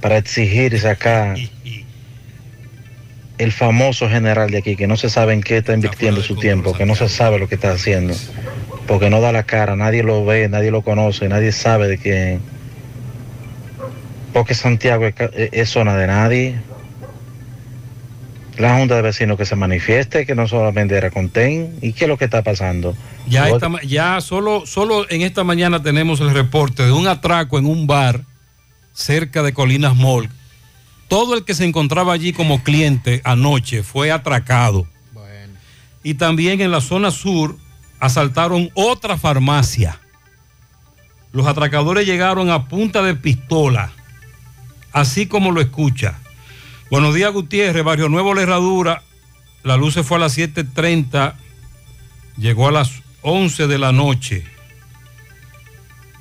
para 0.00 0.18
exigir 0.18 0.72
y 0.72 0.78
sacar 0.78 1.36
el 3.40 3.52
famoso 3.52 4.06
general 4.10 4.50
de 4.50 4.58
aquí, 4.58 4.76
que 4.76 4.86
no 4.86 4.98
se 4.98 5.08
sabe 5.08 5.32
en 5.32 5.40
qué 5.42 5.56
está 5.56 5.72
invirtiendo 5.72 6.22
su 6.22 6.36
tiempo, 6.36 6.74
que 6.74 6.84
no 6.84 6.94
se 6.94 7.08
sabe 7.08 7.38
lo 7.38 7.48
que 7.48 7.54
está 7.54 7.72
haciendo, 7.72 8.14
porque 8.86 9.08
no 9.08 9.22
da 9.22 9.32
la 9.32 9.44
cara, 9.44 9.76
nadie 9.76 10.02
lo 10.02 10.26
ve, 10.26 10.46
nadie 10.50 10.70
lo 10.70 10.82
conoce, 10.82 11.26
nadie 11.26 11.50
sabe 11.50 11.88
de 11.88 11.96
quién. 11.96 12.42
Porque 14.34 14.52
Santiago 14.52 15.06
es, 15.06 15.14
es 15.34 15.70
zona 15.70 15.96
de 15.96 16.06
nadie. 16.06 16.60
La 18.58 18.76
Junta 18.76 18.96
de 18.96 19.02
Vecinos 19.02 19.38
que 19.38 19.46
se 19.46 19.56
manifieste, 19.56 20.26
que 20.26 20.34
no 20.34 20.46
solamente 20.46 20.94
era 20.94 21.10
con 21.10 21.30
TEN. 21.30 21.78
¿Y 21.80 21.94
qué 21.94 22.04
es 22.04 22.08
lo 22.08 22.18
que 22.18 22.26
está 22.26 22.42
pasando? 22.42 22.94
Ya, 23.26 23.48
esta 23.48 23.70
ya 23.82 24.20
solo, 24.20 24.66
solo 24.66 25.08
en 25.08 25.22
esta 25.22 25.44
mañana 25.44 25.82
tenemos 25.82 26.20
el 26.20 26.30
reporte 26.34 26.82
de 26.82 26.92
un 26.92 27.08
atraco 27.08 27.58
en 27.58 27.64
un 27.64 27.86
bar 27.86 28.20
cerca 28.92 29.42
de 29.42 29.54
Colinas 29.54 29.96
Mall. 29.96 30.28
Todo 31.10 31.34
el 31.34 31.44
que 31.44 31.54
se 31.54 31.64
encontraba 31.66 32.12
allí 32.14 32.32
como 32.32 32.62
cliente 32.62 33.20
anoche 33.24 33.82
fue 33.82 34.10
atracado. 34.12 34.86
Y 36.02 36.14
también 36.14 36.60
en 36.62 36.70
la 36.70 36.80
zona 36.80 37.10
sur 37.10 37.58
asaltaron 37.98 38.70
otra 38.74 39.18
farmacia. 39.18 40.00
Los 41.32 41.46
atracadores 41.46 42.06
llegaron 42.06 42.48
a 42.48 42.68
punta 42.68 43.02
de 43.02 43.14
pistola, 43.14 43.92
así 44.92 45.26
como 45.26 45.50
lo 45.52 45.60
escucha. 45.60 46.18
Buenos 46.90 47.14
días, 47.14 47.32
Gutiérrez, 47.32 47.84
Barrio 47.84 48.08
Nuevo, 48.08 48.32
La 48.32 48.42
Herradura. 48.42 49.02
La 49.62 49.76
luz 49.76 49.94
se 49.94 50.02
fue 50.02 50.16
a 50.16 50.20
las 50.20 50.38
7.30 50.38 51.34
llegó 52.38 52.68
a 52.68 52.72
las 52.72 53.02
11 53.22 53.66
de 53.66 53.78
la 53.78 53.92
noche. 53.92 54.44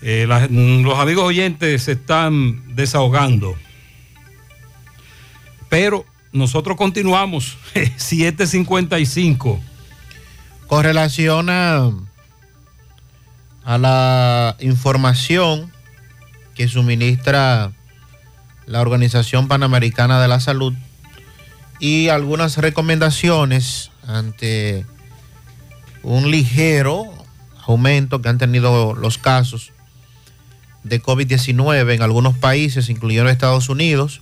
Eh, 0.01 0.25
la- 0.27 0.47
los 0.47 0.99
amigos 0.99 1.23
oyentes 1.25 1.83
se 1.83 1.93
están 1.93 2.75
desahogando. 2.75 3.55
Pero 5.69 6.05
nosotros 6.31 6.77
continuamos, 6.77 7.57
755. 7.97 9.59
Con 10.67 10.83
relación 10.83 11.49
a, 11.49 11.91
a 13.63 13.77
la 13.77 14.55
información 14.59 15.71
que 16.53 16.67
suministra 16.67 17.71
la 18.65 18.81
Organización 18.81 19.47
Panamericana 19.47 20.21
de 20.21 20.27
la 20.27 20.39
Salud 20.39 20.73
y 21.79 22.09
algunas 22.09 22.57
recomendaciones 22.57 23.89
ante 24.05 24.85
un 26.03 26.29
ligero 26.29 27.05
aumento 27.65 28.21
que 28.21 28.29
han 28.29 28.37
tenido 28.37 28.93
los 28.95 29.17
casos 29.17 29.71
de 30.83 31.01
COVID-19 31.01 31.93
en 31.93 32.01
algunos 32.01 32.37
países, 32.37 32.89
incluyendo 32.89 33.29
Estados 33.29 33.69
Unidos. 33.69 34.21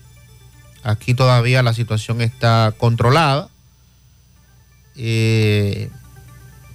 Aquí 0.87 1.13
todavía 1.13 1.61
la 1.63 1.73
situación 1.73 2.21
está 2.21 2.73
controlada. 2.77 3.49
Eh, 4.95 5.89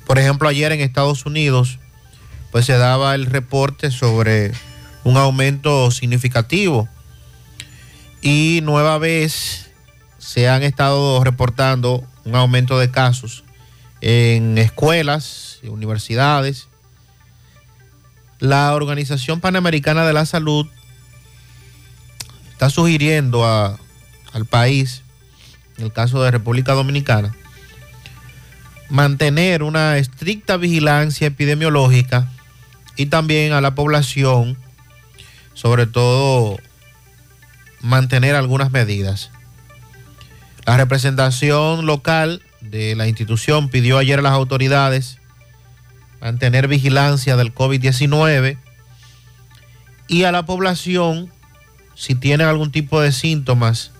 por 0.06 0.18
ejemplo, 0.18 0.50
ayer 0.50 0.70
en 0.70 0.82
Estados 0.82 1.24
Unidos, 1.24 1.78
pues 2.50 2.66
se 2.66 2.76
daba 2.76 3.14
el 3.14 3.24
reporte 3.24 3.90
sobre 3.90 4.52
un 5.02 5.16
aumento 5.16 5.90
significativo. 5.90 6.90
Y 8.20 8.60
nueva 8.64 8.98
vez 8.98 9.70
se 10.18 10.46
han 10.46 10.62
estado 10.62 11.24
reportando 11.24 12.06
un 12.26 12.34
aumento 12.36 12.78
de 12.78 12.90
casos 12.90 13.44
en 14.02 14.58
escuelas 14.58 15.58
universidades. 15.62 16.68
La 18.40 18.74
Organización 18.74 19.40
Panamericana 19.40 20.04
de 20.04 20.12
la 20.12 20.26
Salud 20.26 20.66
está 22.52 22.68
sugiriendo 22.68 23.46
a- 23.46 23.78
al 24.32 24.46
país, 24.46 25.02
en 25.78 25.84
el 25.84 25.92
caso 25.92 26.22
de 26.22 26.30
República 26.30 26.72
Dominicana, 26.72 27.34
mantener 28.88 29.62
una 29.62 29.96
estricta 29.96 30.56
vigilancia 30.56 31.26
epidemiológica 31.26 32.28
y 32.96 33.06
también 33.06 33.52
a 33.52 33.60
la 33.60 33.74
población, 33.74 34.58
sobre 35.54 35.86
todo 35.86 36.58
mantener 37.80 38.34
algunas 38.34 38.70
medidas. 38.70 39.30
La 40.66 40.76
representación 40.76 41.86
local 41.86 42.42
de 42.60 42.94
la 42.94 43.08
institución 43.08 43.68
pidió 43.68 43.98
ayer 43.98 44.20
a 44.20 44.22
las 44.22 44.32
autoridades 44.32 45.18
mantener 46.20 46.68
vigilancia 46.68 47.36
del 47.36 47.52
COVID-19 47.52 48.56
y 50.06 50.22
a 50.22 50.30
la 50.30 50.46
población, 50.46 51.32
si 51.96 52.14
tienen 52.14 52.46
algún 52.46 52.70
tipo 52.70 53.00
de 53.00 53.10
síntomas, 53.10 53.90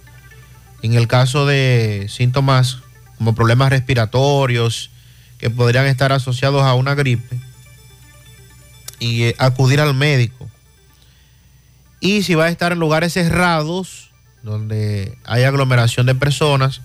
en 0.83 0.95
el 0.95 1.09
caso 1.09 1.47
de 1.47 2.07
síntomas 2.09 2.79
como 3.17 3.35
problemas 3.35 3.71
respiratorios 3.71 4.91
que 5.39 5.51
podrían 5.51 5.87
estar 5.87 6.13
asociados 6.13 6.63
a 6.63 6.75
una 6.75 6.95
gripe, 6.95 7.41
y 9.03 9.25
eh, 9.25 9.35
acudir 9.39 9.81
al 9.81 9.95
médico. 9.95 10.49
Y 12.01 12.23
si 12.23 12.35
va 12.35 12.45
a 12.45 12.49
estar 12.49 12.73
en 12.73 12.79
lugares 12.79 13.13
cerrados, 13.13 14.11
donde 14.43 15.19
hay 15.25 15.43
aglomeración 15.43 16.07
de 16.07 16.15
personas, 16.15 16.81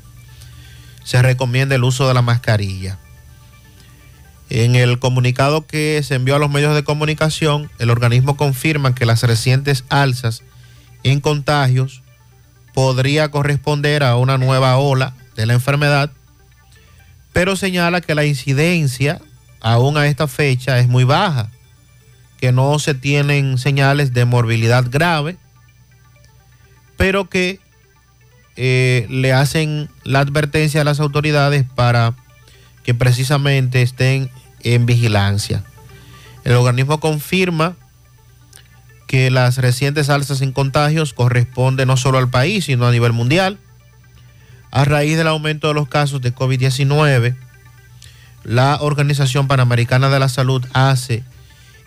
se 1.03 1.21
recomienda 1.21 1.75
el 1.75 1.83
uso 1.83 2.07
de 2.07 2.13
la 2.13 2.21
mascarilla. 2.21 2.97
En 4.49 4.75
el 4.75 4.99
comunicado 4.99 5.67
que 5.67 6.01
se 6.03 6.15
envió 6.15 6.35
a 6.35 6.39
los 6.39 6.49
medios 6.49 6.73
de 6.73 6.83
comunicación, 6.83 7.69
el 7.79 7.89
organismo 7.89 8.37
confirma 8.37 8.95
que 8.95 9.05
las 9.05 9.23
recientes 9.23 9.83
alzas 9.89 10.43
en 11.03 11.19
contagios 11.19 12.01
podría 12.78 13.32
corresponder 13.32 14.03
a 14.03 14.17
una 14.17 14.38
nueva 14.38 14.78
ola 14.78 15.15
de 15.36 15.47
la 15.47 15.53
enfermedad, 15.53 16.11
pero 17.34 17.55
señala 17.55 18.01
que 18.01 18.13
la 18.13 18.23
incidencia 18.23 19.19
aún 19.61 19.97
a 19.97 20.05
esta 20.05 20.28
fecha 20.28 20.78
es 20.78 20.88
muy 20.88 21.03
baja, 21.03 21.49
que 22.39 22.51
no 22.51 22.78
se 22.78 22.93
tienen 22.93 23.57
señales 23.57 24.13
de 24.13 24.25
morbilidad 24.25 24.86
grave, 24.91 25.38
pero 26.97 27.28
que 27.28 27.59
eh, 28.57 29.07
le 29.09 29.34
hacen 29.34 29.89
la 30.03 30.19
advertencia 30.19 30.82
a 30.82 30.84
las 30.84 30.99
autoridades 30.99 31.65
para 31.73 32.13
que 32.84 32.93
precisamente 32.93 33.82
estén 33.82 34.30
en 34.61 34.86
vigilancia. 34.86 35.63
El 36.43 36.53
organismo 36.53 36.99
confirma 36.99 37.75
que 39.08 39.32
las 39.32 39.58
recientes 39.58 40.10
alzas 40.10 40.41
en 40.41 40.51
contagios 40.51 41.14
corresponden 41.14 41.88
no 41.88 41.97
solo 41.97 42.18
al 42.18 42.30
país, 42.30 42.66
sino 42.66 42.86
a 42.86 42.91
nivel 42.91 43.14
mundial. 43.14 43.58
A 44.70 44.84
raíz 44.84 45.18
del 45.18 45.28
aumento 45.28 45.70
de 45.70 45.74
los 45.74 45.88
casos 45.88 46.22
de 46.22 46.36
COVID-19, 46.36 47.36
la 48.43 48.78
Organización 48.82 49.47
Panamericana 49.47 50.10
de 50.10 50.20
la 50.20 50.30
Salud 50.30 50.64
hace 50.74 51.24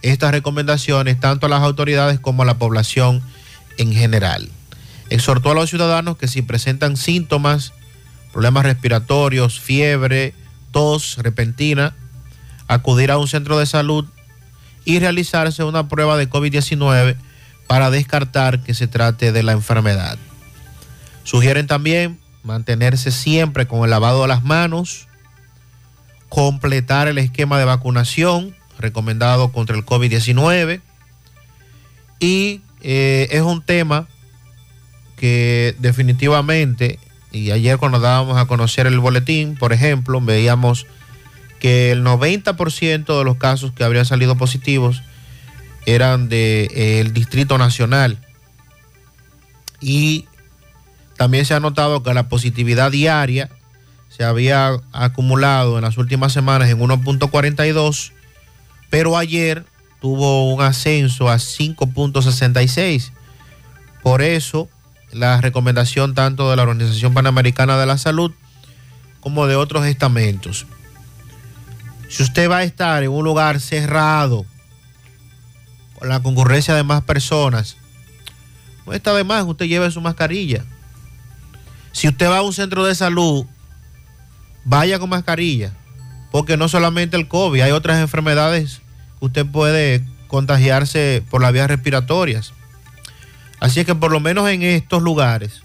estas 0.02 0.30
recomendaciones 0.30 1.20
tanto 1.20 1.46
a 1.46 1.50
las 1.50 1.62
autoridades 1.62 2.18
como 2.18 2.42
a 2.42 2.46
la 2.46 2.58
población 2.58 3.22
en 3.76 3.92
general. 3.92 4.48
Exhortó 5.10 5.50
a 5.50 5.54
los 5.54 5.68
ciudadanos 5.68 6.16
que 6.16 6.26
si 6.26 6.40
presentan 6.40 6.96
síntomas, 6.96 7.74
problemas 8.32 8.64
respiratorios, 8.64 9.60
fiebre, 9.60 10.34
tos 10.72 11.18
repentina, 11.18 11.94
acudir 12.66 13.10
a 13.10 13.18
un 13.18 13.28
centro 13.28 13.58
de 13.58 13.66
salud 13.66 14.06
y 14.84 14.98
realizarse 14.98 15.64
una 15.64 15.88
prueba 15.88 16.16
de 16.16 16.28
COVID-19 16.28 17.16
para 17.66 17.90
descartar 17.90 18.62
que 18.62 18.74
se 18.74 18.88
trate 18.88 19.32
de 19.32 19.42
la 19.42 19.52
enfermedad. 19.52 20.18
Sugieren 21.24 21.66
también 21.66 22.18
mantenerse 22.42 23.10
siempre 23.10 23.66
con 23.66 23.84
el 23.84 23.90
lavado 23.90 24.22
de 24.22 24.28
las 24.28 24.42
manos, 24.42 25.06
completar 26.28 27.08
el 27.08 27.18
esquema 27.18 27.58
de 27.58 27.64
vacunación 27.64 28.56
recomendado 28.78 29.52
contra 29.52 29.76
el 29.76 29.84
COVID-19 29.84 30.80
y 32.18 32.62
eh, 32.82 33.28
es 33.30 33.42
un 33.42 33.62
tema 33.62 34.08
que 35.16 35.74
definitivamente, 35.78 36.98
y 37.30 37.50
ayer 37.50 37.78
cuando 37.78 38.00
dábamos 38.00 38.38
a 38.38 38.46
conocer 38.46 38.86
el 38.86 38.98
boletín, 39.00 39.54
por 39.56 39.72
ejemplo, 39.72 40.20
veíamos 40.20 40.86
que 41.60 41.92
el 41.92 42.02
90% 42.02 43.18
de 43.18 43.24
los 43.24 43.36
casos 43.36 43.72
que 43.72 43.84
habrían 43.84 44.06
salido 44.06 44.36
positivos 44.36 45.02
eran 45.86 46.28
del 46.28 47.12
Distrito 47.12 47.58
Nacional. 47.58 48.18
Y 49.80 50.26
también 51.16 51.44
se 51.44 51.54
ha 51.54 51.60
notado 51.60 52.02
que 52.02 52.14
la 52.14 52.28
positividad 52.28 52.90
diaria 52.90 53.50
se 54.08 54.24
había 54.24 54.72
acumulado 54.92 55.76
en 55.76 55.84
las 55.84 55.96
últimas 55.96 56.32
semanas 56.32 56.68
en 56.68 56.80
1.42, 56.80 58.12
pero 58.90 59.16
ayer 59.16 59.64
tuvo 60.00 60.52
un 60.52 60.62
ascenso 60.62 61.28
a 61.28 61.36
5.66. 61.36 63.12
Por 64.02 64.22
eso, 64.22 64.68
la 65.12 65.40
recomendación 65.40 66.14
tanto 66.14 66.50
de 66.50 66.56
la 66.56 66.62
Organización 66.62 67.14
Panamericana 67.14 67.78
de 67.78 67.86
la 67.86 67.98
Salud 67.98 68.32
como 69.20 69.46
de 69.46 69.56
otros 69.56 69.86
estamentos. 69.86 70.66
Si 72.10 72.24
usted 72.24 72.50
va 72.50 72.58
a 72.58 72.64
estar 72.64 73.04
en 73.04 73.10
un 73.10 73.24
lugar 73.24 73.60
cerrado, 73.60 74.44
con 75.96 76.08
la 76.08 76.20
concurrencia 76.20 76.74
de 76.74 76.82
más 76.82 77.02
personas, 77.04 77.76
no 78.84 78.92
está 78.92 79.14
de 79.14 79.22
más 79.22 79.44
que 79.44 79.50
usted 79.50 79.66
lleve 79.66 79.90
su 79.92 80.00
mascarilla. 80.00 80.64
Si 81.92 82.08
usted 82.08 82.28
va 82.28 82.38
a 82.38 82.42
un 82.42 82.52
centro 82.52 82.84
de 82.84 82.96
salud, 82.96 83.46
vaya 84.64 84.98
con 84.98 85.08
mascarilla, 85.08 85.72
porque 86.32 86.56
no 86.56 86.68
solamente 86.68 87.16
el 87.16 87.28
COVID, 87.28 87.60
hay 87.60 87.70
otras 87.70 88.00
enfermedades 88.00 88.80
que 89.20 89.26
usted 89.26 89.46
puede 89.46 90.04
contagiarse 90.26 91.22
por 91.30 91.40
las 91.40 91.52
vías 91.52 91.68
respiratorias. 91.68 92.52
Así 93.60 93.80
es 93.80 93.86
que 93.86 93.94
por 93.94 94.10
lo 94.10 94.18
menos 94.18 94.48
en 94.48 94.62
estos 94.62 95.00
lugares, 95.00 95.62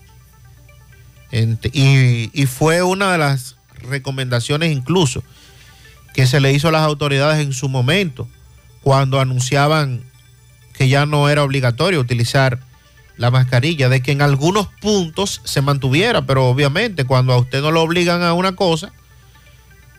y 1.31 2.45
fue 2.45 2.83
una 2.83 3.11
de 3.13 3.17
las 3.17 3.55
recomendaciones 3.89 4.71
incluso 4.71 5.23
que 6.15 6.25
se 6.25 6.39
le 6.39 6.53
hizo 6.53 6.69
a 6.69 6.71
las 6.71 6.83
autoridades 6.83 7.45
en 7.45 7.51
su 7.51 7.67
momento, 7.67 8.25
cuando 8.81 9.19
anunciaban 9.19 10.01
que 10.73 10.87
ya 10.87 11.05
no 11.05 11.27
era 11.27 11.43
obligatorio 11.43 11.99
utilizar 11.99 12.59
la 13.17 13.31
mascarilla, 13.31 13.89
de 13.89 14.01
que 14.01 14.13
en 14.13 14.21
algunos 14.21 14.67
puntos 14.79 15.41
se 15.43 15.61
mantuviera, 15.61 16.25
pero 16.25 16.47
obviamente 16.47 17.03
cuando 17.03 17.33
a 17.33 17.37
usted 17.37 17.61
no 17.61 17.71
lo 17.71 17.81
obligan 17.81 18.23
a 18.23 18.33
una 18.33 18.55
cosa, 18.55 18.93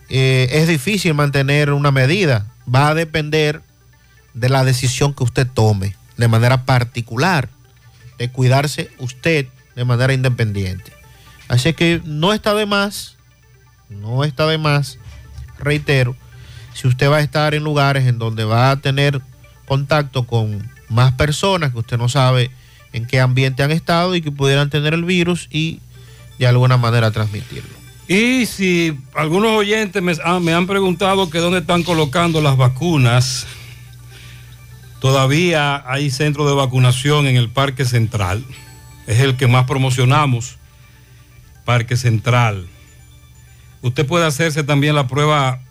eh, 0.09 0.47
es 0.51 0.67
difícil 0.67 1.13
mantener 1.13 1.71
una 1.71 1.91
medida. 1.91 2.47
Va 2.73 2.89
a 2.89 2.95
depender 2.95 3.61
de 4.33 4.49
la 4.49 4.63
decisión 4.63 5.13
que 5.13 5.23
usted 5.23 5.47
tome 5.47 5.95
de 6.17 6.27
manera 6.27 6.65
particular, 6.65 7.49
de 8.17 8.31
cuidarse 8.31 8.89
usted 8.97 9.47
de 9.75 9.85
manera 9.85 10.13
independiente. 10.13 10.91
Así 11.47 11.73
que 11.73 12.01
no 12.05 12.33
está 12.33 12.55
de 12.55 12.65
más, 12.65 13.17
no 13.89 14.23
está 14.23 14.47
de 14.47 14.57
más, 14.57 14.97
reitero, 15.59 16.15
si 16.73 16.87
usted 16.87 17.09
va 17.09 17.17
a 17.17 17.21
estar 17.21 17.53
en 17.55 17.63
lugares 17.63 18.05
en 18.05 18.19
donde 18.19 18.43
va 18.43 18.71
a 18.71 18.77
tener 18.77 19.21
contacto 19.65 20.25
con 20.25 20.69
más 20.89 21.13
personas 21.13 21.71
que 21.71 21.79
usted 21.79 21.97
no 21.97 22.09
sabe 22.09 22.51
en 22.93 23.05
qué 23.05 23.19
ambiente 23.19 23.63
han 23.63 23.71
estado 23.71 24.15
y 24.15 24.21
que 24.21 24.31
pudieran 24.31 24.69
tener 24.69 24.93
el 24.93 25.03
virus 25.03 25.47
y 25.51 25.79
de 26.39 26.47
alguna 26.47 26.77
manera 26.77 27.11
transmitirlo. 27.11 27.69
Y 28.07 28.45
si 28.45 28.97
algunos 29.15 29.51
oyentes 29.51 30.01
me, 30.01 30.13
ah, 30.23 30.37
han 30.37 30.67
preguntado 30.67 31.29
que 31.29 31.39
dónde 31.39 31.59
están 31.59 31.83
colocando 31.83 32.41
las 32.41 32.55
vacunas, 32.55 33.45
todavía 35.01 35.83
hay 35.85 36.09
centro 36.09 36.47
de 36.47 36.55
vacunación 36.55 37.27
en 37.27 37.35
el 37.35 37.49
Parque 37.49 37.83
Central. 37.83 38.45
Es 39.07 39.19
el 39.19 39.35
que 39.35 39.47
más 39.47 39.65
promocionamos, 39.65 40.57
Parque 41.65 41.97
Central. 41.97 42.67
Usted 43.87 44.05
puede 44.05 44.25
hacerse 44.25 44.63
también 44.63 44.95
la 44.95 45.07
prueba 45.07 45.61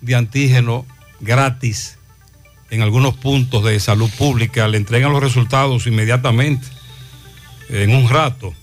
de 0.00 0.14
antígeno 0.14 0.86
gratis 1.20 1.98
en 2.70 2.82
algunos 2.82 3.14
puntos 3.14 3.64
de 3.64 3.78
salud 3.80 4.10
pública. 4.16 4.68
Le 4.68 4.78
entregan 4.78 5.12
los 5.12 5.22
resultados 5.22 5.86
inmediatamente, 5.86 6.66
en 7.68 7.94
un 7.94 8.08
rato. 8.08 8.54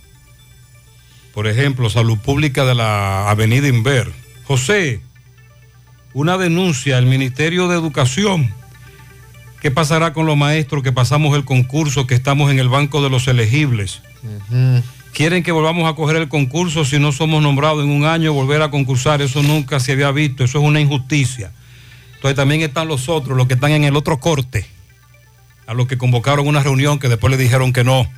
Por 1.33 1.47
ejemplo, 1.47 1.89
Salud 1.89 2.17
Pública 2.17 2.65
de 2.65 2.75
la 2.75 3.29
Avenida 3.29 3.67
Inver. 3.67 4.11
José, 4.45 5.01
una 6.13 6.37
denuncia 6.37 6.97
al 6.97 7.05
Ministerio 7.05 7.67
de 7.67 7.75
Educación 7.75 8.53
¿Qué 9.61 9.71
pasará 9.71 10.13
con 10.13 10.25
los 10.25 10.37
maestros 10.37 10.83
que 10.83 10.91
pasamos 10.91 11.35
el 11.35 11.43
concurso, 11.43 12.07
que 12.07 12.15
estamos 12.15 12.49
en 12.51 12.59
el 12.59 12.69
banco 12.69 13.03
de 13.03 13.09
los 13.09 13.27
elegibles? 13.27 14.01
Quieren 15.13 15.43
que 15.43 15.51
volvamos 15.51 15.89
a 15.89 15.95
coger 15.95 16.17
el 16.17 16.29
concurso 16.29 16.85
si 16.85 16.99
no 16.99 17.11
somos 17.11 17.41
nombrados 17.41 17.83
en 17.83 17.89
un 17.89 18.05
año, 18.05 18.33
volver 18.33 18.61
a 18.61 18.71
concursar. 18.71 19.21
Eso 19.21 19.43
nunca 19.43 19.79
se 19.79 19.91
había 19.91 20.11
visto, 20.11 20.43
eso 20.43 20.59
es 20.59 20.63
una 20.63 20.79
injusticia. 20.79 21.51
Entonces 22.15 22.35
también 22.35 22.61
están 22.61 22.87
los 22.87 23.09
otros, 23.09 23.37
los 23.37 23.47
que 23.47 23.55
están 23.55 23.71
en 23.71 23.83
el 23.83 23.95
otro 23.95 24.19
corte, 24.19 24.65
a 25.67 25.73
los 25.73 25.87
que 25.87 25.97
convocaron 25.97 26.47
una 26.47 26.61
reunión 26.61 26.99
que 26.99 27.09
después 27.09 27.31
le 27.31 27.37
dijeron 27.37 27.73
que 27.73 27.83
no. 27.83 28.09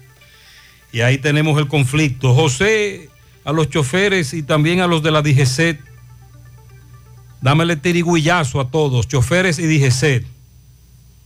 Y 0.91 1.01
ahí 1.01 1.17
tenemos 1.17 1.57
el 1.59 1.67
conflicto. 1.67 2.33
José, 2.33 3.09
a 3.45 3.51
los 3.51 3.69
choferes 3.69 4.33
y 4.33 4.43
también 4.43 4.81
a 4.81 4.87
los 4.87 5.01
de 5.03 5.11
la 5.11 5.21
DGC, 5.21 5.79
dámele 7.41 7.75
tirigüillazo 7.77 8.59
a 8.59 8.69
todos, 8.69 9.07
choferes 9.07 9.59
y 9.59 9.65
DGC. 9.65 10.25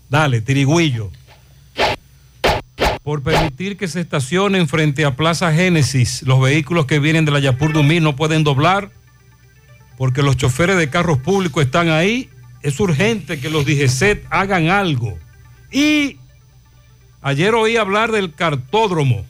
Dale, 0.09 0.41
tirigüillo. 0.41 1.11
Por 3.06 3.22
permitir 3.22 3.78
que 3.78 3.88
se 3.88 4.01
estacionen 4.01 4.68
frente 4.68 5.06
a 5.06 5.16
Plaza 5.16 5.53
Génesis, 5.53 6.24
los 6.24 6.41
vehículos 6.41 6.88
que 6.88 6.99
vienen 6.99 7.24
de 7.24 7.32
la 7.32 7.39
Yapur 7.39 7.72
Dumí 7.72 7.99
no 7.99 8.16
pueden 8.18 8.43
doblar 8.43 8.91
porque 9.95 10.24
los 10.24 10.38
choferes 10.38 10.76
de 10.78 10.89
carros 10.89 11.20
públicos 11.20 11.64
están 11.64 11.89
ahí. 11.89 12.30
Es 12.64 12.80
urgente 12.80 13.39
que 13.39 13.51
los 13.51 13.64
DGCET 13.64 14.26
hagan 14.32 14.70
algo. 14.70 15.18
Y 15.72 16.18
ayer 17.22 17.53
oí 17.53 17.78
hablar 17.78 18.12
del 18.12 18.34
cartódromo, 18.34 19.24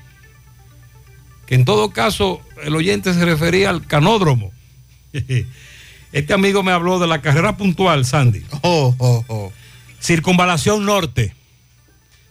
que 1.46 1.56
en 1.56 1.66
todo 1.66 1.92
caso 1.92 2.40
el 2.64 2.76
oyente 2.76 3.14
se 3.14 3.26
refería 3.26 3.70
al 3.70 3.86
canódromo. 3.86 4.52
Este 6.12 6.34
amigo 6.34 6.64
me 6.64 6.72
habló 6.72 6.98
de 6.98 7.08
la 7.08 7.22
carrera 7.22 7.58
puntual, 7.58 8.06
Sandy. 8.06 8.46
Circunvalación 10.00 10.86
Norte. 10.86 11.36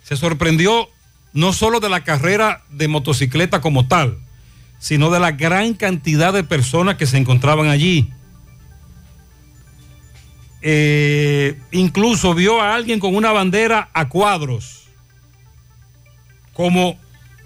Se 0.05 0.17
sorprendió 0.17 0.89
no 1.35 1.53
solo 1.53 1.81
de 1.81 1.91
la 1.91 2.05
carrera 2.05 2.63
de 2.71 2.89
motocicleta 2.89 3.61
como 3.61 3.87
tal, 3.87 4.19
sino 4.79 5.11
de 5.11 5.19
la 5.21 5.33
gran 5.33 5.75
cantidad 5.75 6.33
de 6.33 6.45
personas 6.45 6.97
que 6.97 7.07
se 7.07 7.19
encontraban 7.19 7.69
allí. 7.69 8.09
Eh, 10.63 11.59
incluso 11.73 12.35
vio 12.35 12.61
a 12.61 12.75
alguien 12.75 13.01
con 13.01 13.15
una 13.17 13.33
bandera 13.33 13.91
a 13.93 14.09
cuadros, 14.09 14.85
como 16.53 16.99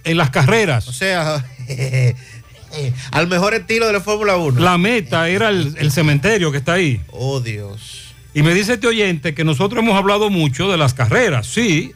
en 0.04 0.18
las 0.18 0.30
carreras. 0.30 0.86
O 0.86 0.92
sea, 0.92 1.44
al 3.10 3.26
mejor 3.26 3.54
estilo 3.54 3.86
de 3.86 3.94
la 3.94 4.00
Fórmula 4.00 4.36
1. 4.36 4.60
La 4.60 4.76
meta 4.76 5.28
era 5.30 5.48
el, 5.48 5.74
el 5.78 5.90
cementerio 5.90 6.52
que 6.52 6.58
está 6.58 6.74
ahí. 6.74 7.00
Oh, 7.10 7.40
Dios. 7.40 8.14
Y 8.34 8.42
me 8.42 8.52
dice 8.52 8.74
este 8.74 8.86
oyente 8.86 9.34
que 9.34 9.44
nosotros 9.44 9.82
hemos 9.82 9.96
hablado 9.96 10.28
mucho 10.28 10.70
de 10.70 10.76
las 10.76 10.92
carreras. 10.92 11.46
Sí, 11.46 11.92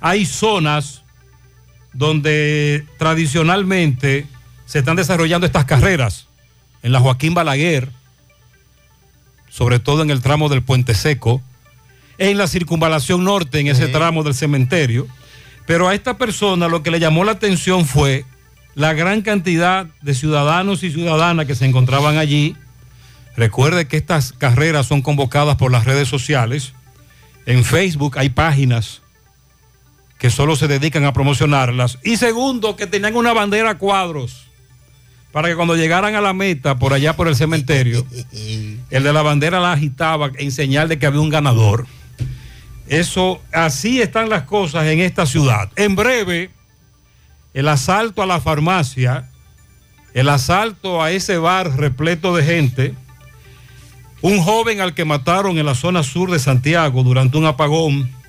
hay 0.00 0.24
zonas 0.24 1.03
donde 1.94 2.84
tradicionalmente 2.98 4.26
se 4.66 4.80
están 4.80 4.96
desarrollando 4.96 5.46
estas 5.46 5.64
carreras. 5.64 6.26
En 6.82 6.92
la 6.92 7.00
Joaquín 7.00 7.32
Balaguer, 7.32 7.88
sobre 9.48 9.78
todo 9.78 10.02
en 10.02 10.10
el 10.10 10.20
tramo 10.20 10.48
del 10.48 10.62
Puente 10.62 10.94
Seco, 10.94 11.40
en 12.18 12.36
la 12.36 12.46
circunvalación 12.46 13.24
norte, 13.24 13.60
en 13.60 13.68
ese 13.68 13.88
tramo 13.88 14.22
del 14.22 14.34
cementerio. 14.34 15.06
Pero 15.66 15.88
a 15.88 15.94
esta 15.94 16.18
persona 16.18 16.68
lo 16.68 16.82
que 16.82 16.90
le 16.90 17.00
llamó 17.00 17.24
la 17.24 17.32
atención 17.32 17.86
fue 17.86 18.24
la 18.74 18.92
gran 18.92 19.22
cantidad 19.22 19.86
de 20.02 20.14
ciudadanos 20.14 20.82
y 20.82 20.90
ciudadanas 20.90 21.46
que 21.46 21.54
se 21.54 21.64
encontraban 21.64 22.18
allí. 22.18 22.56
Recuerde 23.36 23.86
que 23.86 23.96
estas 23.96 24.32
carreras 24.32 24.86
son 24.86 25.00
convocadas 25.00 25.56
por 25.56 25.72
las 25.72 25.84
redes 25.84 26.08
sociales. 26.08 26.72
En 27.46 27.64
Facebook 27.64 28.18
hay 28.18 28.28
páginas 28.28 29.00
que 30.24 30.30
solo 30.30 30.56
se 30.56 30.68
dedican 30.68 31.04
a 31.04 31.12
promocionarlas. 31.12 31.98
Y 32.02 32.16
segundo, 32.16 32.76
que 32.76 32.86
tenían 32.86 33.14
una 33.14 33.34
bandera 33.34 33.68
a 33.68 33.76
cuadros 33.76 34.46
para 35.32 35.48
que 35.48 35.54
cuando 35.54 35.76
llegaran 35.76 36.14
a 36.14 36.22
la 36.22 36.32
meta, 36.32 36.78
por 36.78 36.94
allá 36.94 37.14
por 37.14 37.28
el 37.28 37.36
cementerio, 37.36 38.06
el 38.32 39.02
de 39.02 39.12
la 39.12 39.20
bandera 39.20 39.60
la 39.60 39.72
agitaba 39.72 40.30
en 40.38 40.50
señal 40.50 40.88
de 40.88 40.98
que 40.98 41.04
había 41.04 41.20
un 41.20 41.28
ganador. 41.28 41.86
Eso, 42.88 43.42
así 43.52 44.00
están 44.00 44.30
las 44.30 44.44
cosas 44.44 44.86
en 44.86 45.00
esta 45.00 45.26
ciudad. 45.26 45.70
En 45.76 45.94
breve, 45.94 46.50
el 47.52 47.68
asalto 47.68 48.22
a 48.22 48.26
la 48.26 48.40
farmacia, 48.40 49.28
el 50.14 50.30
asalto 50.30 51.02
a 51.02 51.10
ese 51.10 51.36
bar 51.36 51.76
repleto 51.76 52.34
de 52.34 52.44
gente, 52.44 52.94
un 54.22 54.40
joven 54.40 54.80
al 54.80 54.94
que 54.94 55.04
mataron 55.04 55.58
en 55.58 55.66
la 55.66 55.74
zona 55.74 56.02
sur 56.02 56.30
de 56.30 56.38
Santiago 56.38 57.02
durante 57.02 57.36
un 57.36 57.44
apagón. 57.44 58.23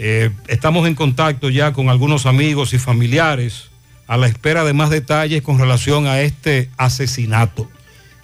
Eh, 0.00 0.30
estamos 0.46 0.86
en 0.86 0.94
contacto 0.94 1.50
ya 1.50 1.72
con 1.72 1.88
algunos 1.88 2.24
amigos 2.24 2.72
y 2.72 2.78
familiares 2.78 3.64
a 4.06 4.16
la 4.16 4.28
espera 4.28 4.62
de 4.62 4.72
más 4.72 4.90
detalles 4.90 5.42
con 5.42 5.58
relación 5.58 6.06
a 6.06 6.20
este 6.20 6.70
asesinato. 6.76 7.68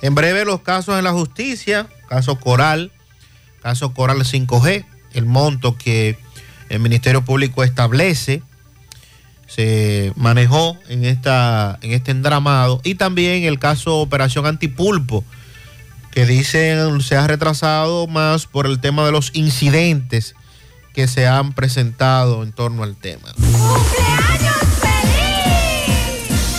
En 0.00 0.14
breve 0.14 0.44
los 0.44 0.60
casos 0.60 0.96
en 0.96 1.04
la 1.04 1.12
justicia, 1.12 1.88
caso 2.08 2.38
Coral, 2.38 2.92
caso 3.60 3.92
Coral 3.92 4.18
5G, 4.18 4.84
el 5.14 5.26
monto 5.26 5.76
que 5.76 6.16
el 6.68 6.78
Ministerio 6.78 7.24
Público 7.24 7.64
establece 7.64 8.42
se 9.46 10.12
manejó 10.16 10.78
en, 10.88 11.04
esta, 11.04 11.78
en 11.82 11.92
este 11.92 12.12
endramado 12.12 12.80
y 12.84 12.94
también 12.94 13.44
el 13.44 13.58
caso 13.58 13.98
Operación 13.98 14.46
Antipulpo, 14.46 15.24
que 16.12 16.24
dicen 16.24 17.00
se 17.00 17.16
ha 17.16 17.26
retrasado 17.26 18.06
más 18.06 18.46
por 18.46 18.66
el 18.66 18.80
tema 18.80 19.04
de 19.04 19.12
los 19.12 19.30
incidentes 19.34 20.34
que 20.94 21.08
se 21.08 21.26
han 21.26 21.52
presentado 21.52 22.42
en 22.42 22.52
torno 22.52 22.84
al 22.84 22.96
tema. 22.96 23.34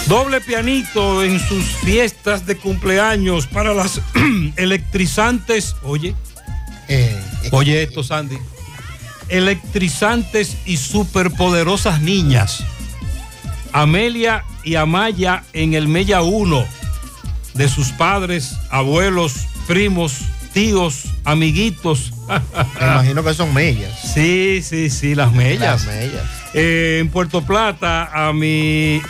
Doble 0.08 0.40
pianito 0.42 1.24
en 1.24 1.40
sus 1.40 1.64
fiestas 1.64 2.46
de 2.46 2.58
cumpleaños 2.58 3.48
para 3.48 3.74
las 3.74 4.02
electrizantes. 4.58 5.76
Oye, 5.82 6.14
oye 7.52 7.82
esto, 7.82 8.04
Sandy. 8.04 8.38
Electrizantes 9.30 10.58
y 10.66 10.78
superpoderosas 10.78 12.02
niñas. 12.02 12.64
Amelia 13.72 14.44
y 14.64 14.76
Amaya 14.76 15.44
en 15.54 15.74
el 15.74 15.88
Mella 15.88 16.22
1 16.22 16.66
de 17.56 17.70
sus 17.70 17.90
padres, 17.90 18.56
abuelos, 18.70 19.48
primos, 19.66 20.20
tíos, 20.56 21.04
amiguitos. 21.26 22.14
Me 22.80 22.86
imagino 22.88 23.24
que 23.26 23.34
son 23.34 23.54
mellas. 23.54 23.92
Sí, 24.14 24.62
sí, 24.64 24.90
sí, 24.90 25.14
las 25.14 25.34
mellas. 25.34 25.86
Las 25.86 25.86
mellas. 25.86 26.24
Eh, 26.54 27.00
en 27.02 27.10
Puerto 27.10 27.42
Plata, 27.42 28.10
a 28.14 28.32
mi 28.32 29.02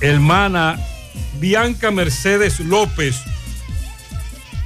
hermana 0.00 0.80
Bianca 1.38 1.90
Mercedes 1.90 2.60
López. 2.60 3.16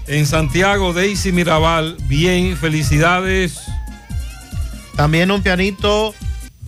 En 0.07 0.25
Santiago, 0.25 0.93
Daisy 0.93 1.33
Mirabal. 1.33 1.97
Bien, 2.05 2.57
felicidades. 2.57 3.63
También 4.95 5.33
un 5.33 5.43
pianito 5.43 6.15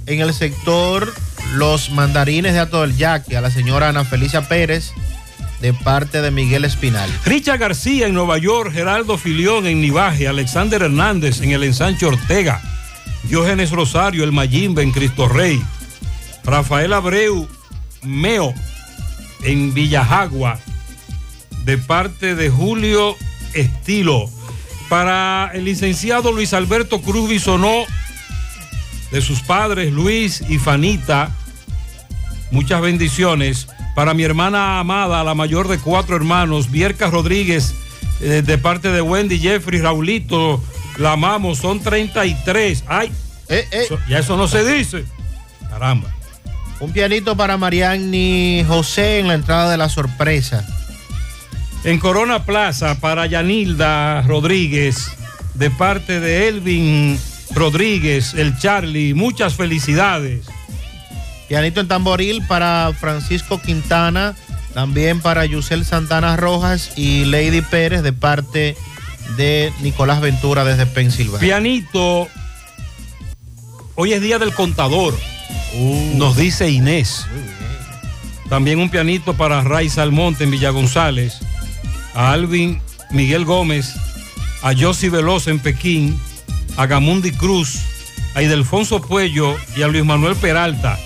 en 0.07 0.19
el 0.19 0.35
sector 0.35 1.15
Los 1.55 1.91
Mandarines 1.91 2.55
de 2.55 2.59
Ato 2.59 2.81
del 2.81 2.97
Yaque 2.97 3.37
a 3.37 3.41
la 3.41 3.51
señora 3.53 3.91
Ana 3.91 4.05
Felicia 4.05 4.49
Pérez 4.49 4.93
de 5.63 5.73
parte 5.73 6.21
de 6.21 6.33
Miguel 6.33 6.65
Espinal. 6.65 7.09
Richard 7.25 7.61
García 7.61 8.09
en 8.09 8.15
Nueva 8.15 8.37
York, 8.37 8.73
Geraldo 8.73 9.17
Filión 9.17 9.65
en 9.69 9.81
Nivaje, 9.81 10.27
Alexander 10.27 10.83
Hernández 10.83 11.41
en 11.41 11.53
el 11.53 11.63
Ensanche 11.63 12.05
Ortega, 12.05 12.61
Diógenes 13.23 13.71
Rosario, 13.71 14.25
el 14.25 14.33
Mayimbe 14.33 14.83
en 14.83 14.91
Cristo 14.91 15.29
Rey, 15.29 15.63
Rafael 16.43 16.93
Abreu 16.93 17.49
Meo 18.03 18.53
en 19.45 19.73
Villajagua, 19.73 20.59
de 21.65 21.79
parte 21.79 22.35
de 22.35 22.51
Julio 22.51 23.17
Estilo. 23.55 24.29
Para 24.89 25.53
el 25.55 25.65
licenciado 25.65 26.33
Luis 26.33 26.55
Alberto 26.55 27.01
Cruz 27.01 27.31
Bisonó, 27.31 27.85
de 29.13 29.21
sus 29.21 29.41
padres 29.43 29.93
Luis 29.93 30.43
y 30.49 30.59
Fanita, 30.59 31.31
muchas 32.51 32.81
bendiciones. 32.81 33.69
Para 33.95 34.15
mi 34.15 34.23
hermana 34.23 34.79
amada, 34.79 35.23
la 35.23 35.35
mayor 35.35 35.69
de 35.69 35.79
cuatro 35.79 36.17
hermanos, 36.17 36.71
Vierca 36.71 37.11
Rodríguez, 37.11 37.75
eh, 38.21 38.43
de 38.45 38.59
parte 38.59 38.89
de 38.91 39.03
Wendy, 39.03 39.39
Jeffrey, 39.39 39.81
Raulito, 39.81 40.63
la 40.97 41.13
amamos, 41.13 41.59
son 41.59 41.81
33. 41.81 42.85
Ay, 42.87 43.13
eso- 43.71 43.99
ya 44.09 44.19
eso 44.19 44.37
no 44.37 44.49
se 44.49 44.65
dice. 44.65 45.05
Caramba. 45.69 46.09
Un 46.81 46.93
pianito 46.93 47.37
para 47.37 47.57
Mariani 47.59 48.65
José 48.67 49.19
en 49.21 49.29
la 49.29 49.35
entrada 49.35 49.71
de 49.71 49.77
la 49.77 49.89
sorpresa. 49.89 50.67
En 51.85 51.99
Corona 51.99 52.45
Plaza, 52.45 52.99
para 53.01 53.27
Yanilda 53.27 54.23
Rodríguez, 54.23 55.11
de 55.55 55.71
parte 55.71 56.19
de 56.21 56.49
Elvin 56.49 57.19
Rodríguez, 57.55 58.35
el 58.35 58.57
Charlie, 58.59 59.15
muchas 59.15 59.55
felicidades. 59.55 60.47
Pianito 61.53 61.83
en 61.83 61.87
tamboril 61.87 62.43
para 62.47 62.95
Francisco 62.99 63.61
Quintana, 63.61 64.35
también 64.73 65.21
para 65.21 65.45
Yusel 65.45 65.85
Santana 65.85 66.35
Rojas 66.35 66.93
y 66.97 67.27
Lady 67.27 67.61
Pérez 67.61 68.03
de 68.03 68.15
parte 68.15 68.75
de 69.37 69.71
Nicolás 69.83 70.23
Ventura 70.23 70.65
desde 70.65 70.87
Pensilvania. 70.87 71.41
Pianito 71.41 72.27
Hoy 73.97 74.15
es 74.15 74.23
día 74.23 74.39
del 74.39 74.55
contador, 74.55 75.15
nos 76.15 76.39
dice 76.39 76.71
Inés. 76.71 77.27
También 78.49 78.79
un 78.79 78.89
pianito 78.89 79.35
para 79.35 79.61
Raiza 79.61 80.01
Almonte 80.01 80.45
en 80.45 80.53
Villa 80.53 80.71
González, 80.71 81.37
a 82.15 82.33
Alvin 82.33 82.81
Miguel 83.11 83.45
Gómez, 83.45 83.95
a 84.63 84.73
Josi 84.75 85.11
Veloz 85.11 85.49
en 85.49 85.59
Pekín, 85.59 86.19
a 86.79 86.87
Gamundi 86.87 87.31
Cruz, 87.31 87.79
a 88.35 88.41
Idelfonso 88.41 89.03
Puello 89.03 89.55
y 89.77 89.83
a 89.83 89.89
Luis 89.89 90.07
Manuel 90.07 90.35
Peralta, 90.37 90.99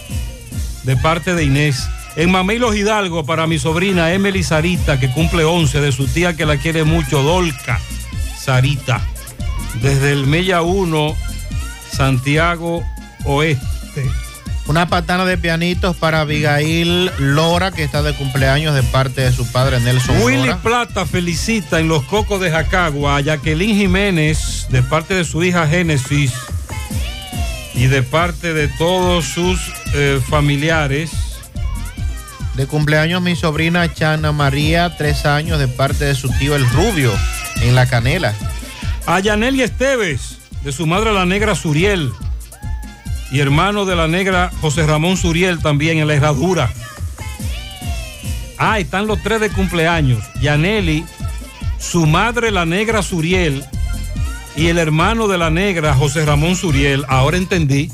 de 0.86 0.96
parte 0.96 1.34
de 1.34 1.44
Inés. 1.44 1.88
En 2.14 2.30
Mamey 2.30 2.58
Los 2.58 2.74
Hidalgo 2.74 3.26
para 3.26 3.46
mi 3.46 3.58
sobrina 3.58 4.12
Emily 4.12 4.42
Sarita, 4.42 4.98
que 4.98 5.10
cumple 5.10 5.44
11, 5.44 5.80
de 5.80 5.92
su 5.92 6.06
tía 6.06 6.34
que 6.34 6.46
la 6.46 6.56
quiere 6.56 6.84
mucho, 6.84 7.22
Dolca 7.22 7.80
Sarita. 8.38 9.02
Desde 9.82 10.12
el 10.12 10.26
Mella 10.26 10.62
1, 10.62 11.14
Santiago 11.92 12.82
Oeste. 13.24 14.08
Una 14.68 14.88
patana 14.88 15.24
de 15.24 15.36
pianitos 15.36 15.96
para 15.96 16.22
Abigail 16.22 17.10
Lora, 17.18 17.70
que 17.72 17.84
está 17.84 18.02
de 18.02 18.14
cumpleaños 18.14 18.74
de 18.74 18.82
parte 18.84 19.20
de 19.20 19.32
su 19.32 19.50
padre 19.52 19.80
Nelson 19.80 20.22
Willy 20.22 20.38
Lora. 20.38 20.58
Plata 20.58 21.04
felicita 21.04 21.80
en 21.80 21.88
los 21.88 22.04
cocos 22.04 22.40
de 22.40 22.50
Jacagua 22.50 23.16
a 23.16 23.20
Jacqueline 23.20 23.76
Jiménez 23.76 24.66
de 24.70 24.82
parte 24.82 25.14
de 25.14 25.24
su 25.24 25.44
hija 25.44 25.68
Génesis 25.68 26.32
y 27.74 27.86
de 27.86 28.02
parte 28.02 28.54
de 28.54 28.68
todos 28.68 29.26
sus 29.26 29.60
eh, 29.96 30.20
familiares. 30.28 31.10
De 32.54 32.66
cumpleaños 32.66 33.22
mi 33.22 33.34
sobrina 33.34 33.92
Chana 33.92 34.32
María, 34.32 34.96
tres 34.96 35.26
años, 35.26 35.58
de 35.58 35.68
parte 35.68 36.04
de 36.04 36.14
su 36.14 36.28
tío 36.38 36.54
El 36.54 36.68
Rubio, 36.70 37.12
en 37.62 37.74
La 37.74 37.86
Canela. 37.86 38.34
A 39.06 39.20
Yaneli 39.20 39.62
Esteves, 39.62 40.38
de 40.62 40.72
su 40.72 40.86
madre 40.86 41.12
la 41.12 41.24
negra 41.24 41.54
Suriel. 41.54 42.12
Y 43.30 43.40
hermano 43.40 43.84
de 43.84 43.96
la 43.96 44.06
negra 44.06 44.50
José 44.60 44.86
Ramón 44.86 45.16
Suriel 45.16 45.60
también 45.60 45.98
en 45.98 46.06
la 46.06 46.14
herradura. 46.14 46.70
Ah, 48.58 48.78
están 48.78 49.06
los 49.06 49.22
tres 49.22 49.40
de 49.40 49.50
cumpleaños. 49.50 50.22
Yaneli, 50.40 51.04
su 51.78 52.06
madre 52.06 52.50
la 52.50 52.64
negra 52.66 53.02
Suriel 53.02 53.64
y 54.56 54.68
el 54.68 54.78
hermano 54.78 55.28
de 55.28 55.38
la 55.38 55.50
negra 55.50 55.94
José 55.94 56.24
Ramón 56.24 56.56
Suriel. 56.56 57.04
Ahora 57.08 57.36
entendí. 57.36 57.90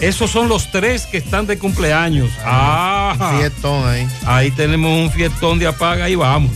Esos 0.00 0.30
son 0.30 0.48
los 0.48 0.70
tres 0.70 1.06
que 1.06 1.18
están 1.18 1.46
de 1.46 1.58
cumpleaños. 1.58 2.30
Ah, 2.44 3.16
Un 3.18 3.38
fiestón 3.40 3.88
ahí. 3.88 4.08
ahí 4.26 4.50
tenemos 4.52 4.90
un 4.92 5.10
fiestón 5.10 5.58
de 5.58 5.66
apaga 5.66 6.08
y 6.08 6.14
vamos. 6.14 6.52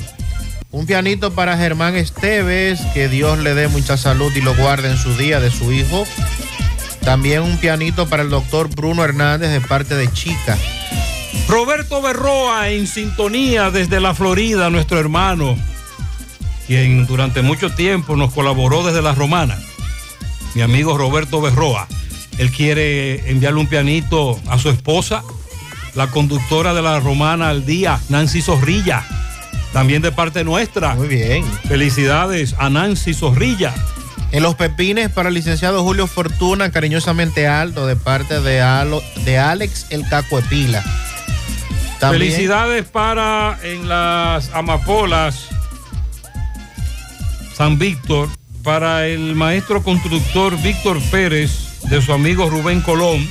Un 0.71 0.87
pianito 0.87 1.35
para 1.35 1.57
Germán 1.59 1.97
Esteves, 1.97 2.81
que 2.95 3.09
Dios 3.09 3.39
le 3.41 3.55
dé 3.55 3.69
mucha 3.69 3.97
salud 3.97 4.33
y 4.35 4.41
lo 4.41 4.55
guarde 4.55 4.91
en 4.91 4.97
su 4.97 5.15
día 5.17 5.41
de 5.41 5.51
su 5.51 5.73
hijo. 5.73 6.07
También 7.05 7.43
un 7.43 7.59
pianito 7.59 8.09
para 8.09 8.23
el 8.23 8.31
doctor 8.31 8.69
Bruno 8.69 9.05
Hernández 9.05 9.51
de 9.51 9.61
parte 9.61 9.97
de 9.97 10.11
Chica. 10.13 10.57
Roberto 11.49 12.01
Berroa 12.01 12.71
en 12.71 12.87
sintonía 12.87 13.71
desde 13.71 14.01
la 14.01 14.15
Florida, 14.15 14.71
nuestro 14.71 14.99
hermano, 15.01 15.57
quien 16.67 17.07
durante 17.07 17.43
mucho 17.43 17.71
tiempo 17.71 18.17
nos 18.17 18.33
colaboró 18.33 18.85
desde 18.85 19.03
la 19.03 19.15
Romana. 19.15 19.59
Mi 20.55 20.63
amigo 20.63 20.97
Roberto 20.97 21.41
Berroa. 21.41 21.89
Él 22.39 22.51
quiere 22.51 23.31
enviarle 23.31 23.61
un 23.61 23.67
pianito 23.67 24.41
a 24.49 24.59
su 24.59 24.71
esposa, 24.71 25.23
la 25.95 26.07
conductora 26.09 26.73
de 26.75 26.83
la 26.83 26.99
Romana 27.01 27.51
al 27.51 27.67
día, 27.67 28.01
Nancy 28.09 28.41
Zorrilla. 28.43 29.05
También 29.73 30.03
de 30.03 30.13
parte 30.13 30.45
nuestra. 30.45 30.95
Muy 30.95 31.09
bien. 31.09 31.45
Felicidades 31.69 32.55
a 32.59 32.69
Nancy 32.71 33.15
Zorrilla. 33.15 33.73
En 34.31 34.43
los 34.43 34.55
pepines 34.55 35.11
para 35.11 35.29
el 35.29 35.35
licenciado 35.35 35.83
Julio 35.83 36.07
Fortuna, 36.07 36.71
cariñosamente 36.71 37.47
Aldo, 37.47 37.87
de 37.87 37.97
parte 37.97 38.41
de, 38.41 38.63
Alo- 38.63 39.03
de 39.25 39.39
Alex 39.39 39.87
El 39.91 40.09
Caco 40.09 40.39
Epila. 40.39 40.83
También- 42.01 42.33
Felicidades 42.33 42.85
para 42.87 43.59
en 43.63 43.89
las 43.89 44.51
amapolas 44.55 45.49
San 47.55 47.79
Víctor, 47.79 48.29
para 48.65 49.07
el 49.07 49.35
maestro 49.35 49.83
constructor 49.83 50.57
Víctor 50.63 51.01
Pérez, 51.11 51.69
de 51.89 52.01
su 52.03 52.13
amigo 52.13 52.49
Rubén 52.49 52.81
Colón, 52.81 53.27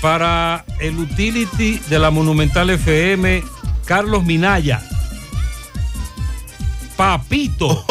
para 0.00 0.64
el 0.80 0.98
utility 0.98 1.78
de 1.88 1.98
la 1.98 2.10
Monumental 2.10 2.70
FM, 2.70 3.42
Carlos 3.84 4.24
Minaya. 4.24 4.82
Papito. 6.96 7.84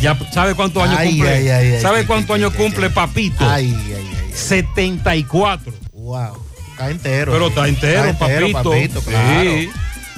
Ya 0.00 0.16
sabe 0.32 0.54
cuántos 0.54 0.82
años 0.82 0.96
Ay, 0.98 1.08
cumple. 1.10 1.30
ay, 1.30 1.48
ay, 1.48 1.72
ay, 1.74 1.80
¿Sabe 1.80 2.06
cuántos 2.06 2.34
años 2.36 2.54
cumple 2.54 2.90
Papito? 2.90 3.48
Ay, 3.48 3.74
ay, 3.86 4.10
ay. 4.24 4.32
74. 4.32 5.72
Wow. 5.92 6.38
Está 6.72 6.90
entero. 6.90 7.32
Pero 7.32 7.48
está 7.48 7.68
entero, 7.68 8.04
Está 8.06 8.26
entero, 8.32 8.52
papito. 8.52 8.70
papito, 8.70 9.00
claro. 9.02 9.50
Sí. 9.50 9.70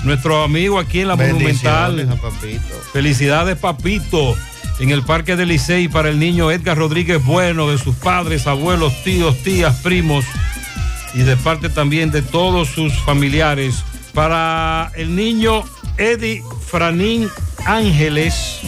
Nuestro 0.04 0.42
amigo 0.42 0.78
aquí 0.78 1.00
en 1.00 1.08
la 1.08 1.16
Monumental. 1.16 2.18
Papito. 2.20 2.80
Felicidades, 2.92 3.58
papito. 3.58 4.36
En 4.82 4.90
el 4.90 5.04
Parque 5.04 5.36
del 5.36 5.50
Licey 5.50 5.86
para 5.86 6.08
el 6.08 6.18
niño 6.18 6.50
Edgar 6.50 6.76
Rodríguez 6.76 7.24
Bueno, 7.24 7.70
de 7.70 7.78
sus 7.78 7.94
padres, 7.94 8.48
abuelos, 8.48 9.04
tíos, 9.04 9.40
tías, 9.44 9.76
primos 9.76 10.24
y 11.14 11.18
de 11.18 11.36
parte 11.36 11.68
también 11.68 12.10
de 12.10 12.20
todos 12.20 12.66
sus 12.66 12.92
familiares. 13.04 13.84
Para 14.12 14.90
el 14.96 15.14
niño 15.14 15.62
Eddie 15.98 16.42
Franín 16.66 17.30
Ángeles. 17.64 18.58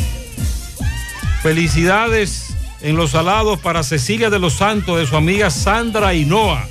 Felicidades 1.43 2.55
en 2.81 2.95
los 2.95 3.11
salados 3.11 3.59
para 3.59 3.83
Cecilia 3.83 4.31
de 4.31 4.39
los 4.39 4.53
Santos, 4.53 5.01
de 5.01 5.07
su 5.09 5.17
amiga 5.17 5.51
Sandra 5.51 6.15
Hinoa. 6.15 6.69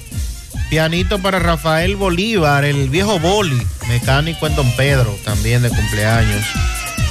Pianito 0.69 1.19
para 1.19 1.39
Rafael 1.39 1.97
Bolívar, 1.97 2.63
el 2.63 2.87
viejo 2.87 3.19
Boli, 3.19 3.61
mecánico 3.89 4.47
en 4.47 4.55
Don 4.55 4.71
Pedro, 4.77 5.13
también 5.25 5.63
de 5.63 5.69
cumpleaños. 5.69 6.45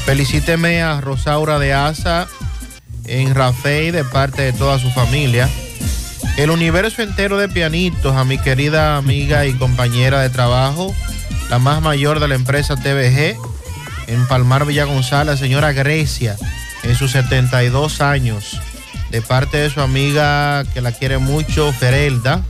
Felicíteme 0.04 0.82
a 0.82 1.00
Rosaura 1.00 1.58
de 1.58 1.72
Asa 1.72 2.28
en 3.06 3.34
Rafey 3.34 3.90
de 3.90 4.04
parte 4.04 4.42
de 4.42 4.52
toda 4.52 4.78
su 4.78 4.90
familia. 4.90 5.48
El 6.36 6.50
universo 6.50 7.02
entero 7.02 7.38
de 7.38 7.48
pianitos 7.48 8.16
a 8.16 8.24
mi 8.24 8.38
querida 8.38 8.96
amiga 8.96 9.46
y 9.46 9.54
compañera 9.54 10.20
de 10.20 10.30
trabajo, 10.30 10.94
la 11.50 11.58
más 11.58 11.82
mayor 11.82 12.20
de 12.20 12.28
la 12.28 12.34
empresa 12.34 12.76
TVG, 12.76 13.36
en 14.08 14.26
Palmar 14.26 14.66
Villa 14.66 14.84
González, 14.84 15.38
señora 15.38 15.72
Grecia, 15.72 16.36
en 16.82 16.94
sus 16.96 17.12
72 17.12 18.00
años, 18.00 18.60
de 19.10 19.22
parte 19.22 19.58
de 19.58 19.70
su 19.70 19.80
amiga 19.80 20.64
que 20.74 20.80
la 20.80 20.92
quiere 20.92 21.18
mucho, 21.18 21.72
Ferelda. 21.72 22.42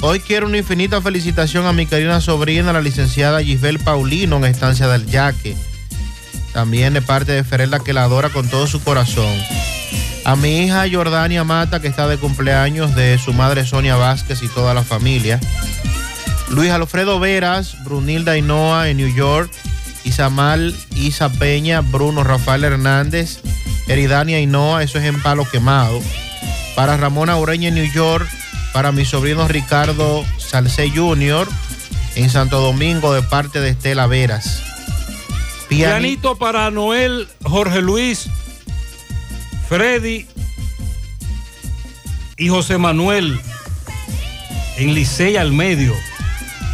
Hoy 0.00 0.20
quiero 0.20 0.46
una 0.46 0.58
infinita 0.58 1.02
felicitación 1.02 1.66
a 1.66 1.72
mi 1.72 1.84
querida 1.86 2.20
sobrina, 2.20 2.72
la 2.72 2.80
licenciada 2.80 3.42
Gisbel 3.42 3.78
Paulino, 3.80 4.38
en 4.38 4.44
Estancia 4.46 4.88
del 4.88 5.06
Yaque. 5.06 5.56
También 6.52 6.94
de 6.94 7.02
parte 7.02 7.32
de 7.32 7.44
Ferelda, 7.44 7.80
que 7.80 7.92
la 7.92 8.04
adora 8.04 8.30
con 8.30 8.48
todo 8.48 8.66
su 8.66 8.82
corazón. 8.82 9.32
A 10.24 10.36
mi 10.36 10.64
hija 10.64 10.84
Jordania 10.90 11.44
Mata, 11.44 11.80
que 11.80 11.88
está 11.88 12.06
de 12.08 12.18
cumpleaños, 12.18 12.94
de 12.94 13.18
su 13.18 13.32
madre 13.32 13.66
Sonia 13.66 13.96
Vázquez 13.96 14.42
y 14.42 14.48
toda 14.48 14.74
la 14.74 14.82
familia. 14.82 15.40
Luis 16.48 16.70
Alfredo 16.70 17.20
Veras, 17.20 17.82
Brunilda 17.84 18.36
Hinoa 18.36 18.88
en 18.88 18.98
New 18.98 19.14
York. 19.14 19.50
Isamal 20.04 20.74
Isa 20.94 21.28
Peña, 21.28 21.80
Bruno 21.80 22.24
Rafael 22.24 22.64
Hernández, 22.64 23.40
Eridania 23.86 24.40
Hinoa, 24.40 24.82
eso 24.82 24.98
es 24.98 25.04
en 25.04 25.20
Palo 25.20 25.44
Quemado. 25.44 26.00
Para 26.74 26.96
Ramona 26.96 27.36
Ureña 27.36 27.68
en 27.68 27.74
New 27.74 27.92
York, 27.92 28.26
para 28.72 28.92
mi 28.92 29.04
sobrino 29.04 29.46
Ricardo 29.48 30.24
Salcé 30.38 30.90
Jr. 30.90 31.48
en 32.14 32.30
Santo 32.30 32.60
Domingo 32.60 33.12
de 33.12 33.22
parte 33.22 33.60
de 33.60 33.70
Estela 33.70 34.06
Veras. 34.06 34.62
Piani- 35.70 36.00
Pianito 36.00 36.36
para 36.36 36.70
Noel, 36.70 37.28
Jorge 37.44 37.80
Luis, 37.80 38.28
Freddy 39.68 40.26
y 42.36 42.48
José 42.48 42.76
Manuel 42.78 43.38
en 44.76 44.94
Licey 44.94 45.36
al 45.36 45.52
medio, 45.52 45.94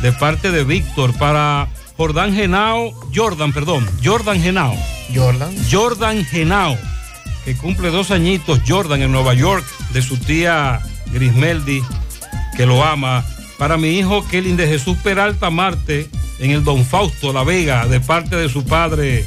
de 0.02 0.12
parte 0.12 0.50
de 0.50 0.64
Víctor, 0.64 1.12
para 1.14 1.68
Jordán 1.96 2.34
Genao, 2.34 2.92
Jordan, 3.14 3.52
perdón, 3.52 3.86
Jordan 4.02 4.40
Genao. 4.40 4.76
Jordan. 5.14 5.54
Jordan 5.70 6.24
Genao, 6.24 6.76
que 7.44 7.56
cumple 7.56 7.90
dos 7.90 8.10
añitos, 8.10 8.60
Jordan 8.66 9.02
en 9.02 9.12
Nueva 9.12 9.34
York, 9.34 9.64
de 9.92 10.02
su 10.02 10.16
tía 10.16 10.80
Grismeldi, 11.12 11.82
que 12.56 12.64
lo 12.66 12.82
ama. 12.84 13.24
Para 13.58 13.76
mi 13.76 13.88
hijo 13.98 14.26
Kelvin 14.28 14.56
de 14.56 14.68
Jesús 14.68 14.96
Peralta 15.02 15.50
Marte, 15.50 16.08
en 16.38 16.50
el 16.50 16.64
Don 16.64 16.84
Fausto 16.84 17.32
La 17.32 17.44
Vega, 17.44 17.86
de 17.86 18.00
parte 18.00 18.36
de 18.36 18.48
su 18.48 18.64
padre 18.64 19.24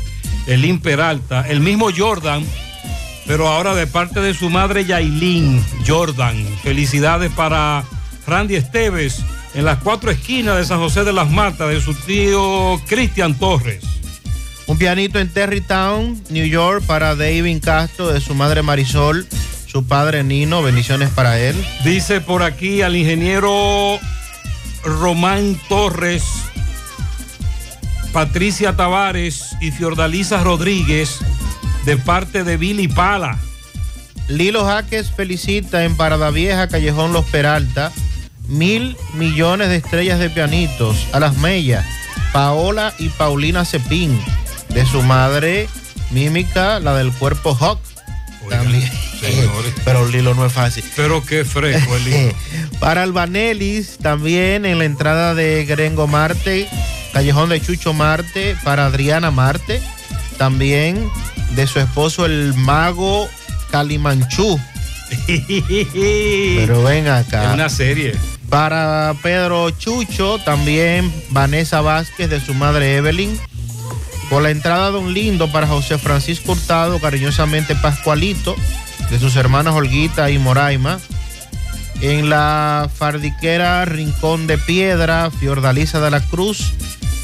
Elín 0.48 0.80
Peralta. 0.80 1.46
El 1.48 1.60
mismo 1.60 1.90
Jordan, 1.96 2.44
pero 3.26 3.48
ahora 3.48 3.76
de 3.76 3.88
parte 3.88 4.20
de 4.22 4.34
su 4.34 4.50
madre 4.50 4.86
Yailin 4.86 5.64
Jordan. 5.88 6.36
Felicidades 6.64 7.32
para 7.32 7.84
Randy 8.26 8.56
Esteves 8.56 9.24
en 9.54 9.66
las 9.66 9.80
cuatro 9.80 10.12
esquinas 10.12 10.58
de 10.58 10.66
San 10.66 10.80
José 10.80 11.04
de 11.04 11.14
las 11.14 11.30
Matas, 11.30 11.70
de 11.70 11.82
su 11.82 11.94
tío 11.94 12.80
Cristian 12.88 13.38
Torres. 13.38 13.84
Un 14.68 14.78
pianito 14.78 15.20
en 15.20 15.30
Terrytown, 15.30 16.22
New 16.30 16.46
York, 16.46 16.84
para 16.86 17.16
David 17.16 17.60
Castro, 17.64 18.10
de 18.10 18.22
su 18.22 18.36
madre 18.36 18.62
Marisol, 18.62 19.28
su 19.66 19.86
padre 19.86 20.24
Nino, 20.24 20.62
bendiciones 20.62 21.10
para 21.10 21.40
él. 21.40 21.56
Dice 21.84 22.22
por 22.22 22.44
aquí 22.44 22.84
al 22.84 22.96
ingeniero 22.96 24.00
Román 24.84 25.60
Torres, 25.68 26.24
Patricia 28.14 28.76
Tavares 28.76 29.56
y 29.62 29.72
Fiordalisa 29.72 30.44
Rodríguez 30.44 31.20
de 31.86 31.98
parte 31.98 32.44
de 32.44 32.58
Billy 32.58 32.88
Pala. 32.88 33.38
Lilo 34.28 34.66
Jaques 34.66 35.12
felicita 35.12 35.84
en 35.86 35.96
Parada 35.96 36.30
Vieja, 36.30 36.68
Callejón 36.68 37.14
Los 37.14 37.26
Peralta, 37.26 37.92
mil 38.48 38.98
millones 39.16 39.70
de 39.70 39.78
estrellas 39.78 40.20
de 40.20 40.30
pianitos 40.30 41.08
a 41.14 41.20
las 41.20 41.38
Mellas, 41.38 41.86
Paola 42.34 42.94
y 43.00 43.10
Paulina 43.10 43.66
Cepín, 43.66 44.20
de 44.70 44.86
su 44.86 45.02
madre 45.02 45.68
Mímica, 46.12 46.80
la 46.80 46.96
del 46.96 47.12
cuerpo 47.12 47.56
Hawk. 47.56 47.80
También. 48.50 48.90
Pero 49.86 50.08
Lilo 50.08 50.34
no 50.34 50.46
es 50.46 50.54
fácil. 50.54 50.84
Pero 50.96 51.24
qué 51.24 51.46
fresco 51.46 51.96
el 51.96 52.04
Lilo. 52.06 52.34
Para 52.80 53.04
Albanelis, 53.04 53.98
también 53.98 54.66
en 54.66 54.80
la 54.80 54.86
entrada 54.86 55.36
de 55.36 55.66
Grengo 55.66 56.08
Marte, 56.08 56.68
Callejón 57.14 57.50
de 57.50 57.62
Chucho 57.62 57.94
Marte, 57.94 58.56
para 58.64 58.86
Adriana 58.86 59.32
Marte, 59.32 59.82
también 60.38 61.10
de 61.56 61.68
su 61.68 61.80
esposo 61.80 62.26
el 62.26 62.54
mago 62.56 63.28
Calimanchú. 63.72 64.60
Pero 65.28 66.84
ven 66.84 67.08
acá. 67.08 67.48
Es 67.48 67.54
una 67.54 67.70
serie. 67.70 68.16
Para 68.50 69.16
Pedro 69.22 69.70
Chucho, 69.72 70.40
también 70.40 71.12
Vanessa 71.30 71.82
Vázquez 71.82 72.30
de 72.30 72.40
su 72.40 72.54
madre 72.54 72.96
Evelyn. 72.98 73.40
Por 74.30 74.44
la 74.44 74.52
entrada 74.52 74.92
de 74.92 74.98
un 74.98 75.14
lindo 75.14 75.52
para 75.52 75.68
José 75.68 75.98
Francisco 75.98 76.52
Hurtado, 76.52 77.00
cariñosamente 77.00 77.76
Pascualito, 77.76 78.56
de 79.10 79.20
sus 79.20 79.36
hermanas 79.36 79.74
Olguita 79.74 80.30
y 80.30 80.38
Moraima. 80.38 81.00
En 82.02 82.30
la 82.30 82.90
fardiquera 82.94 83.84
Rincón 83.86 84.48
de 84.48 84.58
Piedra, 84.58 85.32
Fiordalisa 85.32 86.00
de 86.00 86.12
la 86.12 86.22
Cruz, 86.22 86.74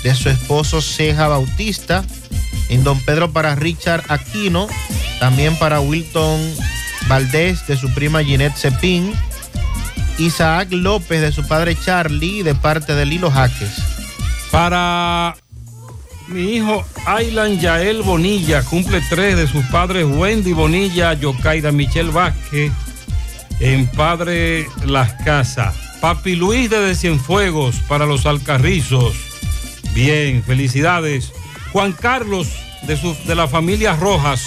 de 0.05 0.13
su 0.13 0.29
esposo 0.29 0.81
Ceja 0.81 1.27
Bautista. 1.27 2.05
En 2.69 2.83
Don 2.83 2.99
Pedro 2.99 3.31
para 3.31 3.55
Richard 3.55 4.03
Aquino, 4.07 4.67
también 5.19 5.57
para 5.57 5.79
Wilton 5.79 6.39
Valdés, 7.07 7.65
de 7.65 7.75
su 7.75 7.91
prima 7.91 8.23
Ginette 8.23 8.55
Cepín. 8.55 9.13
Isaac 10.19 10.67
López, 10.71 11.21
de 11.21 11.31
su 11.31 11.47
padre 11.47 11.75
Charlie, 11.75 12.43
de 12.43 12.53
parte 12.53 12.93
de 12.93 13.07
Lilo 13.07 13.31
Jaques. 13.31 13.81
Para 14.51 15.35
mi 16.27 16.55
hijo 16.55 16.85
Aylan 17.07 17.59
Yael 17.59 18.03
Bonilla, 18.03 18.61
cumple 18.61 19.01
tres 19.09 19.35
de 19.35 19.47
sus 19.47 19.65
padres 19.65 20.05
Wendy 20.05 20.53
Bonilla, 20.53 21.13
Yocaida 21.13 21.71
Michelle 21.71 22.11
Vázquez, 22.11 22.71
en 23.59 23.87
Padre 23.87 24.67
Las 24.85 25.13
Casas. 25.23 25.73
Papi 25.99 26.35
Luis 26.35 26.69
de 26.69 26.93
Cienfuegos 26.93 27.77
para 27.87 28.05
los 28.05 28.27
Alcarrizos. 28.27 29.34
Bien, 29.95 30.43
felicidades. 30.43 31.31
Juan 31.71 31.93
Carlos 31.93 32.49
de, 32.85 32.97
su, 32.97 33.15
de 33.25 33.33
la 33.33 33.47
familia 33.47 33.95
Rojas, 33.95 34.41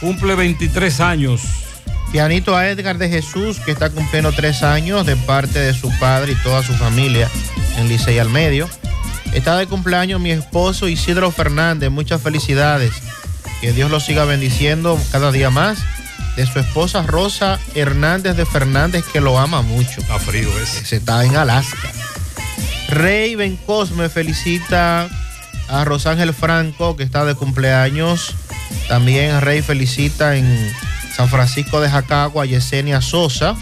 cumple 0.00 0.34
23 0.34 1.00
años. 1.00 1.40
Pianito 2.12 2.54
a 2.54 2.68
Edgar 2.68 2.98
de 2.98 3.08
Jesús, 3.08 3.58
que 3.58 3.72
está 3.72 3.88
cumpliendo 3.88 4.32
tres 4.32 4.62
años 4.62 5.06
de 5.06 5.16
parte 5.16 5.58
de 5.58 5.72
su 5.72 5.90
padre 5.98 6.32
y 6.32 6.42
toda 6.42 6.62
su 6.62 6.74
familia 6.74 7.28
en 7.78 7.88
Licey 7.88 8.18
al 8.18 8.28
Medio. 8.28 8.68
Está 9.32 9.56
de 9.56 9.66
cumpleaños 9.66 10.20
mi 10.20 10.30
esposo 10.30 10.88
Isidro 10.88 11.30
Fernández, 11.30 11.90
muchas 11.90 12.20
felicidades. 12.20 12.92
Que 13.62 13.72
Dios 13.72 13.90
lo 13.90 13.98
siga 13.98 14.26
bendiciendo 14.26 15.00
cada 15.10 15.32
día 15.32 15.48
más. 15.48 15.78
De 16.36 16.44
su 16.44 16.58
esposa 16.58 17.02
Rosa 17.02 17.58
Hernández 17.74 18.36
de 18.36 18.44
Fernández, 18.44 19.04
que 19.10 19.22
lo 19.22 19.38
ama 19.38 19.62
mucho. 19.62 20.02
Está 20.02 20.18
frío 20.18 20.50
ese. 20.60 20.84
Se 20.84 20.96
está 20.96 21.24
en 21.24 21.34
Alaska. 21.34 21.90
Rey 22.88 23.58
Cosme 23.66 24.08
felicita 24.08 25.08
a 25.68 25.84
Rosángel 25.84 26.32
Franco, 26.32 26.96
que 26.96 27.02
está 27.02 27.24
de 27.24 27.34
cumpleaños. 27.34 28.34
También 28.88 29.40
Rey 29.40 29.62
felicita 29.62 30.36
en 30.36 30.72
San 31.14 31.28
Francisco 31.28 31.80
de 31.80 31.90
Jacagua 31.90 32.44
a 32.44 32.46
Yesenia 32.46 33.00
Sosa. 33.00 33.56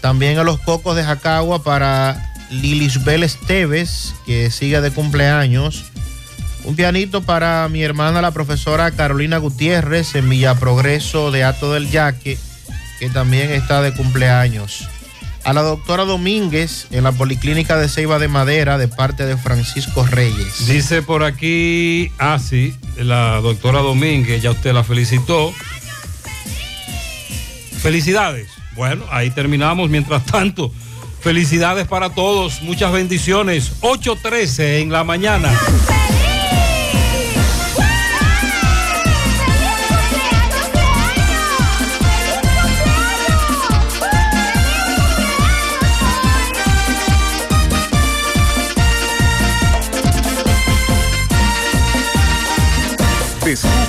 También 0.00 0.38
a 0.38 0.44
los 0.44 0.60
Cocos 0.60 0.96
de 0.96 1.04
Jacagua 1.04 1.62
para 1.62 2.32
Lilisbel 2.50 3.22
Esteves, 3.22 4.14
que 4.26 4.50
sigue 4.50 4.80
de 4.80 4.90
cumpleaños. 4.90 5.84
Un 6.64 6.76
pianito 6.76 7.22
para 7.22 7.68
mi 7.68 7.82
hermana, 7.82 8.20
la 8.20 8.30
profesora 8.30 8.90
Carolina 8.90 9.38
Gutiérrez, 9.38 10.14
en 10.14 10.28
Villa 10.28 10.54
Progreso 10.54 11.30
de 11.30 11.44
Ato 11.44 11.72
del 11.72 11.90
Yaque, 11.90 12.38
que 12.98 13.10
también 13.10 13.50
está 13.50 13.80
de 13.80 13.94
cumpleaños. 13.94 14.88
A 15.48 15.54
la 15.54 15.62
doctora 15.62 16.04
Domínguez, 16.04 16.88
en 16.90 17.04
la 17.04 17.12
Policlínica 17.12 17.78
de 17.78 17.88
Ceiba 17.88 18.18
de 18.18 18.28
Madera, 18.28 18.76
de 18.76 18.86
parte 18.86 19.24
de 19.24 19.38
Francisco 19.38 20.04
Reyes. 20.04 20.66
Dice 20.66 21.00
por 21.00 21.24
aquí, 21.24 22.12
ah, 22.18 22.38
sí, 22.38 22.74
la 22.98 23.40
doctora 23.40 23.80
Domínguez, 23.80 24.42
ya 24.42 24.50
usted 24.50 24.74
la 24.74 24.84
felicitó. 24.84 25.54
Felicidades. 27.80 28.50
Bueno, 28.76 29.06
ahí 29.10 29.30
terminamos. 29.30 29.88
Mientras 29.88 30.22
tanto, 30.26 30.70
felicidades 31.22 31.86
para 31.86 32.10
todos. 32.10 32.60
Muchas 32.60 32.92
bendiciones. 32.92 33.80
8.13 33.80 34.82
en 34.82 34.92
la 34.92 35.02
mañana. 35.02 35.50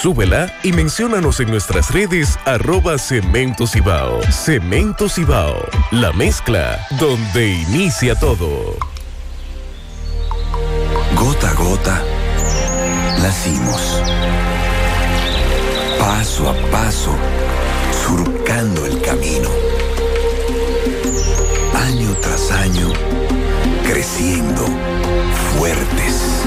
Súbela 0.00 0.50
y 0.62 0.72
menciónanos 0.72 1.40
en 1.40 1.50
nuestras 1.50 1.90
redes 1.90 2.38
arroba 2.46 2.96
Cemento 2.96 3.66
Cibao. 3.66 4.22
Cemento 4.32 5.10
Cibao, 5.10 5.58
la 5.90 6.10
mezcla 6.14 6.86
donde 6.98 7.48
inicia 7.48 8.14
todo. 8.14 8.78
Gota 11.14 11.50
a 11.50 11.52
gota, 11.52 12.02
nacimos. 13.20 14.02
Paso 15.98 16.48
a 16.48 16.54
paso, 16.70 17.14
surcando 18.06 18.86
el 18.86 19.02
camino. 19.02 19.50
Año 21.74 22.16
tras 22.22 22.50
año, 22.52 22.88
creciendo, 23.84 24.64
fuertes, 25.58 26.46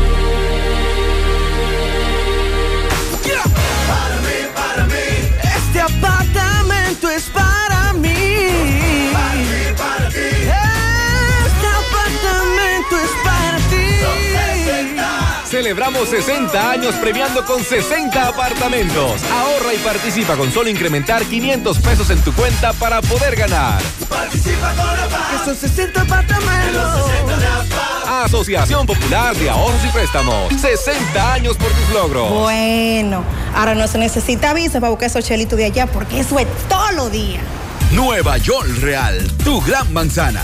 Celebramos 15.51 16.07
60 16.07 16.71
años 16.71 16.95
premiando 16.95 17.43
con 17.43 17.61
60 17.61 18.25
apartamentos. 18.25 19.21
Ahorra 19.29 19.73
y 19.73 19.77
participa 19.79 20.37
con 20.37 20.49
solo 20.49 20.69
incrementar 20.69 21.25
500 21.25 21.77
pesos 21.79 22.09
en 22.09 22.21
tu 22.21 22.31
cuenta 22.31 22.71
para 22.71 23.01
poder 23.01 23.35
ganar. 23.35 23.81
Participa 24.07 24.73
con 24.73 24.87
la 24.87 25.07
Que 25.07 25.43
son 25.43 25.53
60 25.57 26.03
apartamentos. 26.03 27.11
Asociación 28.07 28.87
Popular 28.87 29.35
de 29.35 29.49
Ahorros 29.49 29.83
y 29.83 29.89
Préstamos. 29.89 30.53
60 30.53 31.33
años 31.33 31.57
por 31.57 31.69
tus 31.69 31.89
logros. 31.89 32.31
Bueno, 32.31 33.21
ahora 33.53 33.75
no 33.75 33.89
se 33.89 33.97
necesita 33.97 34.53
visa 34.53 34.79
para 34.79 34.91
buscar 34.91 35.09
esos 35.09 35.25
chelitos 35.25 35.57
de 35.57 35.65
allá 35.65 35.85
porque 35.85 36.21
eso 36.21 36.39
es 36.39 36.47
todos 36.69 36.93
los 36.93 37.11
días. 37.11 37.43
Nueva 37.91 38.37
York 38.37 38.69
Real, 38.79 39.29
tu 39.43 39.59
gran 39.59 39.91
manzana. 39.91 40.43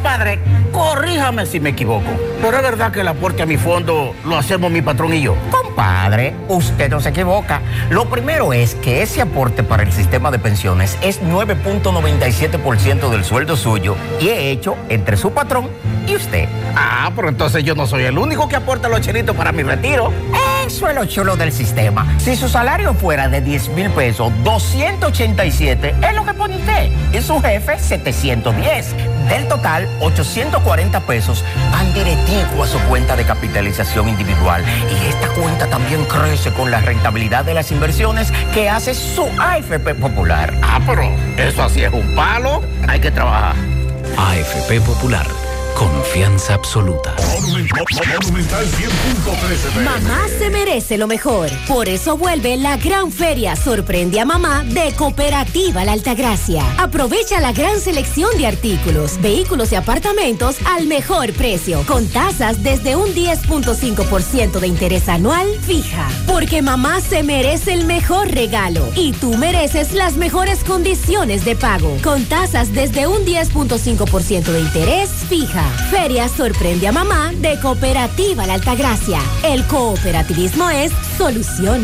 Compadre, 0.10 0.40
corríjame 0.72 1.46
si 1.46 1.60
me 1.60 1.70
equivoco, 1.70 2.10
pero 2.42 2.58
es 2.58 2.64
verdad 2.64 2.92
que 2.92 3.02
el 3.02 3.08
aporte 3.08 3.44
a 3.44 3.46
mi 3.46 3.58
fondo 3.58 4.16
lo 4.26 4.38
hacemos 4.38 4.72
mi 4.72 4.82
patrón 4.82 5.14
y 5.14 5.22
yo. 5.22 5.36
Compadre, 5.52 6.34
usted 6.48 6.90
no 6.90 7.00
se 7.00 7.10
equivoca. 7.10 7.62
Lo 7.92 8.10
primero 8.10 8.52
es 8.52 8.74
que 8.74 9.04
ese 9.04 9.22
aporte 9.22 9.62
para 9.62 9.84
el 9.84 9.92
sistema 9.92 10.32
de 10.32 10.40
pensiones 10.40 10.98
es 11.04 11.22
9.97% 11.22 13.10
del 13.12 13.24
sueldo 13.24 13.56
suyo 13.56 13.96
y 14.20 14.30
he 14.30 14.50
hecho 14.50 14.78
entre 14.90 15.16
su 15.16 15.32
patrón 15.32 15.70
y 16.08 16.16
usted. 16.16 16.50
Ah, 16.76 17.12
pero 17.16 17.30
entonces 17.30 17.64
yo 17.64 17.76
no 17.76 17.86
soy 17.86 18.06
el 18.06 18.18
único 18.18 18.50
que 18.50 18.56
aporta 18.56 18.90
los 18.90 19.02
chelitos 19.02 19.36
para 19.36 19.52
mi 19.52 19.62
retiro. 19.62 20.12
Eso 20.70 20.88
es 20.88 20.94
lo 20.94 21.04
chulo 21.06 21.36
del 21.36 21.52
sistema. 21.52 22.06
Si 22.20 22.36
su 22.36 22.48
salario 22.48 22.94
fuera 22.94 23.28
de 23.28 23.42
10 23.42 23.70
mil 23.70 23.90
pesos, 23.90 24.32
287 24.44 25.96
es 26.00 26.16
lo 26.16 26.24
que 26.24 26.34
pone 26.36 26.58
usted. 26.58 26.92
Y 27.12 27.20
su 27.24 27.42
jefe, 27.42 27.80
710. 27.80 28.94
Del 29.30 29.48
total, 29.48 29.90
840 30.00 31.00
pesos 31.08 31.44
van 31.72 31.92
directivo 31.96 32.62
a 32.62 32.68
su 32.68 32.78
cuenta 32.82 33.16
de 33.16 33.24
capitalización 33.24 34.10
individual. 34.10 34.64
Y 34.92 35.08
esta 35.10 35.30
cuenta 35.30 35.66
también 35.66 36.06
crece 36.06 36.54
con 36.54 36.70
la 36.70 36.82
rentabilidad 36.82 37.46
de 37.46 37.56
las 37.56 37.72
inversiones 37.72 38.32
que 38.54 38.70
hace 38.70 38.94
su 38.94 39.28
AFP 39.40 39.96
Popular. 39.96 40.54
Ah, 40.62 40.80
pero 40.86 41.02
eso 41.38 41.64
así 41.64 41.82
es 41.84 41.92
un 41.92 42.14
palo. 42.14 42.62
Hay 42.88 43.00
que 43.00 43.10
trabajar. 43.10 43.56
AFP 44.20 44.82
Popular. 44.82 45.26
Confianza 45.80 46.56
absoluta. 46.56 47.16
Mamá 49.86 50.28
se 50.38 50.50
merece 50.50 50.98
lo 50.98 51.08
mejor. 51.08 51.50
Por 51.70 51.88
eso 51.88 52.18
vuelve 52.18 52.58
la 52.58 52.76
gran 52.76 53.14
feria 53.14 53.56
Sorprende 53.56 54.20
a 54.20 54.26
Mamá 54.26 54.66
de 54.66 54.92
Cooperativa 54.92 55.86
La 55.86 55.94
Altagracia. 55.94 56.64
Aprovecha 56.78 57.40
la 57.40 57.54
gran 57.54 57.80
selección 57.80 58.30
de 58.38 58.48
artículos, 58.48 59.22
vehículos 59.22 59.72
y 59.72 59.76
apartamentos 59.76 60.58
al 60.66 60.86
mejor 60.86 61.32
precio, 61.32 61.86
con 61.88 62.06
tasas 62.10 62.62
desde 62.62 62.98
un 62.98 63.14
10.5% 63.16 64.60
de 64.60 64.68
interés 64.68 65.08
anual 65.08 65.48
fija. 65.62 66.10
Porque 66.28 66.62
mamá 66.62 67.00
se 67.00 67.24
merece 67.24 67.72
el 67.72 67.86
mejor 67.86 68.30
regalo 68.32 68.86
y 68.98 69.14
tú 69.14 69.38
mereces 69.38 69.94
las 69.94 70.18
mejores 70.18 70.66
condiciones 70.66 71.46
de 71.46 71.56
pago, 71.56 71.96
con 72.04 72.26
tasas 72.26 72.74
desde 72.74 73.08
un 73.08 73.26
10.5% 73.26 74.44
de 74.44 74.60
interés 74.60 75.10
fija. 75.30 75.69
Feria 75.90 76.28
Sorprende 76.28 76.88
a 76.88 76.92
Mamá 76.92 77.32
de 77.36 77.60
Cooperativa 77.60 78.46
La 78.46 78.56
Altagracia. 78.56 79.20
El 79.44 79.66
cooperativismo 79.66 80.70
es 80.70 80.92
solución. 81.18 81.84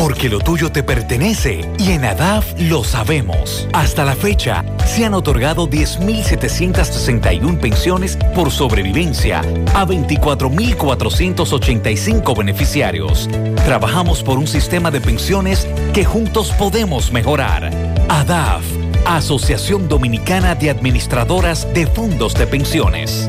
Porque 0.00 0.28
lo 0.30 0.38
tuyo 0.38 0.72
te 0.72 0.82
pertenece 0.82 1.60
y 1.78 1.90
en 1.90 2.06
ADAF 2.06 2.58
lo 2.58 2.82
sabemos. 2.84 3.68
Hasta 3.74 4.02
la 4.02 4.16
fecha, 4.16 4.64
se 4.86 5.04
han 5.04 5.12
otorgado 5.12 5.68
10.761 5.68 7.60
pensiones 7.60 8.16
por 8.34 8.50
sobrevivencia 8.50 9.40
a 9.74 9.84
24.485 9.84 12.34
beneficiarios. 12.34 13.28
Trabajamos 13.66 14.22
por 14.22 14.38
un 14.38 14.46
sistema 14.46 14.90
de 14.90 15.02
pensiones 15.02 15.68
que 15.92 16.06
juntos 16.06 16.50
podemos 16.52 17.12
mejorar. 17.12 17.70
ADAF, 18.08 18.64
Asociación 19.04 19.86
Dominicana 19.86 20.54
de 20.54 20.70
Administradoras 20.70 21.68
de 21.74 21.86
Fondos 21.86 22.32
de 22.32 22.46
Pensiones. 22.46 23.28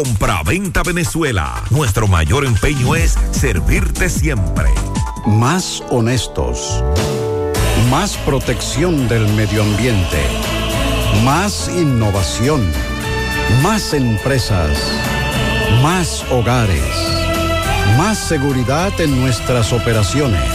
Compra-venta 0.03 0.81
Venezuela. 0.81 1.63
Nuestro 1.69 2.07
mayor 2.07 2.43
empeño 2.43 2.95
es 2.95 3.15
servirte 3.29 4.09
siempre. 4.09 4.65
Más 5.27 5.83
honestos. 5.91 6.83
Más 7.91 8.17
protección 8.17 9.07
del 9.07 9.27
medio 9.33 9.61
ambiente. 9.61 10.17
Más 11.23 11.69
innovación. 11.69 12.67
Más 13.61 13.93
empresas. 13.93 14.71
Más 15.83 16.25
hogares. 16.31 16.81
Más 17.95 18.17
seguridad 18.17 18.99
en 18.99 19.21
nuestras 19.21 19.71
operaciones. 19.71 20.51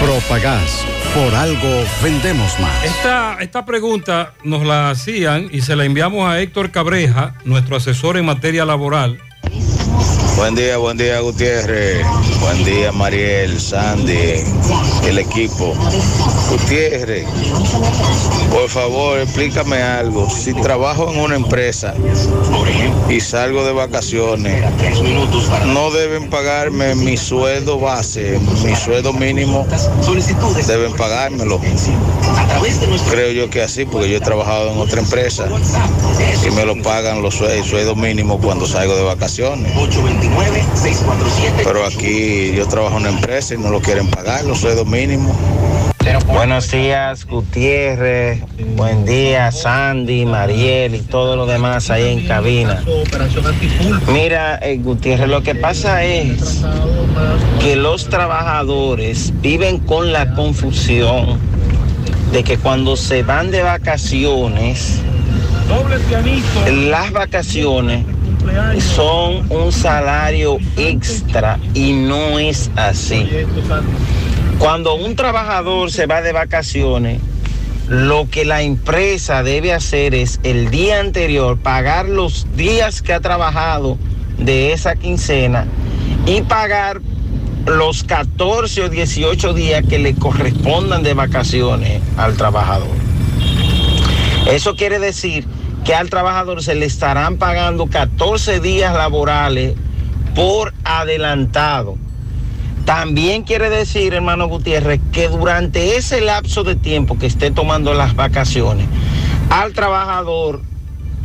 Propagás. 0.00 0.84
Por 1.18 1.34
algo 1.34 1.84
vendemos 2.00 2.60
más. 2.60 2.84
Esta, 2.84 3.38
esta 3.40 3.64
pregunta 3.64 4.34
nos 4.44 4.64
la 4.64 4.90
hacían 4.90 5.48
y 5.50 5.62
se 5.62 5.74
la 5.74 5.84
enviamos 5.84 6.30
a 6.30 6.40
Héctor 6.40 6.70
Cabreja, 6.70 7.34
nuestro 7.44 7.74
asesor 7.74 8.18
en 8.18 8.24
materia 8.24 8.64
laboral. 8.64 9.18
Buen 10.36 10.54
día, 10.54 10.76
buen 10.76 10.96
día 10.96 11.18
Gutiérrez, 11.18 12.06
buen 12.38 12.64
día 12.64 12.92
Mariel, 12.92 13.58
Sandy, 13.58 14.44
el 15.08 15.18
equipo. 15.18 15.76
Gutiérrez, 16.50 17.26
por 18.50 18.68
favor 18.68 19.20
explícame 19.20 19.82
algo. 19.82 20.28
Si 20.30 20.54
trabajo 20.54 21.10
en 21.12 21.20
una 21.20 21.36
empresa 21.36 21.94
y 23.08 23.20
salgo 23.20 23.64
de 23.64 23.72
vacaciones, 23.72 24.64
no 25.66 25.90
deben 25.90 26.30
pagarme 26.30 26.94
mi 26.94 27.16
sueldo 27.16 27.78
base, 27.78 28.38
mi 28.64 28.74
sueldo 28.74 29.12
mínimo, 29.12 29.66
deben 30.66 30.92
pagármelo. 30.94 31.60
Creo 33.10 33.32
yo 33.32 33.50
que 33.50 33.62
así, 33.62 33.84
porque 33.84 34.10
yo 34.10 34.16
he 34.16 34.20
trabajado 34.20 34.72
en 34.72 34.78
otra 34.78 35.00
empresa 35.00 35.46
y 36.46 36.50
me 36.50 36.64
lo 36.64 36.80
pagan 36.82 37.22
los 37.22 37.34
sueldos, 37.34 37.66
sueldo 37.68 37.94
mínimo 37.94 38.38
cuando 38.40 38.66
salgo 38.66 38.96
de 38.96 39.02
vacaciones. 39.02 39.72
Pero 41.62 41.84
aquí 41.84 42.52
yo 42.54 42.66
trabajo 42.66 42.96
en 42.96 43.02
una 43.02 43.10
empresa 43.10 43.54
y 43.54 43.58
no 43.58 43.70
lo 43.70 43.80
quieren 43.80 44.08
pagar, 44.10 44.44
los 44.44 44.60
sueldos 44.60 44.86
mínimos. 44.86 45.36
Buenos 46.26 46.70
días, 46.70 47.26
Gutiérrez. 47.26 48.42
Buen 48.76 49.04
día, 49.04 49.50
Sandy, 49.50 50.24
Mariel 50.24 50.94
y 50.94 51.00
todo 51.00 51.36
lo 51.36 51.46
demás 51.46 51.90
ahí 51.90 52.12
en 52.12 52.26
cabina. 52.26 52.82
Mira, 54.12 54.58
eh, 54.58 54.78
Gutiérrez, 54.78 55.28
lo 55.28 55.42
que 55.42 55.54
pasa 55.54 56.04
es 56.04 56.62
que 57.60 57.76
los 57.76 58.08
trabajadores 58.08 59.32
viven 59.40 59.78
con 59.78 60.12
la 60.12 60.34
confusión 60.34 61.38
de 62.32 62.44
que 62.44 62.58
cuando 62.58 62.96
se 62.96 63.22
van 63.22 63.50
de 63.50 63.62
vacaciones, 63.62 65.00
las 66.90 67.10
vacaciones 67.12 68.04
son 68.94 69.50
un 69.50 69.72
salario 69.72 70.58
extra 70.76 71.58
y 71.74 71.92
no 71.92 72.38
es 72.38 72.70
así. 72.76 73.28
Cuando 74.58 74.94
un 74.96 75.14
trabajador 75.14 75.92
se 75.92 76.06
va 76.06 76.20
de 76.20 76.32
vacaciones, 76.32 77.20
lo 77.88 78.28
que 78.28 78.44
la 78.44 78.62
empresa 78.62 79.44
debe 79.44 79.72
hacer 79.72 80.16
es 80.16 80.40
el 80.42 80.70
día 80.70 80.98
anterior 80.98 81.58
pagar 81.58 82.08
los 82.08 82.46
días 82.56 83.00
que 83.00 83.12
ha 83.12 83.20
trabajado 83.20 83.96
de 84.36 84.72
esa 84.72 84.96
quincena 84.96 85.66
y 86.26 86.42
pagar 86.42 87.00
los 87.66 88.02
14 88.02 88.82
o 88.82 88.88
18 88.88 89.54
días 89.54 89.84
que 89.88 90.00
le 90.00 90.14
correspondan 90.16 91.04
de 91.04 91.14
vacaciones 91.14 92.02
al 92.16 92.36
trabajador. 92.36 92.96
Eso 94.50 94.74
quiere 94.74 94.98
decir 94.98 95.46
que 95.84 95.94
al 95.94 96.10
trabajador 96.10 96.64
se 96.64 96.74
le 96.74 96.86
estarán 96.86 97.36
pagando 97.36 97.86
14 97.86 98.58
días 98.58 98.92
laborales 98.92 99.74
por 100.34 100.74
adelantado. 100.84 101.96
También 102.88 103.42
quiere 103.42 103.68
decir, 103.68 104.14
hermano 104.14 104.48
Gutiérrez, 104.48 104.98
que 105.12 105.28
durante 105.28 105.98
ese 105.98 106.22
lapso 106.22 106.64
de 106.64 106.74
tiempo 106.74 107.18
que 107.18 107.26
esté 107.26 107.50
tomando 107.50 107.92
las 107.92 108.16
vacaciones, 108.16 108.86
al 109.50 109.74
trabajador 109.74 110.62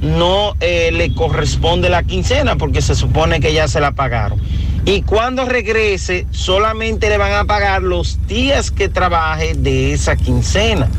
no 0.01 0.55
eh, 0.59 0.89
le 0.91 1.15
corresponde 1.15 1.89
la 1.89 2.03
quincena 2.03 2.57
porque 2.57 2.81
se 2.81 2.95
supone 2.95 3.39
que 3.39 3.53
ya 3.53 3.69
se 3.69 3.79
la 3.79 3.93
pagaron. 3.93 4.41
Y 4.83 5.03
cuando 5.03 5.45
regrese, 5.45 6.27
solamente 6.31 7.07
le 7.07 7.17
van 7.17 7.31
a 7.31 7.45
pagar 7.45 7.81
los 7.81 8.27
días 8.27 8.69
que 8.69 8.89
trabaje 8.89 9.53
de 9.53 9.93
esa 9.93 10.17
quincena. 10.17 10.89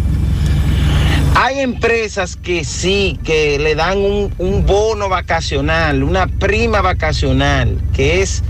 Hay 1.35 1.61
empresas 1.61 2.37
que 2.37 2.65
sí, 2.65 3.19
que 3.23 3.59
le 3.59 3.75
dan 3.75 3.99
un, 3.99 4.65
bono 4.65 5.11
vacacional, 5.11 6.03
una 6.03 6.27
prima 6.27 6.81
vacacional, 6.81 7.83
que 7.93 8.23
es, 8.23 8.43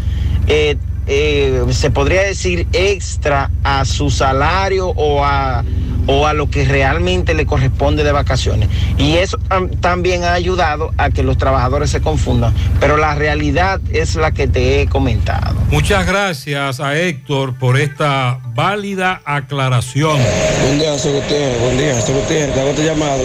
eh, 0.46 0.76
eh, 1.06 1.62
se 1.70 1.90
podría 1.90 2.22
decir, 2.22 2.66
extra 2.72 3.50
a 3.62 3.84
su 3.84 4.10
salario 4.10 4.88
o 4.88 5.24
a, 5.24 5.64
o 6.06 6.26
a 6.26 6.32
lo 6.34 6.50
que 6.50 6.64
realmente 6.64 7.34
le 7.34 7.46
corresponde 7.46 8.04
de 8.04 8.12
vacaciones. 8.12 8.68
Y 8.98 9.16
eso 9.16 9.38
tam- 9.48 9.70
también 9.80 10.24
ha 10.24 10.32
ayudado 10.34 10.92
a 10.98 11.10
que 11.10 11.22
los 11.22 11.36
trabajadores 11.38 11.90
se 11.90 12.00
confundan. 12.00 12.52
Pero 12.80 12.96
la 12.96 13.14
realidad 13.14 13.80
es 13.92 14.14
la 14.16 14.32
que 14.32 14.46
te 14.48 14.80
he 14.82 14.86
comentado. 14.86 15.54
Muchas 15.70 16.06
gracias 16.06 16.80
a 16.80 16.98
Héctor 16.98 17.54
por 17.58 17.78
esta 17.78 18.38
válida 18.54 19.20
aclaración. 19.24 20.18
Buen 20.62 20.78
día, 20.78 20.92
José 20.92 21.10
Gutiérrez. 21.12 21.60
Buen 21.60 21.78
día, 21.78 21.94
José 21.94 22.12
Gutiérrez. 22.12 22.54
Te 22.54 22.60
hago 22.60 22.70
este 22.70 22.84
llamado. 22.84 23.22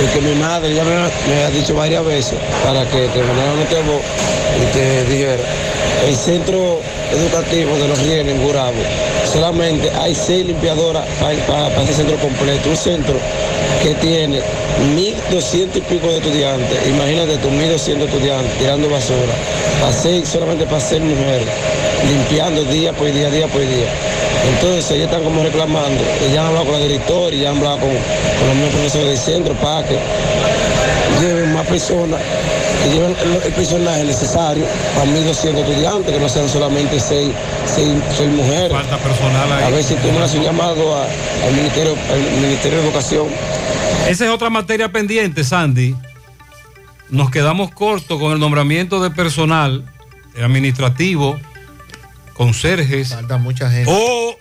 Porque 0.00 0.20
mi 0.20 0.34
madre 0.40 0.74
ya 0.74 0.82
me, 0.84 0.90
me 0.90 1.44
ha 1.44 1.50
dicho 1.50 1.74
varias 1.76 2.04
veces 2.04 2.36
para 2.64 2.84
que 2.90 3.06
te 3.08 3.22
mandara 3.22 3.52
un 3.52 3.60
y 3.60 4.72
te 4.72 5.04
dijera. 5.04 5.42
El 6.06 6.16
centro 6.16 6.80
educativo 7.12 7.76
de 7.76 7.88
los 7.88 7.98
Rieles 8.00 8.34
en 8.34 8.42
Gurabo, 8.42 8.82
solamente 9.32 9.90
hay 9.90 10.14
seis 10.14 10.44
limpiadoras 10.44 11.06
para 11.46 11.82
ese 11.82 11.94
centro 11.94 12.16
completo. 12.16 12.70
Un 12.70 12.76
centro 12.76 13.14
que 13.82 13.94
tiene 13.94 14.40
1.200 14.96 15.76
y 15.76 15.80
pico 15.82 16.08
de 16.08 16.18
estudiantes. 16.18 16.88
Imagínate 16.88 17.36
tú, 17.38 17.48
1.200 17.48 18.04
estudiantes 18.04 18.52
tirando 18.58 18.88
basura. 18.90 19.32
Para 19.80 19.92
seis, 19.92 20.28
solamente 20.28 20.64
para 20.66 20.80
seis 20.80 21.02
mujeres, 21.02 21.48
limpiando 22.08 22.64
día 22.64 22.92
por 22.92 23.12
día, 23.12 23.30
día 23.30 23.46
por 23.46 23.60
día. 23.60 23.88
Entonces 24.54 24.90
ellos 24.90 25.04
están 25.04 25.22
como 25.22 25.42
reclamando, 25.42 26.02
ya 26.32 26.40
han 26.40 26.46
hablado 26.48 26.66
con 26.66 26.74
la 26.74 26.80
directora, 26.80 27.36
ya 27.36 27.50
han 27.50 27.58
hablado 27.58 27.78
con, 27.78 27.90
con 27.90 28.48
los 28.48 28.56
mismos 28.56 28.74
profesores 28.74 29.08
del 29.08 29.18
centro 29.18 29.54
para 29.54 29.86
que 29.86 29.96
lleven 31.20 31.52
más 31.52 31.66
personas, 31.66 32.20
que 32.82 32.90
lleven 32.90 33.16
el, 33.22 33.42
el 33.42 33.52
personaje 33.52 34.04
necesario 34.04 34.64
para 34.94 35.06
1.200 35.10 35.58
estudiantes, 35.58 36.12
que 36.12 36.20
no 36.20 36.28
sean 36.28 36.48
solamente 36.48 36.98
seis, 37.00 37.30
seis, 37.66 37.92
seis 38.16 38.30
mujeres. 38.30 38.72
Falta 38.72 38.96
personal 38.98 39.52
ahí. 39.52 39.64
A 39.64 39.70
ver 39.70 39.84
si 39.84 39.94
tú 39.94 40.10
me 40.12 40.18
haces 40.18 40.38
un 40.38 40.44
llamado 40.44 40.96
a- 40.96 41.04
al 41.04 41.52
Ministerio, 41.54 41.94
al 42.10 42.20
Ministerio 42.40 42.78
de 42.78 42.84
Educación. 42.88 43.26
Esa 44.08 44.24
es 44.24 44.30
otra 44.30 44.50
materia 44.50 44.90
pendiente, 44.90 45.44
Sandy. 45.44 45.94
Nos 47.08 47.30
quedamos 47.30 47.70
cortos 47.70 48.18
con 48.18 48.32
el 48.32 48.38
nombramiento 48.40 49.02
de 49.02 49.10
personal 49.10 49.84
administrativo, 50.42 51.38
conserjes. 52.34 53.10
Falta 53.14 53.36
mucha 53.38 53.70
gente. 53.70 53.90
O 53.92 54.36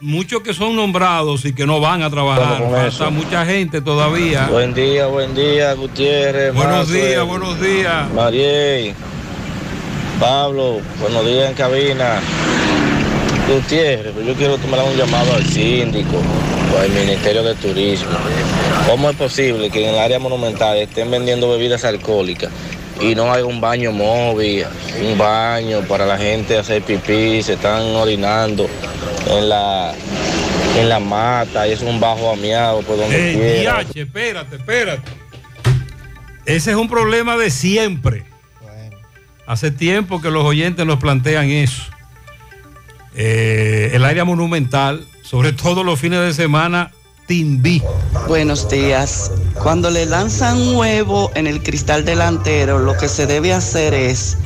muchos 0.00 0.42
que 0.42 0.52
son 0.52 0.76
nombrados 0.76 1.44
y 1.44 1.54
que 1.54 1.66
no 1.66 1.80
van 1.80 2.02
a 2.02 2.10
trabajar. 2.10 2.62
Falta 2.70 3.10
mucha 3.10 3.44
gente 3.46 3.80
todavía. 3.80 4.48
Buen 4.48 4.74
día, 4.74 5.06
buen 5.06 5.34
día, 5.34 5.72
Gutiérrez. 5.74 6.54
Buenos 6.54 6.90
días, 6.90 7.24
buenos 7.26 7.60
días. 7.60 8.10
Mariel, 8.12 8.94
Pablo, 10.20 10.80
buenos 11.00 11.24
días 11.26 11.50
en 11.50 11.54
cabina. 11.54 12.20
Gutiérrez, 13.48 14.14
yo 14.26 14.34
quiero 14.34 14.58
tomar 14.58 14.80
un 14.84 14.96
llamado 14.96 15.34
al 15.34 15.44
síndico 15.44 16.16
o 16.74 16.80
al 16.80 16.90
Ministerio 16.90 17.42
de 17.42 17.54
Turismo. 17.54 18.10
¿Cómo 18.88 19.10
es 19.10 19.16
posible 19.16 19.70
que 19.70 19.88
en 19.88 19.94
el 19.94 20.00
área 20.00 20.18
monumental 20.18 20.76
estén 20.78 21.10
vendiendo 21.10 21.50
bebidas 21.50 21.84
alcohólicas 21.84 22.50
y 23.00 23.14
no 23.14 23.32
hay 23.32 23.42
un 23.42 23.60
baño 23.60 23.92
móvil, 23.92 24.64
un 25.02 25.18
baño 25.18 25.80
para 25.82 26.06
la 26.06 26.16
gente 26.18 26.58
hacer 26.58 26.82
pipí, 26.82 27.42
se 27.42 27.54
están 27.54 27.82
orinando 27.94 28.68
en 29.28 29.48
la 29.48 29.92
en 30.76 30.88
la 30.88 30.98
mata 30.98 31.68
y 31.68 31.72
es 31.72 31.82
un 31.82 32.00
bajo 32.00 32.32
amiado 32.32 32.82
por 32.82 32.96
donde 32.96 33.30
Ey, 33.30 33.36
quiera. 33.36 33.80
espérate, 33.94 34.56
espérate. 34.56 35.10
Ese 36.46 36.72
es 36.72 36.76
un 36.76 36.88
problema 36.88 37.36
de 37.36 37.50
siempre. 37.50 38.24
Hace 39.46 39.70
tiempo 39.70 40.20
que 40.20 40.30
los 40.30 40.44
oyentes 40.44 40.84
nos 40.86 40.98
plantean 40.98 41.50
eso. 41.50 41.82
Eh, 43.14 43.90
el 43.92 44.04
área 44.04 44.24
monumental, 44.24 45.06
sobre 45.22 45.52
todo 45.52 45.84
los 45.84 46.00
fines 46.00 46.20
de 46.20 46.32
semana, 46.32 46.90
Timbí. 47.26 47.82
Buenos 48.28 48.68
días. 48.68 49.30
Cuando 49.62 49.88
le 49.88 50.04
lanzan 50.04 50.60
un 50.60 50.76
huevo 50.76 51.30
en 51.34 51.46
el 51.46 51.62
cristal 51.62 52.04
delantero, 52.04 52.78
lo 52.78 52.96
que 52.98 53.08
se 53.08 53.26
debe 53.26 53.54
hacer 53.54 53.94
es 53.94 54.36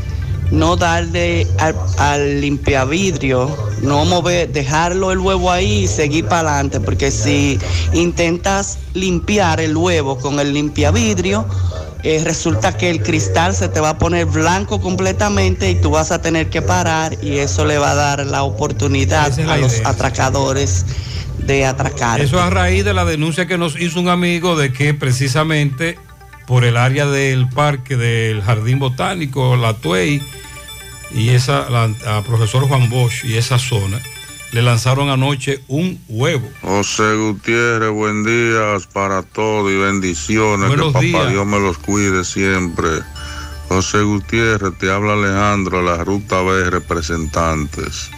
no 0.52 0.76
darle 0.76 1.46
al, 1.59 1.74
al 1.98 2.40
limpiavidrio, 2.40 3.55
no 3.82 4.05
mover, 4.05 4.52
dejarlo 4.52 5.10
el 5.10 5.18
huevo 5.18 5.50
ahí 5.50 5.84
y 5.84 5.86
seguir 5.88 6.26
para 6.26 6.55
adelante, 6.55 6.78
porque 6.78 7.10
si 7.10 7.59
intentas 7.92 8.78
limpiar 8.94 9.60
el 9.60 9.76
huevo 9.76 10.16
con 10.16 10.38
el 10.38 10.55
limpiavidrio, 10.55 11.46
eh, 12.05 12.22
resulta 12.24 12.76
que 12.76 12.90
el 12.90 13.02
cristal 13.02 13.56
se 13.56 13.68
te 13.68 13.80
va 13.80 13.90
a 13.90 13.98
poner 13.98 14.26
blanco 14.26 14.80
completamente 14.80 15.68
y 15.68 15.74
tú 15.74 15.90
vas 15.90 16.12
a 16.12 16.22
tener 16.22 16.48
que 16.48 16.62
parar 16.62 17.18
y 17.22 17.38
eso 17.38 17.64
le 17.64 17.76
va 17.76 17.90
a 17.90 17.94
dar 17.96 18.24
la 18.24 18.44
oportunidad 18.44 19.36
es 19.36 19.46
a 19.48 19.56
los 19.56 19.84
atracadores 19.84 20.86
de 21.49 21.65
atracar. 21.65 22.20
Eso 22.20 22.41
a 22.41 22.51
raíz 22.51 22.85
de 22.85 22.93
la 22.93 23.07
denuncia 23.07 23.47
que 23.47 23.57
nos 23.57 23.81
hizo 23.81 23.99
un 23.99 24.09
amigo 24.09 24.55
de 24.55 24.70
que 24.70 24.93
precisamente 24.93 25.99
por 26.47 26.65
el 26.65 26.77
área 26.77 27.07
del 27.07 27.49
parque 27.49 27.97
del 27.97 28.43
Jardín 28.43 28.79
Botánico, 28.79 29.57
la 29.57 29.73
Tuey 29.75 30.23
y 31.11 31.31
esa, 31.31 31.70
la, 31.70 31.85
a 32.07 32.23
profesor 32.23 32.69
Juan 32.69 32.91
Bosch 32.91 33.25
y 33.25 33.39
esa 33.39 33.59
zona, 33.59 33.99
le 34.53 34.61
lanzaron 34.61 35.09
anoche 35.09 35.62
un 35.69 35.99
huevo. 36.09 36.47
José 36.61 37.15
Gutiérrez, 37.16 37.91
buen 37.91 38.25
día 38.25 38.77
para 38.93 39.23
todos 39.23 39.73
y 39.73 39.77
bendiciones. 39.77 40.69
Buenos 40.69 40.89
que 40.89 40.93
papá 40.93 41.03
días. 41.03 41.31
Dios 41.31 41.47
me 41.47 41.61
los 41.61 41.79
cuide 41.79 42.25
siempre. 42.25 42.89
José 43.69 44.03
Gutiérrez, 44.03 44.77
te 44.79 44.91
habla 44.91 45.15
Alejandro, 45.15 45.81
la 45.83 46.05
Ruta 46.05 46.43
B, 46.43 46.69
representantes. 46.69 48.11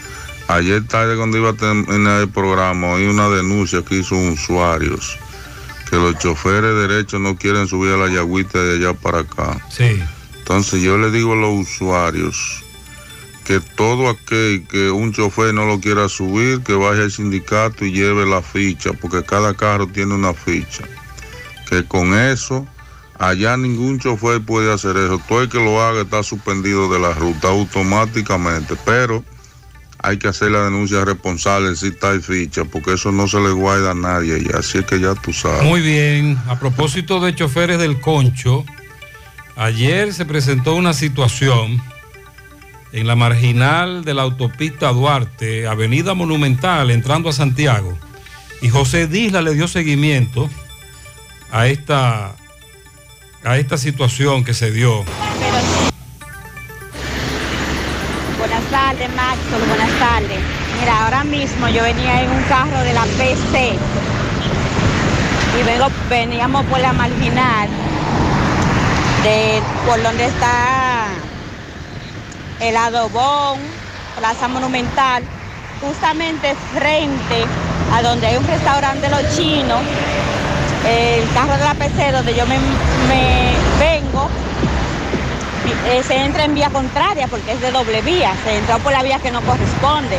Ayer 0.51 0.85
tarde 0.85 1.16
cuando 1.16 1.39
iba 1.39 1.51
a 1.51 1.52
terminar 1.52 2.22
el 2.22 2.28
programa, 2.28 2.89
oí 2.89 3.06
una 3.06 3.28
denuncia 3.28 3.85
que 3.85 3.98
hizo 3.98 4.16
un 4.16 4.31
usuarios, 4.31 5.16
que 5.89 5.94
los 5.94 6.18
choferes 6.18 6.89
derechos 6.89 7.20
no 7.20 7.36
quieren 7.36 7.68
subir 7.68 7.93
a 7.93 7.97
la 7.97 8.09
yagüita 8.09 8.59
de 8.59 8.78
allá 8.78 8.93
para 8.93 9.20
acá. 9.20 9.64
Sí. 9.70 10.02
Entonces 10.39 10.82
yo 10.82 10.98
le 10.98 11.12
digo 11.12 11.35
a 11.35 11.36
los 11.36 11.68
usuarios 11.68 12.64
que 13.44 13.60
todo 13.60 14.09
aquel 14.09 14.66
que 14.66 14.90
un 14.90 15.12
chofer 15.12 15.55
no 15.55 15.66
lo 15.66 15.78
quiera 15.78 16.09
subir, 16.09 16.64
que 16.64 16.74
vaya 16.74 17.02
al 17.02 17.12
sindicato 17.12 17.85
y 17.85 17.93
lleve 17.93 18.27
la 18.27 18.43
ficha, 18.43 18.93
porque 18.93 19.22
cada 19.22 19.55
carro 19.55 19.86
tiene 19.86 20.14
una 20.14 20.35
ficha. 20.35 20.82
Que 21.68 21.85
con 21.85 22.12
eso, 22.12 22.66
allá 23.20 23.56
ningún 23.56 24.01
chofer 24.01 24.44
puede 24.44 24.72
hacer 24.72 24.97
eso. 24.97 25.22
Todo 25.28 25.43
el 25.43 25.48
que 25.48 25.62
lo 25.62 25.81
haga 25.81 26.01
está 26.01 26.24
suspendido 26.24 26.93
de 26.93 26.98
la 26.98 27.14
ruta 27.14 27.51
automáticamente, 27.51 28.74
pero 28.85 29.22
hay 30.02 30.18
que 30.18 30.28
hacer 30.28 30.51
la 30.51 30.64
denuncia 30.64 31.05
responsable 31.05 31.74
si 31.77 31.89
está 31.89 32.12
en 32.12 32.22
ficha, 32.22 32.64
porque 32.64 32.94
eso 32.94 33.12
no 33.12 33.28
se 33.28 33.40
le 33.40 33.51
guarda 33.51 33.90
a 33.90 33.94
nadie 33.94 34.39
y 34.39 34.56
así 34.56 34.78
es 34.78 34.85
que 34.85 35.01
ya 35.01 35.14
tú 35.14 35.32
sabes. 35.32 35.62
Muy 35.62 35.81
bien, 35.81 36.39
a 36.48 36.59
propósito 36.59 37.20
de 37.20 37.35
choferes 37.35 37.78
del 37.78 38.01
concho, 38.01 38.64
ayer 39.56 40.12
se 40.14 40.24
presentó 40.24 40.74
una 40.74 40.93
situación 40.93 41.82
en 42.93 43.06
la 43.06 43.14
marginal 43.14 44.05
de 44.05 44.14
la 44.14 44.22
autopista 44.22 44.89
Duarte, 44.93 45.66
Avenida 45.66 46.14
Monumental, 46.14 46.90
entrando 46.90 47.28
a 47.28 47.32
Santiago, 47.32 47.97
y 48.62 48.68
José 48.68 49.06
Disla 49.06 49.43
le 49.43 49.55
dio 49.55 49.68
seguimiento 49.68 50.48
a 51.52 51.66
esta, 51.66 52.35
a 53.44 53.59
esta 53.59 53.77
situación 53.77 54.44
que 54.44 54.55
se 54.55 54.70
dio. 54.70 55.05
Tardes, 58.90 59.14
Maxwell, 59.14 59.68
buenas 59.68 59.98
tardes. 60.00 60.40
Mira, 60.80 61.04
ahora 61.04 61.22
mismo 61.22 61.68
yo 61.68 61.82
venía 61.82 62.22
en 62.22 62.30
un 62.30 62.42
carro 62.44 62.80
de 62.80 62.92
la 62.92 63.04
PC 63.04 63.74
y 65.58 65.62
vengo, 65.62 65.86
veníamos 66.08 66.64
por 66.66 66.80
la 66.80 66.92
marginal 66.92 67.68
de 69.22 69.62
por 69.86 70.02
donde 70.02 70.24
está 70.24 71.06
el 72.58 72.76
adobón, 72.76 73.60
Plaza 74.18 74.48
Monumental, 74.48 75.22
justamente 75.80 76.56
frente 76.74 77.46
a 77.94 78.02
donde 78.02 78.26
hay 78.26 78.36
un 78.38 78.46
restaurante 78.46 79.08
de 79.08 79.10
los 79.10 79.36
chinos, 79.36 79.82
el 80.88 81.32
carro 81.32 81.56
de 81.56 81.64
la 81.64 81.74
PC 81.74 82.10
donde 82.10 82.34
yo 82.34 82.44
me, 82.46 82.56
eh, 85.90 86.02
se 86.06 86.16
entra 86.16 86.44
en 86.44 86.54
vía 86.54 86.70
contraria 86.70 87.26
porque 87.26 87.52
es 87.52 87.60
de 87.60 87.70
doble 87.72 88.00
vía, 88.02 88.32
se 88.44 88.56
entró 88.58 88.78
por 88.78 88.92
la 88.92 89.02
vía 89.02 89.18
que 89.18 89.30
no 89.30 89.40
corresponde. 89.42 90.18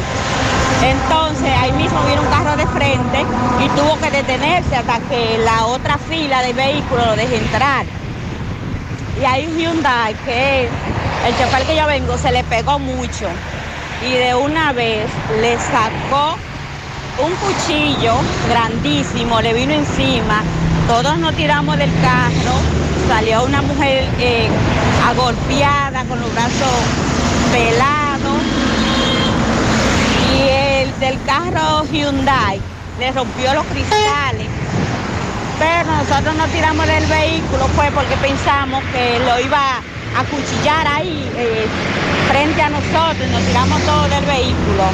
Entonces 0.84 1.50
ahí 1.62 1.72
mismo 1.74 2.02
viene 2.06 2.22
un 2.22 2.28
carro 2.28 2.58
de 2.58 2.66
frente 2.68 3.26
y 3.64 3.70
tuvo 3.70 4.00
que 4.00 4.10
detenerse 4.12 4.76
hasta 4.76 5.00
que 5.00 5.38
la 5.46 5.66
otra 5.66 5.98
fila 5.98 6.42
de 6.42 6.54
vehículos 6.54 7.06
lo 7.06 7.16
deje 7.16 7.38
entrar. 7.38 7.86
Y 9.20 9.24
hay 9.24 9.46
un 9.46 9.58
Hyundai 9.58 10.14
que 10.26 10.68
el 11.28 11.38
chofer 11.38 11.64
que 11.66 11.76
yo 11.76 11.86
vengo 11.86 12.18
se 12.18 12.32
le 12.32 12.44
pegó 12.44 12.80
mucho 12.80 13.28
y 14.08 14.14
de 14.14 14.34
una 14.34 14.74
vez 14.74 15.08
le 15.40 15.58
sacó 15.58 16.38
un 17.20 17.32
cuchillo 17.36 18.16
grandísimo, 18.50 19.40
le 19.42 19.54
vino 19.54 19.74
encima, 19.74 20.42
todos 20.88 21.18
nos 21.20 21.36
tiramos 21.36 21.78
del 21.78 21.92
carro, 22.02 22.56
salió 23.12 23.44
una 23.44 23.62
mujer 23.62 24.06
eh, 24.20 24.48
agolpeada 25.06 26.06
con 26.06 26.22
los 26.22 26.34
brazos 26.34 26.80
pelados 27.52 28.40
y 30.34 30.50
el 30.50 31.00
del 31.02 31.22
carro 31.26 31.84
Hyundai 31.92 32.62
le 33.00 33.12
rompió 33.12 33.54
los 33.54 33.66
cristales. 33.66 34.48
Pero 35.60 35.92
nosotros 35.92 36.36
nos 36.36 36.50
tiramos 36.52 36.88
del 36.88 37.06
vehículo 37.06 37.68
fue 37.76 37.92
porque 37.92 38.16
pensamos 38.16 38.82
que 38.94 39.20
lo 39.20 39.42
iba 39.42 39.80
a 40.18 40.24
cuchillar 40.32 40.88
ahí 40.88 41.30
eh, 41.36 41.68
frente 42.30 42.62
a 42.62 42.70
nosotros 42.70 43.30
nos 43.30 43.44
tiramos 43.44 43.82
todos 43.82 44.10
del 44.10 44.24
vehículo 44.24 44.86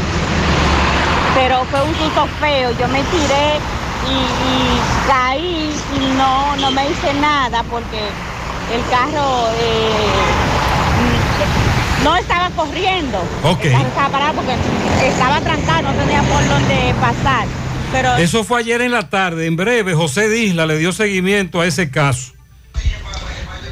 pero 1.36 1.64
fue 1.66 1.84
un 1.84 1.94
susto 1.96 2.28
feo. 2.40 2.72
Yo 2.80 2.88
me 2.88 3.04
tiré 3.04 3.60
y, 4.10 4.18
y 4.18 5.08
caí 5.08 5.72
y 5.96 6.18
no, 6.18 6.56
no 6.58 6.72
me 6.72 6.90
hice 6.90 7.14
nada 7.16 7.64
porque 7.70 8.00
el 8.74 8.82
carro 8.90 9.50
eh, 9.60 9.90
no 12.04 12.16
estaba 12.16 12.50
corriendo. 12.52 13.20
Ok. 13.44 13.66
El 13.66 13.72
carro 13.72 13.88
estaba 13.88 14.10
parado 14.10 14.34
porque 14.34 14.56
estaba 15.08 15.42
trancado, 15.42 15.84
no 15.84 15.94
tenía 15.94 16.22
por 16.24 16.48
dónde 16.48 16.94
pasar. 17.00 17.48
Pero 17.92 18.18
Eso 18.18 18.44
fue 18.44 18.60
ayer 18.60 18.82
en 18.82 18.92
la 18.92 19.10
tarde. 19.10 19.46
En 19.46 19.56
breve, 19.56 19.94
José 19.94 20.28
Disla 20.30 20.66
le 20.66 20.78
dio 20.78 20.92
seguimiento 20.92 21.62
a 21.62 21.66
ese 21.66 21.90
caso. 21.90 22.34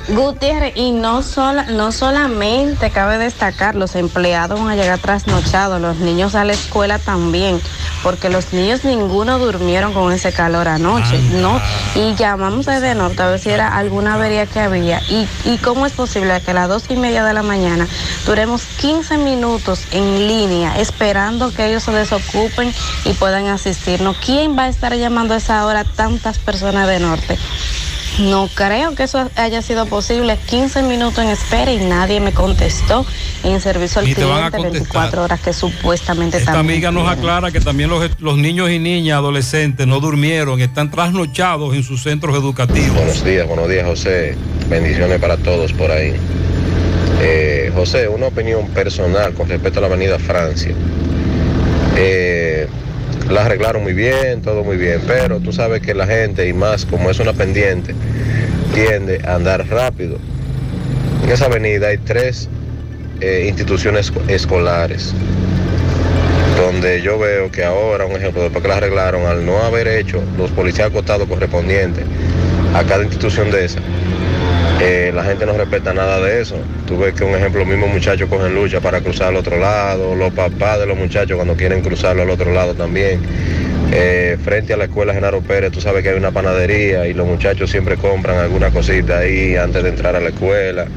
Gutiérrez, 0.07 0.73
y 0.75 0.91
no, 0.91 1.23
sola, 1.23 1.63
no 1.63 1.91
solamente 1.91 2.91
cabe 2.91 3.17
destacar, 3.17 3.75
los 3.75 3.95
empleados 3.95 4.59
van 4.59 4.69
a 4.69 4.75
llegar 4.75 4.99
trasnochados, 4.99 5.81
los 5.81 5.97
niños 5.97 6.35
a 6.35 6.45
la 6.45 6.53
escuela 6.53 6.99
también, 6.99 7.59
porque 8.03 8.29
los 8.29 8.53
niños 8.53 8.83
ninguno 8.83 9.39
durmieron 9.39 9.93
con 9.93 10.11
ese 10.11 10.31
calor 10.31 10.67
anoche, 10.67 11.17
¿no? 11.41 11.59
Y 11.95 12.13
llamamos 12.13 12.67
desde 12.67 12.93
Norte 12.93 13.23
a 13.23 13.29
ver 13.29 13.39
si 13.39 13.49
era 13.49 13.75
alguna 13.75 14.13
avería 14.13 14.45
que 14.45 14.59
había. 14.59 15.01
Y, 15.09 15.27
y 15.43 15.57
cómo 15.57 15.87
es 15.87 15.93
posible 15.93 16.39
que 16.41 16.51
a 16.51 16.53
las 16.53 16.69
dos 16.69 16.83
y 16.89 16.97
media 16.97 17.23
de 17.23 17.33
la 17.33 17.41
mañana 17.41 17.87
duremos 18.27 18.63
15 18.79 19.17
minutos 19.17 19.85
en 19.91 20.27
línea 20.27 20.79
esperando 20.79 21.51
que 21.51 21.65
ellos 21.65 21.81
se 21.81 21.91
desocupen 21.91 22.71
y 23.05 23.13
puedan 23.13 23.47
asistirnos. 23.47 24.17
¿Quién 24.17 24.55
va 24.55 24.63
a 24.63 24.67
estar 24.67 24.95
llamando 24.95 25.33
a 25.33 25.37
esa 25.37 25.65
hora 25.65 25.83
tantas 25.83 26.37
personas 26.37 26.87
de 26.87 26.99
Norte? 26.99 27.39
No 28.19 28.47
creo 28.53 28.95
que 28.95 29.03
eso 29.03 29.29
haya 29.35 29.61
sido 29.61 29.85
posible. 29.87 30.37
15 30.47 30.83
minutos 30.83 31.19
en 31.23 31.29
espera 31.29 31.71
y 31.71 31.77
nadie 31.85 32.19
me 32.19 32.31
contestó 32.33 33.05
en 33.43 33.59
servicio 33.59 33.99
al 33.99 34.07
Ni 34.07 34.15
te 34.15 34.23
van 34.23 34.45
a 34.45 34.51
cliente 34.51 34.79
contestar. 34.79 35.01
24 35.11 35.23
horas 35.23 35.39
que 35.41 35.51
supuestamente 35.53 36.37
Esta 36.37 36.53
también 36.53 36.77
amiga 36.77 36.91
nos 36.91 37.03
tienen. 37.03 37.19
aclara 37.19 37.51
que 37.51 37.59
también 37.59 37.89
los, 37.89 38.09
los 38.19 38.37
niños 38.37 38.69
y 38.69 38.79
niñas 38.79 39.17
adolescentes 39.17 39.85
no 39.85 39.99
durmieron, 39.99 40.61
están 40.61 40.89
trasnochados 40.91 41.75
en 41.75 41.83
sus 41.83 42.03
centros 42.03 42.35
educativos. 42.35 42.95
Buenos 42.95 43.23
días, 43.23 43.47
buenos 43.47 43.69
días 43.69 43.85
José. 43.85 44.35
Bendiciones 44.69 45.19
para 45.19 45.37
todos 45.37 45.73
por 45.73 45.91
ahí. 45.91 46.13
Eh, 47.21 47.71
José, 47.75 48.07
una 48.07 48.27
opinión 48.27 48.67
personal 48.69 49.33
con 49.33 49.49
respecto 49.49 49.79
a 49.79 49.81
la 49.81 49.87
avenida 49.87 50.19
Francia. 50.19 50.73
Eh, 51.97 52.54
la 53.29 53.45
arreglaron 53.45 53.83
muy 53.83 53.93
bien, 53.93 54.41
todo 54.41 54.63
muy 54.63 54.77
bien, 54.77 55.01
pero 55.07 55.39
tú 55.39 55.51
sabes 55.51 55.81
que 55.81 55.93
la 55.93 56.05
gente, 56.05 56.47
y 56.47 56.53
más 56.53 56.85
como 56.85 57.09
es 57.09 57.19
una 57.19 57.33
pendiente, 57.33 57.95
tiende 58.73 59.21
a 59.25 59.35
andar 59.35 59.67
rápido. 59.67 60.17
En 61.23 61.31
esa 61.31 61.45
avenida 61.45 61.87
hay 61.87 61.97
tres 61.97 62.49
eh, 63.21 63.45
instituciones 63.47 64.11
escolares 64.27 65.13
donde 66.55 67.01
yo 67.01 67.19
veo 67.19 67.51
que 67.51 67.63
ahora, 67.63 68.05
un 68.05 68.13
ejemplo, 68.13 68.41
después 68.41 68.61
que 68.61 68.69
la 68.69 68.77
arreglaron, 68.77 69.25
al 69.25 69.45
no 69.45 69.57
haber 69.59 69.87
hecho 69.87 70.23
los 70.37 70.51
policías 70.51 70.89
acotados 70.89 71.27
correspondientes 71.27 72.05
a 72.73 72.83
cada 72.83 73.03
institución 73.03 73.51
de 73.51 73.65
esas, 73.65 73.81
eh, 74.81 75.11
la 75.13 75.23
gente 75.23 75.45
no 75.45 75.53
respeta 75.53 75.93
nada 75.93 76.19
de 76.19 76.41
eso. 76.41 76.55
Tú 76.87 76.97
ves 76.97 77.13
que 77.13 77.23
un 77.23 77.33
ejemplo, 77.35 77.59
los 77.59 77.69
mismos 77.69 77.89
muchachos 77.89 78.29
cogen 78.29 78.53
lucha 78.53 78.81
para 78.81 79.01
cruzar 79.01 79.29
al 79.29 79.37
otro 79.37 79.57
lado, 79.57 80.15
los 80.15 80.33
papás 80.33 80.79
de 80.79 80.85
los 80.85 80.97
muchachos 80.97 81.35
cuando 81.35 81.55
quieren 81.55 81.81
cruzarlo 81.81 82.23
al 82.23 82.29
otro 82.29 82.53
lado 82.53 82.73
también. 82.73 83.21
Eh, 83.91 84.37
frente 84.43 84.73
a 84.73 84.77
la 84.77 84.85
escuela 84.85 85.13
Genaro 85.13 85.41
Pérez, 85.41 85.71
tú 85.71 85.79
sabes 85.79 86.03
que 86.03 86.09
hay 86.09 86.17
una 86.17 86.31
panadería 86.31 87.07
y 87.07 87.13
los 87.13 87.25
muchachos 87.25 87.69
siempre 87.71 87.95
compran 87.95 88.37
alguna 88.37 88.71
cosita 88.71 89.19
ahí 89.19 89.55
antes 89.55 89.83
de 89.83 89.89
entrar 89.89 90.15
a 90.15 90.19
la 90.19 90.29
escuela. 90.29 90.87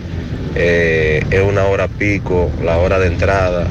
Eh, 0.54 1.22
es 1.30 1.40
una 1.40 1.66
hora 1.66 1.86
pico, 1.86 2.50
la 2.64 2.78
hora 2.78 2.98
de 2.98 3.06
entrada, 3.06 3.66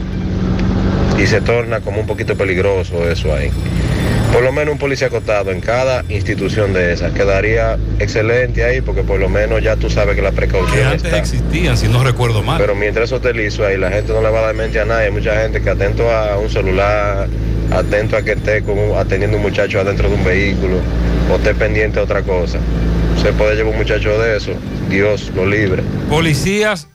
y 1.22 1.26
se 1.28 1.42
torna 1.42 1.82
como 1.82 2.00
un 2.00 2.08
poquito 2.08 2.38
peligroso 2.38 3.10
eso 3.10 3.34
ahí. 3.34 3.50
Por 4.34 4.44
lo 4.44 4.52
menos 4.52 4.74
un 4.74 4.78
policía 4.78 5.08
acotado 5.08 5.52
en 5.52 5.62
cada 5.62 6.04
institución 6.10 6.72
de 6.74 6.94
esas 6.94 7.12
quedaría 7.14 7.78
excelente 8.00 8.64
ahí 8.64 8.82
porque 8.82 9.02
por 9.02 9.20
lo 9.20 9.30
menos 9.30 9.64
ya 9.64 9.76
tú 9.76 9.90
sabes 9.90 10.16
que 10.16 10.22
la 10.22 10.30
Que 10.30 10.36
precaución 10.36 10.86
antes 10.88 11.04
está. 11.06 11.18
existían, 11.18 11.76
si 11.78 11.88
no 11.88 12.04
recuerdo 12.04 12.44
mal. 12.44 12.60
Pero 12.60 12.76
mientras 12.76 13.06
eso 13.06 13.16
esté 13.16 13.34
liso 13.34 13.66
ahí, 13.66 13.78
la 13.78 13.90
gente 13.90 14.14
no 14.14 14.22
le 14.22 14.30
va 14.30 14.40
a 14.40 14.42
dar 14.44 14.56
mente 14.56 14.80
a 14.80 14.86
nadie. 14.86 15.06
Hay 15.06 15.12
mucha 15.12 15.42
gente 15.42 15.62
que 15.62 15.70
atento 15.70 16.12
a 16.12 16.38
un 16.38 16.50
celular, 16.50 17.28
atento 17.72 18.16
a 18.18 18.22
que 18.22 18.34
esté 18.34 18.62
un- 18.62 18.96
atendiendo 18.98 19.38
un 19.38 19.44
muchacho 19.44 19.80
adentro 19.80 20.08
de 20.10 20.16
un 20.16 20.24
vehículo 20.24 20.78
o 21.32 21.36
esté 21.38 21.56
pendiente 21.56 21.98
de 21.98 22.04
otra 22.04 22.22
cosa. 22.22 22.60
Se 23.22 23.34
puede 23.34 23.56
llevar 23.56 23.72
un 23.74 23.80
muchacho 23.80 24.20
de 24.20 24.38
eso, 24.38 24.52
Dios 24.90 25.32
lo 25.36 25.48
libre. 25.48 25.82
Policías 26.10 26.88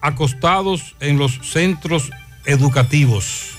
acostados 0.00 0.96
en 1.00 1.18
los 1.18 1.38
centros 1.42 2.10
educativos. 2.46 3.56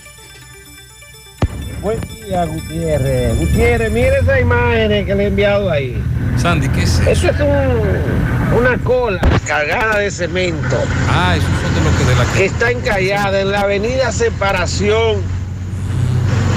Buen 1.82 2.00
día, 2.02 2.46
Gutiérrez. 2.46 3.38
Gutiérrez, 3.40 3.92
mire 3.92 4.20
esa 4.22 4.40
imagen 4.40 5.06
que 5.06 5.16
le 5.16 5.24
he 5.24 5.28
enviado 5.28 5.70
ahí. 5.72 6.02
Sandy, 6.38 6.68
¿qué 6.70 6.84
es 6.84 7.00
eso? 7.08 7.30
es 7.30 7.40
un- 7.40 8.58
una 8.60 8.78
cola 8.84 9.20
cargada 9.48 9.98
de 10.00 10.12
cemento. 10.12 10.78
Ah, 11.10 11.36
eso 11.36 11.46
son 11.62 11.74
de 11.76 11.82
lo 11.92 11.98
que 11.98 12.04
de 12.06 12.16
la 12.16 12.34
que 12.34 12.46
está 12.46 12.72
encallada 12.72 13.42
en 13.42 13.52
la 13.52 13.62
avenida 13.62 14.12
Separación, 14.12 15.18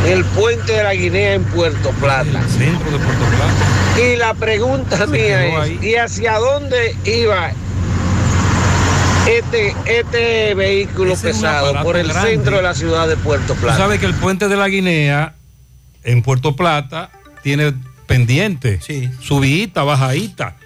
el 0.06 0.24
puente 0.24 0.72
de 0.72 0.82
la 0.82 0.94
Guinea 0.94 1.34
en 1.34 1.44
Puerto 1.44 1.90
Plata. 2.00 2.24
centro 2.48 2.90
de 2.90 2.98
Puerto 2.98 3.24
Plata. 3.24 4.02
Y 4.02 4.16
la 4.16 4.34
pregunta 4.34 5.06
mía 5.06 5.64
es, 5.64 5.82
¿y 5.82 5.96
hacia 5.96 6.34
dónde 6.38 6.94
iba 7.04 7.50
este, 9.28 9.74
este 9.86 10.54
vehículo 10.54 11.14
Ese 11.14 11.28
pesado 11.28 11.82
por 11.82 11.96
el 11.96 12.08
grande. 12.08 12.30
centro 12.30 12.56
de 12.56 12.62
la 12.62 12.74
ciudad 12.74 13.08
de 13.08 13.16
Puerto 13.16 13.54
Tú 13.54 13.60
Plata? 13.60 13.78
sabes 13.78 14.00
que 14.00 14.06
el 14.06 14.14
puente 14.14 14.48
de 14.48 14.56
la 14.56 14.68
Guinea 14.68 15.34
en 16.02 16.22
Puerto 16.22 16.54
Plata 16.56 17.10
tiene 17.42 17.72
pendiente, 18.06 18.80
subidita, 19.20 19.82
bajadita. 19.82 20.56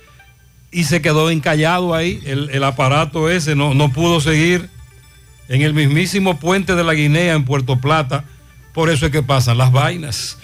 Y 0.70 0.84
se 0.84 1.00
quedó 1.00 1.30
encallado 1.30 1.94
ahí. 1.94 2.20
El, 2.26 2.50
el 2.50 2.62
aparato 2.64 3.30
ese 3.30 3.54
no, 3.54 3.72
no 3.74 3.90
pudo 3.90 4.20
seguir 4.20 4.68
en 5.48 5.62
el 5.62 5.72
mismísimo 5.72 6.38
puente 6.38 6.74
de 6.74 6.84
la 6.84 6.92
Guinea 6.94 7.34
en 7.34 7.44
Puerto 7.44 7.78
Plata. 7.78 8.24
Por 8.74 8.90
eso 8.90 9.06
es 9.06 9.12
que 9.12 9.22
pasan 9.22 9.56
las 9.58 9.72
vainas. 9.72 10.38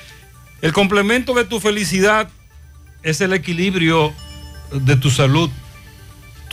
El 0.63 0.73
complemento 0.73 1.35
de 1.35 1.45
tu 1.45 1.61
felicidad 1.61 2.29
es 3.03 3.21
el 3.21 3.35
equilibrio 3.35 4.15
de 4.73 4.97
tu 4.97 5.11
salud. 5.11 5.51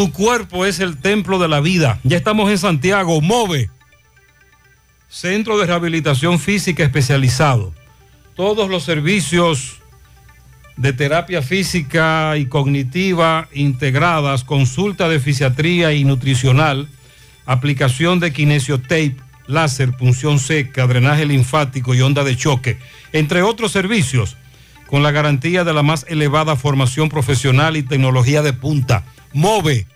Tu 0.02 0.12
cuerpo 0.12 0.66
es 0.66 0.80
el 0.80 0.98
templo 0.98 1.38
de 1.38 1.48
la 1.48 1.60
vida. 1.60 2.00
Ya 2.04 2.18
estamos 2.18 2.50
en 2.50 2.58
Santiago. 2.58 3.22
Move. 3.22 3.70
Centro 5.08 5.60
de 5.60 5.68
Rehabilitación 5.68 6.40
Física 6.40 6.84
Especializado. 6.84 7.72
Todos 8.36 8.68
los 8.68 8.82
servicios 8.82 9.78
de 10.76 10.92
terapia 10.94 11.44
física 11.44 12.36
y 12.36 12.48
cognitiva 12.48 13.48
integradas, 13.54 14.44
consulta 14.44 15.08
de 15.08 15.20
fisiatría 15.20 15.94
y 15.94 16.04
nutricional, 16.04 16.90
aplicación 17.46 18.20
de 18.20 18.34
kinesiotape, 18.34 19.18
láser, 19.46 19.96
punción 19.96 20.40
seca, 20.40 20.88
drenaje 20.88 21.28
linfático 21.28 21.94
y 21.94 22.02
onda 22.02 22.24
de 22.24 22.36
choque, 22.36 22.80
entre 23.14 23.44
otros 23.44 23.72
servicios, 23.72 24.36
con 24.88 25.04
la 25.04 25.12
garantía 25.12 25.64
de 25.64 25.74
la 25.74 25.84
más 25.84 26.08
elevada 26.10 26.56
formación 26.56 27.08
profesional 27.08 27.78
y 27.78 27.84
tecnología 27.84 28.42
de 28.42 28.54
punta. 28.54 29.06
MOVE, 29.34 29.88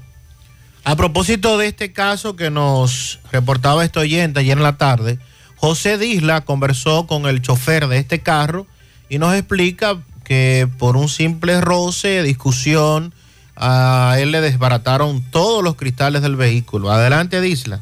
A 0.83 0.97
propósito 0.97 1.57
de 1.57 1.67
este 1.67 1.93
caso 1.93 2.35
que 2.35 2.49
nos 2.49 3.21
reportaba 3.31 3.85
este 3.85 3.99
oyente 3.99 4.41
ayer 4.41 4.57
en 4.57 4.63
la 4.63 4.75
tarde, 4.75 5.19
José 5.55 5.97
Disla 5.97 6.41
conversó 6.41 7.07
con 7.07 7.27
el 7.27 7.41
chofer 7.41 7.87
de 7.87 7.99
este 7.99 8.19
carro 8.19 8.67
y 9.07 9.19
nos 9.19 9.33
explica 9.33 10.03
que 10.25 10.67
por 10.77 10.97
un 10.97 11.07
simple 11.07 11.61
roce, 11.61 12.23
discusión, 12.23 13.13
a 13.55 14.17
él 14.19 14.33
le 14.33 14.41
desbarataron 14.41 15.23
todos 15.31 15.63
los 15.63 15.75
cristales 15.75 16.21
del 16.21 16.35
vehículo. 16.35 16.91
Adelante, 16.91 17.39
Disla. 17.39 17.79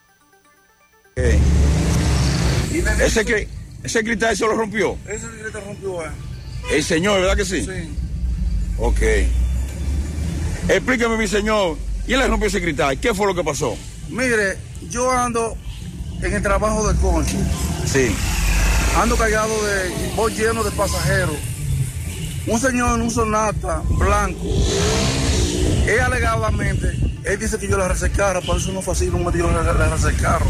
Ese, 2.99 3.23
que, 3.23 3.47
ese 3.83 4.03
cristal 4.03 4.35
se 4.35 4.45
lo 4.47 4.53
rompió. 4.53 4.97
Ese 5.07 5.27
cristal 5.27 5.63
rompió. 5.63 6.03
eh. 6.03 6.09
El 6.71 6.83
señor, 6.83 7.21
¿verdad 7.21 7.37
que 7.37 7.45
sí? 7.45 7.63
Sí. 7.63 7.89
Ok. 8.79 9.01
Explíqueme, 10.69 11.17
mi 11.17 11.27
señor. 11.27 11.77
¿Quién 12.07 12.19
le 12.19 12.27
rompió 12.27 12.47
ese 12.47 12.61
cristal? 12.61 12.99
¿Qué 12.99 13.13
fue 13.13 13.27
lo 13.27 13.35
que 13.35 13.43
pasó? 13.43 13.77
Mire, 14.09 14.57
yo 14.89 15.11
ando 15.11 15.55
en 16.21 16.33
el 16.33 16.41
trabajo 16.41 16.87
de 16.91 16.99
concho. 16.99 17.37
Sí. 17.85 18.15
Ando 19.01 19.15
cargado 19.15 19.53
de. 19.65 20.11
Voy 20.15 20.33
lleno 20.33 20.63
de 20.63 20.71
pasajeros. 20.71 21.35
Un 22.47 22.59
señor 22.59 22.95
en 22.95 23.01
un 23.03 23.11
sonata 23.11 23.81
blanco. 23.89 24.41
Él 25.87 25.99
alegadamente, 25.99 26.91
él 27.23 27.39
dice 27.39 27.57
que 27.57 27.67
yo 27.67 27.77
le 27.77 27.83
arrasé 27.83 28.05
el 28.07 28.11
carro, 28.13 28.41
por 28.41 28.57
eso 28.57 28.71
no 28.71 28.81
fue 28.81 28.93
así, 28.93 29.07
no 29.07 29.17
me 29.19 29.31
dio 29.31 29.49
le 29.51 29.57
arrasé 29.57 30.09
el 30.09 30.17
carro. 30.17 30.45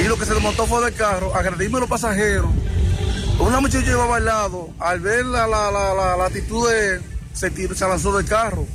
Y 0.00 0.04
lo 0.08 0.16
que 0.18 0.26
se 0.26 0.34
desmontó 0.34 0.66
fue 0.66 0.84
del 0.84 0.94
carro, 0.94 1.34
agredirme 1.34 1.78
a 1.78 1.80
los 1.80 1.88
pasajeros. 1.88 2.50
Una 3.38 3.60
muchacha 3.60 3.84
llevaba 3.86 4.16
al 4.16 4.24
lado, 4.24 4.70
al 4.78 5.00
ver 5.00 5.24
la, 5.26 5.46
la, 5.46 5.70
la, 5.70 5.94
la, 5.94 6.16
la 6.16 6.26
actitud 6.26 6.68
de 6.70 7.00
se, 7.32 7.50
tiró- 7.50 7.74
se 7.74 7.86
lanzó 7.88 8.16
del 8.16 8.26
carro. 8.26 8.66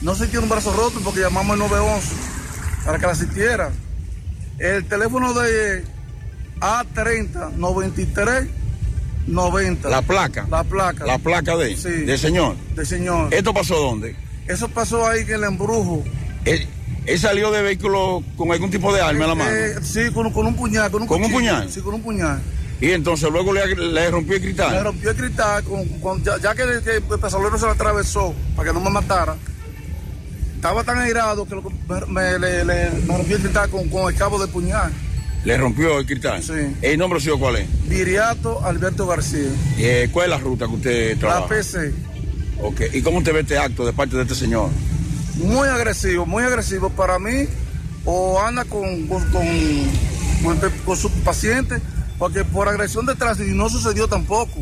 No 0.00 0.14
sintió 0.14 0.40
un 0.40 0.48
brazo 0.48 0.72
roto 0.72 1.00
porque 1.04 1.20
llamamos 1.20 1.52
al 1.52 1.58
911 1.60 2.08
para 2.84 2.98
que 2.98 3.06
la 3.06 3.12
asistiera. 3.12 3.70
El 4.58 4.84
teléfono 4.86 5.32
de 5.34 5.84
A30 6.60 7.52
93 7.56 8.48
90. 9.26 9.88
La 9.90 10.02
placa. 10.02 10.46
La 10.50 10.64
placa. 10.64 11.04
La 11.04 11.18
placa 11.18 11.56
de, 11.56 11.76
Sí. 11.76 11.88
del 11.90 12.18
señor. 12.18 12.56
Del 12.74 12.86
señor. 12.86 13.32
¿Esto 13.32 13.52
pasó 13.52 13.76
dónde? 13.76 14.16
Eso 14.46 14.68
pasó 14.68 15.06
ahí 15.06 15.20
en 15.22 15.30
el 15.34 15.44
embrujo. 15.44 16.02
Él, 16.46 16.66
él 17.04 17.18
salió 17.18 17.50
de 17.50 17.60
vehículo 17.62 18.22
con 18.36 18.50
algún 18.50 18.70
tipo 18.70 18.92
de 18.94 19.02
arma 19.02 19.24
en 19.24 19.28
la 19.28 19.34
mano. 19.34 19.50
Eh, 19.50 19.74
sí, 19.82 20.10
con, 20.14 20.32
con 20.32 20.46
un 20.46 20.56
puñal. 20.56 20.90
¿Con 20.90 21.02
un, 21.02 21.08
¿Con 21.08 21.22
un 21.22 21.30
puñal? 21.30 21.70
Sí, 21.70 21.80
con 21.82 21.94
un 21.94 22.02
puñal. 22.02 22.40
Y 22.80 22.92
entonces 22.92 23.28
luego 23.30 23.52
le, 23.52 23.66
le 23.76 24.10
rompió 24.10 24.36
el 24.36 24.40
cristal. 24.42 24.70
Me 24.72 24.82
rompió 24.82 25.10
el 25.10 25.16
cristal, 25.16 25.62
con, 25.64 25.84
con- 26.00 26.24
ya, 26.24 26.38
ya 26.38 26.54
que, 26.54 26.62
que 26.82 26.96
el 26.96 27.02
pesolero 27.20 27.58
se 27.58 27.66
lo 27.66 27.72
atravesó 27.72 28.34
para 28.56 28.68
que 28.68 28.74
no 28.74 28.80
me 28.80 28.88
matara. 28.90 29.36
Estaba 30.58 30.82
tan 30.82 30.98
airado 30.98 31.46
que 31.46 31.54
lo- 31.54 31.62
me, 31.88 32.06
me- 32.08 32.38
le- 32.40 32.64
le- 32.64 32.90
me 33.06 33.14
el 33.20 33.26
cristal 33.40 33.70
con, 33.70 33.88
con 33.88 34.12
el 34.12 34.18
cabo 34.18 34.40
de 34.40 34.48
puñal. 34.48 34.90
Le 35.44 35.56
rompió 35.56 36.00
el 36.00 36.04
cristal. 36.04 36.42
Sí. 36.42 36.52
¿El 36.82 36.98
nombre 36.98 37.20
suyo 37.20 37.38
cuál 37.38 37.56
es? 37.56 37.68
Viriato 37.88 38.64
Alberto 38.66 39.06
García. 39.06 39.48
Eh, 39.78 40.08
¿Cuál 40.10 40.24
es 40.24 40.30
la 40.30 40.38
ruta 40.38 40.66
que 40.66 40.72
usted 40.74 41.12
La 41.14 41.20
trabaja? 41.20 41.46
PC. 41.46 41.92
Ok. 42.60 42.80
¿Y 42.92 43.02
cómo 43.02 43.18
usted 43.18 43.32
ve 43.32 43.40
este 43.42 43.56
acto 43.56 43.86
de 43.86 43.92
parte 43.92 44.16
de 44.16 44.22
este 44.22 44.34
señor? 44.34 44.68
Muy 45.36 45.68
agresivo, 45.68 46.26
muy 46.26 46.42
agresivo 46.42 46.90
para 46.90 47.20
mí. 47.20 47.46
O 48.04 48.40
anda 48.40 48.64
con, 48.64 49.06
con, 49.06 49.22
con, 49.30 49.46
con 50.42 50.70
con 50.84 50.96
su 50.96 51.08
paciente, 51.22 51.80
porque 52.18 52.42
por 52.44 52.68
agresión 52.68 53.06
de 53.06 53.14
tránsito 53.14 53.48
y 53.48 53.54
no 53.54 53.68
sucedió 53.68 54.08
tampoco. 54.08 54.60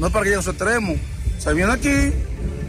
No 0.00 0.08
es 0.08 0.12
para 0.12 0.24
que 0.24 0.30
llegue 0.30 0.40
a 0.40 0.42
su 0.42 0.50
extremo. 0.50 0.96
Se 1.38 1.54
viene 1.54 1.72
aquí 1.72 2.12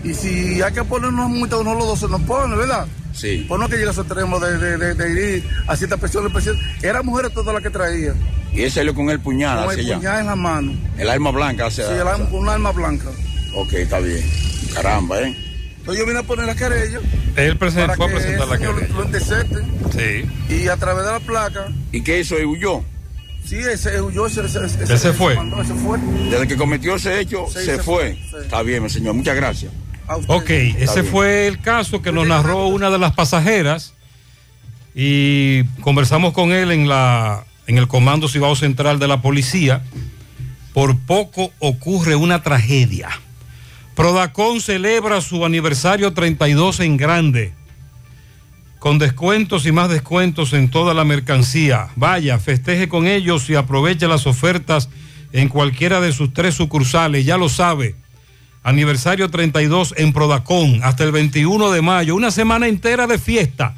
y 0.03 0.13
si 0.13 0.61
hay 0.61 0.73
que 0.73 0.83
poner 0.83 1.09
unos 1.09 1.29
multas, 1.29 1.59
uno 1.59 1.71
de 1.71 1.77
los 1.77 1.87
dos 1.87 1.99
se 1.99 2.07
nos 2.07 2.21
pone, 2.21 2.55
¿verdad? 2.55 2.87
Sí. 3.13 3.45
Pues 3.47 3.59
no 3.59 3.67
que 3.67 3.77
llegue 3.77 3.89
a 3.89 3.93
su 3.93 4.01
extremo 4.01 4.39
de, 4.39 4.57
de, 4.57 4.77
de, 4.77 4.93
de 4.93 5.35
ir 5.37 5.43
a 5.67 5.75
cierta 5.75 5.97
presión, 5.97 6.31
presión. 6.31 6.57
Eran 6.81 7.05
mujeres 7.05 7.33
todas 7.33 7.53
las 7.53 7.61
que 7.63 7.69
traía, 7.69 8.13
Y 8.53 8.61
él 8.61 8.71
salió 8.71 8.93
con 8.93 9.09
el 9.09 9.19
puñal 9.19 9.59
con 9.65 9.69
hacia 9.71 9.81
el 9.81 9.85
allá. 9.87 9.95
puñal 9.97 10.19
en 10.21 10.25
la 10.27 10.35
mano. 10.35 10.73
El 10.97 11.09
arma 11.09 11.31
blanca 11.31 11.65
hacia 11.67 11.85
Sí, 11.87 11.93
el 11.93 12.07
arma- 12.07 12.29
con 12.29 12.39
un 12.39 12.49
arma 12.49 12.71
blanca. 12.71 13.09
Ok, 13.55 13.73
está 13.73 13.99
bien. 13.99 14.23
Caramba, 14.73 15.19
¿eh? 15.21 15.35
Entonces 15.79 15.99
yo 16.03 16.07
vine 16.07 16.19
a 16.19 16.23
poner 16.23 16.45
la 16.45 16.55
querella. 16.55 16.99
Él 17.35 17.57
presen- 17.57 17.87
para 17.87 17.95
fue 17.95 18.05
a 18.05 18.09
que 18.09 18.15
presentar 18.15 18.47
la 18.47 18.57
querella. 18.57 18.87
Lo 18.95 19.03
intercepte. 19.05 19.57
Sí. 20.47 20.53
Y 20.55 20.67
a 20.67 20.77
través 20.77 21.05
de 21.05 21.11
la 21.11 21.19
placa, 21.19 21.67
¿Y 21.91 22.01
qué 22.01 22.19
hizo? 22.19 22.39
¿Y 22.39 22.45
huyó? 22.45 22.83
sí, 23.43 23.55
ese 23.57 23.99
huyó, 23.99 24.27
ese, 24.27 24.45
ese, 24.45 24.65
ese- 24.65 24.93
Ese 24.93 25.13
fue. 25.13 25.35
mandó, 25.35 25.61
ese 25.61 25.73
fue. 25.73 25.97
Desde 26.29 26.47
que 26.47 26.55
cometió 26.55 26.95
ese 26.95 27.19
hecho, 27.19 27.45
Sí, 27.47 27.53
se, 27.55 27.65
se 27.65 27.77
fue. 27.79 28.15
fue, 28.29 28.39
sí. 28.41 28.45
Está 28.45 28.61
bien, 28.61 28.83
mi 28.83 28.89
señor. 28.89 29.15
Muchas 29.15 29.35
gracias. 29.35 29.71
Ok, 30.27 30.49
ese 30.49 31.03
fue 31.03 31.47
el 31.47 31.59
caso 31.59 32.01
que 32.01 32.11
nos 32.11 32.27
narró 32.27 32.67
una 32.67 32.89
de 32.89 32.97
las 32.97 33.13
pasajeras 33.13 33.93
y 34.95 35.63
conversamos 35.81 36.33
con 36.33 36.51
él 36.51 36.71
en, 36.71 36.87
la, 36.87 37.45
en 37.67 37.77
el 37.77 37.87
Comando 37.87 38.27
Cibao 38.27 38.55
Central 38.55 38.97
de 38.97 39.07
la 39.07 39.21
Policía. 39.21 39.83
Por 40.73 40.97
poco 40.97 41.51
ocurre 41.59 42.15
una 42.15 42.41
tragedia. 42.41 43.09
Prodacón 43.95 44.61
celebra 44.61 45.21
su 45.21 45.45
aniversario 45.45 46.13
32 46.13 46.79
en 46.79 46.97
grande, 46.97 47.53
con 48.79 48.97
descuentos 48.97 49.65
y 49.65 49.71
más 49.71 49.89
descuentos 49.89 50.53
en 50.53 50.69
toda 50.69 50.93
la 50.93 51.03
mercancía. 51.03 51.89
Vaya, 51.95 52.39
festeje 52.39 52.87
con 52.87 53.05
ellos 53.05 53.49
y 53.49 53.55
aproveche 53.55 54.07
las 54.07 54.25
ofertas 54.25 54.89
en 55.33 55.49
cualquiera 55.49 56.01
de 56.01 56.13
sus 56.13 56.33
tres 56.33 56.55
sucursales, 56.55 57.25
ya 57.25 57.37
lo 57.37 57.49
sabe. 57.49 57.95
Aniversario 58.63 59.29
32 59.29 59.95
en 59.97 60.13
Prodacón 60.13 60.81
hasta 60.83 61.03
el 61.03 61.11
21 61.11 61.71
de 61.71 61.81
mayo, 61.81 62.15
una 62.15 62.31
semana 62.31 62.67
entera 62.67 63.07
de 63.07 63.17
fiesta 63.17 63.75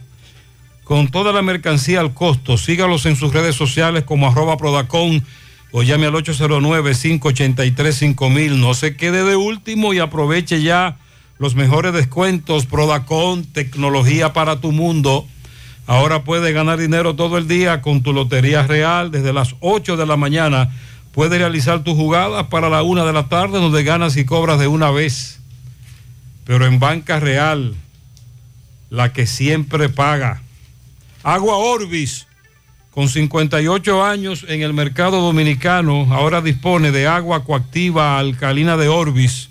con 0.91 1.07
toda 1.07 1.31
la 1.31 1.41
mercancía 1.41 2.01
al 2.01 2.13
costo. 2.13 2.57
Sígalos 2.57 3.05
en 3.05 3.15
sus 3.15 3.31
redes 3.31 3.55
sociales 3.55 4.03
como 4.03 4.27
arroba 4.27 4.57
Prodacón 4.57 5.23
o 5.71 5.83
llame 5.83 6.07
al 6.07 6.13
809-583-5000. 6.15 8.57
No 8.57 8.73
se 8.73 8.97
quede 8.97 9.23
de 9.23 9.37
último 9.37 9.93
y 9.93 9.99
aproveche 9.99 10.61
ya 10.61 10.97
los 11.39 11.55
mejores 11.55 11.93
descuentos. 11.93 12.65
Prodacón, 12.65 13.45
tecnología 13.45 14.33
para 14.33 14.59
tu 14.59 14.73
mundo. 14.73 15.25
Ahora 15.87 16.25
puedes 16.25 16.53
ganar 16.53 16.77
dinero 16.77 17.15
todo 17.15 17.37
el 17.37 17.47
día 17.47 17.81
con 17.81 18.03
tu 18.03 18.11
Lotería 18.11 18.67
Real 18.67 19.11
desde 19.11 19.31
las 19.31 19.55
8 19.61 19.95
de 19.95 20.05
la 20.05 20.17
mañana. 20.17 20.71
Puedes 21.13 21.39
realizar 21.39 21.83
tus 21.83 21.95
jugadas 21.95 22.47
para 22.47 22.69
la 22.69 22.83
1 22.83 23.05
de 23.05 23.13
la 23.13 23.27
tarde 23.27 23.59
donde 23.59 23.83
ganas 23.83 24.15
y 24.17 24.25
cobras 24.25 24.59
de 24.59 24.67
una 24.67 24.91
vez. 24.91 25.39
Pero 26.45 26.65
en 26.65 26.79
Banca 26.79 27.19
Real, 27.19 27.75
la 28.89 29.13
que 29.13 29.27
siempre 29.27 29.89
paga. 29.89 30.41
Agua 31.23 31.57
Orbis, 31.57 32.27
con 32.91 33.09
58 33.09 34.03
años 34.03 34.45
en 34.47 34.61
el 34.61 34.73
mercado 34.73 35.21
dominicano, 35.21 36.07
ahora 36.13 36.41
dispone 36.41 36.91
de 36.91 37.07
agua 37.07 37.43
coactiva 37.43 38.17
alcalina 38.17 38.77
de 38.77 38.87
Orbis 38.87 39.49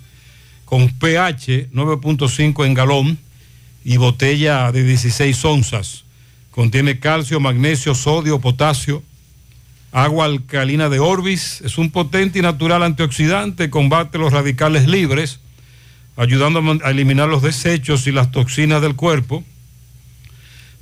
con 0.70 0.88
pH 0.88 1.70
9.5 1.72 2.64
en 2.64 2.74
galón 2.74 3.18
y 3.84 3.96
botella 3.96 4.70
de 4.70 4.84
16 4.84 5.44
onzas. 5.44 6.04
Contiene 6.52 7.00
calcio, 7.00 7.40
magnesio, 7.40 7.94
sodio, 7.94 8.40
potasio. 8.40 9.02
Agua 9.92 10.26
alcalina 10.26 10.88
de 10.88 11.00
Orbis 11.00 11.60
es 11.62 11.76
un 11.76 11.90
potente 11.90 12.38
y 12.38 12.42
natural 12.42 12.84
antioxidante, 12.84 13.70
combate 13.70 14.18
los 14.18 14.32
radicales 14.32 14.86
libres, 14.86 15.40
ayudando 16.16 16.62
a 16.84 16.90
eliminar 16.90 17.28
los 17.28 17.42
desechos 17.42 18.06
y 18.06 18.12
las 18.12 18.30
toxinas 18.30 18.80
del 18.82 18.94
cuerpo. 18.94 19.42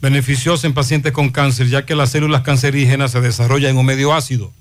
Beneficiosa 0.03 0.67
en 0.67 0.75
pacientes 0.75 1.13
con 1.13 1.31
cáncer, 1.31 1.69
ya 1.69 1.87
que 1.87 1.97
las 1.97 2.11
células 2.11 2.43
cancerígenas 2.43 3.13
se 3.13 3.23
desarrollan 3.23 3.73
en 3.73 3.79
un 3.79 3.87
medio 3.87 4.13
ácido. 4.13 4.53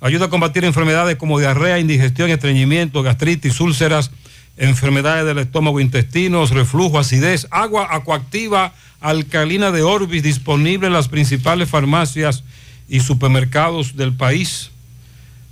Ayuda 0.00 0.26
a 0.26 0.30
combatir 0.30 0.64
enfermedades 0.64 1.16
como 1.16 1.38
diarrea, 1.40 1.78
indigestión, 1.78 2.30
estreñimiento, 2.30 3.02
gastritis, 3.02 3.60
úlceras, 3.60 4.10
enfermedades 4.58 5.24
del 5.24 5.38
estómago, 5.38 5.80
intestinos, 5.80 6.50
reflujo, 6.50 6.98
acidez. 6.98 7.48
Agua 7.50 7.88
acuactiva 7.90 8.74
alcalina 9.00 9.72
de 9.72 9.82
Orbis 9.82 10.22
disponible 10.22 10.86
en 10.86 10.92
las 10.92 11.08
principales 11.08 11.68
farmacias 11.70 12.44
y 12.88 13.00
supermercados 13.00 13.96
del 13.96 14.14
país, 14.14 14.70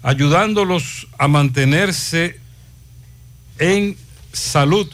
ayudándolos 0.02 1.06
a 1.18 1.28
mantenerse 1.28 2.40
en 3.58 3.96
salud. 4.32 4.90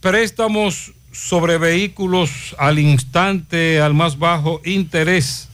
Préstamos 0.00 0.92
sobre 1.12 1.58
vehículos 1.58 2.54
al 2.58 2.78
instante, 2.78 3.80
al 3.80 3.94
más 3.94 4.18
bajo 4.18 4.60
interés. 4.64 5.48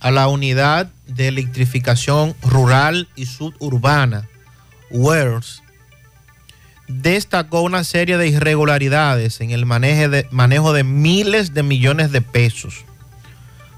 a 0.00 0.10
la 0.10 0.28
unidad 0.28 0.90
de 1.06 1.28
electrificación 1.28 2.34
rural 2.42 3.08
y 3.16 3.26
suburbana, 3.26 4.28
WERS, 4.90 5.62
destacó 6.86 7.62
una 7.62 7.84
serie 7.84 8.16
de 8.16 8.28
irregularidades 8.28 9.40
en 9.40 9.50
el 9.50 9.66
manejo 9.66 10.08
de, 10.08 10.26
manejo 10.30 10.72
de 10.72 10.84
miles 10.84 11.52
de 11.52 11.62
millones 11.62 12.12
de 12.12 12.22
pesos 12.22 12.84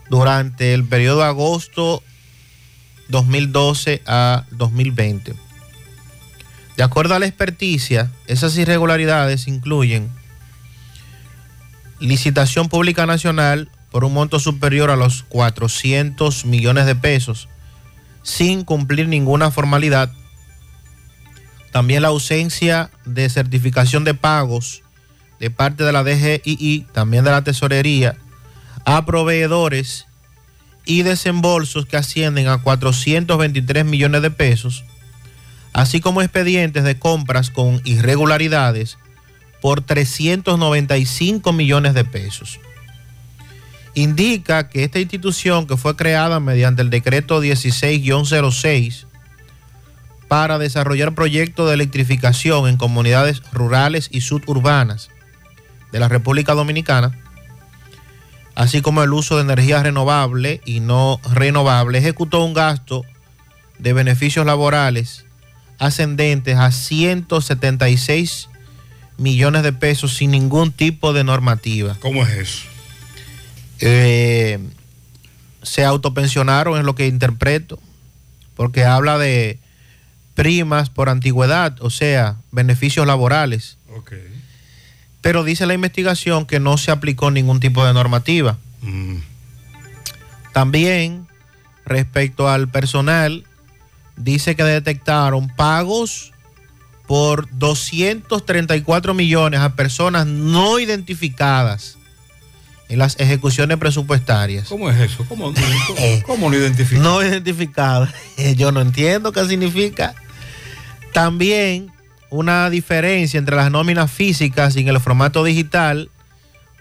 durante 0.09 0.75
el 0.75 0.85
periodo 0.85 1.25
agosto 1.25 2.03
2012 3.09 4.03
a 4.07 4.45
2020. 4.53 5.35
De 6.77 6.83
acuerdo 6.83 7.15
a 7.15 7.19
la 7.19 7.27
experticia, 7.27 8.11
esas 8.27 8.57
irregularidades 8.57 9.49
incluyen 9.49 10.09
licitación 11.99 12.69
pública 12.69 13.07
nacional 13.07 13.71
por 13.91 14.05
un 14.05 14.15
monto 14.15 14.39
superior 14.39 14.91
a 14.91 14.97
los 14.97 15.23
400 15.25 16.45
millones 16.45 16.87
de 16.87 16.95
pesos 16.95 17.49
sin 18.23 18.65
cumplir 18.65 19.09
ninguna 19.09 19.51
formalidad. 19.51 20.12
También 21.73 22.03
la 22.03 22.09
ausencia 22.09 22.91
de 23.05 23.29
certificación 23.29 24.05
de 24.05 24.15
pagos 24.15 24.83
de 25.39 25.51
parte 25.51 25.85
de 25.85 25.93
la 25.93 26.05
DGII, 26.05 26.87
también 26.93 27.25
de 27.25 27.31
la 27.31 27.43
Tesorería, 27.43 28.19
a 28.85 29.07
proveedores 29.07 30.07
y 30.85 31.03
desembolsos 31.03 31.87
que 31.87 31.97
ascienden 31.97 32.49
a 32.49 32.59
423 32.62 33.85
millones 33.85 34.21
de 34.21 34.31
pesos 34.31 34.85
así 35.73 36.01
como 36.01 36.23
expedientes 36.23 36.85
de 36.85 36.99
compras 36.99 37.51
con 37.51 37.81
irregularidades 37.85 38.99
por 39.61 39.83
395 39.83 41.53
millones 41.53 41.95
de 41.95 42.05
pesos. 42.05 42.61
Indica 43.95 44.69
que 44.69 44.85
esta 44.85 45.01
institución 45.01 45.67
que 45.67 45.77
fue 45.77 45.97
creada 45.97 46.39
mediante 46.41 46.83
el 46.83 46.91
decreto 46.91 47.43
16-06 47.43 49.07
para 50.29 50.59
desarrollar 50.59 51.15
proyectos 51.15 51.67
de 51.67 51.75
electrificación 51.75 52.69
en 52.69 52.77
comunidades 52.77 53.43
rurales 53.53 54.09
y 54.12 54.21
suburbanas 54.21 55.11
de 55.91 55.99
la 55.99 56.09
República 56.09 56.55
Dominicana, 56.55 57.19
así 58.55 58.81
como 58.81 59.03
el 59.03 59.12
uso 59.12 59.37
de 59.37 59.43
energía 59.43 59.83
renovable 59.83 60.61
y 60.65 60.79
no 60.79 61.21
renovable, 61.33 61.99
ejecutó 61.99 62.45
un 62.45 62.55
gasto 62.55 63.05
de 63.81 63.93
beneficios 63.93 64.47
laborales 64.47 65.25
ascendentes 65.81 66.59
a 66.59 66.71
176 66.71 68.49
millones 69.17 69.62
de 69.62 69.73
pesos 69.73 70.15
sin 70.15 70.31
ningún 70.31 70.71
tipo 70.71 71.12
de 71.12 71.25
normativa. 71.25 71.97
¿Cómo 72.01 72.23
es 72.23 72.31
eso? 72.37 72.69
Eh, 73.81 74.59
se 75.62 75.85
autopensionaron, 75.85 76.78
es 76.78 76.85
lo 76.85 76.94
que 76.94 77.07
interpreto, 77.07 77.78
porque 78.55 78.85
habla 78.85 79.19
de 79.19 79.59
primas 80.35 80.90
por 80.90 81.09
antigüedad, 81.09 81.77
o 81.81 81.90
sea, 81.90 82.36
beneficios 82.51 83.07
laborales. 83.07 83.77
Pero 85.20 85.44
dice 85.44 85.66
la 85.66 85.74
investigación 85.74 86.47
que 86.47 86.61
no 86.61 86.78
se 86.78 86.90
aplicó 86.90 87.31
ningún 87.31 87.61
tipo 87.61 87.85
de 87.85 87.93
normativa. 87.93 88.57
Mm. 88.81 89.16
También, 90.55 91.27
respecto 91.85 92.48
al 92.48 92.69
personal, 92.69 93.44
dice 94.16 94.57
que 94.57 94.65
detectaron 94.65 95.48
pagos 95.48 96.32
por 97.07 97.48
234 97.59 99.12
millones 99.12 99.61
a 99.61 99.74
personas 99.77 100.27
no 100.27 100.78
identificadas 100.78 101.98
en 102.91 102.99
las 102.99 103.19
ejecuciones 103.21 103.79
presupuestarias. 103.79 104.69
¿Cómo 104.69 104.91
es 104.91 104.99
eso? 104.99 105.25
¿Cómo, 105.29 105.55
cómo, 105.87 106.23
cómo 106.27 106.51
lo 106.51 106.57
identifica? 106.59 107.01
No 107.01 107.23
identificadas. 107.23 108.12
Yo 108.57 108.73
no 108.73 108.81
entiendo 108.81 109.33
qué 109.33 109.47
significa. 109.47 110.15
También 111.12 111.93
una 112.31 112.69
diferencia 112.69 113.39
entre 113.39 113.55
las 113.55 113.71
nóminas 113.71 114.11
físicas 114.11 114.77
y 114.77 114.81
en 114.81 114.89
el 114.89 115.01
formato 115.01 115.45
digital 115.45 116.11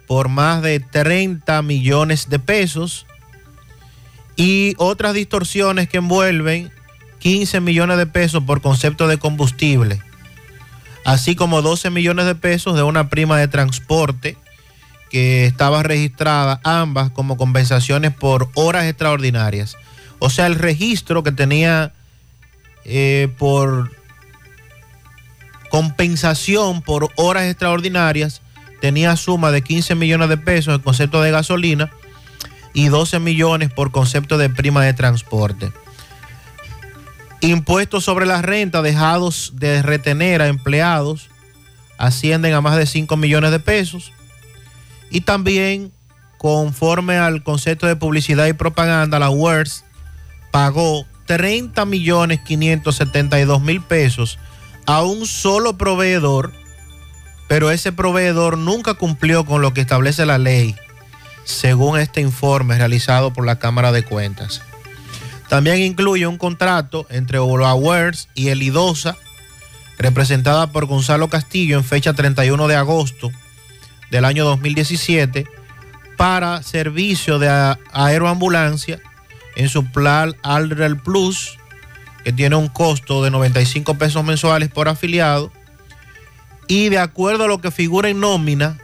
por 0.07 0.29
más 0.29 0.63
de 0.63 0.79
30 0.79 1.61
millones 1.61 2.27
de 2.27 2.39
pesos 2.39 3.05
y 4.35 4.73
otras 4.77 5.13
distorsiones 5.13 5.89
que 5.89 5.97
envuelven 5.97 6.71
15 7.19 7.59
millones 7.59 7.97
de 7.97 8.07
pesos 8.07 8.43
por 8.43 8.61
concepto 8.61 9.07
de 9.07 9.19
combustible, 9.19 10.01
así 11.05 11.35
como 11.35 11.61
12 11.61 11.91
millones 11.91 12.25
de 12.25 12.33
pesos 12.33 12.75
de 12.75 12.81
una 12.81 13.09
prima 13.09 13.37
de 13.37 13.47
transporte 13.47 14.37
que 15.09 15.45
estaba 15.45 15.83
registrada 15.83 16.59
ambas 16.63 17.09
como 17.11 17.37
compensaciones 17.37 18.13
por 18.13 18.49
horas 18.53 18.85
extraordinarias. 18.85 19.75
O 20.19 20.29
sea, 20.29 20.47
el 20.47 20.55
registro 20.55 21.23
que 21.23 21.31
tenía 21.31 21.93
eh, 22.85 23.29
por 23.37 23.91
compensación 25.69 26.81
por 26.81 27.09
horas 27.15 27.43
extraordinarias 27.43 28.41
tenía 28.81 29.15
suma 29.15 29.51
de 29.51 29.61
15 29.61 29.95
millones 29.95 30.29
de 30.29 30.37
pesos 30.37 30.75
en 30.75 30.81
concepto 30.81 31.21
de 31.21 31.31
gasolina 31.31 31.91
y 32.73 32.87
12 32.87 33.19
millones 33.19 33.71
por 33.71 33.91
concepto 33.91 34.37
de 34.37 34.49
prima 34.49 34.83
de 34.83 34.93
transporte. 34.93 35.71
Impuestos 37.41 38.03
sobre 38.03 38.25
la 38.25 38.41
renta 38.41 38.81
dejados 38.81 39.53
de 39.55 39.81
retener 39.81 40.41
a 40.41 40.47
empleados 40.47 41.29
ascienden 41.97 42.53
a 42.53 42.61
más 42.61 42.77
de 42.77 42.85
5 42.85 43.15
millones 43.17 43.51
de 43.51 43.59
pesos. 43.59 44.11
Y 45.09 45.21
también, 45.21 45.91
conforme 46.37 47.17
al 47.17 47.43
concepto 47.43 47.87
de 47.87 47.95
publicidad 47.95 48.47
y 48.47 48.53
propaganda, 48.53 49.19
la 49.19 49.29
WERS 49.29 49.83
pagó 50.51 51.05
30 51.25 51.85
millones 51.85 52.39
572 52.45 53.61
mil 53.61 53.81
pesos 53.81 54.39
a 54.85 55.03
un 55.03 55.25
solo 55.27 55.77
proveedor, 55.77 56.51
pero 57.47 57.71
ese 57.71 57.91
proveedor 57.91 58.57
nunca 58.57 58.95
cumplió 58.95 59.45
con 59.45 59.61
lo 59.61 59.73
que 59.73 59.81
establece 59.81 60.25
la 60.25 60.37
ley, 60.37 60.75
según 61.43 61.99
este 61.99 62.21
informe 62.21 62.77
realizado 62.77 63.31
por 63.31 63.45
la 63.45 63.59
Cámara 63.59 63.91
de 63.91 64.03
Cuentas. 64.03 64.61
También 65.47 65.77
incluye 65.79 66.27
un 66.27 66.37
contrato 66.37 67.07
entre 67.09 67.39
Wares 67.39 68.29
y 68.35 68.49
el 68.49 68.61
IDOSA, 68.61 69.15
representada 69.97 70.71
por 70.71 70.85
Gonzalo 70.85 71.27
Castillo 71.27 71.77
en 71.77 71.83
fecha 71.83 72.13
31 72.13 72.67
de 72.67 72.75
agosto 72.75 73.31
del 74.11 74.25
año 74.25 74.45
2017, 74.45 75.45
para 76.17 76.63
servicio 76.63 77.39
de 77.39 77.77
aeroambulancia 77.93 78.99
en 79.55 79.69
su 79.69 79.85
plan 79.91 80.35
Aldrel 80.43 80.97
Plus, 80.97 81.57
que 82.23 82.33
tiene 82.33 82.55
un 82.55 82.67
costo 82.67 83.23
de 83.23 83.31
95 83.31 83.97
pesos 83.97 84.23
mensuales 84.23 84.69
por 84.69 84.87
afiliado. 84.87 85.51
Y 86.67 86.89
de 86.89 86.99
acuerdo 86.99 87.45
a 87.45 87.47
lo 87.47 87.59
que 87.61 87.71
figura 87.71 88.09
en 88.09 88.19
nómina, 88.19 88.77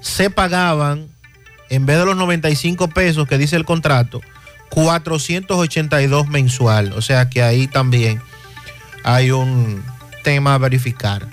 se 0.00 0.30
pagaban, 0.30 1.08
en 1.70 1.86
vez 1.86 1.98
de 1.98 2.04
los 2.04 2.16
95 2.16 2.88
pesos 2.88 3.26
que 3.26 3.38
dice 3.38 3.56
el 3.56 3.64
contrato, 3.64 4.20
482 4.70 6.28
mensual. 6.28 6.92
O 6.94 7.02
sea 7.02 7.28
que 7.28 7.42
ahí 7.42 7.66
también 7.66 8.20
hay 9.04 9.30
un 9.30 9.82
tema 10.22 10.54
a 10.54 10.58
verificar. 10.58 11.26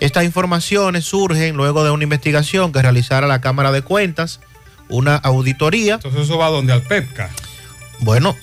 Estas 0.00 0.24
informaciones 0.24 1.04
surgen 1.04 1.56
luego 1.56 1.84
de 1.84 1.90
una 1.90 2.04
investigación 2.04 2.72
que 2.72 2.82
realizara 2.82 3.26
la 3.26 3.40
Cámara 3.40 3.72
de 3.72 3.82
Cuentas, 3.82 4.40
una 4.88 5.16
auditoría. 5.16 5.94
Entonces 5.94 6.22
eso 6.22 6.38
va 6.38 6.48
donde 6.48 6.72
al 6.72 6.82
PEPCA. 6.82 7.30
Bueno, 8.00 8.36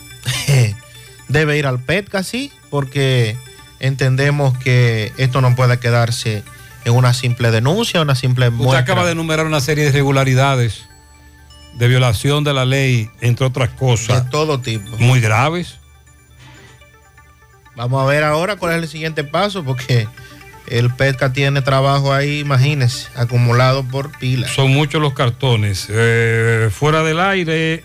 debe 1.27 1.57
ir 1.57 1.65
al 1.65 1.79
PETCA, 1.79 2.23
sí, 2.23 2.51
porque 2.69 3.37
entendemos 3.79 4.57
que 4.57 5.13
esto 5.17 5.41
no 5.41 5.55
puede 5.55 5.79
quedarse 5.79 6.43
en 6.83 6.93
una 6.93 7.13
simple 7.13 7.51
denuncia, 7.51 8.01
una 8.01 8.15
simple 8.15 8.49
Usted 8.49 8.57
muestra. 8.57 8.79
acaba 8.79 9.05
de 9.05 9.13
enumerar 9.13 9.45
una 9.45 9.61
serie 9.61 9.85
de 9.85 9.89
irregularidades 9.91 10.85
de 11.75 11.87
violación 11.87 12.43
de 12.43 12.53
la 12.53 12.65
ley, 12.65 13.09
entre 13.21 13.45
otras 13.45 13.69
cosas. 13.69 14.23
De 14.23 14.29
todo 14.29 14.59
tipo. 14.59 14.97
Muy 14.97 15.19
graves. 15.19 15.75
Vamos 17.75 18.01
a 18.01 18.05
ver 18.05 18.23
ahora 18.23 18.55
cuál 18.55 18.75
es 18.75 18.83
el 18.83 18.87
siguiente 18.87 19.23
paso, 19.23 19.63
porque 19.63 20.07
el 20.67 20.93
PETCA 20.93 21.33
tiene 21.33 21.61
trabajo 21.61 22.13
ahí, 22.13 22.39
imagínense, 22.39 23.07
acumulado 23.15 23.83
por 23.83 24.17
pilas. 24.17 24.51
Son 24.51 24.71
muchos 24.71 25.01
los 25.01 25.13
cartones. 25.13 25.87
Eh, 25.89 26.69
fuera 26.71 27.03
del 27.03 27.19
aire, 27.19 27.83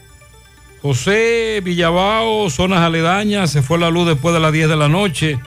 José 0.82 1.60
Villabao, 1.62 2.48
zonas 2.48 2.80
aledañas, 2.80 3.50
se 3.50 3.62
fue 3.62 3.78
la 3.78 3.90
luz 3.90 4.06
después 4.06 4.34
de 4.34 4.40
las 4.40 4.52
10 4.52 4.68
de 4.68 4.76
la 4.76 4.88
noche 4.88 5.38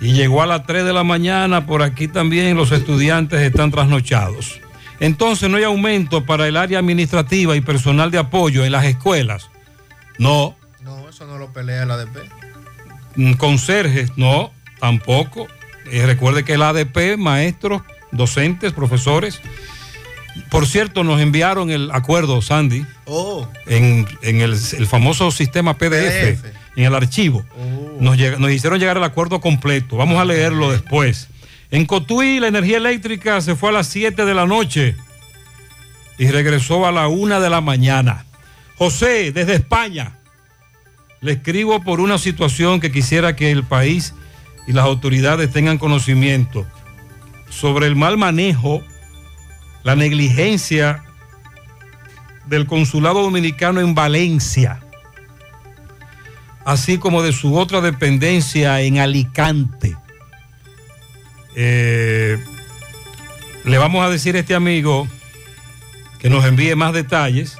y 0.00 0.12
llegó 0.12 0.42
a 0.42 0.46
las 0.46 0.66
3 0.66 0.84
de 0.84 0.92
la 0.92 1.04
mañana. 1.04 1.66
Por 1.66 1.82
aquí 1.82 2.08
también 2.08 2.56
los 2.56 2.72
estudiantes 2.72 3.40
están 3.40 3.70
trasnochados. 3.70 4.60
Entonces 4.98 5.48
no 5.48 5.56
hay 5.56 5.64
aumento 5.64 6.26
para 6.26 6.46
el 6.46 6.56
área 6.58 6.78
administrativa 6.78 7.56
y 7.56 7.62
personal 7.62 8.10
de 8.10 8.18
apoyo 8.18 8.64
en 8.64 8.72
las 8.72 8.84
escuelas. 8.84 9.50
No. 10.18 10.56
No, 10.82 11.08
eso 11.08 11.26
no 11.26 11.38
lo 11.38 11.52
pelea 11.52 11.84
el 11.84 11.90
ADP. 11.90 12.18
Mm, 13.16 13.32
Conserjes, 13.34 14.12
no, 14.16 14.52
tampoco. 14.78 15.48
Eh, 15.90 16.06
recuerde 16.06 16.44
que 16.44 16.54
el 16.54 16.62
ADP, 16.62 17.16
maestros, 17.18 17.82
docentes, 18.12 18.72
profesores. 18.72 19.40
Por 20.50 20.66
cierto, 20.66 21.02
nos 21.04 21.20
enviaron 21.20 21.70
el 21.70 21.90
acuerdo, 21.92 22.40
Sandy, 22.40 22.86
Oh, 23.06 23.48
en, 23.66 24.06
en 24.22 24.40
el, 24.40 24.52
el 24.52 24.86
famoso 24.86 25.30
sistema 25.32 25.76
PDF, 25.76 26.38
PDF. 26.40 26.44
en 26.76 26.84
el 26.84 26.94
archivo. 26.94 27.44
Nos, 27.98 28.16
llega- 28.16 28.38
nos 28.38 28.50
hicieron 28.52 28.78
llegar 28.78 28.96
el 28.96 29.02
acuerdo 29.04 29.40
completo. 29.40 29.96
Vamos 29.96 30.18
a 30.20 30.24
leerlo 30.24 30.70
después. 30.70 31.28
En 31.72 31.84
Cotuí, 31.86 32.38
la 32.40 32.46
energía 32.48 32.76
eléctrica 32.76 33.40
se 33.40 33.56
fue 33.56 33.70
a 33.70 33.72
las 33.72 33.88
7 33.88 34.24
de 34.24 34.34
la 34.34 34.46
noche 34.46 34.94
y 36.18 36.28
regresó 36.30 36.86
a 36.86 36.92
la 36.92 37.08
1 37.08 37.40
de 37.40 37.50
la 37.50 37.60
mañana. 37.60 38.24
José, 38.76 39.32
desde 39.32 39.54
España, 39.54 40.12
le 41.20 41.32
escribo 41.32 41.82
por 41.82 42.00
una 42.00 42.18
situación 42.18 42.80
que 42.80 42.90
quisiera 42.92 43.34
que 43.36 43.50
el 43.50 43.64
país 43.64 44.14
y 44.66 44.72
las 44.72 44.84
autoridades 44.84 45.50
tengan 45.52 45.78
conocimiento 45.78 46.66
sobre 47.48 47.86
el 47.86 47.96
mal 47.96 48.16
manejo, 48.16 48.82
la 49.82 49.96
negligencia 49.96 51.04
del 52.46 52.66
consulado 52.66 53.22
dominicano 53.22 53.80
en 53.80 53.94
Valencia, 53.94 54.80
así 56.64 56.98
como 56.98 57.22
de 57.22 57.32
su 57.32 57.56
otra 57.56 57.80
dependencia 57.80 58.80
en 58.80 58.98
Alicante. 58.98 59.96
Eh, 61.56 62.42
le 63.64 63.78
vamos 63.78 64.04
a 64.04 64.10
decir 64.10 64.36
a 64.36 64.40
este 64.40 64.54
amigo 64.54 65.06
que 66.18 66.30
nos 66.30 66.44
envíe 66.44 66.74
más 66.76 66.92
detalles. 66.92 67.56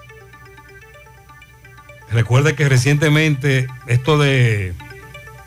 Recuerde 2.10 2.54
que 2.54 2.68
recientemente 2.68 3.68
esto 3.86 4.18
de 4.18 4.74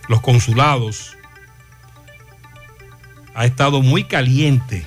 los 0.07 0.21
consulados 0.21 1.12
ha 3.35 3.45
estado 3.45 3.81
muy 3.81 4.03
caliente. 4.05 4.85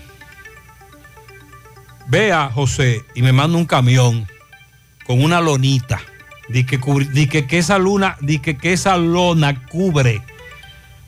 Vea, 2.09 2.51
José, 2.55 3.05
y 3.15 3.23
me 3.23 3.33
manda 3.33 3.59
un 3.59 3.67
camión 3.67 4.27
con 5.07 5.23
una 5.23 5.41
lonita. 5.41 6.01
Di 6.49 6.65
que, 6.65 6.81
cubri- 6.81 7.09
di 7.09 7.27
que, 7.27 7.47
que 7.47 7.59
esa 7.59 7.79
luna, 7.79 8.17
di 8.21 8.39
que, 8.39 8.57
que 8.57 8.73
esa 8.73 8.97
lona 8.97 9.65
cubre 9.67 10.23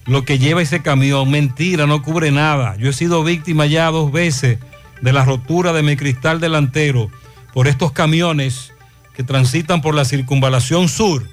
lo 0.06 0.24
que 0.24 0.38
lleva 0.38 0.62
ese 0.62 0.82
camión. 0.82 1.30
Mentira, 1.30 1.86
no 1.86 2.02
cubre 2.02 2.32
nada. 2.32 2.76
Yo 2.76 2.90
he 2.90 2.92
sido 2.92 3.22
víctima 3.22 3.66
ya 3.66 3.86
dos 3.92 4.10
veces 4.10 4.58
de 5.00 5.12
la 5.12 5.24
rotura 5.24 5.72
de 5.72 5.84
mi 5.84 5.96
cristal 5.96 6.40
delantero 6.40 7.08
por 7.54 7.68
estos 7.68 7.92
camiones 7.92 8.72
que 9.14 9.22
transitan 9.22 9.80
por 9.80 9.94
la 9.94 10.04
circunvalación 10.04 10.88
sur. 10.88 11.24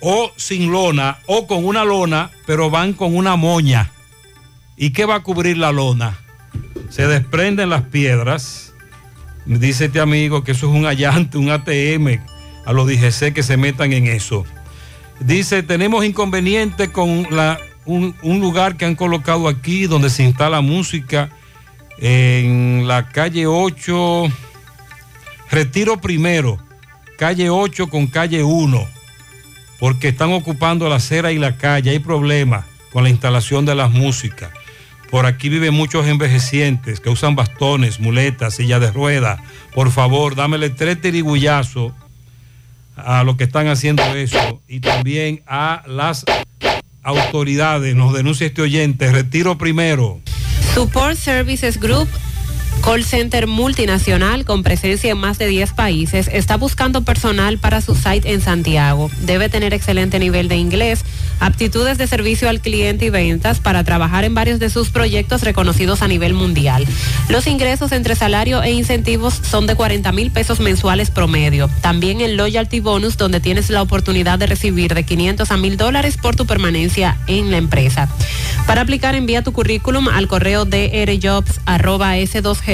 O 0.00 0.30
sin 0.36 0.70
lona, 0.70 1.18
o 1.26 1.46
con 1.46 1.64
una 1.66 1.84
lona, 1.84 2.30
pero 2.46 2.70
van 2.70 2.92
con 2.94 3.16
una 3.16 3.34
moña. 3.36 3.90
¿Y 4.82 4.92
qué 4.92 5.04
va 5.04 5.16
a 5.16 5.20
cubrir 5.20 5.58
la 5.58 5.72
lona? 5.72 6.16
Se 6.88 7.06
desprenden 7.06 7.68
las 7.68 7.82
piedras. 7.82 8.72
Dice 9.44 9.84
este 9.84 10.00
amigo 10.00 10.42
que 10.42 10.52
eso 10.52 10.70
es 10.70 10.74
un 10.74 10.86
allante, 10.86 11.36
un 11.36 11.50
ATM. 11.50 12.18
A 12.64 12.72
los 12.72 12.86
DGC 12.86 13.34
que 13.34 13.42
se 13.42 13.58
metan 13.58 13.92
en 13.92 14.06
eso. 14.06 14.46
Dice, 15.20 15.62
tenemos 15.62 16.02
inconveniente 16.06 16.90
con 16.90 17.26
la, 17.30 17.60
un, 17.84 18.16
un 18.22 18.40
lugar 18.40 18.78
que 18.78 18.86
han 18.86 18.96
colocado 18.96 19.48
aquí 19.48 19.86
donde 19.86 20.08
se 20.08 20.22
instala 20.22 20.62
música 20.62 21.28
en 21.98 22.88
la 22.88 23.08
calle 23.08 23.46
8, 23.46 24.28
Retiro 25.50 26.00
Primero, 26.00 26.58
calle 27.18 27.50
8 27.50 27.88
con 27.88 28.06
calle 28.06 28.42
1, 28.42 28.88
porque 29.78 30.08
están 30.08 30.32
ocupando 30.32 30.88
la 30.88 30.96
acera 30.96 31.32
y 31.32 31.38
la 31.38 31.58
calle. 31.58 31.90
Hay 31.90 31.98
problemas 31.98 32.64
con 32.92 33.02
la 33.02 33.10
instalación 33.10 33.66
de 33.66 33.74
las 33.74 33.90
músicas. 33.90 34.50
Por 35.10 35.26
aquí 35.26 35.48
viven 35.48 35.74
muchos 35.74 36.06
envejecientes 36.06 37.00
que 37.00 37.10
usan 37.10 37.34
bastones, 37.34 37.98
muletas, 37.98 38.54
silla 38.54 38.78
de 38.78 38.92
ruedas. 38.92 39.40
Por 39.74 39.90
favor, 39.90 40.36
dámele 40.36 40.70
tres 40.70 41.00
tirigullazos 41.00 41.92
a 42.96 43.24
los 43.24 43.36
que 43.36 43.44
están 43.44 43.66
haciendo 43.68 44.02
eso 44.14 44.60
y 44.68 44.80
también 44.80 45.42
a 45.46 45.82
las 45.86 46.24
autoridades. 47.02 47.94
Nos 47.94 48.12
denuncia 48.12 48.46
este 48.46 48.62
oyente. 48.62 49.10
Retiro 49.10 49.58
primero. 49.58 50.20
Support 50.74 51.16
Services 51.16 51.80
Group 51.80 52.08
Call 52.82 53.04
Center 53.04 53.46
multinacional 53.46 54.44
con 54.44 54.62
presencia 54.62 55.10
en 55.10 55.18
más 55.18 55.38
de 55.38 55.46
10 55.46 55.72
países 55.72 56.28
está 56.32 56.56
buscando 56.56 57.02
personal 57.02 57.58
para 57.58 57.80
su 57.80 57.94
site 57.94 58.32
en 58.32 58.40
Santiago. 58.40 59.10
Debe 59.20 59.48
tener 59.48 59.74
excelente 59.74 60.18
nivel 60.18 60.48
de 60.48 60.56
inglés, 60.56 61.04
aptitudes 61.40 61.98
de 61.98 62.06
servicio 62.06 62.48
al 62.48 62.60
cliente 62.60 63.06
y 63.06 63.10
ventas 63.10 63.60
para 63.60 63.84
trabajar 63.84 64.24
en 64.24 64.34
varios 64.34 64.58
de 64.58 64.70
sus 64.70 64.88
proyectos 64.88 65.42
reconocidos 65.42 66.00
a 66.02 66.08
nivel 66.08 66.32
mundial. 66.32 66.86
Los 67.28 67.46
ingresos 67.46 67.92
entre 67.92 68.14
salario 68.14 68.62
e 68.62 68.72
incentivos 68.72 69.34
son 69.34 69.66
de 69.66 69.74
40 69.74 70.10
mil 70.12 70.30
pesos 70.30 70.58
mensuales 70.58 71.10
promedio. 71.10 71.68
También 71.82 72.20
el 72.20 72.36
Loyalty 72.36 72.80
Bonus 72.80 73.16
donde 73.18 73.40
tienes 73.40 73.68
la 73.68 73.82
oportunidad 73.82 74.38
de 74.38 74.46
recibir 74.46 74.94
de 74.94 75.04
500 75.04 75.50
a 75.50 75.56
1000 75.56 75.76
dólares 75.76 76.16
por 76.16 76.34
tu 76.34 76.46
permanencia 76.46 77.18
en 77.26 77.50
la 77.50 77.58
empresa. 77.58 78.08
Para 78.66 78.82
aplicar 78.82 79.14
envía 79.14 79.42
tu 79.42 79.52
currículum 79.52 80.08
al 80.08 80.28
correo 80.28 80.64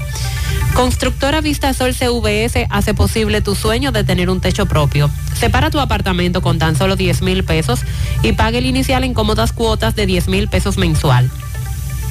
Constructora 0.74 1.40
Vistasol 1.40 1.94
CVS 1.94 2.66
hace 2.69 2.94
posible 2.94 3.40
tu 3.40 3.55
sueño 3.55 3.93
de 3.93 4.05
tener 4.05 4.28
un 4.28 4.40
techo 4.40 4.66
propio. 4.66 5.09
Separa 5.39 5.70
tu 5.70 5.78
apartamento 5.78 6.43
con 6.43 6.59
tan 6.59 6.74
solo 6.77 6.97
10 6.97 7.23
mil 7.23 7.45
pesos 7.45 7.81
y 8.23 8.33
pague 8.33 8.59
el 8.59 8.67
inicial 8.67 9.05
en 9.05 9.15
cómodas 9.15 9.53
cuotas 9.53 9.95
de 9.95 10.07
10 10.07 10.29
mil 10.29 10.49
pesos 10.49 10.79
mensual. 10.79 11.31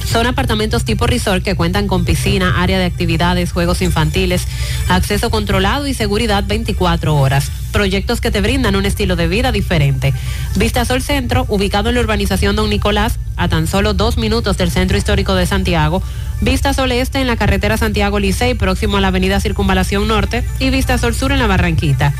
Son 0.05 0.27
apartamentos 0.27 0.83
tipo 0.83 1.07
resort 1.07 1.43
que 1.43 1.55
cuentan 1.55 1.87
con 1.87 2.05
piscina, 2.05 2.61
área 2.61 2.77
de 2.77 2.85
actividades, 2.85 3.51
juegos 3.51 3.81
infantiles, 3.81 4.47
acceso 4.89 5.29
controlado 5.29 5.87
y 5.87 5.93
seguridad 5.93 6.43
24 6.45 7.15
horas. 7.15 7.49
Proyectos 7.71 8.21
que 8.21 8.29
te 8.29 8.41
brindan 8.41 8.75
un 8.75 8.85
estilo 8.85 9.15
de 9.15 9.27
vida 9.27 9.51
diferente. 9.51 10.13
Vistasol 10.55 11.01
Centro, 11.01 11.45
ubicado 11.47 11.89
en 11.89 11.95
la 11.95 12.01
urbanización 12.01 12.55
Don 12.55 12.69
Nicolás, 12.69 13.17
a 13.37 13.47
tan 13.47 13.65
solo 13.65 13.93
dos 13.93 14.17
minutos 14.17 14.57
del 14.57 14.71
centro 14.71 14.97
histórico 14.97 15.35
de 15.35 15.45
Santiago. 15.45 16.03
Vistasol 16.41 16.91
Este 16.91 17.19
en 17.19 17.27
la 17.27 17.37
carretera 17.37 17.77
Santiago 17.77 18.19
Licey, 18.19 18.53
próximo 18.53 18.97
a 18.97 19.01
la 19.01 19.07
avenida 19.07 19.39
Circunvalación 19.39 20.07
Norte. 20.07 20.43
Y 20.59 20.69
Vistasol 20.69 21.15
Sur 21.15 21.31
en 21.31 21.39
la 21.39 21.47
Barranquita. 21.47 22.13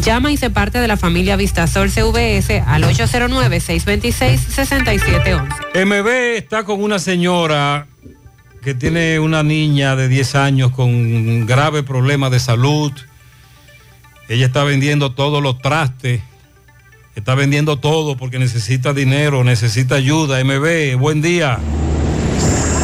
Llama 0.00 0.32
y 0.32 0.38
se 0.38 0.48
parte 0.48 0.78
de 0.78 0.88
la 0.88 0.96
familia 0.96 1.36
Vistasol 1.36 1.90
CVS 1.90 2.62
al 2.66 2.84
809-626-6711. 2.84 5.84
MB 5.84 6.08
está 6.36 6.64
con 6.64 6.82
una 6.82 6.98
señora 6.98 7.86
que 8.62 8.72
tiene 8.74 9.18
una 9.18 9.42
niña 9.42 9.94
de 9.94 10.08
10 10.08 10.34
años 10.36 10.70
con 10.70 10.88
un 10.88 11.44
grave 11.46 11.82
problema 11.82 12.30
de 12.30 12.40
salud. 12.40 12.90
Ella 14.28 14.46
está 14.46 14.64
vendiendo 14.64 15.12
todos 15.12 15.42
los 15.42 15.58
trastes, 15.58 16.22
está 17.14 17.34
vendiendo 17.34 17.78
todo 17.78 18.16
porque 18.16 18.38
necesita 18.38 18.94
dinero, 18.94 19.44
necesita 19.44 19.96
ayuda. 19.96 20.42
MB, 20.42 20.96
buen 20.96 21.20
día. 21.20 21.58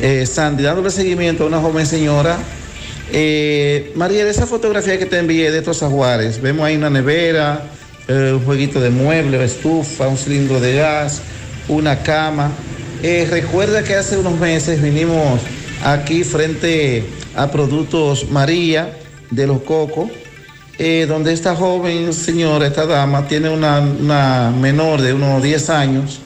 eh, 0.00 0.26
Sandy, 0.26 0.62
dándole 0.62 0.90
seguimiento 0.90 1.44
a 1.44 1.46
una 1.46 1.60
joven 1.60 1.86
señora. 1.86 2.38
Eh, 3.12 3.92
Mariel, 3.96 4.28
esa 4.28 4.46
fotografía 4.46 4.98
que 4.98 5.06
te 5.06 5.18
envié 5.18 5.50
de 5.50 5.58
estos 5.58 5.82
ajuares, 5.82 6.40
vemos 6.40 6.64
ahí 6.64 6.76
una 6.76 6.90
nevera, 6.90 7.62
eh, 8.06 8.32
un 8.34 8.44
jueguito 8.44 8.80
de 8.80 8.90
mueble, 8.90 9.42
estufa, 9.44 10.06
un 10.08 10.16
cilindro 10.16 10.60
de 10.60 10.76
gas, 10.76 11.20
una 11.68 12.02
cama. 12.02 12.50
Eh, 13.02 13.26
recuerda 13.30 13.82
que 13.82 13.96
hace 13.96 14.16
unos 14.16 14.38
meses 14.38 14.80
vinimos 14.80 15.40
aquí 15.84 16.22
frente 16.22 17.04
a 17.34 17.50
Productos 17.50 18.30
María 18.30 18.96
de 19.30 19.46
los 19.46 19.62
Cocos, 19.62 20.08
donde 21.08 21.34
esta 21.34 21.54
joven 21.54 22.14
señora, 22.14 22.66
esta 22.66 22.86
dama, 22.86 23.28
tiene 23.28 23.50
una, 23.50 23.80
una 23.80 24.50
menor 24.50 25.02
de 25.02 25.12
unos 25.12 25.42
10 25.42 25.68
años, 25.68 26.20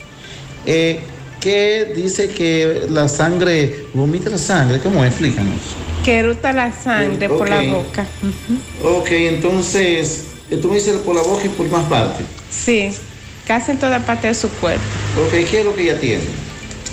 que 1.45 1.93
dice 1.95 2.31
que 2.31 2.87
la 2.89 3.07
sangre, 3.07 3.85
vomita 3.93 4.31
la 4.31 4.39
sangre, 4.39 4.81
¿cómo 4.81 5.05
es? 5.05 5.11
Explícanos. 5.11 5.61
Que 6.03 6.21
eruta 6.21 6.55
la 6.55 6.73
sangre 6.73 7.29
por 7.29 7.51
la 7.51 7.61
boca. 7.63 8.07
Ok, 8.83 9.09
entonces, 9.11 10.25
eh, 10.51 10.57
tú 10.57 10.69
me 10.69 10.77
dices 10.77 10.97
por 10.97 11.15
la 11.15 11.21
boca 11.21 11.45
y 11.45 11.51
por 11.51 11.69
más 11.69 11.85
parte. 11.85 12.25
Sí, 12.51 12.91
casi 13.47 13.73
en 13.73 13.79
toda 13.79 13.99
parte 14.01 14.29
de 14.29 14.35
su 14.35 14.49
cuerpo. 14.49 14.83
Ok, 15.27 15.33
¿qué 15.51 15.61
es 15.61 15.65
lo 15.67 15.77
que 15.77 15.83
ella 15.83 16.01
tiene? 16.01 16.44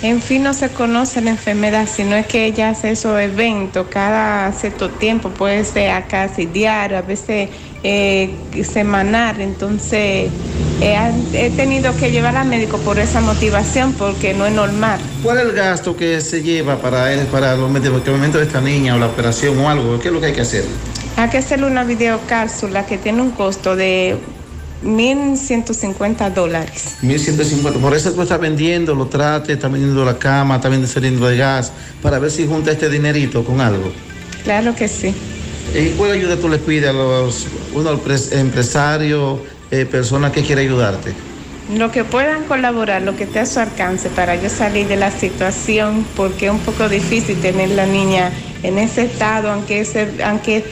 En 0.02 0.20
fin, 0.20 0.42
no 0.42 0.52
se 0.52 0.68
conoce 0.70 1.20
la 1.20 1.30
enfermedad, 1.30 1.88
sino 1.88 2.16
es 2.16 2.26
que 2.26 2.46
ella 2.46 2.70
hace 2.70 2.90
esos 2.90 3.20
eventos 3.20 3.86
cada 3.88 4.50
cierto 4.50 4.90
tiempo, 4.90 5.30
puede 5.30 5.64
ser 5.64 5.90
a 5.90 6.08
casi 6.08 6.46
diario, 6.46 6.98
a 6.98 7.02
veces 7.02 7.50
eh, 7.84 8.34
semanal. 8.64 9.40
Entonces, 9.40 10.28
eh, 10.80 11.12
he 11.34 11.50
tenido 11.50 11.96
que 11.96 12.10
llevar 12.10 12.36
al 12.36 12.48
médico 12.48 12.78
por 12.78 12.98
esa 12.98 13.20
motivación, 13.20 13.92
porque 13.92 14.34
no 14.34 14.44
es 14.44 14.52
normal. 14.52 14.98
¿Cuál 15.22 15.38
es 15.38 15.44
el 15.44 15.52
gasto 15.52 15.96
que 15.96 16.20
se 16.20 16.42
lleva 16.42 16.78
para, 16.78 17.12
él, 17.12 17.20
para 17.26 17.54
los 17.54 17.70
medicamentos 17.70 18.40
de 18.40 18.46
esta 18.48 18.60
niña 18.60 18.96
o 18.96 18.98
la 18.98 19.06
operación 19.06 19.56
o 19.60 19.70
algo? 19.70 20.00
¿Qué 20.00 20.08
es 20.08 20.14
lo 20.14 20.20
que 20.20 20.26
hay 20.26 20.32
que 20.32 20.40
hacer? 20.40 20.64
Hay 21.16 21.28
que 21.28 21.38
hacerle 21.38 21.66
una 21.66 21.84
videocápsula 21.84 22.86
que 22.86 22.98
tiene 22.98 23.22
un 23.22 23.30
costo 23.30 23.76
de 23.76 24.16
1.150 24.84 26.30
dólares. 26.30 26.96
1150. 27.02 27.78
Por 27.80 27.94
eso 27.94 28.12
tú 28.12 28.22
estás 28.22 28.40
vendiendo 28.40 28.94
los 28.94 29.10
trates, 29.10 29.56
estás 29.56 29.70
vendiendo 29.70 30.04
la 30.04 30.18
cama, 30.18 30.56
estás 30.56 30.70
vendiendo 30.70 30.88
el 30.92 31.02
cilindro 31.02 31.28
de 31.28 31.36
gas, 31.36 31.72
para 32.02 32.18
ver 32.18 32.30
si 32.30 32.46
junta 32.46 32.72
este 32.72 32.88
dinerito 32.88 33.44
con 33.44 33.60
algo. 33.60 33.92
Claro 34.44 34.74
que 34.74 34.88
sí. 34.88 35.14
¿Y 35.74 35.90
cuál 35.96 36.12
ayuda 36.12 36.36
tú 36.36 36.48
les 36.48 36.60
pides 36.60 36.88
a 36.90 36.92
los 36.92 37.46
uno, 37.74 37.92
pres- 38.02 38.32
empresarios, 38.32 39.40
eh, 39.70 39.86
personas 39.86 40.32
que 40.32 40.42
quieren 40.42 40.66
ayudarte? 40.66 41.12
Lo 41.68 41.92
que 41.92 42.04
puedan 42.04 42.44
colaborar, 42.44 43.02
lo 43.02 43.14
que 43.16 43.24
esté 43.24 43.38
a 43.38 43.46
su 43.46 43.60
alcance 43.60 44.10
para 44.10 44.34
yo 44.34 44.48
salir 44.50 44.88
de 44.88 44.96
la 44.96 45.10
situación, 45.10 46.04
porque 46.16 46.46
es 46.46 46.52
un 46.52 46.58
poco 46.58 46.88
difícil 46.88 47.40
tener 47.40 47.70
la 47.70 47.86
niña 47.86 48.30
en 48.64 48.78
ese 48.78 49.02
estado, 49.04 49.50
aunque, 49.50 49.80
ese- 49.80 50.22
aunque 50.24 50.64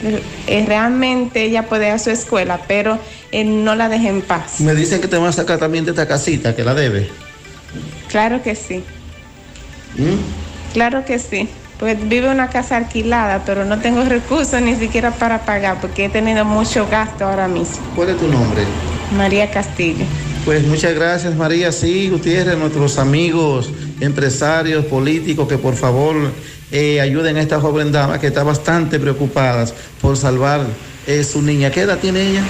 eh, 0.47 0.65
realmente 0.67 1.43
ella 1.43 1.63
puede 1.63 1.87
ir 1.87 1.93
a 1.93 1.99
su 1.99 2.09
escuela, 2.09 2.59
pero 2.67 2.99
eh, 3.31 3.43
no 3.45 3.73
la 3.75 3.87
deje 3.89 4.09
en 4.09 4.21
paz. 4.21 4.59
Me 4.59 4.75
dicen 4.75 4.99
que 5.01 5.07
te 5.07 5.17
van 5.17 5.29
a 5.29 5.31
sacar 5.31 5.59
también 5.59 5.85
de 5.85 5.91
esta 5.91 6.07
casita, 6.07 6.55
que 6.55 6.63
la 6.63 6.73
debe. 6.73 7.09
Claro 8.09 8.43
que 8.43 8.53
sí, 8.55 8.83
¿Mm? 9.97 10.73
claro 10.73 11.05
que 11.05 11.19
sí. 11.19 11.47
Pues 11.79 11.97
vive 12.07 12.29
una 12.29 12.49
casa 12.49 12.77
alquilada, 12.77 13.41
pero 13.43 13.65
no 13.65 13.79
tengo 13.79 14.03
recursos 14.03 14.61
ni 14.61 14.75
siquiera 14.75 15.09
para 15.11 15.39
pagar, 15.45 15.79
porque 15.81 16.05
he 16.05 16.09
tenido 16.09 16.45
mucho 16.45 16.85
gasto 16.91 17.25
ahora 17.25 17.47
mismo. 17.47 17.77
¿Cuál 17.95 18.09
es 18.09 18.17
tu 18.17 18.27
nombre? 18.27 18.61
María 19.17 19.49
Castillo. 19.49 20.05
Pues 20.45 20.65
muchas 20.65 20.95
gracias 20.95 21.35
María, 21.35 21.71
sí, 21.71 22.09
Gutiérrez, 22.09 22.57
nuestros 22.57 22.97
amigos, 22.97 23.69
empresarios, 23.99 24.85
políticos, 24.85 25.47
que 25.47 25.57
por 25.57 25.75
favor 25.75 26.15
eh, 26.71 26.99
ayuden 26.99 27.37
a 27.37 27.41
esta 27.41 27.59
joven 27.59 27.91
dama 27.91 28.19
que 28.19 28.27
está 28.27 28.43
bastante 28.43 28.99
preocupada 28.99 29.65
por 30.01 30.17
salvar 30.17 30.65
eh, 31.05 31.23
su 31.23 31.43
niña. 31.43 31.69
¿Qué 31.69 31.81
edad 31.81 31.99
tiene 31.99 32.29
ella? 32.29 32.43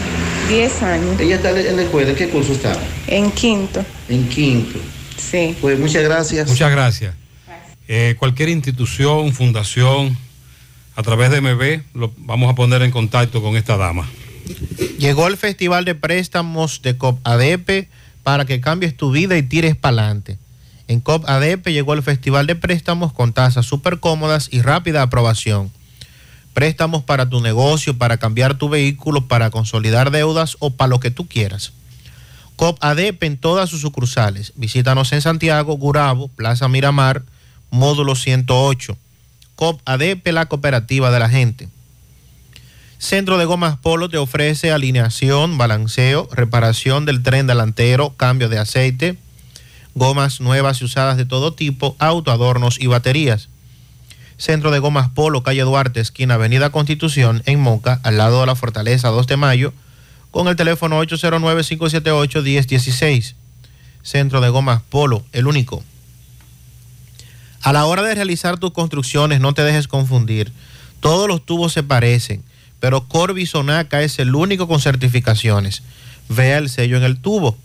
10 0.48 0.84
años. 0.84 1.20
Ella 1.20 1.36
está 1.36 1.50
en 1.50 1.76
la 1.76 1.84
escuela, 1.84 2.12
¿en 2.12 2.16
qué 2.16 2.30
curso 2.30 2.54
está? 2.54 2.78
En 3.08 3.30
quinto. 3.32 3.84
En 4.08 4.28
quinto. 4.30 4.80
Sí. 5.18 5.58
Pues 5.60 5.78
muchas 5.78 6.04
gracias. 6.04 6.48
Muchas 6.48 6.72
gracias. 6.72 7.14
Eh, 7.88 8.16
cualquier 8.18 8.48
institución, 8.50 9.34
fundación, 9.34 10.18
a 10.96 11.04
través 11.04 11.30
de 11.30 11.42
MB, 11.42 11.98
lo 12.00 12.14
vamos 12.18 12.50
a 12.50 12.56
poner 12.56 12.82
en 12.84 12.92
contacto 12.92 13.42
con 13.42 13.58
esta 13.58 13.76
dama. 13.76 14.10
Llegó 14.98 15.28
el 15.28 15.38
Festival 15.38 15.86
de 15.86 15.96
Préstamos 15.96 16.82
de 16.82 16.98
COP 16.98 17.20
ADP 17.24 17.88
para 18.24 18.46
que 18.46 18.62
cambies 18.62 18.96
tu 18.96 19.12
vida 19.12 19.38
y 19.38 19.44
tires 19.44 19.76
para 19.76 19.98
adelante. 19.98 20.38
En 20.88 21.00
COP 21.00 21.28
ADP 21.28 21.68
llegó 21.68 21.94
el 21.94 22.04
Festival 22.04 22.48
de 22.48 22.56
Préstamos 22.56 23.14
con 23.14 23.34
tasas 23.34 23.66
súper 23.66 24.00
cómodas 24.00 24.50
y 24.52 24.62
rápida 24.62 25.02
aprobación. 25.02 25.72
Préstamos 26.54 27.04
para 27.04 27.30
tu 27.30 27.40
negocio, 27.40 27.98
para 27.98 28.18
cambiar 28.18 28.58
tu 28.58 28.70
vehículo, 28.70 29.28
para 29.28 29.50
consolidar 29.52 30.12
deudas 30.12 30.58
o 30.60 30.72
para 30.72 30.90
lo 30.90 31.00
que 31.00 31.10
tú 31.10 31.28
quieras. 31.28 31.72
COP 32.58 32.78
ADP 32.82 33.24
en 33.24 33.38
todas 33.38 33.70
sus 33.70 33.82
sucursales. 33.82 34.54
Visítanos 34.56 35.12
en 35.14 35.22
Santiago, 35.22 35.78
Gurabo, 35.78 36.28
Plaza 36.28 36.68
Miramar, 36.68 37.24
módulo 37.72 38.16
108. 38.16 38.98
COP 39.56 39.82
ADP, 39.86 40.28
la 40.32 40.46
cooperativa 40.48 41.10
de 41.10 41.20
la 41.20 41.30
gente. 41.30 41.70
Centro 43.02 43.38
de 43.40 43.46
Gomas 43.46 43.78
Polo 43.78 44.10
te 44.10 44.20
ofrece 44.20 44.72
alineación, 44.72 45.58
balanceo, 45.58 46.30
reparación 46.32 47.04
del 47.04 47.24
tren 47.24 47.48
delantero, 47.48 48.14
cambio 48.16 48.48
de 48.48 48.60
aceite, 48.60 49.18
gomas 49.96 50.40
nuevas 50.40 50.82
y 50.82 50.86
usadas 50.86 51.18
de 51.18 51.26
todo 51.26 51.56
tipo, 51.56 51.96
autoadornos 51.98 52.80
y 52.80 52.86
baterías. 52.86 53.50
Centro 54.38 54.70
de 54.70 54.78
Gomas 54.78 55.10
Polo, 55.10 55.42
calle 55.42 55.64
Duarte, 55.64 56.00
esquina 56.00 56.36
Avenida 56.36 56.70
Constitución, 56.70 57.42
en 57.48 57.60
Moca, 57.60 58.00
al 58.04 58.20
lado 58.20 58.42
de 58.42 58.46
la 58.46 58.56
Fortaleza 58.56 59.08
2 59.08 59.26
de 59.26 59.36
Mayo, 59.36 59.74
con 60.30 60.48
el 60.48 60.56
teléfono 60.56 61.04
809-578-1016. 61.04 63.34
Centro 64.04 64.42
de 64.42 64.50
Gomas 64.50 64.84
Polo, 64.84 65.26
el 65.32 65.48
único. 65.48 65.84
A 67.64 67.74
la 67.74 67.86
hora 67.86 68.04
de 68.04 68.14
realizar 68.14 68.60
tus 68.60 68.74
construcciones, 68.74 69.40
no 69.40 69.56
te 69.56 69.64
dejes 69.64 69.88
confundir. 69.88 70.52
Todos 71.00 71.28
los 71.28 71.44
tubos 71.44 71.74
se 71.74 71.82
parecen, 71.82 72.44
pero 72.82 73.08
Corby 73.08 73.46
Sonaca 73.46 74.02
es 74.02 74.20
el 74.20 74.36
único 74.36 74.68
con 74.68 74.82
certificaciones. 74.82 75.84
Vea 76.28 76.58
el 76.58 76.68
sello 76.68 76.98
en 76.98 77.04
el 77.04 77.22
tubo. 77.22 77.56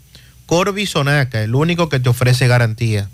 Corby 0.45 0.85
Sonaca, 0.85 1.43
el 1.43 1.55
único 1.55 1.89
que 1.89 1.99
te 1.99 2.07
ofrece 2.07 2.47
garantía. 2.47 3.09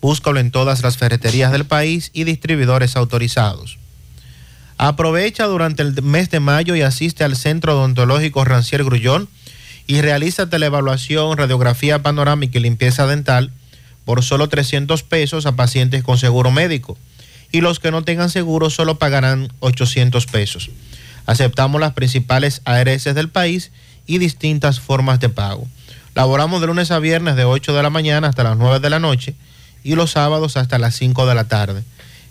Búscalo 0.00 0.38
en 0.38 0.52
todas 0.52 0.82
las 0.82 0.96
ferreterías 0.96 1.50
del 1.50 1.66
país 1.66 2.10
y 2.14 2.24
distribuidores 2.24 2.96
autorizados. 2.96 3.78
Aprovecha 4.78 5.44
durante 5.44 5.82
el 5.82 6.00
mes 6.02 6.30
de 6.30 6.38
mayo 6.40 6.76
y 6.76 6.82
asiste 6.82 7.24
al 7.24 7.36
Centro 7.36 7.76
Odontológico 7.76 8.44
Rancier 8.44 8.84
Grullón 8.84 9.28
y 9.88 10.00
realízate 10.02 10.58
la 10.60 10.66
evaluación, 10.66 11.36
radiografía 11.36 12.00
panorámica 12.00 12.58
y 12.58 12.62
limpieza 12.62 13.08
dental 13.08 13.50
por 14.04 14.22
solo 14.22 14.48
300 14.48 15.02
pesos 15.02 15.46
a 15.46 15.56
pacientes 15.56 16.04
con 16.04 16.16
seguro 16.16 16.52
médico. 16.52 16.96
Y 17.50 17.60
los 17.60 17.80
que 17.80 17.90
no 17.90 18.04
tengan 18.04 18.30
seguro 18.30 18.70
solo 18.70 19.00
pagarán 19.00 19.52
800 19.58 20.26
pesos. 20.26 20.70
Aceptamos 21.26 21.80
las 21.80 21.92
principales 21.92 22.62
ARS 22.64 23.04
del 23.04 23.28
país 23.28 23.70
y 24.06 24.18
distintas 24.18 24.80
formas 24.80 25.20
de 25.20 25.28
pago. 25.28 25.68
Laboramos 26.14 26.60
de 26.60 26.66
lunes 26.66 26.90
a 26.90 26.98
viernes 26.98 27.36
de 27.36 27.44
8 27.44 27.72
de 27.72 27.82
la 27.82 27.90
mañana 27.90 28.28
hasta 28.28 28.42
las 28.42 28.56
9 28.56 28.80
de 28.80 28.90
la 28.90 28.98
noche 28.98 29.34
y 29.84 29.94
los 29.94 30.10
sábados 30.10 30.56
hasta 30.56 30.78
las 30.78 30.96
5 30.96 31.26
de 31.26 31.34
la 31.34 31.44
tarde. 31.44 31.84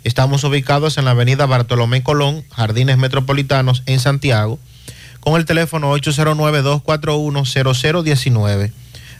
Estamos 0.03 0.43
ubicados 0.43 0.97
en 0.97 1.05
la 1.05 1.11
avenida 1.11 1.45
Bartolomé 1.45 2.03
Colón, 2.03 2.43
Jardines 2.51 2.97
Metropolitanos, 2.97 3.83
en 3.85 3.99
Santiago, 3.99 4.59
con 5.19 5.35
el 5.35 5.45
teléfono 5.45 5.95
809-241-0019. 5.97 8.71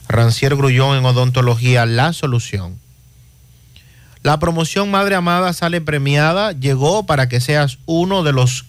Rancier 0.08 0.56
Grullón 0.56 0.98
en 0.98 1.06
Odontología, 1.06 1.86
la 1.86 2.14
solución. 2.14 2.80
La 4.24 4.40
promoción 4.40 4.90
Madre 4.92 5.16
Amada 5.16 5.54
sale 5.54 5.82
premiada, 5.82 6.52
llegó 6.52 7.06
para 7.06 7.30
que 7.30 7.40
seas 7.40 7.78
uno 7.86 8.24
de 8.24 8.34
los 8.34 8.66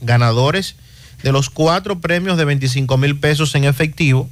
ganadores 0.00 0.76
de 1.22 1.32
los 1.32 1.50
cuatro 1.50 2.00
premios 2.00 2.36
de 2.36 2.44
25 2.44 2.96
mil 2.96 3.18
pesos 3.18 3.54
en 3.54 3.64
efectivo. 3.64 4.28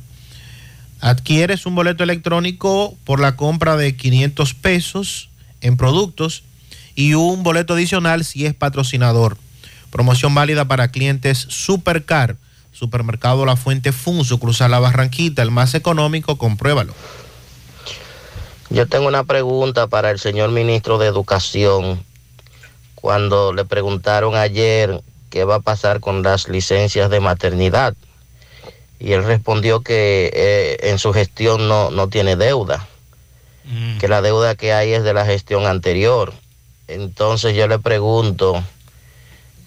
Adquieres 1.00 1.66
un 1.66 1.74
boleto 1.74 2.02
electrónico 2.02 2.96
por 3.04 3.20
la 3.20 3.36
compra 3.36 3.76
de 3.76 3.96
500 3.96 4.54
pesos 4.54 5.30
en 5.60 5.76
productos 5.76 6.42
y 6.94 7.14
un 7.14 7.42
boleto 7.42 7.74
adicional 7.74 8.24
si 8.24 8.46
es 8.46 8.54
patrocinador. 8.54 9.36
Promoción 9.90 10.34
válida 10.34 10.66
para 10.66 10.88
clientes 10.88 11.46
Supercar, 11.48 12.36
Supermercado 12.72 13.46
La 13.46 13.56
Fuente 13.56 13.92
Funso, 13.92 14.38
Cruzar 14.38 14.70
la 14.70 14.80
Barranquita, 14.80 15.42
el 15.42 15.50
más 15.50 15.74
económico, 15.74 16.36
compruébalo. 16.36 16.94
Yo 18.70 18.86
tengo 18.86 19.08
una 19.08 19.24
pregunta 19.24 19.86
para 19.86 20.10
el 20.10 20.18
señor 20.18 20.50
ministro 20.50 20.98
de 20.98 21.06
Educación. 21.06 22.04
Cuando 22.94 23.52
le 23.52 23.64
preguntaron 23.64 24.34
ayer 24.34 25.02
qué 25.30 25.44
va 25.44 25.56
a 25.56 25.60
pasar 25.60 26.00
con 26.00 26.22
las 26.22 26.48
licencias 26.48 27.10
de 27.10 27.20
maternidad, 27.20 27.94
y 28.98 29.12
él 29.12 29.24
respondió 29.24 29.82
que 29.82 30.30
eh, 30.34 30.90
en 30.90 30.98
su 30.98 31.12
gestión 31.12 31.68
no, 31.68 31.90
no 31.90 32.08
tiene 32.08 32.36
deuda, 32.36 32.86
que 34.00 34.08
la 34.08 34.22
deuda 34.22 34.54
que 34.54 34.72
hay 34.72 34.94
es 34.94 35.04
de 35.04 35.12
la 35.12 35.26
gestión 35.26 35.66
anterior. 35.66 36.32
Entonces 36.86 37.54
yo 37.54 37.68
le 37.68 37.78
pregunto, 37.78 38.64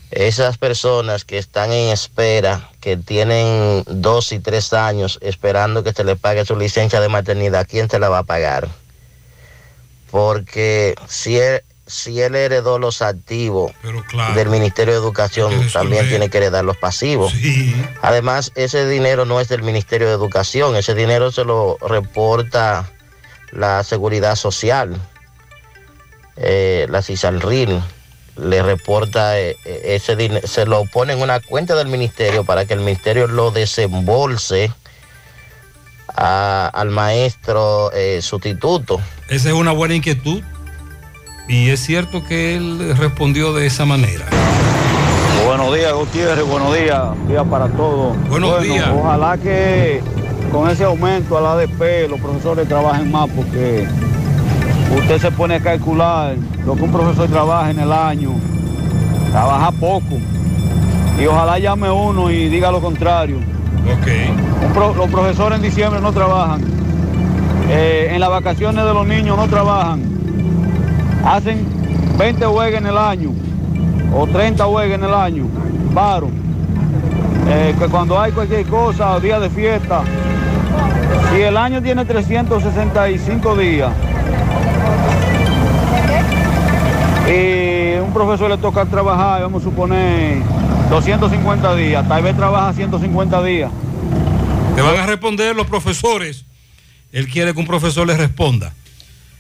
esas 0.10 0.58
personas 0.58 1.24
que 1.24 1.38
están 1.38 1.72
en 1.72 1.90
espera, 1.90 2.70
que 2.82 2.98
tienen 2.98 3.84
dos 3.86 4.32
y 4.32 4.40
tres 4.40 4.74
años 4.74 5.20
esperando 5.22 5.84
que 5.84 5.94
se 5.94 6.04
le 6.04 6.16
pague 6.16 6.46
su 6.46 6.58
licencia 6.58 7.00
de 7.00 7.10
maternidad, 7.10 7.68
¿quién 7.70 7.90
se 7.90 8.00
la 8.00 8.10
va 8.10 8.20
a 8.20 8.24
pagar? 8.24 8.68
Porque 10.10 10.96
si 11.08 11.38
él, 11.38 11.62
si 11.92 12.22
él 12.22 12.36
heredó 12.36 12.80
los 12.80 13.02
activos 13.02 13.72
del 14.36 14.50
Ministerio 14.50 14.94
de 14.94 15.00
Educación, 15.00 15.52
también 15.74 16.08
tiene 16.10 16.30
que 16.30 16.38
heredar 16.38 16.64
los 16.64 16.78
pasivos. 16.78 17.34
Además, 18.02 18.52
ese 18.56 18.88
dinero 18.88 19.26
no 19.26 19.40
es 19.40 19.48
del 19.50 19.62
Ministerio 19.64 20.08
de 20.08 20.14
Educación, 20.14 20.76
ese 20.76 20.96
dinero 20.96 21.32
se 21.32 21.44
lo 21.44 21.78
reporta 21.82 22.90
la 23.52 23.84
Seguridad 23.84 24.36
Social, 24.36 24.96
eh, 26.38 26.88
la 26.90 27.02
CISALRIL 27.02 27.82
le 28.38 28.64
reporta 28.64 29.38
eh, 29.40 29.58
eh, 29.66 29.82
ese 29.88 30.16
dinero, 30.16 30.48
se 30.48 30.66
lo 30.66 30.86
pone 30.86 31.14
en 31.14 31.22
una 31.22 31.42
cuenta 31.42 31.76
del 31.76 31.88
ministerio 31.90 32.46
para 32.46 32.66
que 32.66 32.74
el 32.74 32.80
ministerio 32.80 33.28
lo 33.28 33.52
desembolse 33.52 34.72
a- 36.16 36.68
al 36.74 36.90
maestro 36.90 37.92
eh, 37.94 38.22
sustituto. 38.22 39.02
Esa 39.28 39.50
es 39.50 39.54
una 39.56 39.72
buena 39.74 39.96
inquietud 39.96 40.42
y 41.48 41.70
es 41.70 41.80
cierto 41.80 42.24
que 42.24 42.56
él 42.56 42.96
respondió 42.98 43.54
de 43.54 43.68
esa 43.68 43.86
manera. 43.86 44.26
Buenos 45.46 45.76
días, 45.76 45.94
Gutiérrez, 45.94 46.46
buenos 46.48 46.74
días, 46.76 47.02
días 47.28 47.46
para 47.50 47.68
todos. 47.70 48.16
Buenos 48.30 48.50
Bueno, 48.52 48.64
días. 48.64 48.90
Ojalá 48.94 49.38
que 49.38 50.02
con 50.52 50.70
ese 50.70 50.84
aumento 50.84 51.38
al 51.38 51.46
ADP 51.46 52.10
los 52.10 52.20
profesores 52.20 52.68
trabajen 52.68 53.12
más 53.12 53.28
porque 53.36 53.86
usted 54.98 55.20
se 55.20 55.32
pone 55.32 55.56
a 55.56 55.60
calcular 55.60 56.36
lo 56.66 56.76
que 56.76 56.84
un 56.84 56.92
profesor 56.92 57.28
trabaja 57.30 57.72
en 57.72 57.80
el 57.80 57.92
año, 57.92 58.32
trabaja 59.32 59.72
poco. 59.72 60.18
Y 61.22 61.26
ojalá 61.26 61.60
llame 61.60 61.90
uno 61.92 62.32
y 62.32 62.48
diga 62.48 62.72
lo 62.72 62.80
contrario. 62.82 63.38
Pro- 64.74 64.94
los 64.94 65.10
profesores 65.10 65.58
en 65.58 65.64
diciembre 65.64 66.00
no 66.00 66.12
trabajan. 66.14 66.62
Eh, 67.70 68.10
en 68.14 68.20
las 68.20 68.30
vacaciones 68.30 68.84
de 68.86 68.94
los 68.94 69.06
niños 69.06 69.38
no 69.38 69.48
trabajan. 69.48 70.11
Hacen 71.26 71.66
20 72.18 72.48
huelgas 72.48 72.82
en 72.82 72.88
el 72.88 72.98
año 72.98 73.34
o 74.14 74.28
30 74.28 74.68
huelgas 74.68 75.00
en 75.00 75.06
el 75.06 75.14
año 75.14 75.46
paro. 75.94 76.30
Eh, 77.48 77.76
que 77.78 77.86
cuando 77.88 78.20
hay 78.20 78.32
cualquier 78.32 78.66
cosa 78.66 79.20
día 79.20 79.40
de 79.40 79.50
fiesta, 79.50 80.04
si 81.32 81.42
el 81.42 81.58
año 81.58 81.82
tiene 81.82 82.06
365 82.06 83.58
días 83.58 83.92
y 87.28 87.98
un 88.00 88.12
profesor 88.14 88.50
le 88.50 88.58
toca 88.58 88.86
trabajar, 88.86 89.42
vamos 89.42 89.62
a 89.62 89.66
suponer 89.66 90.38
250 90.90 91.76
días, 91.76 92.08
tal 92.08 92.24
vez 92.24 92.36
trabaja 92.36 92.74
150 92.74 93.44
días. 93.44 93.72
Te 94.76 94.82
van 94.82 94.98
a 94.98 95.06
responder 95.06 95.56
los 95.56 95.68
profesores. 95.68 96.46
Él 97.12 97.28
quiere 97.28 97.54
que 97.54 97.60
un 97.60 97.68
profesor 97.68 98.08
le 98.08 98.16
responda. 98.16 98.74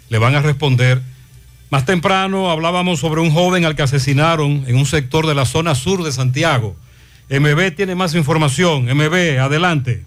Le 0.09 0.17
van 0.17 0.35
a 0.35 0.41
responder. 0.41 1.01
Más 1.71 1.85
temprano 1.85 2.51
hablábamos 2.51 2.99
sobre 2.99 3.21
un 3.21 3.31
joven 3.31 3.63
al 3.63 3.77
que 3.77 3.81
asesinaron 3.81 4.65
en 4.67 4.75
un 4.75 4.85
sector 4.85 5.25
de 5.25 5.33
la 5.33 5.45
zona 5.45 5.73
sur 5.73 6.03
de 6.03 6.11
Santiago. 6.11 6.75
MB 7.29 7.73
tiene 7.77 7.95
más 7.95 8.13
información. 8.13 8.87
MB, 8.93 9.39
adelante. 9.39 10.03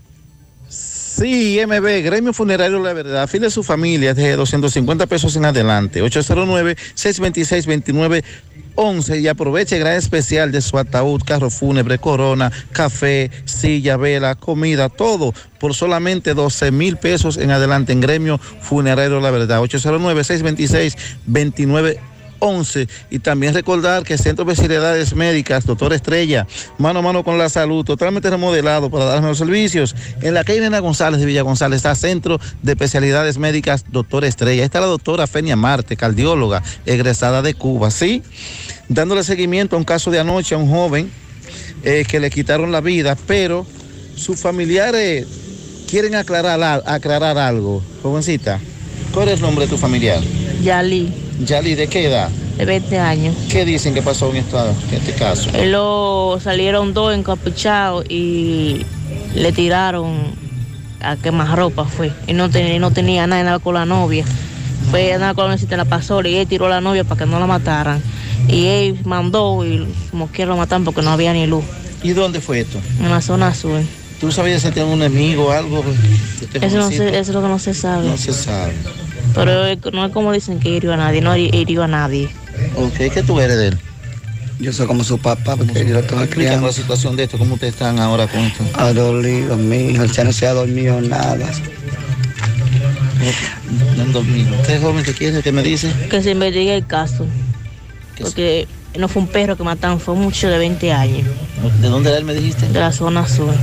Sí, 0.68 1.58
MB, 1.66 2.02
Gremio 2.04 2.34
Funerario 2.34 2.80
La 2.80 2.92
Verdad, 2.92 3.22
afile 3.22 3.46
a 3.46 3.50
su 3.50 3.62
familia 3.62 4.12
de 4.12 4.36
250 4.36 5.06
pesos 5.06 5.36
en 5.36 5.46
adelante, 5.46 6.02
809-626-2911 8.76 9.20
y 9.20 9.28
aproveche 9.28 9.78
gran 9.78 9.94
especial 9.94 10.52
de 10.52 10.60
su 10.60 10.76
ataúd, 10.78 11.22
carro 11.24 11.50
fúnebre, 11.50 11.98
corona, 11.98 12.52
café, 12.72 13.30
silla, 13.44 13.96
vela, 13.96 14.34
comida, 14.34 14.88
todo 14.88 15.32
por 15.58 15.74
solamente 15.74 16.34
12 16.34 16.70
mil 16.70 16.96
pesos 16.96 17.36
en 17.36 17.50
adelante 17.50 17.92
en 17.92 18.00
Gremio 18.00 18.38
Funerario 18.38 19.20
La 19.20 19.30
Verdad, 19.30 19.60
809-626-2911. 19.62 21.98
11 22.38 22.88
y 23.10 23.18
también 23.18 23.54
recordar 23.54 24.04
que 24.04 24.14
el 24.14 24.18
Centro 24.18 24.44
de 24.44 24.52
Especialidades 24.52 25.14
Médicas, 25.14 25.66
doctor 25.66 25.92
Estrella, 25.92 26.46
mano 26.78 27.00
a 27.00 27.02
mano 27.02 27.24
con 27.24 27.38
la 27.38 27.48
salud, 27.48 27.84
totalmente 27.84 28.30
remodelado 28.30 28.90
para 28.90 29.04
dar 29.04 29.16
mejores 29.16 29.38
servicios. 29.38 29.94
En 30.22 30.34
la 30.34 30.44
calle 30.44 30.60
Nena 30.60 30.80
González 30.80 31.20
de 31.20 31.26
Villa 31.26 31.42
González 31.42 31.78
está 31.78 31.94
Centro 31.94 32.40
de 32.62 32.72
Especialidades 32.72 33.38
Médicas, 33.38 33.84
doctor 33.90 34.24
Estrella. 34.24 34.64
Está 34.64 34.80
la 34.80 34.86
doctora 34.86 35.26
Fenia 35.26 35.56
Marte, 35.56 35.96
cardióloga, 35.96 36.62
egresada 36.86 37.42
de 37.42 37.54
Cuba, 37.54 37.90
¿sí? 37.90 38.22
Dándole 38.88 39.24
seguimiento 39.24 39.76
a 39.76 39.78
un 39.78 39.84
caso 39.84 40.10
de 40.10 40.20
anoche 40.20 40.54
a 40.54 40.58
un 40.58 40.68
joven 40.68 41.10
eh, 41.82 42.04
que 42.08 42.20
le 42.20 42.30
quitaron 42.30 42.72
la 42.72 42.80
vida, 42.80 43.16
pero 43.26 43.66
sus 44.16 44.40
familiares 44.40 45.26
quieren 45.88 46.14
aclarar 46.14 47.38
algo. 47.38 47.82
Jovencita, 48.02 48.60
¿cuál 49.12 49.28
es 49.28 49.34
el 49.36 49.40
nombre 49.42 49.66
de 49.66 49.70
tu 49.70 49.78
familiar? 49.78 50.20
Yali, 50.62 51.12
Yali, 51.44 51.74
¿de 51.74 51.86
qué 51.88 52.06
edad? 52.06 52.28
de 52.56 52.64
20 52.64 52.98
años. 53.00 53.34
¿Qué 53.50 53.64
dicen 53.64 53.94
que 53.94 54.00
pasó 54.02 54.30
en, 54.30 54.36
esta- 54.36 54.70
en 54.70 54.94
este 54.94 55.12
caso? 55.14 55.50
Él 55.54 55.72
lo 55.72 56.38
salieron 56.40 56.94
dos 56.94 57.12
encapuchados 57.12 58.04
y 58.08 58.86
le 59.34 59.50
tiraron 59.50 60.14
a 61.00 61.16
quemar 61.16 61.56
ropa 61.58 61.84
fue. 61.84 62.12
Y 62.28 62.32
no, 62.32 62.48
tenía 62.50 62.78
no 62.78 62.92
tenía 62.92 63.26
nada, 63.26 63.42
nada 63.42 63.58
con 63.58 63.74
la 63.74 63.84
novia. 63.84 64.24
Fue 64.90 65.12
a 65.14 65.18
nada 65.18 65.34
con 65.34 65.48
la 65.48 65.56
en 65.56 65.76
la 65.76 65.84
pasola 65.84 66.28
y 66.28 66.36
él 66.36 66.46
tiró 66.46 66.66
a 66.66 66.68
la 66.68 66.80
novia 66.80 67.02
para 67.02 67.24
que 67.24 67.26
no 67.30 67.40
la 67.40 67.46
mataran. 67.46 68.00
Y 68.46 68.66
él 68.66 68.98
mandó 69.04 69.64
y 69.66 69.84
como 70.12 70.28
quiera 70.28 70.50
lo 70.52 70.56
mataron 70.56 70.84
porque 70.84 71.02
no 71.02 71.10
había 71.10 71.32
ni 71.32 71.46
luz. 71.48 71.64
¿Y 72.04 72.10
dónde 72.12 72.40
fue 72.40 72.60
esto? 72.60 72.78
En 73.00 73.10
la 73.10 73.20
zona 73.20 73.52
sur. 73.52 73.80
¿Tú 74.24 74.32
sabías 74.32 74.62
si 74.62 74.68
tenía 74.70 74.86
un 74.86 75.02
enemigo 75.02 75.48
o 75.48 75.50
algo? 75.50 75.84
este 76.40 76.66
Eso, 76.66 76.78
no 76.78 76.88
se- 76.88 77.08
eso 77.08 77.18
es 77.18 77.28
lo 77.28 77.42
que 77.42 77.48
no 77.48 77.58
se 77.58 77.74
sabe. 77.74 78.08
No 78.08 78.16
se 78.16 78.32
sabe. 78.32 78.72
Pero 79.34 79.52
no 79.92 80.06
es 80.06 80.12
como 80.12 80.32
dicen 80.32 80.60
que 80.60 80.70
hirió 80.70 80.94
a 80.94 80.96
nadie, 80.96 81.20
no 81.20 81.36
hiri- 81.36 81.54
hirió 81.54 81.82
a 81.82 81.88
nadie. 81.88 82.30
Ok, 82.74 82.94
¿qué 83.12 83.22
tú 83.22 83.38
eres 83.38 83.58
de 83.58 83.66
él? 83.68 83.78
Yo 84.60 84.72
soy 84.72 84.86
como 84.86 85.04
su 85.04 85.18
papá, 85.18 85.56
porque 85.56 85.84
yo 85.84 85.92
lo 85.92 85.98
estaba 86.00 86.26
criando. 86.26 86.68
la 86.68 86.72
situación 86.72 87.16
de 87.16 87.24
esto, 87.24 87.36
¿cómo 87.36 87.54
ustedes 87.56 87.74
están 87.74 87.98
ahora 87.98 88.26
con 88.26 88.40
esto? 88.40 88.64
Ha 88.72 88.94
dolido, 88.94 89.58
mi 89.58 89.90
hijo, 89.90 90.06
ya 90.06 90.24
no 90.24 90.32
se 90.32 90.46
ha 90.46 90.54
dormido 90.54 91.02
nada. 91.02 91.36
No 93.96 94.02
han 94.04 94.12
dormido. 94.12 94.56
¿Usted 94.58 94.80
joven 94.80 95.04
que 95.04 95.12
quiere 95.12 95.42
que 95.42 95.52
me 95.52 95.62
dice? 95.62 95.92
Que 96.08 96.22
se 96.22 96.30
investigue 96.30 96.74
el 96.76 96.86
caso. 96.86 97.26
Porque 98.18 98.66
no 98.98 99.08
fue 99.08 99.22
un 99.22 99.28
perro 99.28 99.56
que 99.56 99.62
mataron, 99.64 100.00
fue 100.00 100.14
mucho 100.14 100.48
de 100.48 100.58
20 100.58 100.92
años. 100.92 101.26
¿De 101.80 101.88
dónde 101.88 102.10
era 102.10 102.18
él 102.18 102.24
me 102.24 102.34
dijiste? 102.34 102.68
De 102.68 102.78
la 102.80 102.92
zona 102.92 103.26
sur. 103.28 103.54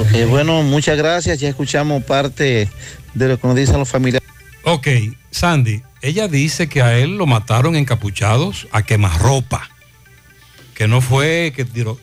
Ok, 0.00 0.28
bueno, 0.28 0.62
muchas 0.62 0.96
gracias. 0.96 1.38
Ya 1.40 1.48
escuchamos 1.48 2.02
parte 2.04 2.68
de 3.14 3.28
lo 3.28 3.38
que 3.38 3.46
nos 3.46 3.56
dicen 3.56 3.78
los 3.78 3.88
familiares. 3.88 4.26
Ok, 4.64 4.88
Sandy, 5.30 5.82
ella 6.00 6.28
dice 6.28 6.68
que 6.68 6.82
a 6.82 6.96
él 6.98 7.16
lo 7.16 7.26
mataron 7.26 7.76
encapuchados 7.76 8.66
a 8.72 8.82
quemarropa. 8.82 9.68
Que 10.74 10.88
no 10.88 11.00
fue, 11.00 11.52
que 11.54 11.64
tiró, 11.64 11.98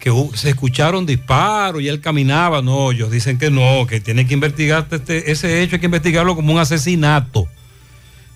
que 0.00 0.10
hu- 0.10 0.34
se 0.34 0.48
escucharon 0.50 1.06
disparos 1.06 1.82
y 1.82 1.88
él 1.88 2.00
caminaba. 2.00 2.62
No, 2.62 2.92
ellos 2.92 3.10
dicen 3.10 3.38
que 3.38 3.50
no, 3.50 3.86
que 3.86 4.00
tiene 4.00 4.26
que 4.26 4.34
investigar 4.34 4.86
este, 4.90 5.30
ese 5.30 5.62
hecho, 5.62 5.76
hay 5.76 5.80
que 5.80 5.86
investigarlo 5.86 6.34
como 6.34 6.52
un 6.52 6.58
asesinato. 6.58 7.46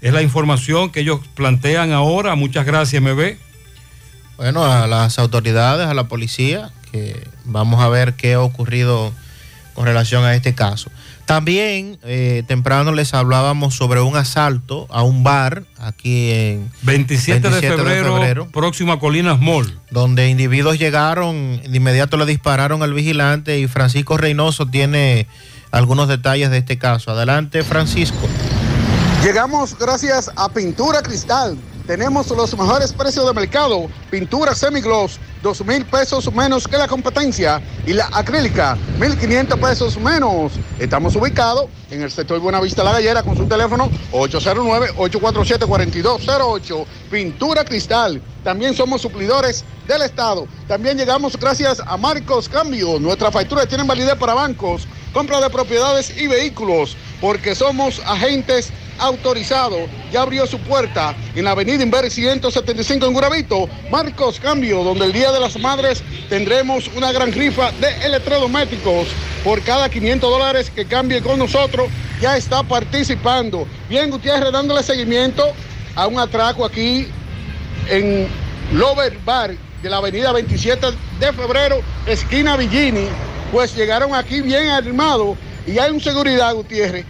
Es 0.00 0.12
la 0.12 0.22
información 0.22 0.90
que 0.90 1.00
ellos 1.00 1.20
plantean 1.34 1.90
ahora. 1.92 2.34
Muchas 2.36 2.64
gracias, 2.66 3.02
MB. 3.02 3.36
Bueno, 4.38 4.64
a 4.64 4.86
las 4.86 5.18
autoridades, 5.18 5.88
a 5.88 5.94
la 5.94 6.04
policía, 6.04 6.70
que 6.92 7.26
vamos 7.44 7.82
a 7.82 7.88
ver 7.88 8.14
qué 8.14 8.34
ha 8.34 8.40
ocurrido 8.40 9.12
con 9.74 9.84
relación 9.84 10.24
a 10.24 10.34
este 10.34 10.54
caso. 10.54 10.90
También 11.26 11.98
eh, 12.04 12.44
temprano 12.46 12.92
les 12.92 13.14
hablábamos 13.14 13.74
sobre 13.74 14.00
un 14.00 14.16
asalto 14.16 14.86
a 14.90 15.02
un 15.02 15.24
bar 15.24 15.64
aquí 15.78 16.30
en 16.30 16.70
27, 16.82 17.50
de, 17.50 17.60
febrero, 17.60 18.48
próximo 18.50 18.92
a 18.92 19.00
Colinas 19.00 19.40
Mall. 19.40 19.78
donde 19.90 20.28
individuos 20.28 20.78
llegaron, 20.78 21.60
de 21.60 21.76
inmediato 21.76 22.16
le 22.16 22.24
dispararon 22.24 22.82
al 22.82 22.94
vigilante 22.94 23.58
y 23.58 23.66
Francisco 23.66 24.16
Reynoso 24.16 24.66
tiene 24.66 25.26
algunos 25.72 26.08
detalles 26.08 26.50
de 26.50 26.58
este 26.58 26.78
caso. 26.78 27.10
Adelante, 27.10 27.64
Francisco. 27.64 28.28
Llegamos 29.22 29.76
gracias 29.76 30.30
a 30.36 30.48
Pintura 30.48 31.02
Cristal. 31.02 31.58
Tenemos 31.88 32.28
los 32.28 32.54
mejores 32.54 32.92
precios 32.92 33.26
de 33.26 33.32
mercado. 33.32 33.88
Pintura 34.10 34.54
semigloss, 34.54 35.18
dos 35.42 35.64
mil 35.64 35.86
pesos 35.86 36.30
menos 36.34 36.68
que 36.68 36.76
la 36.76 36.86
competencia. 36.86 37.62
Y 37.86 37.94
la 37.94 38.10
acrílica, 38.12 38.76
1.500 38.98 39.58
pesos 39.58 39.98
menos. 39.98 40.52
Estamos 40.78 41.16
ubicados 41.16 41.64
en 41.90 42.02
el 42.02 42.10
sector 42.10 42.38
Buenavista 42.40 42.84
La 42.84 42.92
Gallera 42.92 43.22
con 43.22 43.38
su 43.38 43.46
teléfono 43.46 43.88
809-847-4208. 44.12 46.84
Pintura 47.10 47.64
Cristal. 47.64 48.20
También 48.44 48.74
somos 48.74 49.00
suplidores 49.00 49.64
del 49.86 50.02
Estado. 50.02 50.46
También 50.66 50.98
llegamos 50.98 51.38
gracias 51.38 51.80
a 51.80 51.96
Marcos 51.96 52.50
Cambio. 52.50 53.00
Nuestras 53.00 53.32
facturas 53.32 53.66
tienen 53.66 53.86
validez 53.86 54.16
para 54.16 54.34
bancos, 54.34 54.86
compra 55.14 55.40
de 55.40 55.48
propiedades 55.48 56.14
y 56.14 56.26
vehículos, 56.26 56.98
porque 57.22 57.54
somos 57.54 58.02
agentes 58.04 58.74
autorizados. 58.98 59.88
Ya 60.12 60.22
abrió 60.22 60.46
su 60.46 60.58
puerta 60.58 61.14
en 61.34 61.44
la 61.44 61.52
avenida 61.52 61.82
Inver 61.82 62.10
175 62.10 63.06
en 63.06 63.12
Guravito. 63.12 63.68
Marcos 63.90 64.40
Cambio, 64.40 64.82
donde 64.82 65.06
el 65.06 65.12
Día 65.12 65.32
de 65.32 65.40
las 65.40 65.58
Madres 65.58 66.02
tendremos 66.28 66.88
una 66.96 67.12
gran 67.12 67.32
rifa 67.32 67.72
de 67.72 67.88
electrodomésticos. 68.06 69.08
Por 69.44 69.62
cada 69.62 69.88
500 69.88 70.30
dólares 70.30 70.70
que 70.70 70.84
cambie 70.84 71.22
con 71.22 71.38
nosotros, 71.38 71.88
ya 72.20 72.36
está 72.36 72.62
participando. 72.62 73.66
Bien, 73.88 74.10
Gutiérrez, 74.10 74.52
dándole 74.52 74.82
seguimiento 74.82 75.44
a 75.94 76.06
un 76.06 76.18
atraco 76.18 76.64
aquí 76.64 77.08
en 77.88 78.28
Lover 78.72 79.18
Bar 79.24 79.54
de 79.82 79.90
la 79.90 79.98
avenida 79.98 80.32
27 80.32 80.88
de 81.20 81.32
febrero, 81.32 81.80
esquina 82.06 82.56
Villini, 82.56 83.06
pues 83.52 83.74
llegaron 83.74 84.14
aquí 84.14 84.40
bien 84.40 84.68
armados 84.68 85.36
y 85.66 85.78
hay 85.78 85.90
un 85.90 86.00
seguridad, 86.00 86.54
Gutiérrez, 86.54 87.04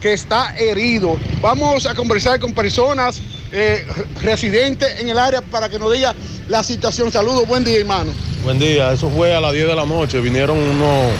que 0.00 0.12
está 0.12 0.56
herido. 0.56 1.16
Vamos 1.40 1.86
a 1.86 1.94
conversar 1.94 2.38
con 2.40 2.52
personas 2.52 3.20
eh, 3.52 3.86
residentes 4.22 5.00
en 5.00 5.08
el 5.08 5.18
área 5.18 5.40
para 5.40 5.68
que 5.68 5.78
nos 5.78 5.92
diga 5.92 6.14
la 6.48 6.62
situación. 6.62 7.10
Saludos, 7.10 7.46
buen 7.46 7.64
día, 7.64 7.78
hermano. 7.78 8.12
Buen 8.44 8.58
día, 8.58 8.92
eso 8.92 9.10
fue 9.10 9.34
a 9.34 9.40
las 9.40 9.52
10 9.52 9.68
de 9.68 9.74
la 9.74 9.86
noche. 9.86 10.20
Vinieron 10.20 10.58
unos 10.58 11.12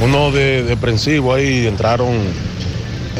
uno 0.00 0.30
de, 0.32 0.64
deprensivos 0.64 1.36
ahí, 1.36 1.66
entraron 1.66 2.16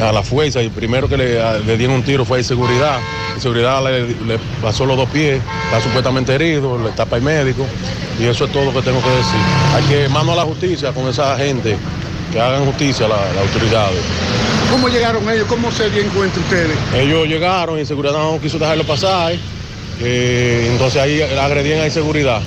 a 0.01 0.11
la 0.11 0.23
fuerza 0.23 0.63
y 0.63 0.69
primero 0.69 1.09
que 1.09 1.17
le, 1.17 1.61
le 1.65 1.77
dieron 1.77 1.97
un 1.97 2.03
tiro 2.03 2.25
fue 2.25 2.41
a 2.41 2.43
seguridad. 2.43 2.99
La 3.35 3.41
seguridad 3.41 3.83
le, 3.85 4.09
le 4.27 4.39
pasó 4.61 4.85
los 4.85 4.97
dos 4.97 5.09
pies, 5.11 5.41
está 5.67 5.81
supuestamente 5.81 6.35
herido, 6.35 6.79
le 6.83 6.91
tapa 6.91 7.17
el 7.17 7.23
médico 7.23 7.67
y 8.19 8.25
eso 8.25 8.45
es 8.45 8.53
todo 8.53 8.65
lo 8.65 8.73
que 8.73 8.83
tengo 8.83 9.01
que 9.01 9.11
decir. 9.11 9.41
Hay 9.75 9.85
que 9.85 10.09
mano 10.09 10.33
a 10.33 10.37
la 10.37 10.43
justicia 10.43 10.93
con 10.93 11.09
esa 11.09 11.37
gente, 11.37 11.77
que 12.33 12.41
hagan 12.41 12.65
justicia 12.65 13.07
a 13.07 13.09
la- 13.11 13.17
las 13.35 13.39
autoridades. 13.47 14.01
¿Cómo 14.71 14.89
llegaron 14.89 15.29
ellos? 15.29 15.47
¿Cómo 15.49 15.71
se 15.71 15.91
dio 15.91 16.03
encuentro 16.03 16.41
ustedes? 16.43 16.77
Ellos 16.95 17.27
llegaron 17.29 17.79
y 17.79 17.85
seguridad 17.85 18.15
no 18.15 18.39
quiso 18.41 18.59
dejarlo 18.59 18.85
pasar. 18.85 19.35
eh, 20.05 20.69
entonces 20.73 21.01
ahí 21.01 21.21
agredían 21.23 21.87
a 21.87 21.91
seguridad. 21.91 22.41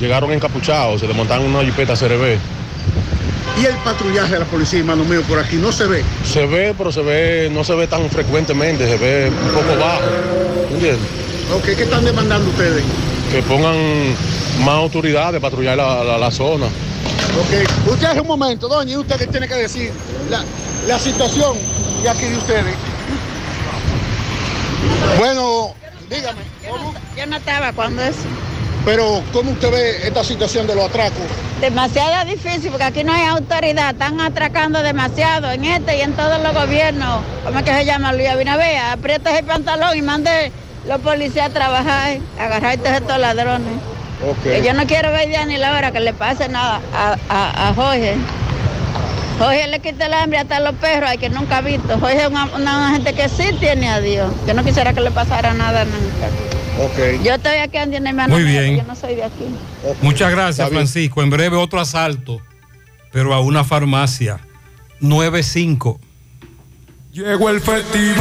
Llegaron 0.00 0.30
encapuchados, 0.32 1.00
se 1.00 1.06
desmontaron 1.06 1.46
una 1.46 1.64
jipeta 1.64 1.94
CRB. 1.96 2.36
Y 3.62 3.64
el 3.64 3.76
patrullaje 3.78 4.34
de 4.34 4.38
la 4.40 4.44
policía, 4.44 4.80
hermano 4.80 5.04
mío, 5.04 5.22
por 5.26 5.38
aquí 5.38 5.56
no 5.56 5.72
se 5.72 5.86
ve. 5.86 6.02
Se 6.24 6.44
ve, 6.46 6.74
pero 6.76 6.92
se 6.92 7.00
ve, 7.02 7.48
no 7.50 7.64
se 7.64 7.74
ve 7.74 7.86
tan 7.86 8.10
frecuentemente, 8.10 8.86
se 8.86 8.96
ve 8.96 9.30
un 9.30 9.50
poco 9.52 9.78
bajo. 9.80 10.02
¿Entiendes? 10.70 10.98
Ok, 11.54 11.64
¿qué 11.76 11.84
están 11.84 12.04
demandando 12.04 12.50
ustedes? 12.50 12.82
que 13.32 13.42
pongan 13.42 13.76
más 14.64 14.74
autoridades 14.74 15.34
de 15.34 15.40
patrullar 15.40 15.76
la, 15.76 16.02
la- 16.04 16.18
la 16.18 16.30
zona. 16.30 16.66
Ok, 17.38 17.92
usted 17.92 18.10
es 18.14 18.20
un 18.20 18.26
momento, 18.26 18.66
doña, 18.66 18.92
y 18.92 18.96
usted 18.96 19.16
qué 19.16 19.26
tiene 19.28 19.46
que 19.46 19.54
decir 19.54 19.92
la, 20.28 20.44
la 20.88 20.98
situación 20.98 21.56
de 22.02 22.08
aquí 22.08 22.26
de 22.26 22.36
ustedes. 22.36 22.74
Bueno, 25.18 25.74
dígame, 26.10 26.40
¿cómo? 26.68 26.92
Yo 27.16 27.26
no 27.26 27.36
estaba 27.36 27.72
cuando 27.72 28.02
eso. 28.02 28.26
Pero, 28.84 29.22
¿cómo 29.32 29.52
usted 29.52 29.70
ve 29.70 30.06
esta 30.08 30.24
situación 30.24 30.66
de 30.66 30.74
los 30.74 30.86
atracos? 30.86 31.22
Demasiado 31.60 32.28
difícil 32.28 32.70
porque 32.70 32.84
aquí 32.84 33.04
no 33.04 33.12
hay 33.12 33.26
autoridad, 33.26 33.90
están 33.90 34.20
atracando 34.20 34.82
demasiado 34.82 35.50
en 35.52 35.64
este 35.64 35.98
y 35.98 36.00
en 36.00 36.14
todos 36.14 36.42
los 36.42 36.54
gobiernos. 36.54 37.22
¿Cómo 37.44 37.58
es 37.58 37.64
que 37.64 37.72
se 37.72 37.84
llama 37.84 38.12
Luis 38.14 38.28
Abinader? 38.28 38.78
Aprieta 38.78 39.38
el 39.38 39.44
pantalón 39.44 39.96
y 39.96 40.02
mande 40.02 40.50
los 40.88 41.00
policías 41.00 41.50
a 41.50 41.52
trabajar, 41.52 42.18
agarrar 42.38 42.78
a 42.84 42.96
estos 42.96 43.18
ladrones. 43.18 43.97
Yo 44.64 44.74
no 44.74 44.86
quiero 44.86 45.12
ver 45.12 45.30
ya 45.30 45.44
ni 45.46 45.56
la 45.56 45.72
hora 45.76 45.92
que 45.92 46.00
le 46.00 46.12
pase 46.12 46.48
nada 46.48 46.80
a, 46.92 47.16
a, 47.28 47.68
a 47.68 47.74
Jorge. 47.74 48.16
Jorge 49.38 49.68
le 49.68 49.78
quita 49.78 50.06
el 50.06 50.14
hambre 50.14 50.38
hasta 50.38 50.56
a 50.56 50.60
los 50.60 50.74
perros, 50.74 51.10
hay 51.10 51.18
que 51.18 51.30
nunca 51.30 51.58
ha 51.58 51.60
visto. 51.60 51.98
Jorge 52.00 52.22
es 52.22 52.28
una, 52.28 52.46
una 52.46 52.90
gente 52.90 53.12
que 53.14 53.28
sí 53.28 53.52
tiene 53.60 53.88
a 53.88 54.00
Dios. 54.00 54.32
Yo 54.46 54.54
no 54.54 54.64
quisiera 54.64 54.92
que 54.92 55.00
le 55.00 55.12
pasara 55.12 55.54
nada 55.54 55.84
nunca. 55.84 56.26
Ok. 56.84 57.22
Yo 57.24 57.34
estoy 57.34 57.56
aquí 57.58 57.76
en 57.76 57.90
mi 57.90 57.96
hermano. 58.08 58.34
Muy 58.34 58.42
bien. 58.44 58.76
Yo 58.78 58.82
no 58.84 58.96
soy 58.96 59.14
de 59.14 59.24
aquí. 59.24 59.44
Muchas 60.02 60.30
gracias, 60.32 60.58
Está 60.58 60.70
bien. 60.70 60.78
Francisco. 60.80 61.22
En 61.22 61.30
breve 61.30 61.56
otro 61.56 61.80
asalto, 61.80 62.40
pero 63.12 63.32
a 63.32 63.40
una 63.40 63.62
farmacia. 63.62 64.40
95. 65.00 66.00
Llegó 67.12 67.50
el 67.50 67.60
festival 67.60 68.16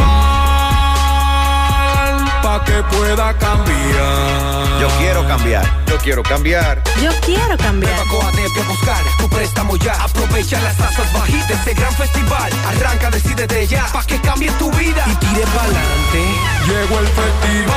pa' 2.44 2.64
que 2.66 2.84
pueda 2.96 3.34
cambiar. 3.38 4.57
Yo 4.80 4.88
quiero 5.00 5.28
cambiar. 5.28 5.66
Yo 5.88 5.98
quiero 5.98 6.22
cambiar. 6.22 6.84
Yo 7.02 7.10
quiero 7.22 7.58
cambiar. 7.58 8.00
Coatete 8.08 8.62
a 8.62 8.68
buscar 8.68 9.04
tu 9.18 9.28
préstamo 9.28 9.76
ya. 9.78 9.94
Aprovecha 10.04 10.62
las 10.62 10.78
tasas 10.78 11.12
bajitas 11.14 11.48
de 11.48 11.54
este 11.56 11.74
gran 11.74 11.94
festival. 11.94 12.52
Arranca, 12.68 13.10
decídete 13.10 13.66
ya, 13.66 13.88
pa' 13.92 14.06
que 14.06 14.22
cambie 14.22 14.52
tu 14.60 14.70
vida 14.72 15.04
y 15.08 15.16
tire 15.16 15.46
pa'lante. 15.56 16.24
Llegó 16.68 17.00
el 17.00 17.08
festival 17.08 17.68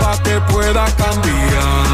pa' 0.00 0.22
que 0.22 0.40
pueda 0.52 0.84
cambiar. 0.96 1.93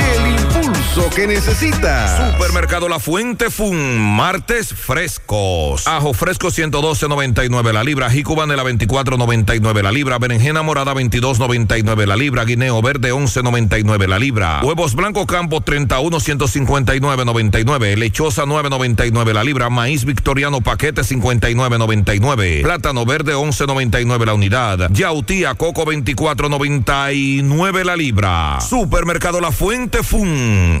Impulso 0.91 1.15
que 1.15 1.25
necesitas. 1.25 2.33
Supermercado 2.33 2.89
La 2.89 2.99
Fuente 2.99 3.49
Fun, 3.49 3.99
martes 4.15 4.73
frescos. 4.73 5.87
Ajo 5.87 6.13
fresco 6.13 6.49
112.99 6.49 7.71
la 7.71 7.83
libra, 7.83 8.09
jícuma 8.09 8.45
la 8.45 8.63
24.99 8.63 9.83
la 9.83 9.91
libra, 9.91 10.17
berenjena 10.17 10.63
morada 10.63 10.93
22.99 10.93 12.05
la 12.05 12.15
libra, 12.17 12.43
guineo 12.43 12.81
verde 12.81 13.13
11.99 13.13 14.07
la 14.07 14.19
libra, 14.19 14.59
huevos 14.63 14.93
blanco 14.95 15.25
campo 15.25 15.61
31 15.61 16.17
159.99, 16.17 17.95
lechosa 17.95 18.43
9.99 18.43 19.33
la 19.33 19.43
libra, 19.45 19.69
maíz 19.69 20.03
victoriano 20.03 20.59
paquete 20.59 21.03
59.99, 21.03 22.63
plátano 22.63 23.05
verde 23.05 23.33
11.99 23.33 24.25
la 24.25 24.33
unidad, 24.33 24.89
yautía 24.91 25.55
coco 25.55 25.85
24.99 25.85 27.83
la 27.85 27.95
libra. 27.95 28.59
Supermercado 28.59 29.39
La 29.39 29.51
Fuente 29.51 30.03
Fun, 30.03 30.80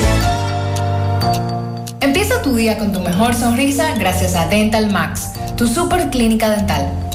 Empieza 2.01 2.39
tu 2.43 2.55
día 2.55 2.77
con 2.77 2.93
tu 2.93 2.99
mejor 2.99 3.33
sonrisa 3.33 3.95
gracias 3.97 4.35
a 4.35 4.47
Dental 4.47 4.91
Max, 4.91 5.31
tu 5.57 5.67
super 5.67 6.11
clínica 6.11 6.51
dental. 6.51 7.14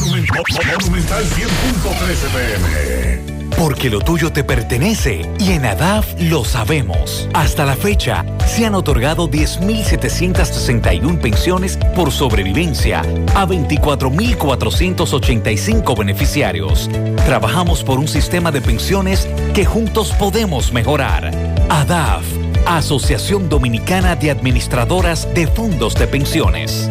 Monumental 0.00 1.24
100.13 1.24 2.28
pm. 2.32 3.35
Porque 3.56 3.88
lo 3.88 4.00
tuyo 4.00 4.32
te 4.32 4.42
pertenece 4.44 5.22
y 5.38 5.52
en 5.52 5.64
ADAF 5.64 6.20
lo 6.20 6.44
sabemos. 6.44 7.26
Hasta 7.32 7.64
la 7.64 7.74
fecha, 7.74 8.26
se 8.46 8.66
han 8.66 8.74
otorgado 8.74 9.30
10.761 9.30 11.18
pensiones 11.18 11.78
por 11.94 12.12
sobrevivencia 12.12 13.00
a 13.34 13.46
24.485 13.46 15.98
beneficiarios. 15.98 16.90
Trabajamos 17.24 17.82
por 17.82 17.98
un 17.98 18.08
sistema 18.08 18.52
de 18.52 18.60
pensiones 18.60 19.26
que 19.54 19.64
juntos 19.64 20.12
podemos 20.12 20.70
mejorar. 20.72 21.30
ADAF, 21.70 22.26
Asociación 22.66 23.48
Dominicana 23.48 24.16
de 24.16 24.32
Administradoras 24.32 25.32
de 25.32 25.46
Fondos 25.46 25.94
de 25.94 26.06
Pensiones. 26.06 26.90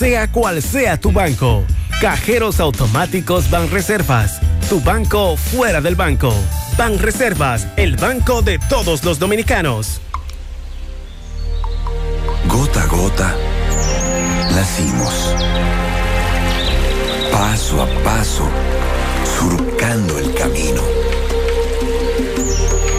sea 0.00 0.32
cual 0.32 0.62
sea 0.62 0.98
tu 0.98 1.12
banco. 1.12 1.62
Cajeros 2.00 2.58
automáticos 2.58 3.50
Banreservas. 3.50 4.40
Tu 4.70 4.80
banco 4.80 5.36
fuera 5.36 5.82
del 5.82 5.94
banco. 5.94 6.32
Banreservas, 6.78 7.66
el 7.76 7.96
banco 7.96 8.40
de 8.40 8.58
todos 8.70 9.04
los 9.04 9.18
dominicanos. 9.18 10.00
Gota 12.46 12.82
a 12.82 12.86
gota, 12.86 13.36
nacimos. 14.52 15.34
Paso 17.30 17.82
a 17.82 17.86
paso, 18.02 18.48
surcando 19.38 20.18
el 20.18 20.32
camino. 20.32 20.80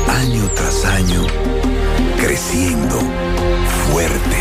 Año 0.08 0.48
tras 0.54 0.86
año, 0.86 1.26
creciendo, 2.20 3.00
fuertes, 3.90 4.41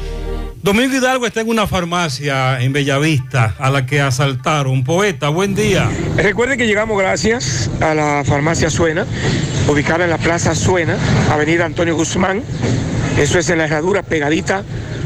Domingo 0.63 0.95
Hidalgo 0.95 1.25
está 1.25 1.41
en 1.41 1.49
una 1.49 1.65
farmacia 1.65 2.61
en 2.61 2.71
Bellavista 2.71 3.55
a 3.57 3.71
la 3.71 3.87
que 3.87 3.99
asaltaron. 3.99 4.83
Poeta, 4.83 5.29
buen 5.29 5.55
día. 5.55 5.89
Recuerden 6.17 6.59
que 6.59 6.67
llegamos 6.67 6.99
gracias 6.99 7.67
a 7.81 7.95
la 7.95 8.23
farmacia 8.23 8.69
Suena, 8.69 9.07
ubicada 9.67 10.03
en 10.03 10.11
la 10.11 10.19
Plaza 10.19 10.53
Suena, 10.53 10.97
Avenida 11.31 11.65
Antonio 11.65 11.95
Guzmán. 11.95 12.43
Eso 13.17 13.39
es 13.39 13.49
en 13.49 13.57
la 13.57 13.65
herradura 13.65 14.03
pegadita 14.03 14.63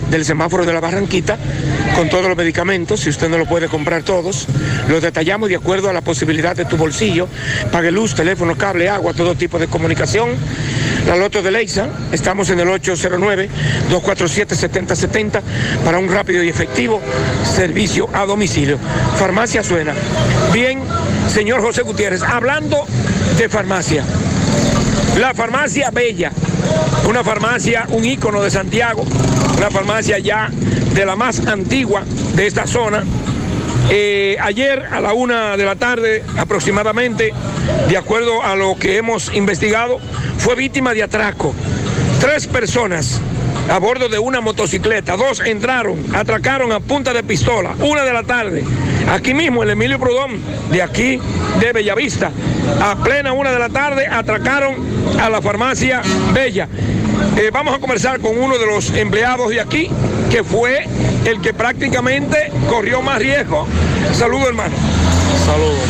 del 0.09 0.25
semáforo 0.25 0.65
de 0.65 0.73
la 0.73 0.79
Barranquita, 0.79 1.37
con 1.95 2.09
todos 2.09 2.27
los 2.27 2.37
medicamentos, 2.37 2.99
si 2.99 3.09
usted 3.09 3.29
no 3.29 3.37
lo 3.37 3.45
puede 3.45 3.67
comprar 3.67 4.03
todos, 4.03 4.47
los 4.89 5.01
detallamos 5.01 5.49
de 5.49 5.55
acuerdo 5.55 5.89
a 5.89 5.93
la 5.93 6.01
posibilidad 6.01 6.55
de 6.55 6.65
tu 6.65 6.77
bolsillo, 6.77 7.27
pague 7.71 7.91
luz, 7.91 8.15
teléfono, 8.15 8.57
cable, 8.57 8.89
agua, 8.89 9.13
todo 9.13 9.35
tipo 9.35 9.59
de 9.59 9.67
comunicación. 9.67 10.29
La 11.07 11.15
Loto 11.15 11.43
de 11.43 11.51
Leisa, 11.51 11.87
estamos 12.11 12.49
en 12.49 12.59
el 12.59 12.67
809-247-7070 12.67 15.41
para 15.83 15.99
un 15.99 16.09
rápido 16.09 16.43
y 16.43 16.49
efectivo 16.49 16.99
servicio 17.55 18.09
a 18.11 18.25
domicilio. 18.25 18.79
Farmacia 19.17 19.63
Suena. 19.63 19.93
Bien, 20.51 20.79
señor 21.31 21.61
José 21.61 21.83
Gutiérrez, 21.83 22.23
hablando 22.23 22.85
de 23.37 23.47
farmacia. 23.49 24.03
La 25.19 25.33
farmacia 25.33 25.91
Bella, 25.91 26.31
una 27.07 27.23
farmacia, 27.23 27.85
un 27.89 28.03
ícono 28.03 28.41
de 28.41 28.49
Santiago, 28.49 29.05
una 29.57 29.71
farmacia 29.71 30.19
ya 30.19 30.49
de 30.93 31.05
la 31.05 31.15
más 31.15 31.45
antigua 31.47 32.03
de 32.35 32.47
esta 32.47 32.67
zona. 32.67 33.03
Eh, 33.89 34.37
ayer 34.41 34.83
a 34.91 34.99
la 34.99 35.13
una 35.13 35.57
de 35.57 35.65
la 35.65 35.75
tarde 35.75 36.23
aproximadamente, 36.37 37.33
de 37.87 37.97
acuerdo 37.97 38.43
a 38.43 38.55
lo 38.55 38.75
que 38.75 38.97
hemos 38.97 39.33
investigado, 39.33 39.99
fue 40.37 40.55
víctima 40.55 40.93
de 40.93 41.03
atraco. 41.03 41.53
Tres 42.19 42.47
personas 42.47 43.21
a 43.69 43.79
bordo 43.79 44.09
de 44.09 44.19
una 44.19 44.41
motocicleta, 44.41 45.17
dos 45.17 45.39
entraron, 45.39 46.15
atracaron 46.15 46.71
a 46.71 46.79
punta 46.79 47.13
de 47.13 47.23
pistola, 47.23 47.75
una 47.79 48.03
de 48.03 48.13
la 48.13 48.23
tarde, 48.23 48.63
aquí 49.11 49.33
mismo 49.33 49.63
en 49.63 49.71
Emilio 49.71 49.99
Prudón, 49.99 50.39
de 50.71 50.81
aquí 50.81 51.19
de 51.59 51.73
Bellavista, 51.73 52.31
a 52.81 52.95
plena 53.03 53.33
una 53.33 53.51
de 53.51 53.59
la 53.59 53.69
tarde, 53.69 54.07
atracaron 54.07 54.75
a 55.19 55.29
la 55.29 55.41
farmacia 55.41 56.01
Bella. 56.33 56.67
Eh, 57.37 57.49
vamos 57.51 57.75
a 57.75 57.79
conversar 57.79 58.21
con 58.21 58.37
uno 58.37 58.57
de 58.57 58.65
los 58.65 58.91
empleados 58.91 59.49
de 59.49 59.59
aquí, 59.59 59.89
que 60.31 60.41
fue 60.41 60.87
el 61.25 61.41
que 61.41 61.53
prácticamente 61.53 62.49
corrió 62.69 63.01
más 63.01 63.19
riesgo. 63.19 63.67
Saludos, 64.13 64.47
hermano. 64.47 64.73
Saludos. 65.45 65.83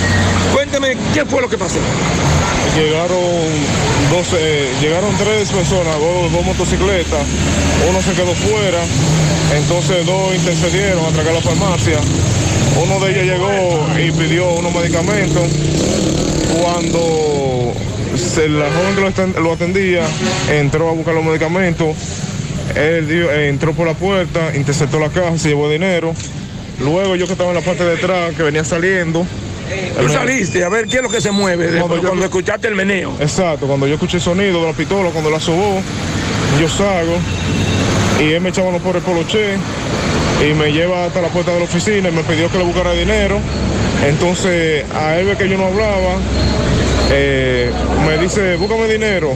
Cuénteme, 0.54 0.98
¿qué 1.14 1.24
fue 1.24 1.42
lo 1.42 1.50
que 1.50 1.58
pasó? 1.58 1.78
Llegaron 2.76 3.20
dos, 4.10 4.28
eh, 4.34 4.72
llegaron 4.82 5.16
tres 5.18 5.52
personas, 5.52 6.00
dos, 6.00 6.32
dos 6.32 6.46
motocicletas, 6.46 7.22
uno 7.90 8.02
se 8.02 8.14
quedó 8.14 8.34
fuera, 8.34 8.80
entonces 9.56 10.04
dos 10.06 10.34
intercedieron 10.34 11.06
a 11.06 11.10
atracar 11.10 11.34
la 11.34 11.42
farmacia. 11.42 12.00
Uno 12.82 13.00
de 13.06 13.12
ellos 13.12 13.26
llegó 13.26 13.88
y 14.00 14.12
pidió 14.12 14.50
unos 14.50 14.74
medicamentos. 14.74 15.44
Cuando 16.60 17.74
se- 18.18 18.50
la 18.50 18.66
joven 18.72 18.96
que 18.96 19.02
lo 19.02 19.08
aten- 19.10 19.36
lo 19.44 19.54
atendía 19.54 20.04
entró 20.52 20.90
a 20.90 20.94
buscar 20.94 21.14
los 21.14 21.24
medicamentos, 21.24 21.96
él 22.76 23.08
dio- 23.08 23.32
eh, 23.32 23.50
entró 23.50 23.74
por 23.74 23.88
la 23.88 23.94
puerta, 23.94 24.52
interceptó 24.56 25.00
la 25.00 25.10
caja, 25.10 25.38
se 25.38 25.50
llevó 25.50 25.70
dinero. 25.70 26.14
Luego 26.80 27.16
yo 27.16 27.26
que 27.26 27.34
estaba 27.34 27.50
en 27.52 27.56
la 27.56 27.62
parte 27.62 27.84
de 27.86 27.96
atrás, 27.96 28.34
que 28.36 28.44
venía 28.44 28.64
saliendo. 28.64 29.26
Tú 30.00 30.10
saliste 30.10 30.64
a 30.64 30.70
ver 30.70 30.86
qué 30.86 30.98
es 30.98 31.02
lo 31.04 31.10
que 31.10 31.22
se 31.22 31.32
mueve 31.32 31.68
cuando, 31.80 31.96
escuchaste 32.26 32.68
el 32.68 32.76
meneo. 32.76 33.16
Exacto, 33.20 33.66
cuando 33.66 33.88
yo 33.88 33.96
escuché 33.96 34.18
el 34.18 34.24
sonido 34.24 34.62
de 34.62 34.68
la 34.68 34.74
pistola, 34.74 35.10
cuando 35.10 35.30
la 35.32 35.40
sobó, 35.40 35.82
yo 36.60 36.70
salgo 36.70 37.14
y 38.22 38.32
él 38.34 38.42
me 38.42 38.50
echaba 38.50 38.78
por 38.80 38.96
el 38.96 39.02
poloche 39.02 39.56
y 40.48 40.54
me 40.54 40.72
lleva 40.72 41.06
hasta 41.06 41.22
la 41.22 41.30
puerta 41.30 41.52
de 41.52 41.60
la 41.60 41.66
oficina 41.66 42.10
y 42.10 42.12
me 42.12 42.22
pidió 42.24 42.52
que 42.52 42.58
le 42.60 42.64
buscara 42.66 42.92
dinero. 42.94 43.40
Entonces, 44.08 44.86
a 44.94 45.18
él 45.18 45.26
ve 45.26 45.36
que 45.36 45.50
yo 45.50 45.58
no 45.58 45.66
hablaba, 45.66 46.18
eh, 47.12 47.72
me 48.06 48.18
dice, 48.18 48.56
búscame 48.56 48.88
dinero. 48.88 49.34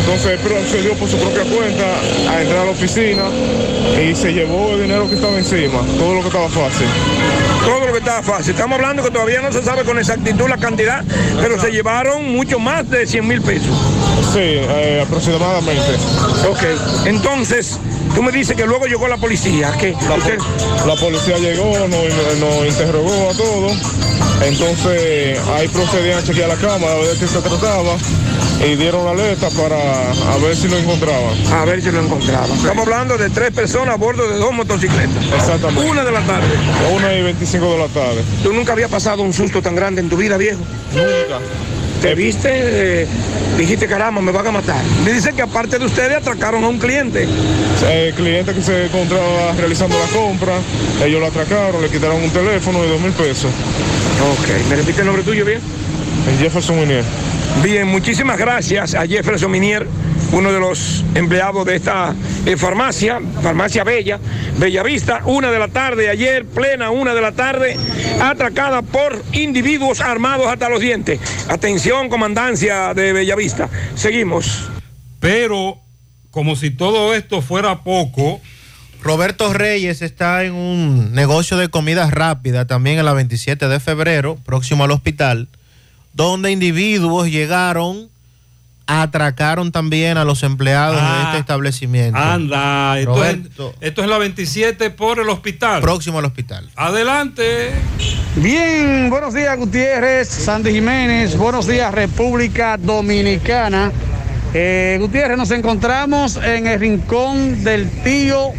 Entonces 0.00 0.32
él 0.32 0.38
procedió 0.38 0.94
por 0.94 1.08
su 1.08 1.16
propia 1.18 1.42
cuenta 1.44 1.84
a 2.30 2.42
entrar 2.42 2.60
a 2.60 2.64
la 2.64 2.70
oficina 2.72 3.22
y 4.00 4.14
se 4.14 4.32
llevó 4.32 4.72
el 4.74 4.82
dinero 4.82 5.08
que 5.08 5.14
estaba 5.14 5.38
encima, 5.38 5.80
todo 5.98 6.14
lo 6.14 6.20
que 6.20 6.26
estaba 6.28 6.48
fácil. 6.48 6.86
Todo 7.64 7.86
lo 7.86 7.92
que 7.92 7.98
estaba 7.98 8.22
fácil. 8.22 8.50
Estamos 8.54 8.76
hablando 8.76 9.04
que 9.04 9.10
todavía 9.10 9.40
no 9.40 9.52
se 9.52 9.62
sabe 9.62 9.84
con 9.84 9.98
exactitud 9.98 10.48
la 10.48 10.58
cantidad, 10.58 11.04
pero 11.40 11.60
se 11.60 11.70
llevaron 11.70 12.32
mucho 12.32 12.58
más 12.58 12.88
de 12.90 13.06
100 13.06 13.26
mil 13.26 13.40
pesos. 13.40 13.76
Sí, 14.32 14.40
eh, 14.40 15.04
aproximadamente. 15.06 15.92
Ok, 16.48 17.06
entonces 17.06 17.78
tú 18.14 18.22
me 18.22 18.32
dices 18.32 18.56
que 18.56 18.66
luego 18.66 18.86
llegó 18.86 19.08
la 19.08 19.16
policía. 19.16 19.72
que 19.78 19.92
La, 19.92 20.16
po- 20.16 20.86
la 20.86 20.94
policía 20.96 21.38
llegó, 21.38 21.78
nos, 21.88 22.38
nos 22.38 22.66
interrogó 22.66 23.30
a 23.30 23.34
todos. 23.34 23.72
Entonces 24.44 25.38
ahí 25.54 25.68
procedían 25.68 26.18
a 26.18 26.22
chequear 26.24 26.48
la 26.48 26.56
cámara, 26.56 26.92
a 26.92 26.96
ver 26.96 27.08
de 27.14 27.18
qué 27.18 27.26
se 27.28 27.40
trataba. 27.40 27.96
Y 28.64 28.76
dieron 28.76 29.04
la 29.04 29.10
alerta 29.12 29.48
para 29.50 29.76
a 29.76 30.36
ver 30.38 30.54
si 30.56 30.68
lo 30.68 30.78
encontraban. 30.78 31.34
A 31.52 31.64
ver 31.64 31.82
si 31.82 31.90
lo 31.90 32.00
encontraban. 32.00 32.50
Estamos 32.50 32.86
hablando 32.86 33.16
de 33.18 33.28
tres 33.30 33.50
personas 33.52 33.94
a 33.94 33.96
bordo 33.96 34.28
de 34.28 34.38
dos 34.38 34.52
motocicletas. 34.52 35.24
Exactamente. 35.36 35.88
Una 35.90 36.04
de 36.04 36.12
la 36.12 36.20
tarde. 36.20 36.46
Una 36.94 37.12
y 37.14 37.22
25 37.22 37.72
de 37.72 37.78
la 37.78 37.86
tarde. 37.88 38.22
¿Tú 38.42 38.52
nunca 38.52 38.72
había 38.72 38.88
pasado 38.88 39.22
un 39.22 39.32
susto 39.32 39.62
tan 39.62 39.74
grande 39.74 40.00
en 40.00 40.08
tu 40.08 40.16
vida, 40.16 40.36
viejo? 40.36 40.60
Nunca. 40.92 41.40
¿Te 42.02 42.16
viste? 42.16 42.50
Eh, 42.52 43.06
dijiste, 43.56 43.86
caramba, 43.86 44.20
me 44.20 44.32
van 44.32 44.48
a 44.48 44.50
matar. 44.50 44.82
Me 45.04 45.12
dicen 45.12 45.36
que 45.36 45.42
aparte 45.42 45.78
de 45.78 45.86
ustedes 45.86 46.16
atracaron 46.16 46.64
a 46.64 46.68
un 46.68 46.78
cliente. 46.78 47.28
El 47.88 48.12
cliente 48.14 48.52
que 48.52 48.60
se 48.60 48.86
encontraba 48.86 49.52
realizando 49.56 49.96
la 49.96 50.06
compra, 50.06 50.54
ellos 51.04 51.20
lo 51.20 51.26
atracaron, 51.28 51.80
le 51.80 51.88
quitaron 51.88 52.20
un 52.20 52.30
teléfono 52.30 52.82
de 52.82 52.88
dos 52.88 53.00
mil 53.00 53.12
pesos. 53.12 53.52
Ok, 54.32 54.68
¿me 54.68 54.74
repite 54.74 55.00
el 55.00 55.06
nombre 55.06 55.22
tuyo 55.22 55.44
bien? 55.44 55.60
Jefferson 56.40 56.76
Munier. 56.76 57.04
Bien, 57.62 57.86
muchísimas 57.86 58.36
gracias 58.36 58.94
a 58.94 59.06
Jefferson 59.06 59.50
Minier, 59.50 59.86
uno 60.30 60.52
de 60.52 60.60
los 60.60 61.04
empleados 61.14 61.66
de 61.66 61.76
esta 61.76 62.14
eh, 62.46 62.56
farmacia, 62.56 63.20
farmacia 63.42 63.84
Bella, 63.84 64.18
Bellavista, 64.58 65.22
una 65.24 65.50
de 65.50 65.58
la 65.58 65.68
tarde, 65.68 66.08
ayer, 66.08 66.44
plena 66.46 66.90
una 66.90 67.14
de 67.14 67.20
la 67.20 67.32
tarde, 67.32 67.76
atracada 68.20 68.82
por 68.82 69.22
individuos 69.32 70.00
armados 70.00 70.46
hasta 70.46 70.68
los 70.68 70.80
dientes. 70.80 71.20
Atención, 71.48 72.08
comandancia 72.08 72.94
de 72.94 73.12
Bellavista. 73.12 73.68
Seguimos. 73.94 74.68
Pero, 75.20 75.78
como 76.30 76.56
si 76.56 76.70
todo 76.70 77.14
esto 77.14 77.42
fuera 77.42 77.82
poco, 77.82 78.40
Roberto 79.02 79.52
Reyes 79.52 80.00
está 80.00 80.44
en 80.44 80.54
un 80.54 81.12
negocio 81.12 81.56
de 81.56 81.68
comida 81.68 82.08
rápida 82.08 82.66
también 82.66 83.00
en 83.00 83.04
la 83.04 83.12
27 83.12 83.66
de 83.66 83.80
febrero, 83.80 84.38
próximo 84.44 84.84
al 84.84 84.92
hospital, 84.92 85.48
donde 86.12 86.52
individuos 86.52 87.28
llegaron, 87.28 88.08
atracaron 88.86 89.72
también 89.72 90.18
a 90.18 90.24
los 90.24 90.42
empleados 90.42 90.96
de 90.96 91.02
Ah, 91.02 91.22
este 91.26 91.38
establecimiento. 91.38 92.18
anda, 92.18 92.98
esto 92.98 93.12
es, 93.12 93.18
Roberto, 93.32 93.74
esto 93.80 94.02
es 94.02 94.08
la 94.08 94.18
27 94.18 94.90
por 94.90 95.20
el 95.20 95.28
hospital. 95.28 95.80
próximo 95.80 96.18
al 96.18 96.24
hospital. 96.26 96.68
Adelante. 96.76 97.70
Bien, 98.36 99.08
buenos 99.10 99.34
días 99.34 99.56
Gutiérrez, 99.56 100.28
Sandy 100.28 100.72
Jiménez, 100.72 101.36
buenos 101.36 101.66
días 101.66 101.92
República 101.92 102.76
Dominicana. 102.76 103.92
Eh, 104.54 104.98
Gutiérrez, 105.00 105.36
nos 105.38 105.50
encontramos 105.50 106.36
en 106.36 106.66
el 106.66 106.78
rincón 106.80 107.62
del 107.64 107.88
tío 108.02 108.50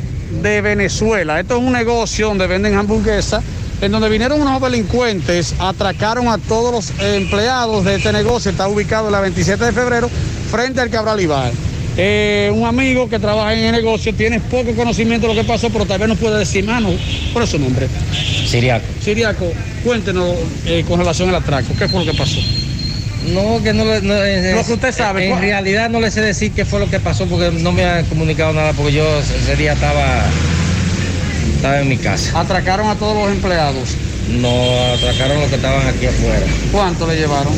de 0.42 0.62
Venezuela. 0.62 1.40
Esto 1.40 1.58
es 1.58 1.64
un 1.64 1.74
negocio 1.74 2.28
donde 2.30 2.48
venden 2.48 2.76
hamburguesas, 2.76 3.44
en 3.84 3.92
donde 3.92 4.10
vinieron 4.10 4.42
unos 4.42 4.62
delincuentes, 4.62 5.54
atracaron 5.60 6.28
a 6.30 6.38
todos 6.38 6.72
los 6.72 7.00
empleados 7.02 7.84
de 7.86 7.96
este 7.96 8.14
negocio. 8.14 8.52
Está 8.52 8.68
ubicado 8.68 9.08
en 9.08 9.12
la 9.12 9.20
27 9.20 9.64
de 9.66 9.72
febrero, 9.72 10.10
frente 10.50 10.80
al 10.82 10.90
Cabral 10.90 11.20
Ibar. 11.20 11.52
Eh, 11.96 12.50
un 12.56 12.66
amigo 12.66 13.08
que 13.10 13.20
trabaja 13.20 13.54
en 13.54 13.66
el 13.66 13.72
negocio 13.74 14.14
tiene 14.16 14.40
poco 14.40 14.74
conocimiento 14.76 15.28
de 15.28 15.36
lo 15.36 15.42
que 15.42 15.48
pasó, 15.48 15.70
pero 15.70 15.86
tal 15.86 16.00
vez 16.00 16.08
nos 16.08 16.18
puede 16.18 16.40
decir, 16.40 16.64
mano, 16.64 16.90
¿cuál 17.34 17.44
es 17.44 17.52
su 17.52 17.60
nombre? 17.60 17.88
Siriaco. 18.48 18.86
Siriaco, 19.04 19.52
cuéntenos 19.84 20.34
eh, 20.66 20.84
con 20.88 20.98
relación 21.00 21.30
al 21.30 21.36
atraco, 21.36 21.68
¿qué 21.78 21.88
fue 21.88 22.04
lo 22.06 22.12
que 22.12 22.18
pasó? 22.18 22.40
No, 23.34 23.62
que 23.64 23.74
no, 23.74 23.86
le- 23.86 24.02
no 24.02 24.16
es- 24.16 24.56
Lo 24.56 24.66
que 24.66 24.74
usted 24.74 24.92
sabe, 24.92 25.26
En 25.26 25.30
¿cuál- 25.32 25.42
realidad 25.44 25.90
no 25.90 26.00
le 26.00 26.10
sé 26.10 26.22
decir 26.22 26.52
qué 26.54 26.66
fue 26.66 26.80
lo 26.80 26.90
que 26.90 27.00
pasó 27.00 27.26
porque 27.28 27.52
no 27.52 27.72
me 27.72 27.86
han 27.86 28.06
comunicado 28.06 28.54
nada 28.54 28.74
porque 28.74 28.94
yo 28.94 29.06
ese 29.20 29.56
día 29.56 29.74
estaba, 29.74 30.24
estaba 31.64 31.80
en 31.80 31.88
mi 31.88 31.96
casa. 31.98 32.38
Atracaron 32.42 32.90
a 32.90 32.96
todos 32.96 33.16
los 33.16 33.32
empleados. 33.32 33.96
No 34.28 34.52
atracaron 34.96 35.40
los 35.40 35.48
que 35.50 35.56
estaban 35.56 35.88
aquí 35.88 36.08
afuera. 36.08 36.46
¿Cuánto 36.74 37.08
le 37.08 37.16
llevaron? 37.16 37.54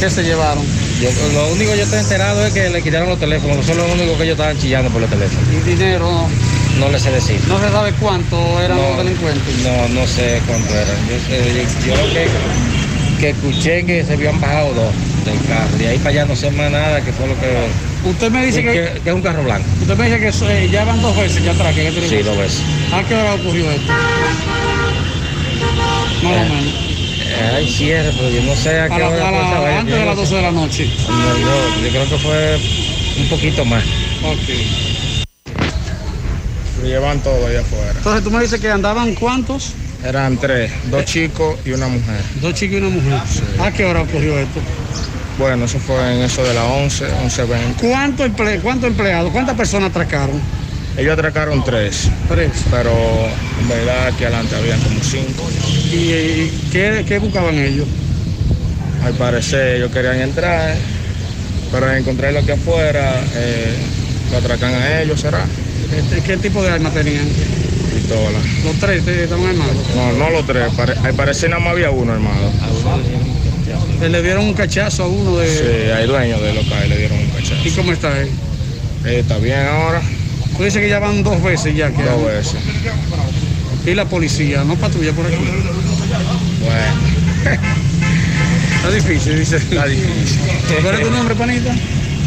¿Qué 0.00 0.08
se 0.08 0.22
llevaron? 0.22 0.64
Yo, 0.98 1.10
lo 1.34 1.52
único 1.52 1.72
que 1.72 1.76
yo 1.78 1.84
estoy 1.84 1.98
enterado 1.98 2.46
es 2.46 2.54
que 2.54 2.70
le 2.70 2.80
quitaron 2.80 3.10
los 3.10 3.18
teléfonos. 3.20 3.58
Eso 3.58 3.72
es 3.72 3.76
lo 3.76 3.84
único 3.92 4.16
que 4.16 4.22
ellos 4.24 4.32
estaban 4.38 4.58
chillando 4.58 4.90
por 4.90 5.02
los 5.02 5.10
teléfonos. 5.10 5.44
¿Y 5.52 5.68
dinero? 5.70 6.26
No, 6.80 6.88
le 6.88 6.98
sé 6.98 7.10
decir. 7.10 7.38
no 7.48 7.60
se 7.60 7.68
sabe 7.70 7.92
cuánto 8.00 8.58
eran 8.62 8.78
No, 8.78 8.88
los 8.88 9.04
delincuentes. 9.04 9.54
No, 9.58 9.88
no 10.00 10.06
sé 10.06 10.40
cuánto 10.46 10.72
eran. 10.74 10.96
Yo, 11.06 11.16
sé- 11.28 11.86
yo 11.86 11.94
lo 11.96 12.12
que, 12.14 12.26
que 13.20 13.30
escuché 13.30 13.84
que 13.84 14.04
se 14.06 14.14
habían 14.14 14.40
bajado 14.40 14.72
dos 14.72 14.94
del 15.26 15.36
carro. 15.46 15.76
De 15.76 15.88
ahí 15.88 15.98
para 15.98 16.10
allá 16.10 16.24
no 16.24 16.34
sé 16.34 16.50
más 16.50 16.70
nada 16.72 17.02
que 17.02 17.12
fue 17.12 17.26
lo 17.26 17.34
que... 17.38 17.91
Usted 18.04 18.30
me 18.30 18.46
dice 18.46 18.62
que, 18.62 19.00
que 19.02 19.08
es 19.10 19.14
un 19.14 19.22
carro 19.22 19.44
blanco. 19.44 19.64
usted 19.80 19.96
me 19.96 20.04
dice 20.10 20.18
que 20.20 20.28
eh, 20.64 20.68
ya 20.70 20.84
van 20.84 21.00
dos 21.00 21.16
veces 21.16 21.40
que 21.42 21.50
atraquen. 21.50 21.86
este 21.86 22.08
Sí, 22.08 22.16
dos 22.22 22.36
veces. 22.36 22.60
¿A 22.92 23.02
qué 23.04 23.14
hora 23.14 23.34
ocurrió 23.34 23.70
esto? 23.70 23.92
Más 26.22 26.32
o 26.32 26.54
menos. 26.54 26.74
Hay 27.54 27.68
cierre, 27.68 28.12
pero 28.16 28.28
yo 28.30 28.42
no 28.42 28.54
sé 28.56 28.78
a 28.80 28.84
A 28.84 28.88
qué 28.88 28.98
la- 28.98 29.08
hora 29.08 29.28
a 29.28 29.30
la- 29.32 29.78
antes 29.80 29.94
Yo 29.94 30.00
de 30.00 30.04
no 30.06 30.14
las 30.14 30.14
sé. 30.16 30.20
12 30.22 30.34
de 30.36 30.42
la 30.42 30.50
noche. 30.52 30.90
No, 31.08 31.38
yo, 31.38 31.84
yo 31.84 31.88
creo 31.90 32.08
que 32.08 32.18
fue 32.18 32.60
un 33.22 33.28
poquito 33.28 33.64
más. 33.64 33.82
Lo 36.80 36.86
llevan 36.88 37.20
todo 37.20 37.46
allá 37.46 37.60
afuera. 37.60 37.92
Entonces 37.96 38.24
tú 38.24 38.30
me 38.30 38.42
dices 38.42 38.60
que 38.60 38.70
andaban 38.70 39.14
cuántos? 39.14 39.72
Eran 40.04 40.36
tres, 40.36 40.72
dos 40.90 41.04
chicos 41.04 41.56
y 41.64 41.70
una 41.70 41.86
mujer. 41.86 42.20
Dos 42.40 42.54
chicos 42.54 42.74
y 42.74 42.78
una 42.82 42.88
mujer. 42.88 43.20
¿A 43.60 43.70
qué 43.70 43.84
hora 43.84 44.02
ocurrió 44.02 44.36
esto? 44.38 44.60
Bueno, 45.42 45.64
eso 45.64 45.80
fue 45.80 45.96
en 46.14 46.22
eso 46.22 46.44
de 46.44 46.54
las 46.54 46.64
11, 46.64 47.04
11.20. 47.04 47.48
¿Cuántos 47.80 48.26
emple 48.26 48.60
cuánto 48.60 48.86
empleados? 48.86 49.32
¿Cuántas 49.32 49.56
personas 49.56 49.90
atracaron? 49.90 50.40
Ellos 50.96 51.14
atracaron 51.14 51.64
tres. 51.64 52.08
Tres. 52.28 52.52
Pero 52.70 52.92
en 53.60 53.68
verdad 53.68 54.06
aquí 54.06 54.22
adelante 54.22 54.54
habían 54.54 54.78
como 54.78 55.02
cinco. 55.02 55.42
¿Y, 55.90 55.96
y 55.96 56.68
qué, 56.70 57.04
qué 57.08 57.18
buscaban 57.18 57.56
ellos? 57.56 57.88
Al 59.04 59.14
parecer 59.14 59.78
ellos 59.78 59.90
querían 59.90 60.20
entrar, 60.20 60.76
pero 61.72 61.90
al 61.90 61.98
encontrarlo 61.98 62.38
aquí 62.38 62.52
afuera, 62.52 63.20
eh, 63.34 63.74
lo 64.30 64.38
atracan 64.38 64.72
a 64.74 65.00
ellos, 65.02 65.20
¿será? 65.20 65.44
¿Qué, 66.14 66.22
qué 66.22 66.36
tipo 66.36 66.62
de 66.62 66.70
arma 66.70 66.90
tenían? 66.90 67.26
Pistola. 67.92 68.38
Los 68.62 68.76
tres 68.76 69.04
estaban 69.08 69.44
armados. 69.46 69.74
No, 69.96 70.12
no 70.12 70.30
los 70.30 70.46
tres, 70.46 70.68
al 71.02 71.14
parecer 71.14 71.50
nada 71.50 71.60
más 71.60 71.72
había 71.72 71.90
uno 71.90 72.12
armado. 72.12 72.52
Eh, 74.02 74.08
Le 74.08 74.22
dieron 74.22 74.44
un 74.44 74.54
cachazo 74.54 75.04
a 75.04 75.06
uno 75.08 75.36
de. 75.38 75.48
Sí, 75.48 75.90
hay 75.90 76.06
dueños 76.06 76.40
del 76.40 76.56
local 76.56 76.88
le 76.88 76.98
dieron 76.98 77.18
un 77.18 77.28
cachazo. 77.30 77.56
¿Y 77.64 77.70
cómo 77.70 77.92
está 77.92 78.18
él? 78.20 78.28
Eh, 79.04 79.18
está 79.20 79.38
bien 79.38 79.66
ahora, 79.66 80.00
Tú 80.56 80.64
dices 80.64 80.80
que 80.80 80.88
ya 80.88 80.98
van 80.98 81.22
dos 81.22 81.42
veces 81.42 81.74
ya. 81.74 81.90
Que 81.90 82.02
dos 82.02 82.24
veces. 82.24 82.56
Y 83.86 83.94
la 83.94 84.04
policía, 84.04 84.62
¿no 84.64 84.76
patrulla 84.76 85.12
por 85.12 85.26
aquí? 85.26 85.36
Bueno, 86.60 87.60
Está 88.76 88.90
difícil, 88.90 89.38
dice. 89.38 89.56
está 89.56 89.86
difícil. 89.86 90.38
¿Cuál 90.82 90.94
es 90.96 91.02
tu 91.02 91.10
nombre, 91.10 91.34
panita? 91.34 91.72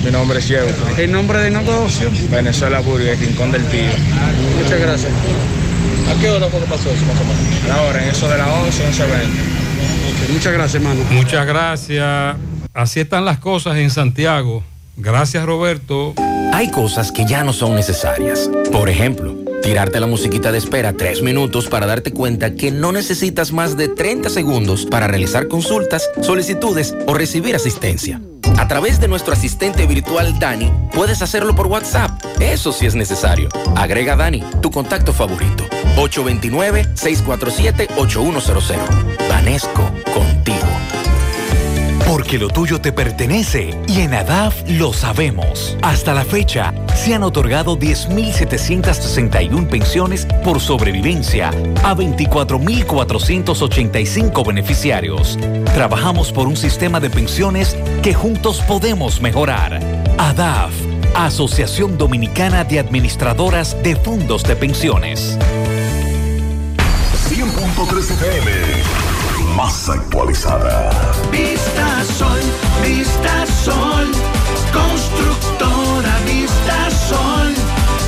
Mi 0.04 0.12
nombre 0.12 0.40
es 0.40 0.48
Diego. 0.48 0.68
El 0.98 1.12
nombre 1.12 1.40
del 1.40 1.54
negocio. 1.54 2.10
Venezuela 2.30 2.80
Burger, 2.80 3.18
Rincón 3.20 3.52
del 3.52 3.64
Tío. 3.66 3.82
Muchas 4.62 4.80
gracias. 4.80 5.12
¿A 6.10 6.22
qué 6.22 6.30
hora 6.30 6.48
fue 6.48 6.60
que 6.60 6.66
pasó 6.68 6.92
eso, 6.92 7.06
más 7.06 7.20
o 7.20 7.24
menos? 7.24 7.78
Ahora, 7.78 8.04
en 8.04 8.10
eso 8.10 8.30
de 8.30 8.38
las 8.38 8.48
11, 8.48 8.84
11.20. 8.84 9.55
Muchas 10.32 10.54
gracias, 10.54 10.76
hermano. 10.76 11.02
Muchas 11.12 11.46
gracias. 11.46 12.36
Así 12.74 13.00
están 13.00 13.26
las 13.26 13.40
cosas 13.40 13.78
en 13.78 13.90
Santiago. 13.90 14.64
Gracias, 14.98 15.46
Roberto. 15.46 16.14
Hay 16.54 16.72
cosas 16.72 17.12
que 17.12 17.26
ya 17.26 17.44
no 17.44 17.54
son 17.54 17.76
necesarias. 17.76 18.50
Por 18.72 18.90
ejemplo, 18.90 19.36
tirarte 19.62 20.00
la 20.00 20.08
musiquita 20.08 20.52
de 20.52 20.58
espera 20.58 20.94
tres 20.94 21.22
minutos 21.22 21.68
para 21.68 21.86
darte 21.86 22.12
cuenta 22.12 22.56
que 22.56 22.72
no 22.72 22.92
necesitas 22.92 23.52
más 23.52 23.76
de 23.76 23.90
30 23.90 24.30
segundos 24.30 24.86
para 24.86 25.08
realizar 25.08 25.48
consultas, 25.48 26.10
solicitudes 26.22 26.96
o 27.08 27.14
recibir 27.14 27.56
asistencia. 27.56 28.22
A 28.58 28.68
través 28.68 29.02
de 29.02 29.08
nuestro 29.08 29.34
asistente 29.34 29.86
virtual 29.86 30.40
Dani, 30.40 30.72
puedes 30.94 31.22
hacerlo 31.22 31.56
por 31.56 31.68
WhatsApp. 31.68 32.12
Eso 32.40 32.72
sí 32.72 32.86
es 32.86 32.96
necesario. 32.96 33.50
Agrega 33.76 34.14
a 34.14 34.18
Dani, 34.18 34.44
tu 34.62 34.72
contacto 34.72 35.12
favorito. 35.12 35.66
829-647-8100. 35.98 38.76
Vanesco, 39.30 39.92
contigo. 40.16 40.66
Porque 42.08 42.40
lo 42.40 42.48
tuyo 42.48 42.80
te 42.80 42.94
pertenece 42.94 43.72
y 43.88 44.02
en 44.02 44.14
ADAF 44.14 44.62
lo 44.70 44.94
sabemos. 44.94 45.76
Hasta 45.82 46.14
la 46.14 46.24
fecha, 46.24 46.72
se 46.96 47.16
han 47.16 47.24
otorgado 47.24 47.78
10.761 47.78 49.68
pensiones 49.68 50.26
por 50.44 50.62
sobrevivencia 50.62 51.50
a 51.84 51.96
24.485 51.96 54.46
beneficiarios. 54.46 55.40
Trabajamos 55.74 56.32
por 56.32 56.48
un 56.48 56.56
sistema 56.56 57.00
de 57.00 57.10
pensiones 57.10 57.76
que 58.02 58.14
juntos 58.14 58.62
podemos 58.62 59.20
mejorar. 59.20 59.82
ADAF, 60.18 60.72
Asociación 61.16 61.98
Dominicana 61.98 62.64
de 62.64 62.80
Administradoras 62.80 63.76
de 63.84 63.96
Fondos 63.96 64.44
de 64.44 64.56
Pensiones. 64.56 65.38
100.3 67.28 68.12
FM, 68.12 68.52
más 69.56 69.90
actualizada. 69.90 70.92
Vista 71.32 72.04
Sol, 72.18 72.40
Vista 72.84 73.46
Sol, 73.64 74.12
constructora 74.74 76.20
Vista 76.26 76.90
Sol, 77.08 77.54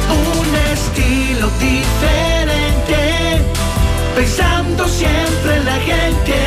un 0.10 0.56
estilo 0.74 1.50
diferente, 1.60 3.42
pensando 4.16 4.88
siempre 4.88 5.58
en 5.58 5.66
la 5.66 5.76
gente, 5.76 6.47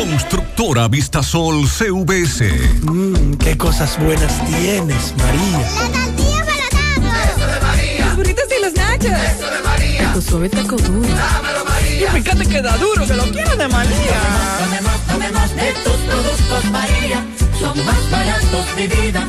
Constructora 0.00 0.88
Vistasol 0.88 1.68
CVS. 1.68 2.48
Mmm, 2.84 3.34
qué 3.34 3.58
cosas 3.58 3.98
buenas 4.02 4.32
tienes, 4.46 5.14
María. 5.18 5.58
La 5.58 6.06
tortilla 6.06 6.46
para 6.46 7.24
Eso 7.24 7.46
de 7.46 7.60
María. 7.60 8.06
Los 8.06 8.16
burritos 8.16 8.44
y 8.58 8.62
los 8.64 8.72
nachos. 8.72 9.10
Eso 9.10 9.50
de 9.50 9.60
María. 9.62 10.12
Tu 10.14 10.22
suave 10.22 10.48
taco 10.48 10.76
duro. 10.76 11.06
Dámelo, 11.06 11.64
María. 11.66 12.16
Y 12.16 12.22
fíjate 12.22 12.46
que 12.46 12.62
da 12.62 12.78
duro, 12.78 13.06
que 13.06 13.12
lo 13.12 13.24
quiero 13.24 13.54
de 13.54 13.68
María. 13.68 14.20
Tomemos, 14.64 15.00
tomemos 15.06 15.54
de 15.54 15.72
tus 15.84 15.96
productos, 16.08 16.64
María. 16.72 17.26
Son 17.60 17.84
más 17.84 18.10
baratos 18.10 18.76
de 18.76 18.88
vida 18.88 19.28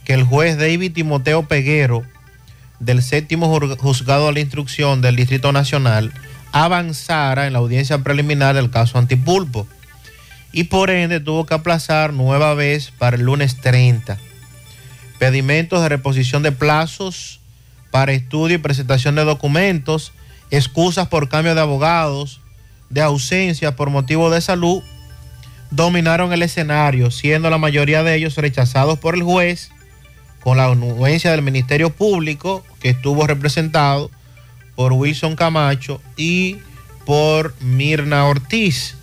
que 0.05 0.13
el 0.13 0.23
juez 0.23 0.57
David 0.57 0.93
Timoteo 0.93 1.47
Peguero, 1.47 2.03
del 2.79 3.01
séptimo 3.01 3.47
juzgado 3.77 4.27
de 4.27 4.33
la 4.33 4.39
instrucción 4.39 5.01
del 5.01 5.15
Distrito 5.15 5.51
Nacional, 5.51 6.13
avanzara 6.51 7.47
en 7.47 7.53
la 7.53 7.59
audiencia 7.59 7.97
preliminar 7.97 8.55
del 8.55 8.69
caso 8.69 8.97
Antipulpo. 8.97 9.67
Y 10.53 10.65
por 10.65 10.89
ende 10.89 11.19
tuvo 11.19 11.45
que 11.45 11.55
aplazar 11.55 12.13
nueva 12.13 12.53
vez 12.53 12.91
para 12.97 13.17
el 13.17 13.23
lunes 13.23 13.59
30. 13.59 14.17
Pedimentos 15.19 15.81
de 15.81 15.89
reposición 15.89 16.43
de 16.43 16.51
plazos 16.51 17.41
para 17.91 18.13
estudio 18.13 18.55
y 18.55 18.59
presentación 18.59 19.15
de 19.15 19.23
documentos, 19.23 20.11
excusas 20.51 21.07
por 21.07 21.29
cambio 21.29 21.55
de 21.55 21.61
abogados, 21.61 22.41
de 22.89 23.01
ausencia 23.01 23.75
por 23.75 23.89
motivo 23.89 24.29
de 24.29 24.41
salud, 24.41 24.83
dominaron 25.71 26.31
el 26.31 26.43
escenario, 26.43 27.09
siendo 27.11 27.49
la 27.49 27.57
mayoría 27.57 28.03
de 28.03 28.15
ellos 28.15 28.37
rechazados 28.37 28.99
por 28.99 29.15
el 29.15 29.23
juez, 29.23 29.71
con 30.45 30.57
la 30.57 30.65
anuencia 30.65 31.31
del 31.31 31.41
Ministerio 31.41 31.89
Público, 31.89 32.63
que 32.79 32.89
estuvo 32.89 33.25
representado 33.25 34.11
por 34.75 34.93
Wilson 34.93 35.35
Camacho 35.35 35.99
y 36.17 36.57
por 37.03 37.59
Mirna 37.61 38.25
Ortiz. 38.25 38.95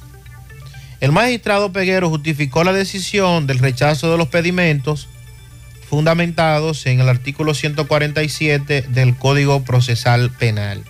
El 1.01 1.11
magistrado 1.11 1.73
Peguero 1.73 2.09
justificó 2.11 2.63
la 2.63 2.73
decisión 2.73 3.49
del 3.49 3.59
rechazo 3.59 4.13
de 4.13 4.19
los 4.19 4.29
pedimentos 4.29 5.09
fundamentados 5.91 6.87
en 6.87 7.01
el 7.01 7.09
artículo 7.09 7.55
147 7.55 8.83
del 8.91 9.17
Código 9.17 9.65
Procesal 9.65 10.31
Penal. 10.31 10.85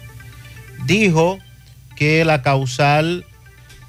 Dijo 0.84 1.38
que 1.96 2.26
la 2.26 2.42
causal 2.42 3.24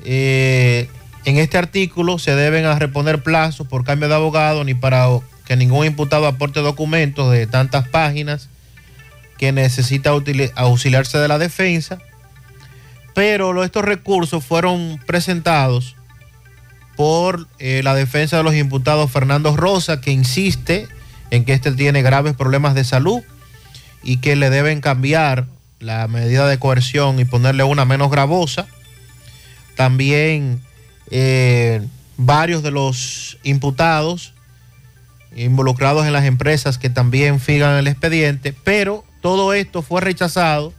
eh, 0.05 0.87
en 1.25 1.39
este 1.39 1.57
artículo 1.57 2.19
se 2.19 2.33
deben 2.35 2.63
a 2.63 2.79
reponer 2.79 3.21
plazos 3.21 3.67
por 3.67 3.83
cambio 3.83 4.07
de 4.07 4.15
abogado 4.15 4.63
ni 4.63 4.75
para 4.75 5.09
que 5.45 5.55
ningún 5.55 5.85
imputado 5.85 6.27
aporte 6.27 6.61
documentos 6.61 7.31
de 7.31 7.47
tantas 7.47 7.87
páginas 7.87 8.49
que 9.37 9.51
necesita 9.51 10.11
auxiliarse 10.55 11.17
de 11.17 11.27
la 11.27 11.37
defensa, 11.37 11.99
pero 13.13 13.63
estos 13.63 13.83
recursos 13.83 14.43
fueron 14.43 14.99
presentados 15.05 15.95
por 16.95 17.47
eh, 17.59 17.81
la 17.83 17.95
defensa 17.95 18.37
de 18.37 18.43
los 18.43 18.55
imputados 18.55 19.11
Fernando 19.11 19.55
Rosa, 19.55 20.01
que 20.01 20.11
insiste 20.11 20.87
en 21.31 21.45
que 21.45 21.53
este 21.53 21.71
tiene 21.71 22.01
graves 22.01 22.35
problemas 22.35 22.75
de 22.75 22.83
salud 22.83 23.21
y 24.03 24.17
que 24.17 24.35
le 24.35 24.49
deben 24.49 24.81
cambiar 24.81 25.45
la 25.79 26.07
medida 26.07 26.47
de 26.47 26.59
coerción 26.59 27.19
y 27.19 27.25
ponerle 27.25 27.63
una 27.63 27.85
menos 27.85 28.11
gravosa. 28.11 28.67
También 29.75 30.61
eh, 31.09 31.81
varios 32.17 32.63
de 32.63 32.71
los 32.71 33.37
imputados 33.43 34.32
involucrados 35.35 36.05
en 36.05 36.13
las 36.13 36.25
empresas 36.25 36.77
que 36.77 36.89
también 36.89 37.39
fijan 37.39 37.77
el 37.77 37.87
expediente, 37.87 38.53
pero 38.63 39.03
todo 39.21 39.53
esto 39.53 39.81
fue 39.81 40.01
rechazado 40.01 40.73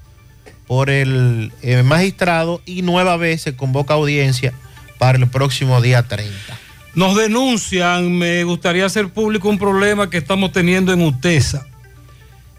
por 0.66 0.90
el 0.90 1.52
magistrado 1.84 2.62
y 2.64 2.82
nueva 2.82 3.16
vez 3.16 3.42
se 3.42 3.56
convoca 3.56 3.94
audiencia 3.94 4.54
para 4.98 5.18
el 5.18 5.28
próximo 5.28 5.80
día 5.80 6.02
30. 6.04 6.32
Nos 6.94 7.16
denuncian, 7.16 8.16
me 8.16 8.44
gustaría 8.44 8.86
hacer 8.86 9.08
público 9.08 9.48
un 9.48 9.58
problema 9.58 10.10
que 10.10 10.18
estamos 10.18 10.52
teniendo 10.52 10.92
en 10.92 11.02
UTESA. 11.02 11.66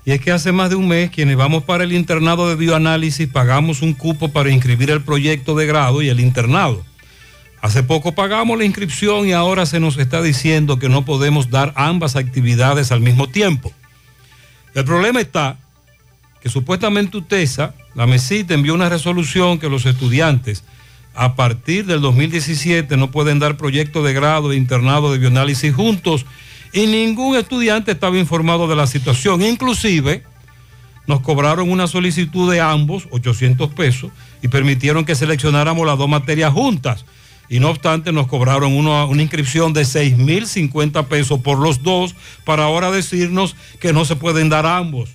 Y 0.04 0.12
es 0.12 0.22
que 0.22 0.32
hace 0.32 0.52
más 0.52 0.70
de 0.70 0.76
un 0.76 0.88
mes 0.88 1.10
quienes 1.10 1.38
vamos 1.38 1.64
para 1.64 1.84
el 1.84 1.94
internado 1.94 2.50
de 2.50 2.56
bioanálisis 2.56 3.28
pagamos 3.28 3.82
un 3.82 3.94
cupo 3.94 4.30
para 4.30 4.52
inscribir 4.52 4.92
el 4.92 5.02
proyecto 5.02 5.56
de 5.56 5.66
grado 5.66 6.02
y 6.02 6.10
el 6.10 6.20
internado. 6.20 6.86
Hace 7.66 7.82
poco 7.82 8.12
pagamos 8.12 8.60
la 8.60 8.64
inscripción 8.64 9.28
y 9.28 9.32
ahora 9.32 9.66
se 9.66 9.80
nos 9.80 9.98
está 9.98 10.22
diciendo 10.22 10.78
que 10.78 10.88
no 10.88 11.04
podemos 11.04 11.50
dar 11.50 11.74
ambas 11.76 12.16
actividades 12.16 12.92
al 12.92 13.00
mismo 13.00 13.28
tiempo. 13.28 13.74
El 14.76 14.86
problema 14.86 15.20
está 15.20 15.58
que 16.44 16.50
supuestamente 16.50 17.18
UTESA, 17.18 17.74
la 17.96 18.06
MESIT 18.06 18.52
envió 18.52 18.76
una 18.76 18.88
resolución 18.88 19.58
que 19.58 19.68
los 19.68 19.88
estudiantes 19.88 20.64
a 21.16 21.34
partir 21.34 21.88
del 21.88 22.02
2017 22.02 22.98
no 22.98 23.10
pueden 23.10 23.40
dar 23.40 23.58
proyectos 23.58 24.06
de 24.06 24.14
grado 24.14 24.50
de 24.50 24.58
internado 24.58 25.12
de 25.12 25.18
bioanálisis 25.18 25.74
juntos 25.74 26.28
y 26.72 26.86
ningún 26.86 27.36
estudiante 27.36 27.94
estaba 27.94 28.20
informado 28.20 28.68
de 28.68 28.76
la 28.76 28.86
situación. 28.86 29.42
Inclusive 29.42 30.24
nos 31.08 31.22
cobraron 31.22 31.72
una 31.72 31.88
solicitud 31.88 32.52
de 32.52 32.62
ambos, 32.62 33.08
800 33.10 33.74
pesos, 33.74 34.12
y 34.44 34.50
permitieron 34.50 35.04
que 35.04 35.16
seleccionáramos 35.16 35.88
las 35.88 35.98
dos 35.98 36.08
materias 36.08 36.54
juntas. 36.54 37.06
Y 37.50 37.60
no 37.60 37.70
obstante 37.70 38.12
nos 38.12 38.28
cobraron 38.28 38.74
una, 38.74 39.06
inscripción 39.22 39.74
de 39.74 39.82
6.050 39.82 41.06
pesos 41.06 41.40
por 41.40 41.60
los 41.60 41.84
dos 41.84 42.16
para 42.44 42.64
ahora 42.64 42.92
decirnos 42.92 43.56
que 43.80 43.94
no 43.94 44.06
se 44.06 44.16
pueden 44.16 44.50
dar 44.50 44.66
ambos. 44.66 45.12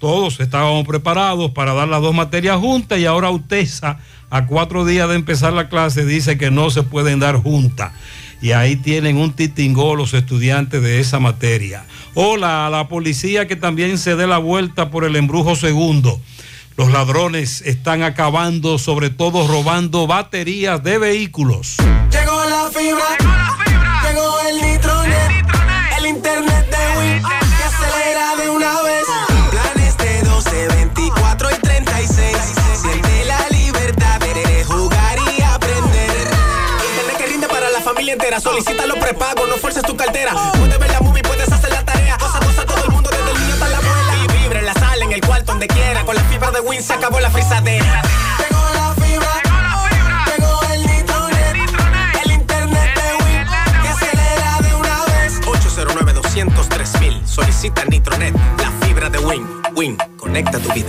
Todos 0.00 0.40
estábamos 0.40 0.86
preparados 0.86 1.52
para 1.52 1.74
dar 1.74 1.88
las 1.88 2.02
dos 2.02 2.14
materias 2.14 2.58
juntas 2.58 2.98
y 2.98 3.06
ahora 3.06 3.30
UTESA, 3.30 3.98
a 4.30 4.46
cuatro 4.46 4.84
días 4.84 5.08
de 5.08 5.14
empezar 5.14 5.52
la 5.52 5.68
clase, 5.68 6.04
dice 6.04 6.36
que 6.36 6.50
no 6.50 6.70
se 6.70 6.82
pueden 6.82 7.20
dar 7.20 7.36
juntas. 7.36 7.92
Y 8.40 8.50
ahí 8.50 8.74
tienen 8.74 9.16
un 9.16 9.32
titingó 9.32 9.94
los 9.94 10.14
estudiantes 10.14 10.82
de 10.82 10.98
esa 10.98 11.20
materia. 11.20 11.84
Hola 12.14 12.66
a 12.66 12.70
la 12.70 12.88
policía 12.88 13.46
que 13.46 13.54
también 13.54 13.96
se 13.96 14.16
dé 14.16 14.26
la 14.26 14.38
vuelta 14.38 14.90
por 14.90 15.04
el 15.04 15.14
embrujo 15.14 15.54
segundo. 15.54 16.20
Los 16.76 16.90
ladrones 16.90 17.60
están 17.62 18.02
acabando, 18.02 18.78
sobre 18.78 19.10
todo 19.10 19.46
robando 19.46 20.06
baterías 20.06 20.82
de 20.82 20.96
vehículos. 20.96 21.76
Llegó 22.10 22.44
la 22.44 22.70
fibra, 22.70 23.04
llegó 24.08 24.40
el 24.48 24.56
nitronet, 24.56 25.46
el, 25.98 26.06
internet 26.06 26.66
de 26.70 26.98
Win 26.98 27.22
que 27.22 27.64
acelera 27.64 28.36
de 28.36 28.48
una 28.48 28.82
vez. 28.82 29.04
Planes 29.50 29.98
de 29.98 30.22
12, 30.22 30.68
24 30.68 31.50
y 31.50 31.54
36. 31.60 32.36
Siente 32.80 33.24
la 33.26 33.48
libertad 33.50 34.18
de 34.20 34.64
jugar 34.64 35.18
y 35.38 35.42
aprender. 35.42 36.28
Internet 36.90 37.16
que 37.18 37.26
rinde 37.26 37.48
para 37.48 37.68
la 37.68 37.80
familia 37.82 38.14
entera. 38.14 38.40
Solicita 38.40 38.86
los 38.86 38.96
prepagos, 38.96 39.46
no 39.46 39.56
fuerces 39.56 39.82
tu 39.82 39.94
cartera. 39.94 40.32
Win 46.64 46.82
se 46.82 46.92
acabó 46.92 47.18
la 47.18 47.30
frisadera. 47.30 48.02
Llegó 48.38 48.62
la 48.74 48.94
fibra, 48.94 49.42
llegó 50.26 50.60
el 50.72 50.86
nitronet, 50.86 51.56
el 52.24 52.32
internet 52.32 52.94
de 52.94 53.24
Win 53.24 53.82
que 53.82 53.88
acelera 53.88 54.60
de 54.60 54.74
una 54.74 55.04
vez. 55.06 55.40
809 55.46 56.12
203 56.12 57.00
mil. 57.00 57.26
Solicita 57.26 57.84
Nitronet, 57.84 58.34
la 58.58 58.70
fibra 58.86 59.10
de 59.10 59.18
Win. 59.18 59.46
Win, 59.74 59.98
conecta 60.16 60.58
tu 60.60 60.72
vida. 60.72 60.88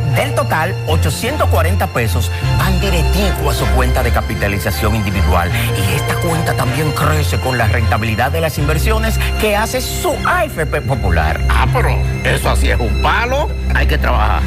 Del 0.15 0.35
total, 0.35 0.75
840 0.87 1.87
pesos 1.87 2.31
van 2.57 2.79
directivo 2.81 3.49
a 3.49 3.53
su 3.53 3.65
cuenta 3.67 4.03
de 4.03 4.11
capitalización 4.11 4.95
individual. 4.95 5.49
Y 5.77 5.95
esta 5.95 6.15
cuenta 6.15 6.53
también 6.53 6.91
crece 6.91 7.39
con 7.39 7.57
la 7.57 7.67
rentabilidad 7.67 8.31
de 8.31 8.41
las 8.41 8.57
inversiones 8.57 9.17
que 9.39 9.55
hace 9.55 9.81
su 9.81 10.13
AFP 10.25 10.81
Popular. 10.81 11.39
Ah, 11.49 11.67
pero 11.73 11.89
eso 12.23 12.49
así 12.49 12.69
es 12.69 12.79
un 12.79 13.01
palo. 13.01 13.49
Hay 13.73 13.87
que 13.87 13.97
trabajar. 13.97 14.41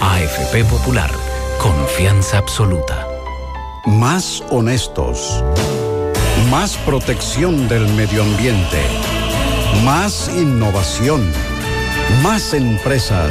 AFP 0.00 0.64
Popular, 0.64 1.10
confianza 1.60 2.38
absoluta. 2.38 3.06
Más 3.86 4.42
honestos. 4.50 5.42
Más 6.50 6.76
protección 6.76 7.68
del 7.68 7.88
medio 7.94 8.22
ambiente. 8.22 8.82
Más 9.84 10.30
innovación. 10.36 11.32
Más 12.22 12.54
empresas. 12.54 13.30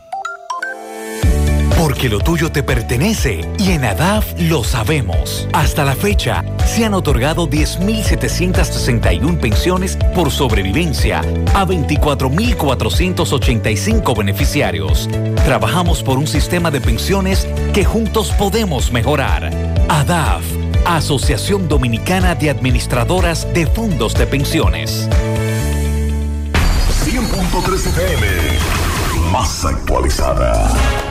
Porque 2.01 2.15
lo 2.15 2.19
tuyo 2.19 2.51
te 2.51 2.63
pertenece 2.63 3.47
y 3.59 3.73
en 3.73 3.85
ADAF 3.85 4.33
lo 4.39 4.63
sabemos. 4.63 5.47
Hasta 5.53 5.85
la 5.85 5.95
fecha, 5.95 6.43
se 6.65 6.83
han 6.83 6.95
otorgado 6.95 7.47
10.761 7.47 9.39
pensiones 9.39 9.99
por 10.15 10.31
sobrevivencia 10.31 11.19
a 11.53 11.63
24.485 11.63 14.17
beneficiarios. 14.17 15.07
Trabajamos 15.45 16.01
por 16.01 16.17
un 16.17 16.25
sistema 16.25 16.71
de 16.71 16.81
pensiones 16.81 17.47
que 17.71 17.85
juntos 17.85 18.31
podemos 18.31 18.91
mejorar. 18.91 19.51
ADAF, 19.87 20.43
Asociación 20.87 21.67
Dominicana 21.67 22.33
de 22.33 22.49
Administradoras 22.49 23.47
de 23.53 23.67
Fondos 23.67 24.15
de 24.15 24.25
Pensiones. 24.25 25.07
100.3 27.05 27.75
FM, 27.75 28.25
más 29.31 29.65
actualizada. 29.65 31.10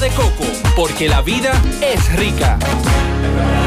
de 0.00 0.08
coco, 0.10 0.44
porque 0.76 1.08
la 1.08 1.20
vida 1.20 1.52
es 1.82 2.10
rica. 2.16 2.58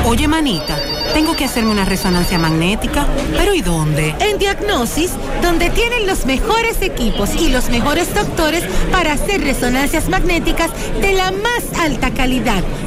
Oye, 0.06 0.28
manita, 0.28 0.76
tengo 1.14 1.36
que 1.36 1.46
hacerme 1.46 1.70
una 1.72 1.86
resonancia 1.86 2.40
magnética. 2.40 3.06
¿Pero 3.38 3.54
y 3.54 3.62
dónde? 3.62 4.16
En 4.20 4.40
Diagnosis, 4.40 5.12
donde 5.44 5.70
tienen 5.70 6.08
los 6.08 6.26
mejores 6.26 6.82
equipos 6.82 7.36
y 7.36 7.50
los 7.50 7.70
mejores 7.70 8.14
doctores 8.16 8.64
para 8.92 9.14
hacer 9.14 9.42
resonancias 9.42 10.10
magnéticas 10.10 10.72
de 11.00 11.14
la 11.14 11.32
más 11.32 11.80
alta 11.80 12.12
calidad, 12.12 12.64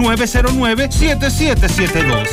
829-909-7772. 0.00 2.26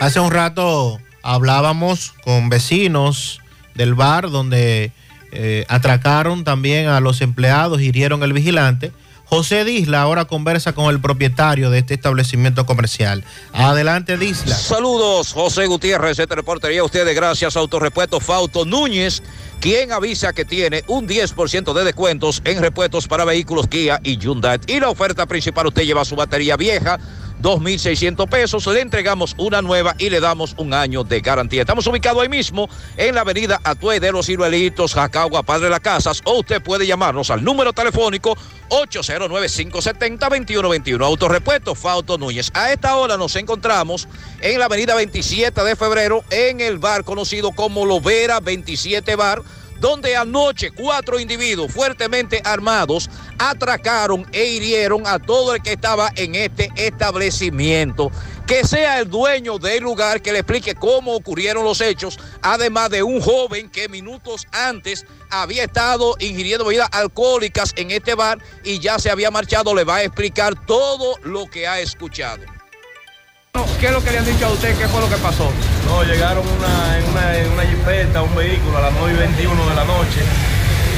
Hace 0.00 0.20
un 0.20 0.30
rato 0.30 1.00
hablábamos 1.22 2.14
con 2.22 2.48
vecinos 2.48 3.40
del 3.74 3.94
bar 3.94 4.30
donde 4.30 4.92
eh, 5.32 5.66
atracaron 5.68 6.44
también 6.44 6.86
a 6.86 7.00
los 7.00 7.20
empleados, 7.20 7.80
hirieron 7.80 8.22
el 8.22 8.32
vigilante. 8.32 8.92
José 9.28 9.64
Disla 9.64 10.00
ahora 10.00 10.24
conversa 10.24 10.72
con 10.72 10.86
el 10.86 11.00
propietario 11.00 11.68
de 11.70 11.80
este 11.80 11.94
establecimiento 11.94 12.64
comercial. 12.64 13.24
Adelante, 13.52 14.16
Disla. 14.16 14.54
Saludos, 14.54 15.34
José 15.34 15.66
Gutiérrez, 15.66 16.18
este 16.18 16.34
reportería 16.34 16.82
ustedes 16.82 17.14
gracias 17.14 17.54
a 17.54 17.60
Autorepuesto 17.60 18.20
Fauto 18.20 18.64
Núñez, 18.64 19.22
quien 19.60 19.92
avisa 19.92 20.32
que 20.32 20.46
tiene 20.46 20.82
un 20.86 21.06
10% 21.06 21.74
de 21.74 21.84
descuentos 21.84 22.40
en 22.44 22.60
repuestos 22.62 23.06
para 23.06 23.26
vehículos 23.26 23.66
Kia 23.66 24.00
y 24.02 24.16
Hyundai. 24.16 24.60
Y 24.66 24.80
la 24.80 24.88
oferta 24.88 25.26
principal, 25.26 25.66
usted 25.66 25.82
lleva 25.82 26.06
su 26.06 26.16
batería 26.16 26.56
vieja, 26.56 26.98
2.600 27.42 28.28
pesos, 28.28 28.66
le 28.66 28.80
entregamos 28.80 29.34
una 29.38 29.62
nueva 29.62 29.94
y 29.98 30.10
le 30.10 30.20
damos 30.20 30.54
un 30.58 30.74
año 30.74 31.04
de 31.04 31.20
garantía. 31.20 31.62
Estamos 31.62 31.86
ubicados 31.86 32.20
ahí 32.22 32.28
mismo 32.28 32.68
en 32.96 33.14
la 33.14 33.22
avenida 33.22 33.60
Atue 33.64 34.00
de 34.00 34.12
los 34.12 34.26
Ciruelitos, 34.26 34.92
Jacagua, 34.94 35.42
Padre 35.42 35.70
Las 35.70 35.80
Casas, 35.80 36.20
o 36.24 36.40
usted 36.40 36.62
puede 36.62 36.86
llamarnos 36.86 37.30
al 37.30 37.42
número 37.44 37.72
telefónico 37.72 38.36
809-570-2121. 38.70 41.04
Autorepuesto 41.04 41.74
Fauto 41.74 42.18
Núñez. 42.18 42.50
A 42.54 42.72
esta 42.72 42.96
hora 42.96 43.16
nos 43.16 43.34
encontramos 43.36 44.08
en 44.40 44.58
la 44.58 44.64
avenida 44.66 44.94
27 44.94 45.62
de 45.62 45.76
febrero 45.76 46.22
en 46.30 46.60
el 46.60 46.78
bar 46.78 47.04
conocido 47.04 47.52
como 47.52 47.86
Lovera 47.86 48.40
27 48.40 49.16
Bar 49.16 49.42
donde 49.80 50.16
anoche 50.16 50.70
cuatro 50.70 51.18
individuos 51.20 51.72
fuertemente 51.72 52.40
armados 52.44 53.08
atracaron 53.38 54.26
e 54.32 54.46
hirieron 54.46 55.06
a 55.06 55.18
todo 55.18 55.54
el 55.54 55.62
que 55.62 55.72
estaba 55.72 56.10
en 56.16 56.34
este 56.34 56.70
establecimiento. 56.76 58.10
Que 58.46 58.66
sea 58.66 58.98
el 58.98 59.10
dueño 59.10 59.58
del 59.58 59.82
lugar 59.82 60.22
que 60.22 60.32
le 60.32 60.38
explique 60.38 60.74
cómo 60.74 61.14
ocurrieron 61.14 61.64
los 61.64 61.80
hechos, 61.82 62.18
además 62.40 62.88
de 62.90 63.02
un 63.02 63.20
joven 63.20 63.68
que 63.68 63.88
minutos 63.88 64.46
antes 64.52 65.04
había 65.30 65.64
estado 65.64 66.16
ingiriendo 66.18 66.64
bebidas 66.64 66.88
alcohólicas 66.92 67.74
en 67.76 67.90
este 67.90 68.14
bar 68.14 68.38
y 68.64 68.78
ya 68.78 68.98
se 68.98 69.10
había 69.10 69.30
marchado, 69.30 69.74
le 69.74 69.84
va 69.84 69.96
a 69.96 70.02
explicar 70.02 70.66
todo 70.66 71.16
lo 71.24 71.46
que 71.46 71.68
ha 71.68 71.80
escuchado. 71.80 72.57
¿Qué 73.80 73.86
es 73.86 73.92
lo 73.92 74.02
que 74.02 74.10
le 74.10 74.18
han 74.18 74.24
dicho 74.24 74.46
a 74.46 74.50
usted? 74.50 74.76
¿Qué 74.76 74.88
fue 74.88 75.00
lo 75.00 75.08
que 75.08 75.16
pasó? 75.16 75.50
No, 75.86 76.02
llegaron 76.04 76.44
una, 76.46 76.98
en, 76.98 77.04
una, 77.10 77.38
en 77.38 77.50
una 77.52 77.62
jipeta, 77.64 78.22
un 78.22 78.34
vehículo 78.34 78.78
a 78.78 78.82
las 78.82 78.92
9 78.98 79.14
y 79.14 79.18
21 79.18 79.68
de 79.68 79.74
la 79.74 79.84
noche 79.84 80.20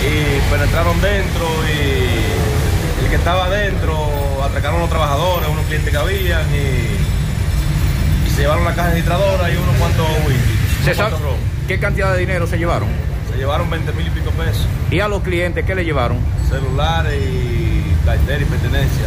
y 0.00 0.50
penetraron 0.50 1.00
dentro 1.00 1.46
y 1.68 3.04
el 3.04 3.10
que 3.10 3.16
estaba 3.16 3.46
adentro 3.46 4.42
atracaron 4.42 4.78
a 4.78 4.80
los 4.80 4.90
trabajadores, 4.90 5.48
unos 5.48 5.64
clientes 5.66 5.90
que 5.90 5.96
habían 5.96 6.42
y, 6.54 8.26
y 8.26 8.30
se 8.30 8.42
llevaron 8.42 8.64
la 8.64 8.74
caja 8.74 8.90
registradora 8.90 9.50
y 9.50 9.56
unos 9.56 9.76
cuantos 9.76 10.06
whisky. 10.26 10.84
¿Se 10.84 10.84
unos 10.84 10.96
sabe 10.96 11.10
cuantos 11.10 11.20
ron. 11.22 11.36
qué 11.68 11.78
cantidad 11.78 12.12
de 12.12 12.18
dinero 12.20 12.46
se 12.46 12.58
llevaron? 12.58 12.88
Se 13.30 13.36
llevaron 13.36 13.70
20 13.70 13.92
mil 13.92 14.06
y 14.06 14.10
pico 14.10 14.30
pesos. 14.30 14.66
¿Y 14.90 15.00
a 15.00 15.08
los 15.08 15.22
clientes 15.22 15.64
qué 15.64 15.74
le 15.74 15.84
llevaron? 15.84 16.18
Celulares 16.48 17.14
y 17.14 18.04
cartera 18.04 18.40
y 18.40 18.44
pertenencia. 18.44 19.04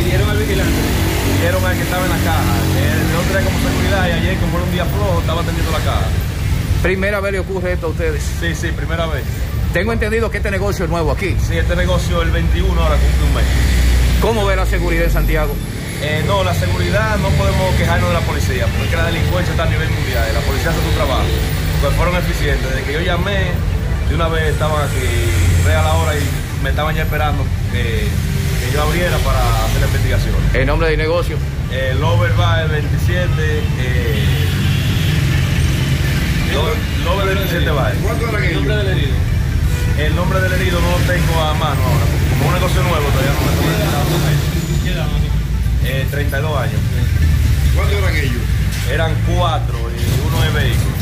¿Hirieron 0.00 0.30
al 0.30 0.38
vigilante? 0.38 1.17
Hirieron 1.38 1.64
al 1.64 1.76
que 1.76 1.82
estaba 1.82 2.04
en 2.04 2.10
la 2.10 2.18
caja. 2.18 2.54
que 2.74 3.12
Yo 3.12 3.22
entré 3.22 3.44
como 3.44 3.58
seguridad 3.62 4.08
y 4.08 4.10
ayer, 4.10 4.36
como 4.38 4.56
era 4.58 4.66
un 4.66 4.72
día 4.72 4.84
flojo, 4.84 5.20
estaba 5.20 5.40
atendiendo 5.42 5.70
la 5.70 5.78
caja. 5.78 6.06
¿Primera 6.82 7.20
vez 7.20 7.32
le 7.32 7.38
ocurre 7.38 7.72
esto 7.74 7.86
a 7.86 7.90
ustedes? 7.90 8.22
Sí, 8.40 8.54
sí, 8.54 8.68
primera 8.72 9.06
vez. 9.06 9.22
Tengo 9.72 9.92
entendido 9.92 10.30
que 10.30 10.38
este 10.38 10.50
negocio 10.50 10.84
es 10.84 10.90
nuevo 10.90 11.12
aquí. 11.12 11.36
Sí, 11.46 11.56
este 11.56 11.76
negocio 11.76 12.22
el 12.22 12.30
21 12.30 12.82
ahora 12.82 12.96
cumple 12.96 13.28
un 13.28 13.34
mes. 13.34 13.44
¿Cómo 14.20 14.46
ve 14.46 14.56
la 14.56 14.66
seguridad 14.66 15.04
en 15.04 15.12
Santiago? 15.12 15.54
Eh, 16.02 16.24
no, 16.26 16.42
la 16.42 16.54
seguridad 16.54 17.18
no 17.18 17.28
podemos 17.30 17.74
quejarnos 17.76 18.08
de 18.08 18.14
la 18.14 18.20
policía, 18.20 18.66
porque 18.76 18.96
la 18.96 19.06
delincuencia 19.06 19.52
está 19.52 19.62
a 19.62 19.70
nivel 19.70 19.88
mundial, 19.90 20.24
y 20.30 20.34
la 20.34 20.40
policía 20.40 20.70
hace 20.70 20.80
su 20.82 20.96
trabajo, 20.96 21.22
porque 21.80 21.96
fueron 21.96 22.16
eficientes. 22.16 22.68
Desde 22.68 22.82
que 22.82 22.92
yo 22.94 23.00
llamé, 23.00 23.50
de 24.08 24.14
una 24.14 24.28
vez 24.28 24.54
estaban 24.54 24.82
aquí, 24.82 25.06
re 25.64 25.74
a 25.74 25.82
la 25.82 25.94
hora 25.94 26.14
y 26.16 26.22
me 26.64 26.70
estaban 26.70 26.94
ya 26.96 27.02
esperando 27.02 27.44
que, 27.70 28.08
que 28.68 28.74
yo 28.74 28.82
abriera 28.82 29.16
para 29.18 29.64
hacer 29.64 29.80
la 29.80 29.86
investigación. 29.86 30.34
¿El 30.54 30.66
nombre 30.66 30.88
del 30.90 30.98
negocio? 30.98 31.36
El 31.72 32.00
Lover 32.00 32.32
Bar 32.34 32.68
27, 32.68 33.28
eh, 33.78 34.48
Lover- 36.52 37.04
Lover 37.04 37.26
27 37.36 37.70
Bar. 37.70 37.92
¿Cuánto 38.02 38.28
era 38.28 38.46
el 38.46 38.54
nombre 38.54 38.76
del 38.76 38.88
herido? 38.88 39.14
El 39.98 40.16
nombre 40.16 40.40
del 40.40 40.52
herido 40.52 40.80
no 40.80 40.90
lo 40.90 40.96
tengo 41.12 41.40
a 41.42 41.54
mano 41.54 41.80
ahora, 41.82 42.06
como 42.30 42.42
es 42.42 42.48
un 42.48 42.54
negocio 42.54 42.82
nuevo 42.82 43.06
todavía 43.08 43.32
no 43.34 43.40
me 43.40 43.52
tomo 43.56 43.68
¿Qué 44.84 44.90
edad? 44.92 45.06
eh, 45.84 46.06
32 46.10 46.58
años. 46.60 46.80
¿Cuántos 47.74 47.98
eran 47.98 48.16
ellos? 48.16 48.42
Eran 48.90 49.12
cuatro 49.26 49.76
y 49.90 50.26
uno 50.26 50.44
es 50.44 50.54
vehículo. 50.54 50.97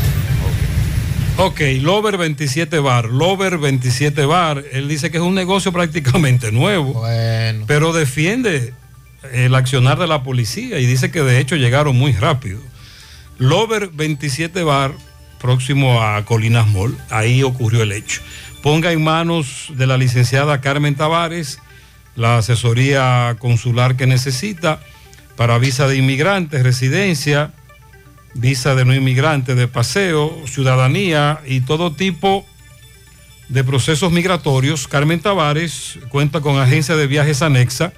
Ok, 1.38 1.60
Lover 1.82 2.16
27 2.16 2.78
Bar, 2.78 3.06
Lover 3.06 3.58
27 3.58 4.24
Bar, 4.24 4.64
él 4.72 4.88
dice 4.88 5.10
que 5.10 5.18
es 5.18 5.22
un 5.22 5.34
negocio 5.34 5.70
prácticamente 5.70 6.50
nuevo, 6.50 7.04
pero 7.66 7.92
defiende 7.92 8.72
el 9.32 9.54
accionar 9.54 9.98
de 9.98 10.06
la 10.06 10.22
policía 10.22 10.78
y 10.78 10.86
dice 10.86 11.10
que 11.10 11.22
de 11.22 11.38
hecho 11.38 11.56
llegaron 11.56 11.94
muy 11.94 12.12
rápido. 12.12 12.58
Lover 13.38 13.90
27 13.92 14.62
Bar, 14.62 14.92
próximo 15.38 16.02
a 16.02 16.24
Colinas 16.24 16.68
Mall, 16.68 16.96
ahí 17.10 17.42
ocurrió 17.42 17.82
el 17.82 17.92
hecho. 17.92 18.22
Ponga 18.62 18.92
en 18.92 19.04
manos 19.04 19.72
de 19.76 19.86
la 19.86 19.98
licenciada 19.98 20.62
Carmen 20.62 20.94
Tavares 20.94 21.58
la 22.16 22.38
asesoría 22.38 23.36
consular 23.38 23.96
que 23.96 24.06
necesita 24.06 24.80
para 25.36 25.58
visa 25.58 25.86
de 25.86 25.96
inmigrantes, 25.96 26.62
residencia, 26.62 27.52
visa 28.36 28.74
de 28.74 28.84
no 28.84 28.94
inmigrante, 28.94 29.54
de 29.54 29.68
paseo, 29.68 30.36
ciudadanía 30.46 31.40
y 31.46 31.60
todo 31.60 31.92
tipo 31.92 32.44
de 33.48 33.64
procesos 33.64 34.12
migratorios. 34.12 34.86
Carmen 34.88 35.20
Tavares 35.20 35.98
cuenta 36.08 36.40
con 36.40 36.58
agencia 36.58 36.96
de 36.96 37.06
viajes 37.06 37.42
anexa 37.42 37.92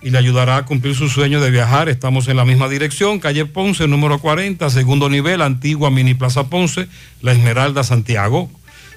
y 0.00 0.10
le 0.10 0.18
ayudará 0.18 0.58
a 0.58 0.64
cumplir 0.64 0.94
su 0.94 1.08
sueño 1.08 1.40
de 1.40 1.50
viajar. 1.50 1.88
Estamos 1.88 2.28
en 2.28 2.36
la 2.36 2.44
misma 2.44 2.68
dirección, 2.68 3.18
calle 3.18 3.46
Ponce, 3.46 3.88
número 3.88 4.18
40, 4.18 4.68
segundo 4.70 5.08
nivel, 5.08 5.42
antigua 5.42 5.90
Mini 5.90 6.14
Plaza 6.14 6.48
Ponce, 6.48 6.86
La 7.22 7.32
Esmeralda, 7.32 7.82
Santiago. 7.84 8.50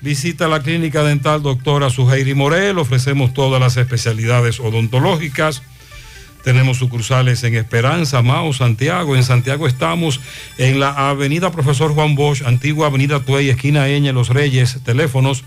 Visita 0.00 0.48
la 0.48 0.62
clínica 0.62 1.02
dental 1.02 1.42
doctora 1.42 1.90
Suheiri 1.90 2.32
Morel. 2.34 2.78
Ofrecemos 2.78 3.34
todas 3.34 3.60
las 3.60 3.76
especialidades 3.76 4.58
odontológicas. 4.60 5.62
Tenemos 6.44 6.78
sucursales 6.78 7.42
en 7.42 7.56
Esperanza, 7.56 8.22
Mao, 8.22 8.52
Santiago. 8.52 9.16
En 9.16 9.24
Santiago 9.24 9.66
estamos 9.66 10.20
en 10.58 10.78
la 10.78 11.10
avenida 11.10 11.50
Profesor 11.50 11.92
Juan 11.92 12.14
Bosch, 12.14 12.42
antigua 12.42 12.86
avenida 12.86 13.18
Tuey, 13.18 13.48
esquina 13.48 13.88
Eña, 13.88 14.12
Los 14.12 14.28
Reyes. 14.28 14.78
Teléfonos 14.84 15.42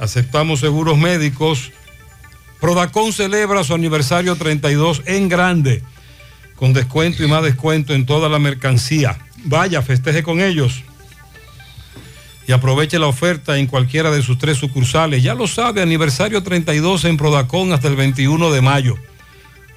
Aceptamos 0.00 0.58
seguros 0.60 0.98
médicos. 0.98 1.70
Prodacón 2.60 3.12
celebra 3.12 3.62
su 3.62 3.74
aniversario 3.74 4.34
32 4.34 5.02
en 5.06 5.28
grande, 5.28 5.84
con 6.56 6.72
descuento 6.72 7.22
y 7.22 7.28
más 7.28 7.44
descuento 7.44 7.94
en 7.94 8.04
toda 8.04 8.28
la 8.28 8.40
mercancía. 8.40 9.16
Vaya, 9.44 9.80
festeje 9.82 10.24
con 10.24 10.40
ellos 10.40 10.82
y 12.46 12.52
aproveche 12.52 12.98
la 12.98 13.06
oferta 13.06 13.58
en 13.58 13.66
cualquiera 13.66 14.10
de 14.10 14.22
sus 14.22 14.38
tres 14.38 14.58
sucursales. 14.58 15.22
Ya 15.22 15.34
lo 15.34 15.46
sabe, 15.46 15.82
aniversario 15.82 16.42
32 16.42 17.04
en 17.04 17.16
Prodacón 17.16 17.72
hasta 17.72 17.88
el 17.88 17.96
21 17.96 18.50
de 18.50 18.60
mayo. 18.60 18.96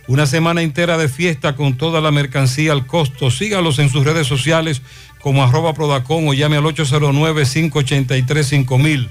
Una 0.07 0.25
semana 0.25 0.61
entera 0.61 0.97
de 0.97 1.09
fiesta 1.09 1.55
con 1.55 1.75
toda 1.75 1.99
la 1.99 2.11
mercancía 2.11 2.71
al 2.71 2.87
costo. 2.87 3.29
Sígalos 3.29 3.79
en 3.79 3.89
sus 3.89 4.05
redes 4.05 4.25
sociales 4.25 4.81
como 5.21 5.43
arroba 5.43 5.73
Prodacón 5.73 6.27
o 6.27 6.33
llame 6.33 6.57
al 6.57 6.63
809-583-5000. 6.63 9.09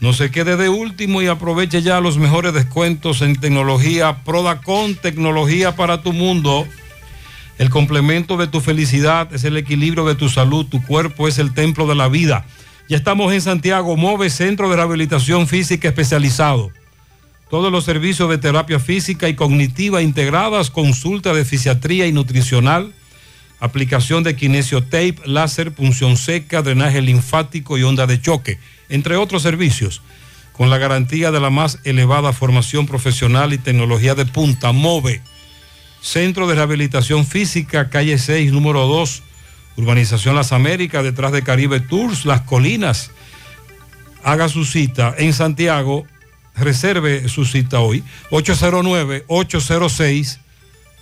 No 0.00 0.12
se 0.14 0.30
quede 0.30 0.56
de 0.56 0.70
último 0.70 1.20
y 1.20 1.26
aproveche 1.26 1.82
ya 1.82 2.00
los 2.00 2.16
mejores 2.16 2.54
descuentos 2.54 3.20
en 3.20 3.36
tecnología 3.36 4.24
Prodacon, 4.24 4.94
tecnología 4.94 5.76
para 5.76 6.02
tu 6.02 6.12
mundo. 6.12 6.66
El 7.58 7.68
complemento 7.68 8.38
de 8.38 8.46
tu 8.46 8.62
felicidad 8.62 9.30
es 9.34 9.44
el 9.44 9.58
equilibrio 9.58 10.06
de 10.06 10.14
tu 10.14 10.30
salud, 10.30 10.64
tu 10.64 10.82
cuerpo 10.82 11.28
es 11.28 11.38
el 11.38 11.52
templo 11.52 11.86
de 11.86 11.94
la 11.94 12.08
vida. 12.08 12.46
Ya 12.88 12.96
estamos 12.96 13.30
en 13.34 13.42
Santiago, 13.42 13.96
MOVE, 13.96 14.30
Centro 14.30 14.70
de 14.70 14.76
Rehabilitación 14.76 15.46
Física 15.46 15.88
Especializado. 15.88 16.70
Todos 17.50 17.70
los 17.70 17.84
servicios 17.84 18.30
de 18.30 18.38
terapia 18.38 18.80
física 18.80 19.28
y 19.28 19.34
cognitiva 19.34 20.00
integradas, 20.00 20.70
consulta 20.70 21.34
de 21.34 21.44
fisiatría 21.44 22.06
y 22.06 22.12
nutricional, 22.12 22.94
aplicación 23.60 24.24
de 24.24 24.34
kinesiotape, 24.34 25.16
láser, 25.26 25.72
punción 25.72 26.16
seca, 26.16 26.62
drenaje 26.62 27.02
linfático 27.02 27.78
y 27.78 27.82
onda 27.82 28.06
de 28.06 28.20
choque, 28.20 28.58
entre 28.88 29.16
otros 29.16 29.42
servicios, 29.42 30.02
con 30.52 30.70
la 30.70 30.78
garantía 30.78 31.30
de 31.30 31.40
la 31.40 31.50
más 31.50 31.78
elevada 31.84 32.32
formación 32.32 32.86
profesional 32.86 33.52
y 33.52 33.58
tecnología 33.58 34.14
de 34.14 34.26
punta, 34.26 34.72
MOVE. 34.72 35.20
Centro 36.00 36.46
de 36.46 36.54
Rehabilitación 36.54 37.26
Física, 37.26 37.90
calle 37.90 38.18
6, 38.18 38.52
número 38.52 38.86
2, 38.86 39.22
Urbanización 39.76 40.34
Las 40.34 40.52
Américas, 40.52 41.04
detrás 41.04 41.30
de 41.32 41.42
Caribe 41.42 41.80
Tours, 41.80 42.24
Las 42.24 42.40
Colinas. 42.42 43.10
Haga 44.22 44.48
su 44.48 44.64
cita 44.64 45.14
en 45.18 45.34
Santiago, 45.34 46.06
reserve 46.56 47.28
su 47.28 47.44
cita 47.44 47.80
hoy, 47.80 48.02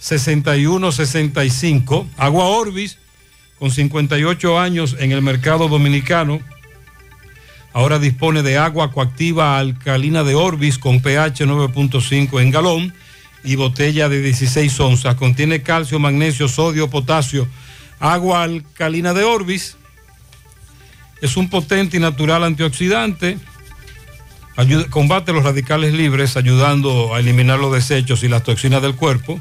809-806-6165. 0.01 2.07
Agua 2.17 2.47
Orbis, 2.47 2.99
con 3.59 3.71
58 3.71 4.59
años 4.59 4.97
en 4.99 5.13
el 5.13 5.21
mercado 5.23 5.69
dominicano. 5.69 6.41
Ahora 7.73 7.99
dispone 7.99 8.43
de 8.43 8.59
agua 8.59 8.93
coactiva 8.93 9.59
alcalina 9.59 10.25
de 10.25 10.35
Orbis 10.35 10.79
con 10.79 11.01
pH 11.01 11.47
9.5 11.47 12.41
en 12.41 12.51
galón 12.51 12.95
y 13.45 13.57
botella 13.57 14.09
de 14.09 14.23
16 14.23 14.81
onzas. 14.81 15.15
Contiene 15.17 15.63
calcio, 15.63 15.99
magnesio, 15.99 16.49
sodio, 16.49 16.89
potasio. 16.89 17.47
Agua 18.01 18.43
alcalina 18.43 19.15
de 19.15 19.25
Orbis. 19.25 19.77
Es 21.21 21.37
un 21.37 21.51
potente 21.51 21.97
y 21.97 22.01
natural 22.01 22.45
antioxidante. 22.45 23.39
Combate 24.91 25.33
los 25.33 25.45
radicales 25.45 25.95
libres, 25.95 26.37
ayudando 26.37 27.15
a 27.15 27.21
eliminar 27.21 27.61
los 27.61 27.73
desechos 27.73 28.25
y 28.25 28.29
las 28.29 28.43
toxinas 28.43 28.83
del 28.83 28.97
cuerpo. 28.97 29.41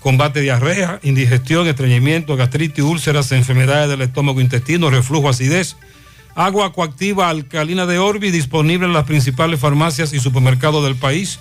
Combate 0.00 0.40
diarrea, 0.40 0.98
indigestión, 1.02 1.66
estreñimiento, 1.68 2.36
gastritis, 2.36 2.84
úlceras, 2.84 3.32
enfermedades 3.32 3.88
del 3.88 4.02
estómago, 4.02 4.40
intestino, 4.40 4.90
reflujo, 4.90 5.28
acidez. 5.28 5.76
Agua 6.34 6.72
coactiva 6.72 7.28
alcalina 7.28 7.86
de 7.86 7.98
Orbis 7.98 8.32
disponible 8.32 8.86
en 8.86 8.92
las 8.92 9.04
principales 9.04 9.60
farmacias 9.60 10.12
y 10.12 10.20
supermercados 10.20 10.84
del 10.84 10.96
país 10.96 11.38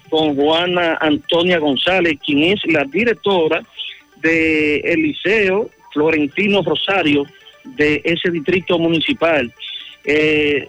con 0.10 0.36
Juana 0.36 0.98
Antonia 1.00 1.58
González, 1.60 2.20
quien 2.26 2.44
es 2.44 2.60
la 2.66 2.84
directora 2.84 3.64
del 4.26 4.82
el 4.84 5.02
Liceo 5.02 5.70
Florentino 5.94 6.62
Rosario 6.64 7.26
de 7.64 8.02
ese 8.04 8.32
distrito 8.32 8.78
municipal. 8.78 9.52
Eh, 10.04 10.68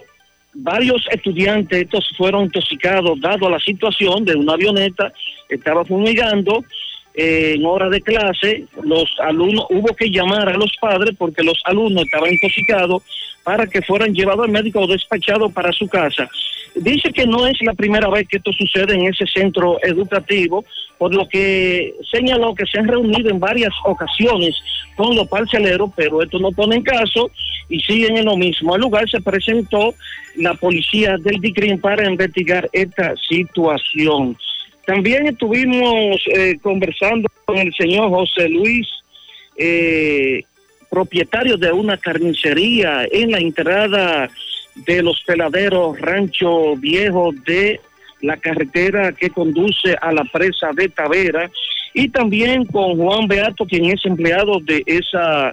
varios 0.53 1.05
estudiantes 1.11 1.83
estos 1.83 2.09
fueron 2.17 2.45
intoxicados 2.45 3.19
dado 3.21 3.47
a 3.47 3.51
la 3.51 3.59
situación 3.59 4.25
de 4.25 4.35
una 4.35 4.53
avioneta 4.53 5.13
estaba 5.49 5.85
fumigando 5.85 6.63
eh, 7.13 7.53
en 7.55 7.65
hora 7.65 7.89
de 7.89 8.01
clase 8.01 8.65
los 8.83 9.05
alumnos 9.19 9.65
hubo 9.69 9.95
que 9.95 10.09
llamar 10.09 10.49
a 10.49 10.57
los 10.57 10.75
padres 10.79 11.15
porque 11.17 11.43
los 11.43 11.59
alumnos 11.65 12.05
estaban 12.05 12.33
intoxicados 12.33 13.03
para 13.47 13.65
que 13.65 13.81
fueran 13.81 14.13
llevados 14.13 14.43
al 14.43 14.51
médico 14.51 14.81
o 14.81 14.87
despachados 14.87 15.53
para 15.53 15.71
su 15.71 15.87
casa 15.87 16.29
dice 16.81 17.13
que 17.13 17.25
no 17.25 17.47
es 17.47 17.55
la 17.61 17.73
primera 17.73 18.09
vez 18.09 18.27
que 18.27 18.37
esto 18.37 18.51
sucede 18.51 18.95
en 18.95 19.05
ese 19.05 19.25
centro 19.27 19.77
educativo, 19.83 20.65
por 20.97 21.15
lo 21.15 21.27
que 21.29 21.93
señaló 22.11 22.55
que 22.55 22.65
se 22.65 22.79
han 22.79 22.89
reunido 22.89 23.29
en 23.29 23.39
varias 23.39 23.73
ocasiones 23.85 24.53
con 24.97 25.15
los 25.15 25.27
parceleros, 25.29 25.91
pero 25.95 26.21
esto 26.21 26.39
no 26.39 26.51
pone 26.51 26.75
en 26.75 26.83
caso 26.83 27.31
y 27.69 27.79
siguen 27.79 28.17
en 28.17 28.25
lo 28.25 28.35
mismo. 28.35 28.75
Al 28.75 28.81
lugar 28.81 29.09
se 29.09 29.21
presentó 29.21 29.93
la 30.35 30.53
policía 30.55 31.15
del 31.17 31.39
DICRIM 31.39 31.79
para 31.79 32.09
investigar 32.09 32.69
esta 32.73 33.13
situación. 33.29 34.37
También 34.85 35.27
estuvimos 35.27 36.21
eh, 36.33 36.57
conversando 36.61 37.29
con 37.45 37.57
el 37.57 37.73
señor 37.73 38.09
José 38.09 38.49
Luis, 38.49 38.87
eh, 39.57 40.43
propietario 40.89 41.57
de 41.57 41.71
una 41.71 41.97
carnicería 41.97 43.05
en 43.11 43.31
la 43.31 43.39
entrada 43.39 44.29
de 44.75 45.01
los 45.01 45.21
peladeros 45.23 45.99
Rancho 45.99 46.75
Viejo 46.75 47.33
de 47.45 47.79
la 48.21 48.37
carretera 48.37 49.11
que 49.11 49.29
conduce 49.29 49.95
a 50.01 50.11
la 50.11 50.23
presa 50.25 50.71
de 50.73 50.89
Tavera 50.89 51.49
y 51.93 52.09
también 52.09 52.65
con 52.65 52.97
Juan 52.97 53.27
Beato, 53.27 53.65
quien 53.65 53.85
es 53.85 54.05
empleado 54.05 54.59
de 54.61 54.83
esa 54.85 55.51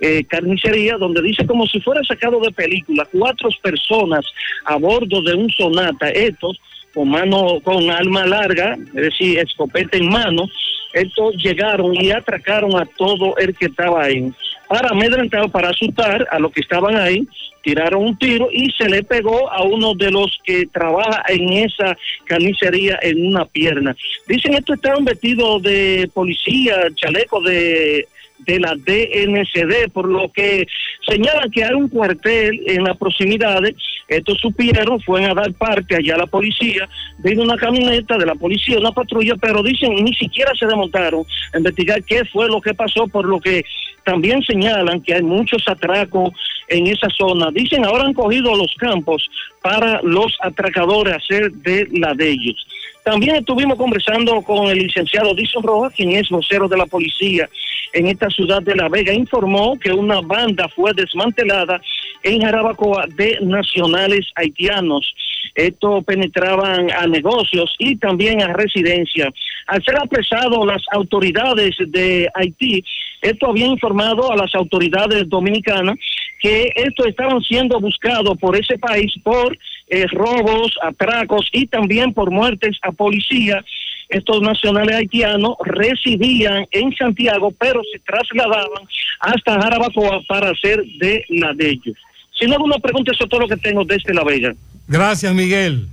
eh, 0.00 0.24
carnicería, 0.24 0.96
donde 0.96 1.22
dice 1.22 1.46
como 1.46 1.66
si 1.66 1.80
fuera 1.80 2.02
sacado 2.04 2.40
de 2.40 2.52
película, 2.52 3.06
cuatro 3.10 3.48
personas 3.62 4.24
a 4.64 4.76
bordo 4.76 5.22
de 5.22 5.34
un 5.34 5.50
sonata, 5.50 6.08
estos 6.10 6.58
con 6.94 7.08
mano, 7.10 7.60
con 7.62 7.90
alma 7.90 8.26
larga, 8.26 8.76
es 8.94 9.02
decir, 9.02 9.38
escopeta 9.38 9.96
en 9.96 10.08
mano, 10.08 10.48
estos 10.92 11.34
llegaron 11.36 11.94
y 11.94 12.10
atracaron 12.10 12.76
a 12.76 12.86
todo 12.86 13.36
el 13.38 13.54
que 13.54 13.66
estaba 13.66 14.04
ahí. 14.04 14.32
Para 14.68 14.90
amedrentar, 14.90 15.50
para 15.50 15.70
asustar 15.70 16.26
a 16.30 16.38
los 16.38 16.52
que 16.52 16.60
estaban 16.60 16.96
ahí, 16.96 17.26
tiraron 17.62 18.04
un 18.04 18.18
tiro 18.18 18.48
y 18.52 18.70
se 18.72 18.88
le 18.88 19.02
pegó 19.02 19.50
a 19.50 19.62
uno 19.62 19.94
de 19.94 20.10
los 20.10 20.38
que 20.44 20.66
trabaja 20.66 21.22
en 21.28 21.52
esa 21.52 21.96
carnicería 22.24 22.98
en 23.02 23.26
una 23.26 23.44
pierna. 23.46 23.96
Dicen 24.26 24.54
estos 24.54 24.76
estaban 24.76 25.04
vestidos 25.04 25.62
de 25.62 26.10
policía, 26.12 26.88
chaleco 26.94 27.40
de 27.40 28.06
de 28.38 28.60
la 28.60 28.74
DNCD, 28.74 29.90
por 29.92 30.08
lo 30.08 30.30
que 30.32 30.66
señalan 31.06 31.50
que 31.50 31.64
hay 31.64 31.74
un 31.74 31.88
cuartel 31.88 32.62
en 32.66 32.84
las 32.84 32.96
proximidades. 32.96 33.74
Estos 34.08 34.38
supieron, 34.38 35.00
fueron 35.02 35.30
a 35.30 35.34
dar 35.34 35.52
parte 35.52 35.96
allá 35.96 36.14
a 36.14 36.18
la 36.18 36.26
policía, 36.26 36.88
vino 37.18 37.42
una 37.42 37.56
camioneta 37.56 38.16
de 38.16 38.24
la 38.24 38.34
policía, 38.34 38.78
una 38.78 38.90
patrulla, 38.90 39.34
pero 39.36 39.62
dicen 39.62 39.94
ni 40.02 40.14
siquiera 40.14 40.50
se 40.58 40.66
desmontaron 40.66 41.24
a 41.52 41.58
investigar 41.58 42.02
qué 42.04 42.24
fue 42.24 42.48
lo 42.48 42.60
que 42.60 42.72
pasó, 42.72 43.06
por 43.06 43.26
lo 43.26 43.38
que 43.38 43.64
también 44.04 44.42
señalan 44.42 45.02
que 45.02 45.14
hay 45.14 45.22
muchos 45.22 45.68
atracos 45.68 46.30
en 46.68 46.86
esa 46.86 47.08
zona. 47.10 47.50
Dicen 47.52 47.84
ahora 47.84 48.04
han 48.04 48.14
cogido 48.14 48.56
los 48.56 48.74
campos 48.78 49.28
para 49.60 50.00
los 50.02 50.34
atracadores 50.40 51.14
hacer 51.14 51.52
de 51.52 51.86
la 51.92 52.14
de 52.14 52.30
ellos. 52.30 52.66
También 53.04 53.36
estuvimos 53.36 53.76
conversando 53.76 54.40
con 54.42 54.68
el 54.68 54.78
licenciado 54.78 55.34
Dixon 55.34 55.62
Rojas, 55.62 55.92
quien 55.94 56.12
es 56.12 56.28
vocero 56.28 56.68
de 56.68 56.76
la 56.76 56.86
policía 56.86 57.48
en 57.92 58.06
esta 58.06 58.28
ciudad 58.28 58.62
de 58.62 58.76
La 58.76 58.88
Vega. 58.88 59.12
Informó 59.12 59.78
que 59.78 59.92
una 59.92 60.20
banda 60.20 60.68
fue 60.68 60.92
desmantelada 60.94 61.80
en 62.22 62.40
Jarabacoa 62.40 63.06
de 63.16 63.38
nacionales 63.42 64.26
haitianos. 64.34 65.14
Esto 65.54 66.02
penetraban 66.02 66.90
a 66.92 67.06
negocios 67.06 67.74
y 67.78 67.96
también 67.96 68.42
a 68.42 68.52
residencias. 68.52 69.30
Al 69.66 69.82
ser 69.84 69.96
apresado 70.00 70.64
las 70.64 70.82
autoridades 70.92 71.74
de 71.88 72.28
Haití, 72.34 72.84
esto 73.20 73.50
había 73.50 73.66
informado 73.66 74.32
a 74.32 74.36
las 74.36 74.54
autoridades 74.54 75.28
dominicanas 75.28 75.96
que 76.40 76.72
estos 76.74 77.06
estaban 77.06 77.40
siendo 77.42 77.80
buscados 77.80 78.38
por 78.38 78.56
ese 78.56 78.78
país 78.78 79.12
por 79.22 79.58
eh, 79.88 80.06
robos, 80.12 80.76
atracos 80.82 81.48
y 81.52 81.66
también 81.66 82.12
por 82.12 82.30
muertes 82.30 82.78
a 82.82 82.92
policía. 82.92 83.64
Estos 84.08 84.40
nacionales 84.40 84.96
haitianos 84.96 85.56
residían 85.64 86.66
en 86.70 86.94
Santiago, 86.94 87.52
pero 87.58 87.82
se 87.92 87.98
trasladaban 87.98 88.84
hasta 89.20 89.60
Jarabacoa 89.60 90.22
para 90.28 90.50
hacer 90.50 90.82
de 90.98 91.24
la 91.28 91.52
de 91.52 91.70
ellos. 91.70 91.96
Si 92.38 92.46
no 92.46 92.54
alguna 92.54 92.78
pregunta, 92.78 93.12
eso 93.12 93.24
es 93.24 93.30
todo 93.30 93.40
lo 93.40 93.48
que 93.48 93.56
tengo 93.56 93.84
desde 93.84 94.14
La 94.14 94.24
Vega. 94.24 94.54
Gracias, 94.86 95.34
Miguel. 95.34 95.88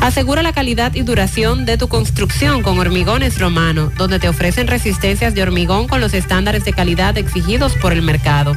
Asegura 0.00 0.42
la 0.42 0.52
calidad 0.52 0.94
y 0.94 1.02
duración 1.02 1.64
de 1.64 1.78
tu 1.78 1.88
construcción 1.88 2.62
con 2.62 2.78
Hormigones 2.78 3.38
Romano, 3.38 3.90
donde 3.96 4.18
te 4.18 4.28
ofrecen 4.52 4.68
resistencias 4.68 5.34
de 5.34 5.42
hormigón 5.42 5.88
con 5.88 6.02
los 6.02 6.12
estándares 6.12 6.62
de 6.66 6.74
calidad 6.74 7.16
exigidos 7.16 7.74
por 7.76 7.94
el 7.94 8.02
mercado. 8.02 8.54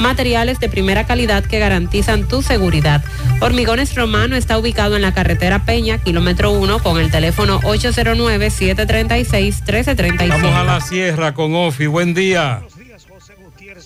Materiales 0.00 0.58
de 0.58 0.70
primera 0.70 1.04
calidad 1.04 1.44
que 1.44 1.58
garantizan 1.58 2.26
tu 2.26 2.40
seguridad. 2.40 3.04
Hormigones 3.40 3.94
Romano 3.94 4.36
está 4.36 4.56
ubicado 4.56 4.96
en 4.96 5.02
la 5.02 5.12
carretera 5.12 5.66
Peña, 5.66 5.98
kilómetro 5.98 6.52
1, 6.52 6.78
con 6.78 6.98
el 6.98 7.10
teléfono 7.10 7.60
809-736-1335. 7.60 10.28
Vamos 10.30 10.54
a 10.54 10.64
la 10.64 10.80
sierra 10.80 11.34
con 11.34 11.54
Ofi. 11.54 11.88
Buen 11.88 12.14
día. 12.14 12.62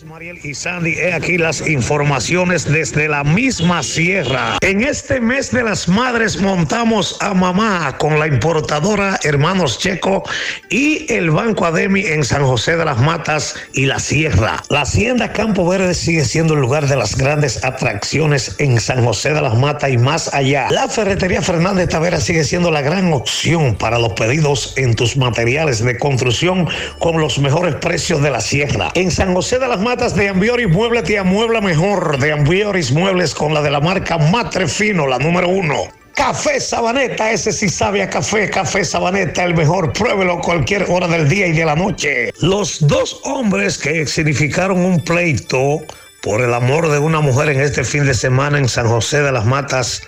Mariel 0.09 0.41
y 0.43 0.55
Sandy, 0.55 0.95
he 0.95 1.13
aquí 1.13 1.37
las 1.37 1.61
informaciones 1.69 2.65
desde 2.65 3.09
la 3.09 3.25
misma 3.25 3.83
sierra. 3.83 4.57
En 4.63 4.83
este 4.83 5.21
mes 5.21 5.51
de 5.51 5.63
las 5.63 5.87
madres 5.87 6.41
montamos 6.41 7.19
a 7.21 7.35
mamá 7.35 7.95
con 7.99 8.19
la 8.19 8.27
importadora 8.27 9.21
Hermanos 9.23 9.79
Checo 9.79 10.23
y 10.71 11.13
el 11.13 11.31
Banco 11.31 11.67
Ademi 11.67 12.07
en 12.07 12.25
San 12.25 12.43
José 12.43 12.79
de 12.79 12.87
las 12.87 12.99
Matas 12.99 13.55
y 13.75 13.85
la 13.85 13.99
Sierra. 13.99 14.63
La 14.71 14.83
hacienda 14.83 15.31
Campo 15.35 15.69
Verde 15.69 15.93
sigue 15.93 16.25
siendo 16.25 16.55
el 16.55 16.61
lugar 16.61 16.87
de 16.87 16.97
las 16.97 17.15
grandes 17.15 17.63
atracciones 17.63 18.57
en 18.61 18.81
San 18.81 19.05
José 19.05 19.35
de 19.35 19.43
las 19.43 19.59
Matas 19.59 19.91
y 19.91 19.99
más 19.99 20.33
allá. 20.33 20.69
La 20.71 20.89
ferretería 20.89 21.43
Fernández 21.43 21.91
Tavera 21.91 22.19
sigue 22.19 22.45
siendo 22.45 22.71
la 22.71 22.81
gran 22.81 23.13
opción 23.13 23.77
para 23.77 23.99
los 23.99 24.15
pedidos 24.15 24.73
en 24.79 24.95
tus 24.95 25.19
materiales 25.19 25.85
de 25.85 25.99
construcción 25.99 26.67
con 26.99 27.21
los 27.21 27.39
mejores 27.39 27.75
precios 27.75 28.23
de 28.23 28.31
la 28.31 28.41
sierra. 28.41 28.91
En 28.95 29.11
San 29.11 29.35
José 29.35 29.59
de 29.59 29.69
las 29.69 29.79
Matas 29.81 29.98
de 29.99 30.29
Ambioris 30.29 30.69
Muebles 30.69 31.03
te 31.03 31.19
amuebla 31.19 31.61
mejor. 31.61 32.19
De 32.19 32.31
Ambioris 32.31 32.93
Muebles 32.93 33.35
con 33.35 33.53
la 33.53 33.61
de 33.63 33.71
la 33.71 33.81
marca 33.81 34.17
Matre 34.17 34.69
Fino, 34.69 35.09
la 35.09 35.19
número 35.19 35.49
uno. 35.49 35.75
Café 36.15 36.61
Sabaneta, 36.61 37.33
ese 37.33 37.53
sí 37.53 37.69
sabe 37.69 38.01
a 38.05 38.09
café. 38.09 38.49
Café 38.49 38.85
Sabaneta, 38.85 39.43
el 39.43 39.55
mejor. 39.55 39.93
Pruébelo 39.93 40.41
cualquier 40.41 40.87
hora 40.89 41.09
del 41.09 41.29
día 41.29 41.49
y 41.49 41.53
de 41.53 41.65
la 41.65 41.75
noche. 41.75 42.33
Los 42.41 42.87
dos 42.87 43.21
hombres 43.25 43.77
que 43.77 44.07
significaron 44.07 44.79
un 44.85 45.03
pleito 45.03 45.81
por 46.23 46.43
el 46.43 46.55
amor 46.55 46.89
de 46.91 47.01
una 47.01 47.21
mujer 47.21 47.49
en 47.49 47.61
este 47.61 47.83
fin 47.83 48.07
de 48.07 48.15
semana 48.15 48.57
en 48.57 48.69
San 48.69 48.87
José 48.87 49.21
de 49.23 49.33
las 49.33 49.47
Matas, 49.47 50.03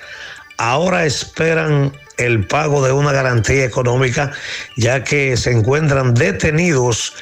ahora 0.57 1.05
esperan 1.05 1.93
el 2.17 2.47
pago 2.47 2.85
de 2.85 2.93
una 2.93 3.10
garantía 3.10 3.65
económica, 3.65 4.31
ya 4.77 5.02
que 5.02 5.36
se 5.36 5.51
encuentran 5.51 6.15
detenidos 6.15 7.15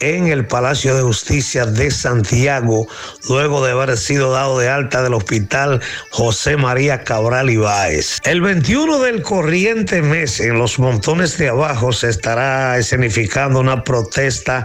en 0.00 0.28
el 0.28 0.46
Palacio 0.46 0.96
de 0.96 1.02
Justicia 1.02 1.66
de 1.66 1.90
Santiago, 1.90 2.86
luego 3.28 3.64
de 3.64 3.72
haber 3.72 3.96
sido 3.96 4.32
dado 4.32 4.58
de 4.58 4.68
alta 4.68 5.02
del 5.02 5.14
hospital 5.14 5.80
José 6.10 6.56
María 6.56 7.04
Cabral 7.04 7.50
Ibáez. 7.50 8.18
El 8.24 8.40
21 8.40 8.98
del 9.00 9.22
corriente 9.22 10.02
mes, 10.02 10.40
en 10.40 10.58
los 10.58 10.78
montones 10.78 11.38
de 11.38 11.48
abajo, 11.48 11.92
se 11.92 12.08
estará 12.08 12.78
escenificando 12.78 13.60
una 13.60 13.84
protesta 13.84 14.64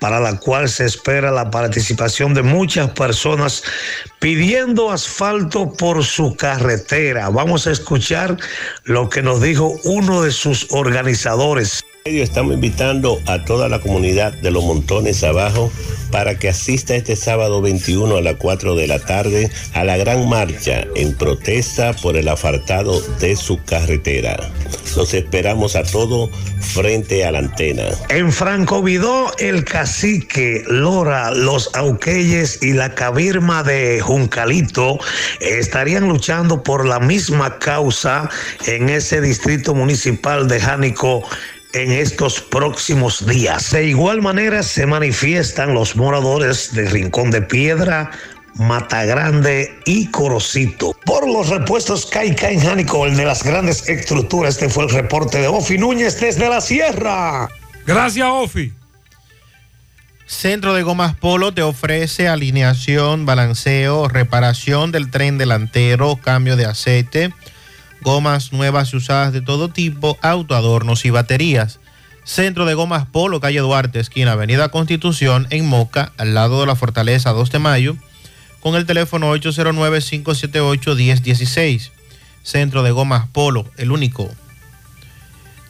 para 0.00 0.20
la 0.20 0.38
cual 0.38 0.68
se 0.68 0.86
espera 0.86 1.30
la 1.30 1.50
participación 1.50 2.34
de 2.34 2.42
muchas 2.42 2.90
personas 2.90 3.62
pidiendo 4.18 4.90
asfalto 4.90 5.72
por 5.72 6.04
su 6.04 6.36
carretera. 6.36 7.28
Vamos 7.28 7.66
a 7.66 7.72
escuchar 7.72 8.36
lo 8.84 9.08
que 9.08 9.22
nos 9.22 9.40
dijo 9.40 9.78
uno 9.84 10.22
de 10.22 10.30
sus 10.30 10.66
organizadores. 10.70 11.82
Estamos 12.06 12.54
invitando 12.54 13.20
a 13.26 13.44
toda 13.44 13.68
la 13.68 13.78
comunidad 13.78 14.32
de 14.32 14.50
los 14.50 14.64
montones 14.64 15.22
abajo 15.22 15.70
para 16.10 16.38
que 16.38 16.48
asista 16.48 16.96
este 16.96 17.14
sábado 17.14 17.60
21 17.60 18.16
a 18.16 18.22
las 18.22 18.36
4 18.36 18.74
de 18.74 18.86
la 18.86 18.98
tarde 19.00 19.50
a 19.74 19.84
la 19.84 19.98
gran 19.98 20.26
marcha 20.26 20.86
en 20.96 21.14
protesta 21.14 21.92
por 21.92 22.16
el 22.16 22.28
afartado 22.28 22.98
de 23.20 23.36
su 23.36 23.62
carretera. 23.64 24.50
Los 24.96 25.12
esperamos 25.12 25.76
a 25.76 25.82
todos 25.82 26.30
frente 26.60 27.26
a 27.26 27.32
la 27.32 27.40
antena. 27.40 27.84
En 28.08 28.32
Franco 28.32 28.82
Vidó, 28.82 29.30
el 29.38 29.64
cacique, 29.66 30.64
Lora, 30.66 31.32
los 31.32 31.70
Auqueyes 31.74 32.62
y 32.62 32.72
la 32.72 32.94
cabirma 32.94 33.62
de 33.62 34.00
Juncalito 34.00 34.98
estarían 35.40 36.08
luchando 36.08 36.62
por 36.62 36.86
la 36.86 36.98
misma 36.98 37.58
causa 37.58 38.30
en 38.66 38.88
ese 38.88 39.20
distrito 39.20 39.74
municipal 39.74 40.48
de 40.48 40.60
Jánico 40.60 41.22
en 41.72 41.92
estos 41.92 42.40
próximos 42.40 43.26
días. 43.26 43.70
De 43.70 43.86
igual 43.86 44.22
manera 44.22 44.62
se 44.62 44.86
manifiestan 44.86 45.74
los 45.74 45.96
moradores 45.96 46.72
de 46.74 46.88
Rincón 46.88 47.30
de 47.30 47.42
Piedra, 47.42 48.10
Mata 48.54 49.04
Grande 49.04 49.78
y 49.84 50.10
Corocito. 50.10 50.96
Por 51.04 51.28
los 51.28 51.48
repuestos 51.48 52.06
Caica 52.06 52.50
en 52.50 52.60
Jánico, 52.60 53.06
el 53.06 53.16
de 53.16 53.24
las 53.24 53.42
grandes 53.42 53.88
estructuras, 53.88 54.54
este 54.54 54.68
fue 54.68 54.84
el 54.84 54.90
reporte 54.90 55.38
de 55.38 55.48
Ofi 55.48 55.78
Núñez 55.78 56.20
desde 56.20 56.48
la 56.48 56.60
Sierra. 56.60 57.48
Gracias, 57.86 58.26
Ofi. 58.28 58.72
Centro 60.26 60.74
de 60.74 60.84
Gomas 60.84 61.16
Polo 61.16 61.52
te 61.52 61.62
ofrece 61.62 62.28
alineación, 62.28 63.26
balanceo, 63.26 64.06
reparación 64.06 64.92
del 64.92 65.10
tren 65.10 65.38
delantero, 65.38 66.16
cambio 66.22 66.56
de 66.56 66.66
aceite, 66.66 67.32
gomas 68.02 68.52
nuevas 68.52 68.92
y 68.92 68.96
usadas 68.96 69.32
de 69.32 69.40
todo 69.40 69.68
tipo, 69.68 70.18
autoadornos 70.22 71.04
y 71.04 71.10
baterías. 71.10 71.80
Centro 72.24 72.66
de 72.66 72.74
Gomas 72.74 73.06
Polo, 73.06 73.40
calle 73.40 73.58
Duarte, 73.60 73.98
esquina 73.98 74.32
Avenida 74.32 74.68
Constitución, 74.68 75.46
en 75.50 75.66
Moca, 75.66 76.12
al 76.16 76.34
lado 76.34 76.60
de 76.60 76.66
la 76.66 76.76
Fortaleza 76.76 77.32
2 77.32 77.50
de 77.50 77.58
Mayo, 77.58 77.96
con 78.60 78.76
el 78.76 78.86
teléfono 78.86 79.34
809-578-1016. 79.36 81.90
Centro 82.42 82.82
de 82.82 82.90
Gomas 82.90 83.26
Polo, 83.28 83.66
el 83.76 83.90
único. 83.90 84.30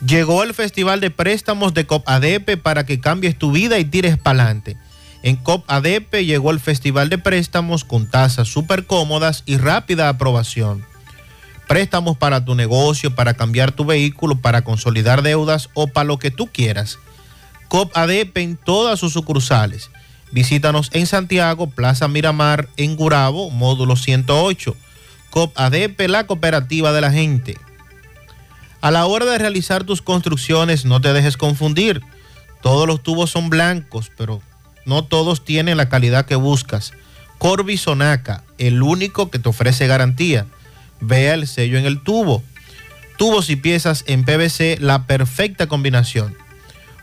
Llegó 0.04 0.42
el 0.42 0.54
Festival 0.54 1.00
de 1.00 1.10
Préstamos 1.10 1.74
de 1.74 1.86
COP 1.86 2.08
ADP 2.08 2.56
para 2.62 2.86
que 2.86 3.00
cambies 3.00 3.38
tu 3.38 3.52
vida 3.52 3.78
y 3.78 3.84
tires 3.84 4.16
para 4.16 4.44
adelante. 4.44 4.78
En 5.22 5.36
COP 5.36 5.64
ADP 5.68 6.24
llegó 6.24 6.50
el 6.50 6.60
Festival 6.60 7.10
de 7.10 7.18
Préstamos 7.18 7.84
con 7.84 8.06
tasas 8.06 8.48
súper 8.48 8.86
cómodas 8.86 9.42
y 9.44 9.58
rápida 9.58 10.08
aprobación. 10.08 10.89
Préstamos 11.70 12.16
para 12.16 12.44
tu 12.44 12.56
negocio, 12.56 13.14
para 13.14 13.34
cambiar 13.34 13.70
tu 13.70 13.84
vehículo, 13.84 14.34
para 14.34 14.62
consolidar 14.62 15.22
deudas 15.22 15.70
o 15.74 15.86
para 15.86 16.02
lo 16.02 16.18
que 16.18 16.32
tú 16.32 16.48
quieras. 16.48 16.98
COP 17.68 17.96
ADP 17.96 18.38
en 18.38 18.56
todas 18.56 18.98
sus 18.98 19.12
sucursales. 19.12 19.92
Visítanos 20.32 20.90
en 20.94 21.06
Santiago, 21.06 21.70
Plaza 21.70 22.08
Miramar, 22.08 22.68
en 22.76 22.96
Gurabo, 22.96 23.50
módulo 23.50 23.94
108. 23.94 24.74
COP 25.30 25.56
ADP, 25.56 26.08
la 26.08 26.26
cooperativa 26.26 26.90
de 26.90 27.02
la 27.02 27.12
gente. 27.12 27.56
A 28.80 28.90
la 28.90 29.06
hora 29.06 29.26
de 29.26 29.38
realizar 29.38 29.84
tus 29.84 30.02
construcciones, 30.02 30.84
no 30.84 31.00
te 31.00 31.12
dejes 31.12 31.36
confundir. 31.36 32.02
Todos 32.62 32.88
los 32.88 33.00
tubos 33.00 33.30
son 33.30 33.48
blancos, 33.48 34.10
pero 34.16 34.42
no 34.86 35.04
todos 35.04 35.44
tienen 35.44 35.76
la 35.76 35.88
calidad 35.88 36.26
que 36.26 36.34
buscas. 36.34 36.94
Corby 37.38 37.76
Sonaca, 37.76 38.42
el 38.58 38.82
único 38.82 39.30
que 39.30 39.38
te 39.38 39.48
ofrece 39.48 39.86
garantía. 39.86 40.46
Vea 41.00 41.34
el 41.34 41.46
sello 41.46 41.78
en 41.78 41.86
el 41.86 42.02
tubo. 42.02 42.42
Tubos 43.18 43.50
y 43.50 43.56
piezas 43.56 44.04
en 44.06 44.24
PVC, 44.24 44.78
la 44.80 45.06
perfecta 45.06 45.66
combinación. 45.66 46.36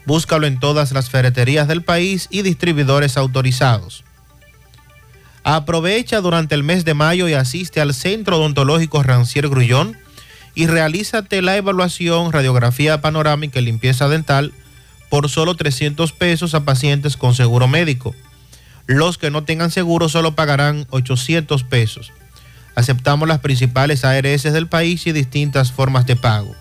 Búscalo 0.05 0.47
en 0.47 0.59
todas 0.59 0.91
las 0.91 1.09
ferreterías 1.09 1.67
del 1.67 1.83
país 1.83 2.27
y 2.31 2.41
distribuidores 2.41 3.17
autorizados. 3.17 4.03
Aprovecha 5.43 6.21
durante 6.21 6.55
el 6.55 6.63
mes 6.63 6.85
de 6.85 6.93
mayo 6.93 7.27
y 7.27 7.33
asiste 7.33 7.79
al 7.79 7.93
Centro 7.93 8.37
Odontológico 8.37 9.03
Rancier 9.03 9.47
Grullón 9.47 9.97
y 10.55 10.67
realízate 10.67 11.41
la 11.41 11.55
evaluación, 11.55 12.31
radiografía 12.31 12.99
panorámica 12.99 13.59
y 13.59 13.63
limpieza 13.63 14.09
dental 14.09 14.53
por 15.09 15.29
solo 15.29 15.55
300 15.55 16.11
pesos 16.11 16.53
a 16.53 16.65
pacientes 16.65 17.15
con 17.15 17.35
seguro 17.35 17.67
médico. 17.67 18.15
Los 18.87 19.17
que 19.17 19.31
no 19.31 19.43
tengan 19.43 19.71
seguro 19.71 20.09
solo 20.09 20.35
pagarán 20.35 20.87
800 20.89 21.63
pesos. 21.63 22.11
Aceptamos 22.77 23.27
las 23.27 23.39
principales 23.39 24.05
ARS 24.05 24.43
del 24.43 24.67
país 24.67 25.07
y 25.07 25.11
distintas 25.11 25.71
formas 25.71 26.05
de 26.05 26.15
pago. 26.15 26.55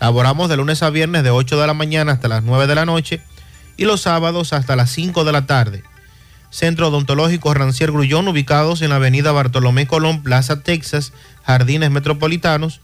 Laboramos 0.00 0.48
de 0.48 0.56
lunes 0.56 0.84
a 0.84 0.90
viernes 0.90 1.24
de 1.24 1.30
8 1.30 1.60
de 1.60 1.66
la 1.66 1.74
mañana 1.74 2.12
hasta 2.12 2.28
las 2.28 2.44
9 2.44 2.68
de 2.68 2.76
la 2.76 2.86
noche 2.86 3.20
y 3.76 3.84
los 3.84 4.02
sábados 4.02 4.52
hasta 4.52 4.76
las 4.76 4.92
5 4.92 5.24
de 5.24 5.32
la 5.32 5.46
tarde. 5.46 5.82
Centro 6.50 6.86
Odontológico 6.86 7.52
Rancier 7.54 7.90
Grullón, 7.90 8.28
ubicados 8.28 8.82
en 8.82 8.90
la 8.90 8.96
avenida 8.96 9.32
Bartolomé 9.32 9.88
Colón, 9.88 10.22
Plaza 10.22 10.62
Texas, 10.62 11.12
Jardines 11.42 11.90
Metropolitanos, 11.90 12.80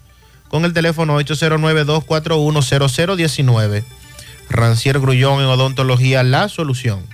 con 0.49 0.65
el 0.65 0.73
teléfono 0.73 1.17
809-241-0019. 1.21 3.85
Rancier 4.49 4.99
Grullón 4.99 5.39
en 5.39 5.47
Odontología, 5.47 6.23
la 6.23 6.49
solución. 6.49 7.05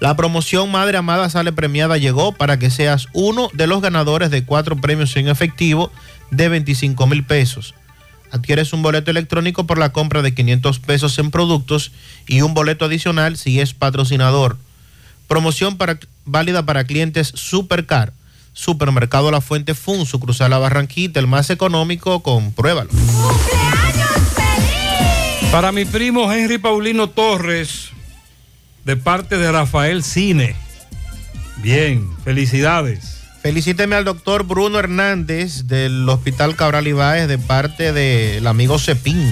La 0.00 0.14
promoción 0.16 0.70
Madre 0.70 0.96
Amada 0.96 1.28
Sale 1.28 1.52
Premiada 1.52 1.98
llegó 1.98 2.32
para 2.32 2.58
que 2.58 2.70
seas 2.70 3.08
uno 3.12 3.50
de 3.52 3.66
los 3.66 3.82
ganadores 3.82 4.30
de 4.30 4.44
cuatro 4.44 4.76
premios 4.76 5.16
en 5.16 5.28
efectivo 5.28 5.90
de 6.30 6.48
25 6.48 7.06
mil 7.08 7.24
pesos. 7.24 7.74
Adquieres 8.30 8.72
un 8.72 8.82
boleto 8.82 9.10
electrónico 9.10 9.66
por 9.66 9.78
la 9.78 9.90
compra 9.90 10.22
de 10.22 10.34
500 10.34 10.78
pesos 10.80 11.18
en 11.18 11.30
productos 11.30 11.92
y 12.26 12.42
un 12.42 12.54
boleto 12.54 12.84
adicional 12.84 13.36
si 13.36 13.60
es 13.60 13.74
patrocinador. 13.74 14.56
Promoción 15.26 15.76
para, 15.76 15.98
válida 16.24 16.64
para 16.64 16.84
clientes 16.84 17.32
Supercar. 17.34 18.12
Supermercado 18.52 19.30
La 19.30 19.40
Fuente 19.40 19.74
Fun, 19.74 20.04
su 20.04 20.18
cruzar 20.18 20.50
la 20.50 20.58
Barranquita, 20.58 21.20
el 21.20 21.26
más 21.26 21.48
económico, 21.50 22.22
compruébalo. 22.22 22.90
Para 25.52 25.70
mi 25.72 25.84
primo 25.84 26.32
Henry 26.32 26.58
Paulino 26.58 27.08
Torres, 27.08 27.90
de 28.88 28.96
parte 28.96 29.36
de 29.36 29.52
Rafael 29.52 30.02
Cine. 30.02 30.56
Bien, 31.58 32.08
felicidades. 32.24 33.18
Felicíteme 33.42 33.96
al 33.96 34.06
doctor 34.06 34.44
Bruno 34.44 34.78
Hernández 34.78 35.66
del 35.66 36.08
Hospital 36.08 36.56
Cabral 36.56 36.88
Ibáez 36.88 37.28
de 37.28 37.36
parte 37.36 37.92
del 37.92 38.46
amigo 38.46 38.78
Cepín. 38.78 39.30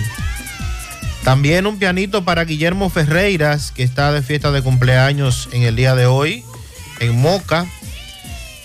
También 1.24 1.66
un 1.66 1.78
pianito 1.78 2.22
para 2.22 2.44
Guillermo 2.44 2.90
Ferreiras, 2.90 3.72
que 3.72 3.82
está 3.82 4.12
de 4.12 4.20
fiesta 4.20 4.52
de 4.52 4.60
cumpleaños 4.60 5.48
en 5.52 5.62
el 5.62 5.74
día 5.74 5.94
de 5.94 6.04
hoy, 6.04 6.44
en 7.00 7.18
Moca. 7.18 7.64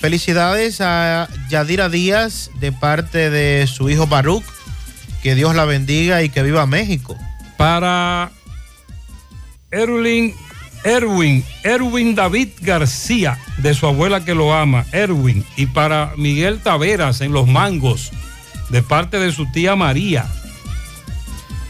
Felicidades 0.01 0.81
a 0.81 1.29
Yadira 1.47 1.87
Díaz 1.87 2.51
de 2.59 2.73
parte 2.73 3.29
de 3.29 3.65
su 3.65 3.89
hijo 3.89 4.07
Baruch. 4.07 4.43
Que 5.23 5.35
Dios 5.35 5.55
la 5.55 5.63
bendiga 5.63 6.21
y 6.21 6.27
que 6.27 6.43
viva 6.43 6.65
México. 6.65 7.17
Para 7.55 8.29
Erwin, 9.71 10.35
Erwin, 10.83 11.43
Erwin 11.63 12.15
David 12.15 12.49
García, 12.61 13.37
de 13.57 13.73
su 13.73 13.85
abuela 13.85 14.25
que 14.25 14.35
lo 14.35 14.53
ama, 14.53 14.85
Erwin. 14.91 15.45
Y 15.55 15.67
para 15.67 16.13
Miguel 16.17 16.59
Taveras 16.59 17.21
en 17.21 17.31
Los 17.31 17.47
Mangos, 17.47 18.11
de 18.69 18.81
parte 18.81 19.19
de 19.19 19.31
su 19.31 19.51
tía 19.51 19.75
María. 19.75 20.25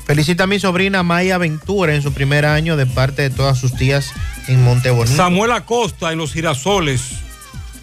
Felicita 0.05 0.43
a 0.43 0.47
mi 0.47 0.59
sobrina 0.59 1.03
Maya 1.03 1.37
Ventura 1.37 1.95
en 1.95 2.01
su 2.01 2.13
primer 2.13 2.45
año 2.45 2.75
de 2.75 2.85
parte 2.85 3.21
de 3.21 3.29
todas 3.29 3.57
sus 3.57 3.73
tías 3.75 4.11
en 4.47 4.63
Montebonito. 4.63 5.15
Samuel 5.15 5.51
Acosta 5.51 6.11
en 6.11 6.17
Los 6.17 6.33
Girasoles, 6.33 7.19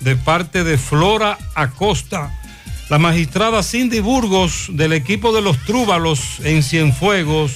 de 0.01 0.17
parte 0.17 0.65
de 0.65 0.79
Flora 0.79 1.39
Acosta. 1.55 2.35
La 2.89 2.99
magistrada 2.99 3.63
Cindy 3.63 4.01
Burgos 4.01 4.71
del 4.71 4.95
equipo 4.95 5.35
de 5.35 5.43
los 5.43 5.59
Trúbalos 5.65 6.41
en 6.43 6.63
Cienfuegos. 6.63 7.53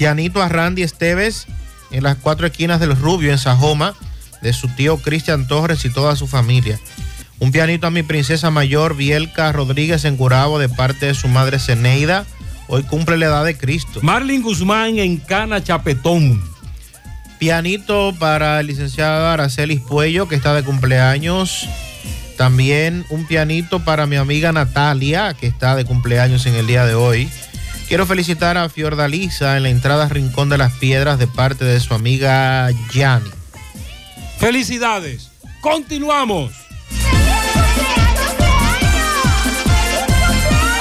Pianito 0.00 0.40
a 0.40 0.48
Randy 0.48 0.82
Esteves 0.82 1.46
en 1.90 2.04
las 2.04 2.16
cuatro 2.16 2.46
esquinas 2.46 2.80
del 2.80 2.96
Rubio 2.96 3.32
en 3.32 3.36
Sajoma, 3.36 3.94
de 4.40 4.54
su 4.54 4.66
tío 4.68 4.96
Cristian 4.96 5.46
Torres 5.46 5.84
y 5.84 5.90
toda 5.90 6.16
su 6.16 6.26
familia. 6.26 6.80
Un 7.38 7.52
pianito 7.52 7.86
a 7.86 7.90
mi 7.90 8.02
princesa 8.02 8.50
mayor 8.50 8.96
Bielka 8.96 9.52
Rodríguez 9.52 10.06
en 10.06 10.16
Curabo 10.16 10.58
de 10.58 10.70
parte 10.70 11.04
de 11.04 11.12
su 11.12 11.28
madre 11.28 11.58
Ceneida. 11.58 12.24
Hoy 12.66 12.82
cumple 12.84 13.18
la 13.18 13.26
edad 13.26 13.44
de 13.44 13.58
Cristo. 13.58 14.00
Marlin 14.00 14.40
Guzmán 14.40 14.98
en 14.98 15.18
Cana 15.18 15.62
Chapetón. 15.62 16.42
Pianito 17.38 18.14
para 18.18 18.60
el 18.60 18.68
licenciado 18.68 19.28
Aracelis 19.28 19.82
Puello, 19.82 20.28
que 20.28 20.36
está 20.36 20.54
de 20.54 20.62
cumpleaños. 20.62 21.68
También 22.38 23.04
un 23.10 23.26
pianito 23.26 23.80
para 23.80 24.06
mi 24.06 24.16
amiga 24.16 24.50
Natalia, 24.50 25.34
que 25.38 25.46
está 25.46 25.76
de 25.76 25.84
cumpleaños 25.84 26.46
en 26.46 26.54
el 26.54 26.66
día 26.66 26.86
de 26.86 26.94
hoy. 26.94 27.28
Quiero 27.90 28.06
felicitar 28.06 28.56
a 28.56 28.68
Fiordalisa 28.68 29.56
en 29.56 29.64
la 29.64 29.68
entrada 29.68 30.08
Rincón 30.08 30.48
de 30.48 30.56
las 30.56 30.72
Piedras 30.74 31.18
de 31.18 31.26
parte 31.26 31.64
de 31.64 31.80
su 31.80 31.92
amiga 31.92 32.70
Yani. 32.94 33.28
Felicidades. 34.38 35.32
Continuamos. 35.60 36.52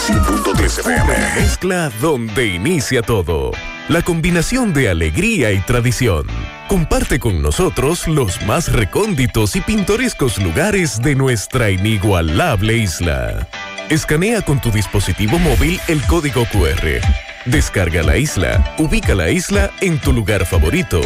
100.3 0.05 0.79
FM. 0.81 1.13
Mezcla 1.37 1.91
donde 1.99 2.45
inicia 2.45 3.01
todo. 3.01 3.53
La 3.87 4.03
combinación 4.03 4.71
de 4.71 4.91
alegría 4.91 5.51
y 5.51 5.61
tradición. 5.61 6.27
Comparte 6.67 7.17
con 7.17 7.41
nosotros 7.41 8.07
los 8.07 8.39
más 8.43 8.71
recónditos 8.71 9.55
y 9.55 9.61
pintorescos 9.61 10.37
lugares 10.37 11.01
de 11.01 11.15
nuestra 11.15 11.71
inigualable 11.71 12.77
isla. 12.77 13.49
Escanea 13.89 14.43
con 14.43 14.61
tu 14.61 14.69
dispositivo 14.69 15.39
móvil 15.39 15.79
el 15.87 15.99
código 16.05 16.45
QR. 16.51 17.01
Descarga 17.45 18.03
la 18.03 18.17
isla, 18.17 18.75
ubica 18.77 19.15
la 19.15 19.31
isla 19.31 19.71
en 19.81 19.97
tu 19.97 20.13
lugar 20.13 20.45
favorito. 20.45 21.01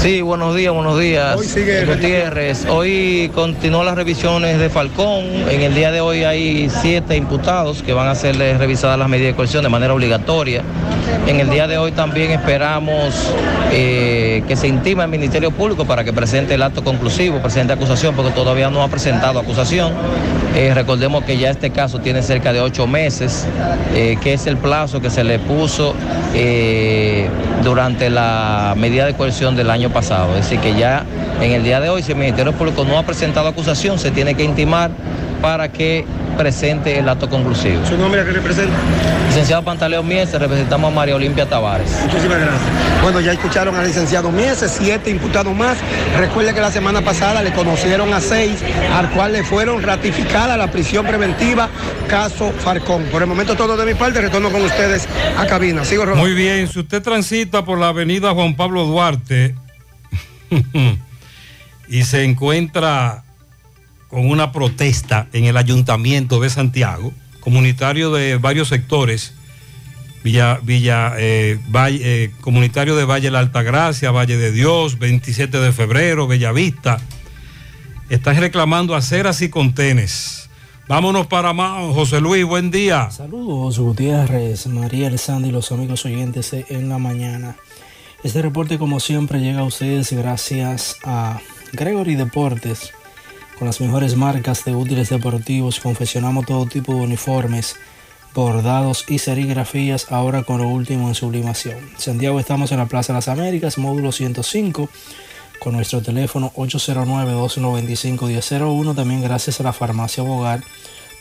Sí, 0.00 0.20
buenos 0.20 0.56
días, 0.56 0.72
buenos 0.74 0.98
días. 0.98 1.36
Hoy 1.36 1.46
sigue 1.46 1.84
Gutiérrez. 1.84 2.66
Hoy 2.68 3.30
continúan 3.34 3.86
las 3.86 3.94
revisiones 3.94 4.58
de 4.58 4.68
Falcón. 4.68 5.24
En 5.48 5.62
el 5.62 5.74
día 5.74 5.92
de 5.92 6.00
hoy 6.00 6.24
hay 6.24 6.68
siete 6.80 7.16
imputados 7.16 7.84
que 7.84 7.92
van 7.92 8.08
a 8.08 8.12
hacerles 8.12 8.58
revisadas 8.58 8.98
las 8.98 9.08
medidas 9.08 9.32
de 9.32 9.36
coerción 9.36 9.62
de 9.62 9.68
manera 9.68 9.94
obligatoria. 9.94 10.62
En 11.26 11.40
el 11.40 11.50
día 11.50 11.66
de 11.66 11.78
hoy 11.78 11.92
también 11.92 12.32
esperamos 12.32 13.32
eh, 13.72 14.42
que 14.48 14.56
se 14.56 14.68
intima 14.68 15.04
el 15.04 15.10
Ministerio 15.10 15.50
Público 15.50 15.84
para 15.84 16.04
que 16.04 16.12
presente 16.12 16.54
el 16.54 16.62
acto 16.62 16.82
conclusivo, 16.82 17.40
presente 17.40 17.72
acusación, 17.72 18.14
porque 18.14 18.32
todavía 18.32 18.70
no 18.70 18.82
ha 18.82 18.88
presentado 18.88 19.38
acusación. 19.38 19.92
Eh, 20.54 20.72
recordemos 20.72 21.24
que 21.24 21.36
ya 21.36 21.50
este 21.50 21.70
caso 21.76 21.98
tiene 22.00 22.22
cerca 22.22 22.54
de 22.54 22.60
ocho 22.60 22.86
meses, 22.86 23.46
eh, 23.94 24.16
que 24.22 24.32
es 24.32 24.46
el 24.46 24.56
plazo 24.56 25.00
que 25.00 25.10
se 25.10 25.22
le 25.22 25.38
puso 25.38 25.94
eh, 26.34 27.28
durante 27.62 28.08
la 28.08 28.74
medida 28.78 29.04
de 29.04 29.12
coerción 29.12 29.54
del 29.56 29.70
año 29.70 29.90
pasado. 29.90 30.30
Es 30.36 30.44
decir, 30.44 30.58
que 30.58 30.74
ya 30.74 31.04
en 31.42 31.52
el 31.52 31.62
día 31.62 31.78
de 31.80 31.90
hoy, 31.90 32.02
si 32.02 32.12
el 32.12 32.18
Ministerio 32.18 32.52
Público 32.54 32.84
no 32.84 32.98
ha 32.98 33.02
presentado 33.02 33.48
acusación, 33.48 33.98
se 33.98 34.10
tiene 34.10 34.34
que 34.34 34.42
intimar 34.42 34.90
para 35.40 35.70
que 35.70 36.04
presente 36.36 36.98
el 36.98 37.08
acto 37.08 37.28
conclusivo. 37.28 37.84
¿Su 37.86 37.96
nombre 37.96 38.20
a 38.20 38.24
qué 38.24 38.32
representa? 38.32 38.76
Licenciado 39.28 39.62
Pantaleón 39.62 40.06
Mies, 40.06 40.32
representamos 40.32 40.92
a 40.92 40.94
María 40.94 41.16
Olimpia 41.16 41.48
Tavares. 41.48 41.90
Muchísimas 42.04 42.38
gracias. 42.38 42.62
Bueno, 43.02 43.20
ya 43.20 43.32
escucharon 43.32 43.74
al 43.74 43.86
licenciado 43.86 44.30
Mieses, 44.30 44.76
siete 44.78 45.10
imputados 45.10 45.54
más. 45.54 45.78
Recuerde 46.18 46.54
que 46.54 46.60
la 46.60 46.70
semana 46.70 47.02
pasada 47.02 47.42
le 47.42 47.52
conocieron 47.52 48.12
a 48.12 48.20
seis, 48.20 48.62
al 48.94 49.10
cual 49.10 49.32
le 49.32 49.44
fueron 49.44 49.82
ratificada 49.82 50.56
la 50.56 50.70
prisión 50.70 51.06
preventiva, 51.06 51.68
caso 52.08 52.52
Farcón. 52.52 53.04
Por 53.04 53.22
el 53.22 53.28
momento 53.28 53.56
todo 53.56 53.76
de 53.76 53.86
mi 53.86 53.94
parte, 53.94 54.20
retorno 54.20 54.50
con 54.50 54.62
ustedes 54.62 55.08
a 55.38 55.46
cabina. 55.46 55.84
Sigo 55.84 56.04
rodando. 56.04 56.24
Muy 56.24 56.34
bien, 56.34 56.68
si 56.68 56.80
usted 56.80 57.02
transita 57.02 57.64
por 57.64 57.78
la 57.78 57.88
avenida 57.88 58.32
Juan 58.32 58.56
Pablo 58.56 58.84
Duarte 58.84 59.54
y 61.88 62.02
se 62.04 62.24
encuentra 62.24 63.25
con 64.08 64.28
una 64.28 64.52
protesta 64.52 65.28
en 65.32 65.44
el 65.44 65.56
ayuntamiento 65.56 66.40
de 66.40 66.50
Santiago, 66.50 67.12
comunitario 67.40 68.12
de 68.12 68.36
varios 68.38 68.68
sectores, 68.68 69.34
Villa, 70.22 70.58
Villa, 70.62 71.12
eh, 71.18 71.60
Valle, 71.68 72.00
eh, 72.02 72.30
comunitario 72.40 72.96
de 72.96 73.04
Valle 73.04 73.30
La 73.30 73.38
Altagracia, 73.38 74.10
Valle 74.10 74.36
de 74.36 74.50
Dios, 74.50 74.98
27 74.98 75.58
de 75.58 75.72
febrero, 75.72 76.26
Bellavista, 76.26 76.98
están 78.08 78.36
reclamando 78.36 78.94
aceras 78.94 79.40
y 79.42 79.48
contenes. 79.48 80.48
Vámonos 80.88 81.26
para 81.26 81.52
Mao, 81.52 81.92
José 81.92 82.20
Luis, 82.20 82.44
buen 82.44 82.70
día. 82.70 83.10
Saludos 83.10 83.78
Gutiérrez, 83.78 84.68
María 84.68 85.08
Alessandra 85.08 85.48
y 85.48 85.52
los 85.52 85.72
amigos 85.72 86.04
oyentes 86.04 86.52
en 86.52 86.88
la 86.88 86.98
mañana. 86.98 87.56
Este 88.22 88.40
reporte 88.42 88.78
como 88.78 89.00
siempre 89.00 89.40
llega 89.40 89.60
a 89.60 89.64
ustedes 89.64 90.12
gracias 90.12 90.96
a 91.04 91.40
Gregory 91.72 92.14
Deportes. 92.14 92.92
Con 93.58 93.66
las 93.66 93.80
mejores 93.80 94.16
marcas 94.16 94.64
de 94.66 94.74
útiles 94.74 95.08
deportivos 95.08 95.80
confeccionamos 95.80 96.44
todo 96.44 96.66
tipo 96.66 96.94
de 96.94 97.00
uniformes, 97.00 97.76
bordados 98.34 99.06
y 99.08 99.18
serigrafías 99.18 100.12
ahora 100.12 100.42
con 100.42 100.58
lo 100.58 100.68
último 100.68 101.08
en 101.08 101.14
sublimación. 101.14 101.78
Santiago 101.96 102.38
estamos 102.38 102.70
en 102.72 102.78
la 102.78 102.84
Plaza 102.86 103.14
de 103.14 103.18
las 103.18 103.28
Américas, 103.28 103.78
módulo 103.78 104.12
105 104.12 104.90
con 105.58 105.72
nuestro 105.72 106.02
teléfono 106.02 106.52
809-295-1001. 106.54 108.94
También 108.94 109.22
gracias 109.22 109.58
a 109.58 109.62
la 109.62 109.72
farmacia 109.72 110.22
Bogar, 110.22 110.62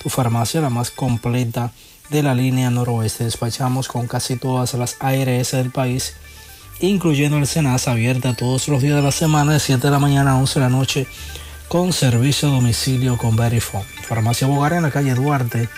tu 0.03 0.09
farmacia 0.09 0.59
la 0.59 0.69
más 0.69 0.91
completa 0.91 1.71
de 2.09 2.21
la 2.21 2.35
línea 2.35 2.69
noroeste. 2.69 3.23
Despachamos 3.23 3.87
con 3.87 4.07
casi 4.07 4.35
todas 4.35 4.73
las 4.73 4.97
ARS 4.99 5.51
del 5.51 5.71
país, 5.71 6.15
incluyendo 6.81 7.37
el 7.37 7.47
Senasa, 7.47 7.91
abierta 7.91 8.35
todos 8.35 8.67
los 8.67 8.81
días 8.81 8.97
de 8.97 9.03
la 9.03 9.13
semana 9.13 9.53
de 9.53 9.61
7 9.61 9.87
de 9.87 9.91
la 9.91 9.99
mañana 9.99 10.31
a 10.31 10.35
11 10.35 10.59
de 10.59 10.65
la 10.65 10.69
noche 10.69 11.07
con 11.67 11.93
servicio 11.93 12.49
a 12.49 12.51
domicilio 12.51 13.17
con 13.17 13.35
Verifone. 13.35 13.85
Farmacia 14.07 14.47
Bogar 14.47 14.73
en 14.73 14.83
la 14.83 14.91
calle 14.91 15.13
Duarte, 15.13 15.69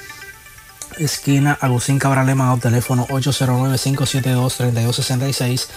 esquina 0.97 1.57
Agustín 1.59 1.99
Cabral 1.99 2.29
Emao, 2.29 2.57
teléfono 2.57 3.05
809-572-3266 3.07 5.67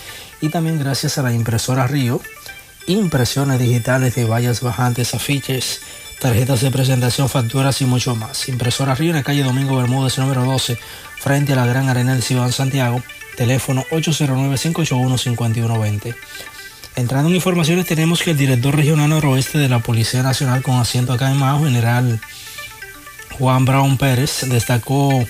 y 0.40 0.48
también 0.48 0.78
gracias 0.78 1.18
a 1.18 1.22
la 1.22 1.32
impresora 1.32 1.86
Río 1.86 2.20
impresiones 2.86 3.58
digitales 3.58 4.14
de 4.14 4.24
vallas 4.24 4.62
bajantes, 4.62 5.14
afiches, 5.14 5.80
tarjetas 6.18 6.60
de 6.60 6.70
presentación, 6.70 7.28
facturas 7.28 7.80
y 7.80 7.86
mucho 7.86 8.14
más. 8.16 8.48
Impresora 8.48 8.94
Río 8.94 9.10
en 9.10 9.16
la 9.16 9.22
calle 9.22 9.42
Domingo 9.42 9.76
Bermúdez, 9.76 10.18
número 10.18 10.44
12, 10.44 10.78
frente 11.18 11.52
a 11.52 11.56
la 11.56 11.66
Gran 11.66 11.88
Arena 11.88 12.12
del 12.12 12.22
Ciudad 12.22 12.50
Santiago, 12.50 13.02
teléfono 13.36 13.84
809-581-5120. 13.90 16.14
Entrando 16.96 17.28
en 17.28 17.36
informaciones, 17.36 17.86
tenemos 17.86 18.22
que 18.22 18.32
el 18.32 18.36
director 18.36 18.74
regional 18.74 19.08
noroeste 19.10 19.58
de 19.58 19.68
la 19.68 19.78
Policía 19.78 20.22
Nacional 20.22 20.62
con 20.62 20.76
asiento 20.76 21.12
acá 21.12 21.30
en 21.30 21.38
Mao, 21.38 21.64
general 21.64 22.20
Juan 23.38 23.64
Brown 23.64 23.96
Pérez, 23.96 24.44
destacó 24.48 25.24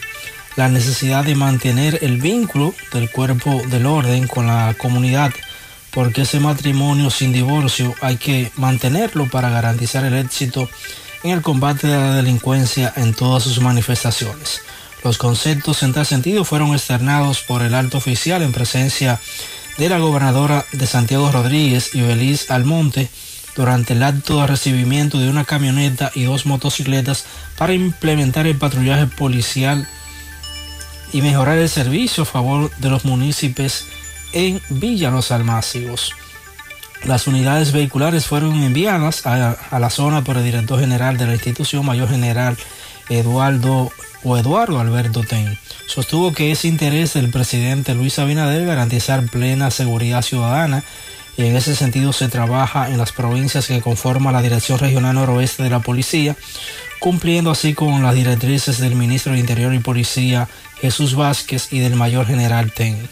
la 0.56 0.68
necesidad 0.68 1.24
de 1.24 1.34
mantener 1.34 1.98
el 2.02 2.20
vínculo 2.20 2.74
del 2.92 3.10
cuerpo 3.10 3.62
del 3.68 3.86
orden 3.86 4.26
con 4.26 4.47
la 4.47 4.74
comunidad 4.76 5.32
porque 5.90 6.22
ese 6.22 6.40
matrimonio 6.40 7.10
sin 7.10 7.32
divorcio 7.32 7.94
hay 8.00 8.16
que 8.16 8.50
mantenerlo 8.56 9.28
para 9.28 9.50
garantizar 9.50 10.05
el 10.05 10.14
éxito 10.14 10.68
en 11.22 11.32
el 11.32 11.42
combate 11.42 11.86
de 11.86 11.97
la 11.97 12.14
delincuencia 12.14 12.92
en 12.97 13.14
todas 13.14 13.42
sus 13.42 13.60
manifestaciones. 13.60 14.62
Los 15.02 15.18
conceptos 15.18 15.82
en 15.82 15.92
tal 15.92 16.06
sentido 16.06 16.44
fueron 16.44 16.72
externados 16.72 17.40
por 17.40 17.62
el 17.62 17.74
alto 17.74 17.98
oficial 17.98 18.42
en 18.42 18.52
presencia 18.52 19.12
de 19.14 19.59
la 19.89 19.99
gobernadora 19.99 20.65
de 20.73 20.86
Santiago 20.86 21.33
Rodríguez 21.33 21.94
y 21.94 22.02
Beliz 22.02 22.50
Almonte 22.50 23.09
durante 23.57 23.94
el 23.94 24.02
acto 24.02 24.41
de 24.41 24.47
recibimiento 24.47 25.18
de 25.18 25.28
una 25.28 25.44
camioneta 25.44 26.12
y 26.15 26.25
dos 26.25 26.47
motocicletas 26.47 27.25
para 27.57 27.73
implementar 27.73 28.47
el 28.47 28.59
patrullaje 28.59 29.07
policial 29.07 29.89
y 31.12 31.23
mejorar 31.23 31.59
el 31.59 31.68
servicio 31.68 32.25
a 32.25 32.26
favor 32.26 32.70
de 32.76 32.91
los 32.91 33.05
municipios 33.05 33.86
en 34.33 34.60
Villa 34.68 35.10
Los 35.10 35.31
Almácigos. 35.31 36.12
Las 37.05 37.26
unidades 37.26 37.73
vehiculares 37.73 38.26
fueron 38.26 38.62
enviadas 38.62 39.26
a, 39.26 39.78
la 39.78 39.91
zona 39.91 40.23
por 40.23 40.36
el 40.36 40.44
director 40.44 40.78
general 40.78 41.17
de 41.17 41.26
la 41.26 41.34
institución, 41.34 41.86
mayor 41.86 42.10
general 42.10 42.57
Eduardo 43.09 43.91
o 44.24 44.36
Eduardo 44.36 44.81
Alberto 44.81 45.23
Ten. 45.23 45.58
Sostuvo 45.86 46.32
que 46.32 46.52
es 46.52 46.65
interés 46.65 47.15
del 47.15 47.31
presidente 47.31 47.94
Luis 47.94 48.18
Abinader 48.18 48.66
garantizar 48.66 49.24
plena 49.26 49.70
seguridad 49.70 50.23
ciudadana 50.23 50.84
y 51.36 51.44
en 51.44 51.57
ese 51.57 51.74
sentido 51.74 52.12
se 52.12 52.28
trabaja 52.28 52.90
en 52.90 52.99
las 52.99 53.12
provincias 53.12 53.66
que 53.66 53.81
conforman 53.81 54.34
la 54.34 54.42
Dirección 54.42 54.78
Regional 54.78 55.15
Noroeste 55.15 55.62
de 55.62 55.70
la 55.70 55.81
Policía, 55.81 56.36
cumpliendo 56.99 57.50
así 57.50 57.73
con 57.73 58.02
las 58.02 58.15
directrices 58.15 58.78
del 58.78 58.94
Ministro 58.94 59.32
de 59.32 59.39
Interior 59.39 59.73
y 59.73 59.78
Policía 59.78 60.49
Jesús 60.81 61.15
Vázquez 61.15 61.73
y 61.73 61.78
del 61.78 61.97
Mayor 61.97 62.26
General 62.26 62.70
TEN. 62.73 63.08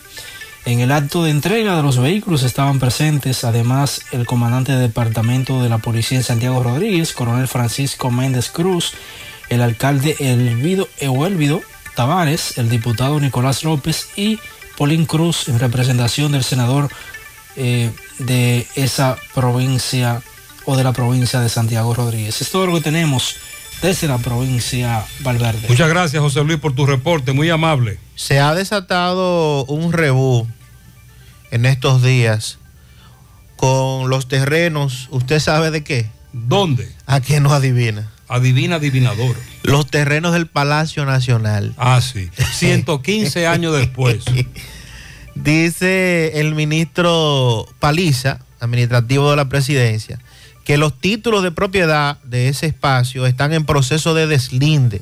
En 0.64 0.80
el 0.80 0.92
acto 0.92 1.24
de 1.24 1.30
entrega 1.30 1.76
de 1.76 1.82
los 1.82 1.98
vehículos 1.98 2.42
estaban 2.42 2.78
presentes 2.78 3.44
además 3.44 4.02
el 4.12 4.26
comandante 4.26 4.72
de 4.72 4.80
departamento 4.80 5.62
de 5.62 5.70
la 5.70 5.78
policía 5.78 6.18
en 6.18 6.24
Santiago 6.24 6.62
Rodríguez, 6.62 7.14
coronel 7.14 7.48
Francisco 7.48 8.10
Méndez 8.10 8.50
Cruz, 8.50 8.92
el 9.48 9.62
alcalde 9.62 10.16
Elvido 10.18 10.88
Ehuelvido 10.98 11.60
Tavares, 11.94 12.58
el 12.58 12.68
diputado 12.68 13.18
Nicolás 13.18 13.64
López 13.64 14.08
y 14.16 14.38
Polín 14.76 15.06
Cruz 15.06 15.48
en 15.48 15.58
representación 15.58 16.32
del 16.32 16.44
senador 16.44 16.88
eh, 17.56 17.90
de 18.18 18.66
esa 18.76 19.16
provincia 19.34 20.22
o 20.64 20.76
de 20.76 20.84
la 20.84 20.92
provincia 20.92 21.40
de 21.40 21.48
Santiago 21.48 21.94
Rodríguez. 21.94 22.40
Es 22.40 22.50
todo 22.50 22.66
lo 22.66 22.74
que 22.74 22.82
tenemos 22.82 23.36
desde 23.82 24.06
la 24.06 24.18
provincia 24.18 25.04
Valverde. 25.20 25.66
Muchas 25.68 25.88
gracias 25.88 26.22
José 26.22 26.44
Luis 26.44 26.60
por 26.60 26.74
tu 26.74 26.86
reporte, 26.86 27.32
muy 27.32 27.50
amable. 27.50 27.98
Se 28.14 28.38
ha 28.38 28.54
desatado 28.54 29.64
un 29.64 29.92
rebú 29.92 30.46
en 31.50 31.66
estos 31.66 32.02
días 32.02 32.58
con 33.56 34.08
los 34.08 34.28
terrenos, 34.28 35.08
¿usted 35.10 35.40
sabe 35.40 35.72
de 35.72 35.82
qué? 35.82 36.08
¿Dónde? 36.32 36.92
¿A 37.06 37.20
quién 37.20 37.42
no 37.42 37.52
adivina? 37.52 38.12
Adivina 38.28 38.76
adivinador. 38.76 39.36
Los 39.62 39.86
terrenos 39.86 40.32
del 40.32 40.46
Palacio 40.46 41.04
Nacional. 41.06 41.74
Ah, 41.78 42.00
sí. 42.00 42.30
115 42.52 43.46
años 43.46 43.76
después. 43.76 44.24
Dice 45.34 46.40
el 46.40 46.54
ministro 46.54 47.66
Paliza, 47.78 48.40
administrativo 48.60 49.30
de 49.30 49.36
la 49.36 49.48
presidencia, 49.48 50.18
que 50.64 50.76
los 50.76 50.98
títulos 50.98 51.42
de 51.42 51.50
propiedad 51.50 52.18
de 52.24 52.48
ese 52.48 52.66
espacio 52.66 53.24
están 53.24 53.52
en 53.52 53.64
proceso 53.64 54.14
de 54.14 54.26
deslinde 54.26 55.00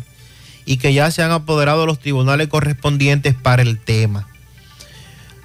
y 0.65 0.77
que 0.77 0.93
ya 0.93 1.11
se 1.11 1.23
han 1.23 1.31
apoderado 1.31 1.87
los 1.87 1.99
tribunales 1.99 2.49
correspondientes 2.49 3.35
para 3.35 3.63
el 3.63 3.79
tema. 3.79 4.29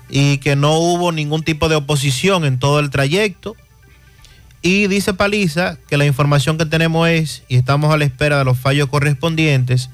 Y 0.10 0.40
que 0.40 0.56
no 0.56 0.78
hubo 0.78 1.12
ningún 1.12 1.44
tipo 1.44 1.70
de 1.70 1.76
oposición 1.76 2.44
en 2.44 2.60
todo 2.60 2.80
el 2.80 2.90
trayecto. 2.90 3.56
Y 4.62 4.88
dice 4.88 5.14
Paliza 5.14 5.78
que 5.90 5.98
la 5.98 6.06
información 6.06 6.58
que 6.58 6.66
tenemos 6.66 7.08
es, 7.10 7.44
y 7.48 7.56
estamos 7.56 7.94
a 7.94 7.98
la 7.98 8.06
espera 8.06 8.38
de 8.38 8.46
los 8.46 8.58
fallos 8.58 8.90
correspondientes, 8.90 9.90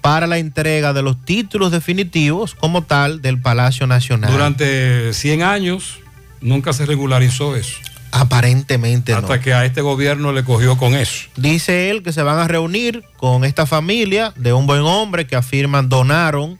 para 0.00 0.26
la 0.26 0.38
entrega 0.38 0.92
de 0.92 1.02
los 1.02 1.22
títulos 1.24 1.70
definitivos 1.70 2.54
como 2.54 2.82
tal 2.82 3.22
del 3.22 3.40
Palacio 3.40 3.86
Nacional. 3.86 4.32
Durante 4.32 5.12
100 5.12 5.42
años 5.42 6.00
nunca 6.40 6.72
se 6.72 6.86
regularizó 6.86 7.54
eso. 7.54 7.76
Aparentemente 8.12 9.12
Hasta 9.12 9.36
no. 9.36 9.42
que 9.42 9.54
a 9.54 9.64
este 9.64 9.82
gobierno 9.82 10.32
le 10.32 10.42
cogió 10.42 10.76
con 10.76 10.94
eso. 10.94 11.28
Dice 11.36 11.90
él 11.90 12.02
que 12.02 12.12
se 12.12 12.22
van 12.22 12.38
a 12.38 12.48
reunir 12.48 13.04
con 13.16 13.44
esta 13.44 13.66
familia 13.66 14.32
de 14.36 14.52
un 14.52 14.66
buen 14.66 14.80
hombre 14.80 15.26
que 15.26 15.36
afirman 15.36 15.88
donaron 15.88 16.58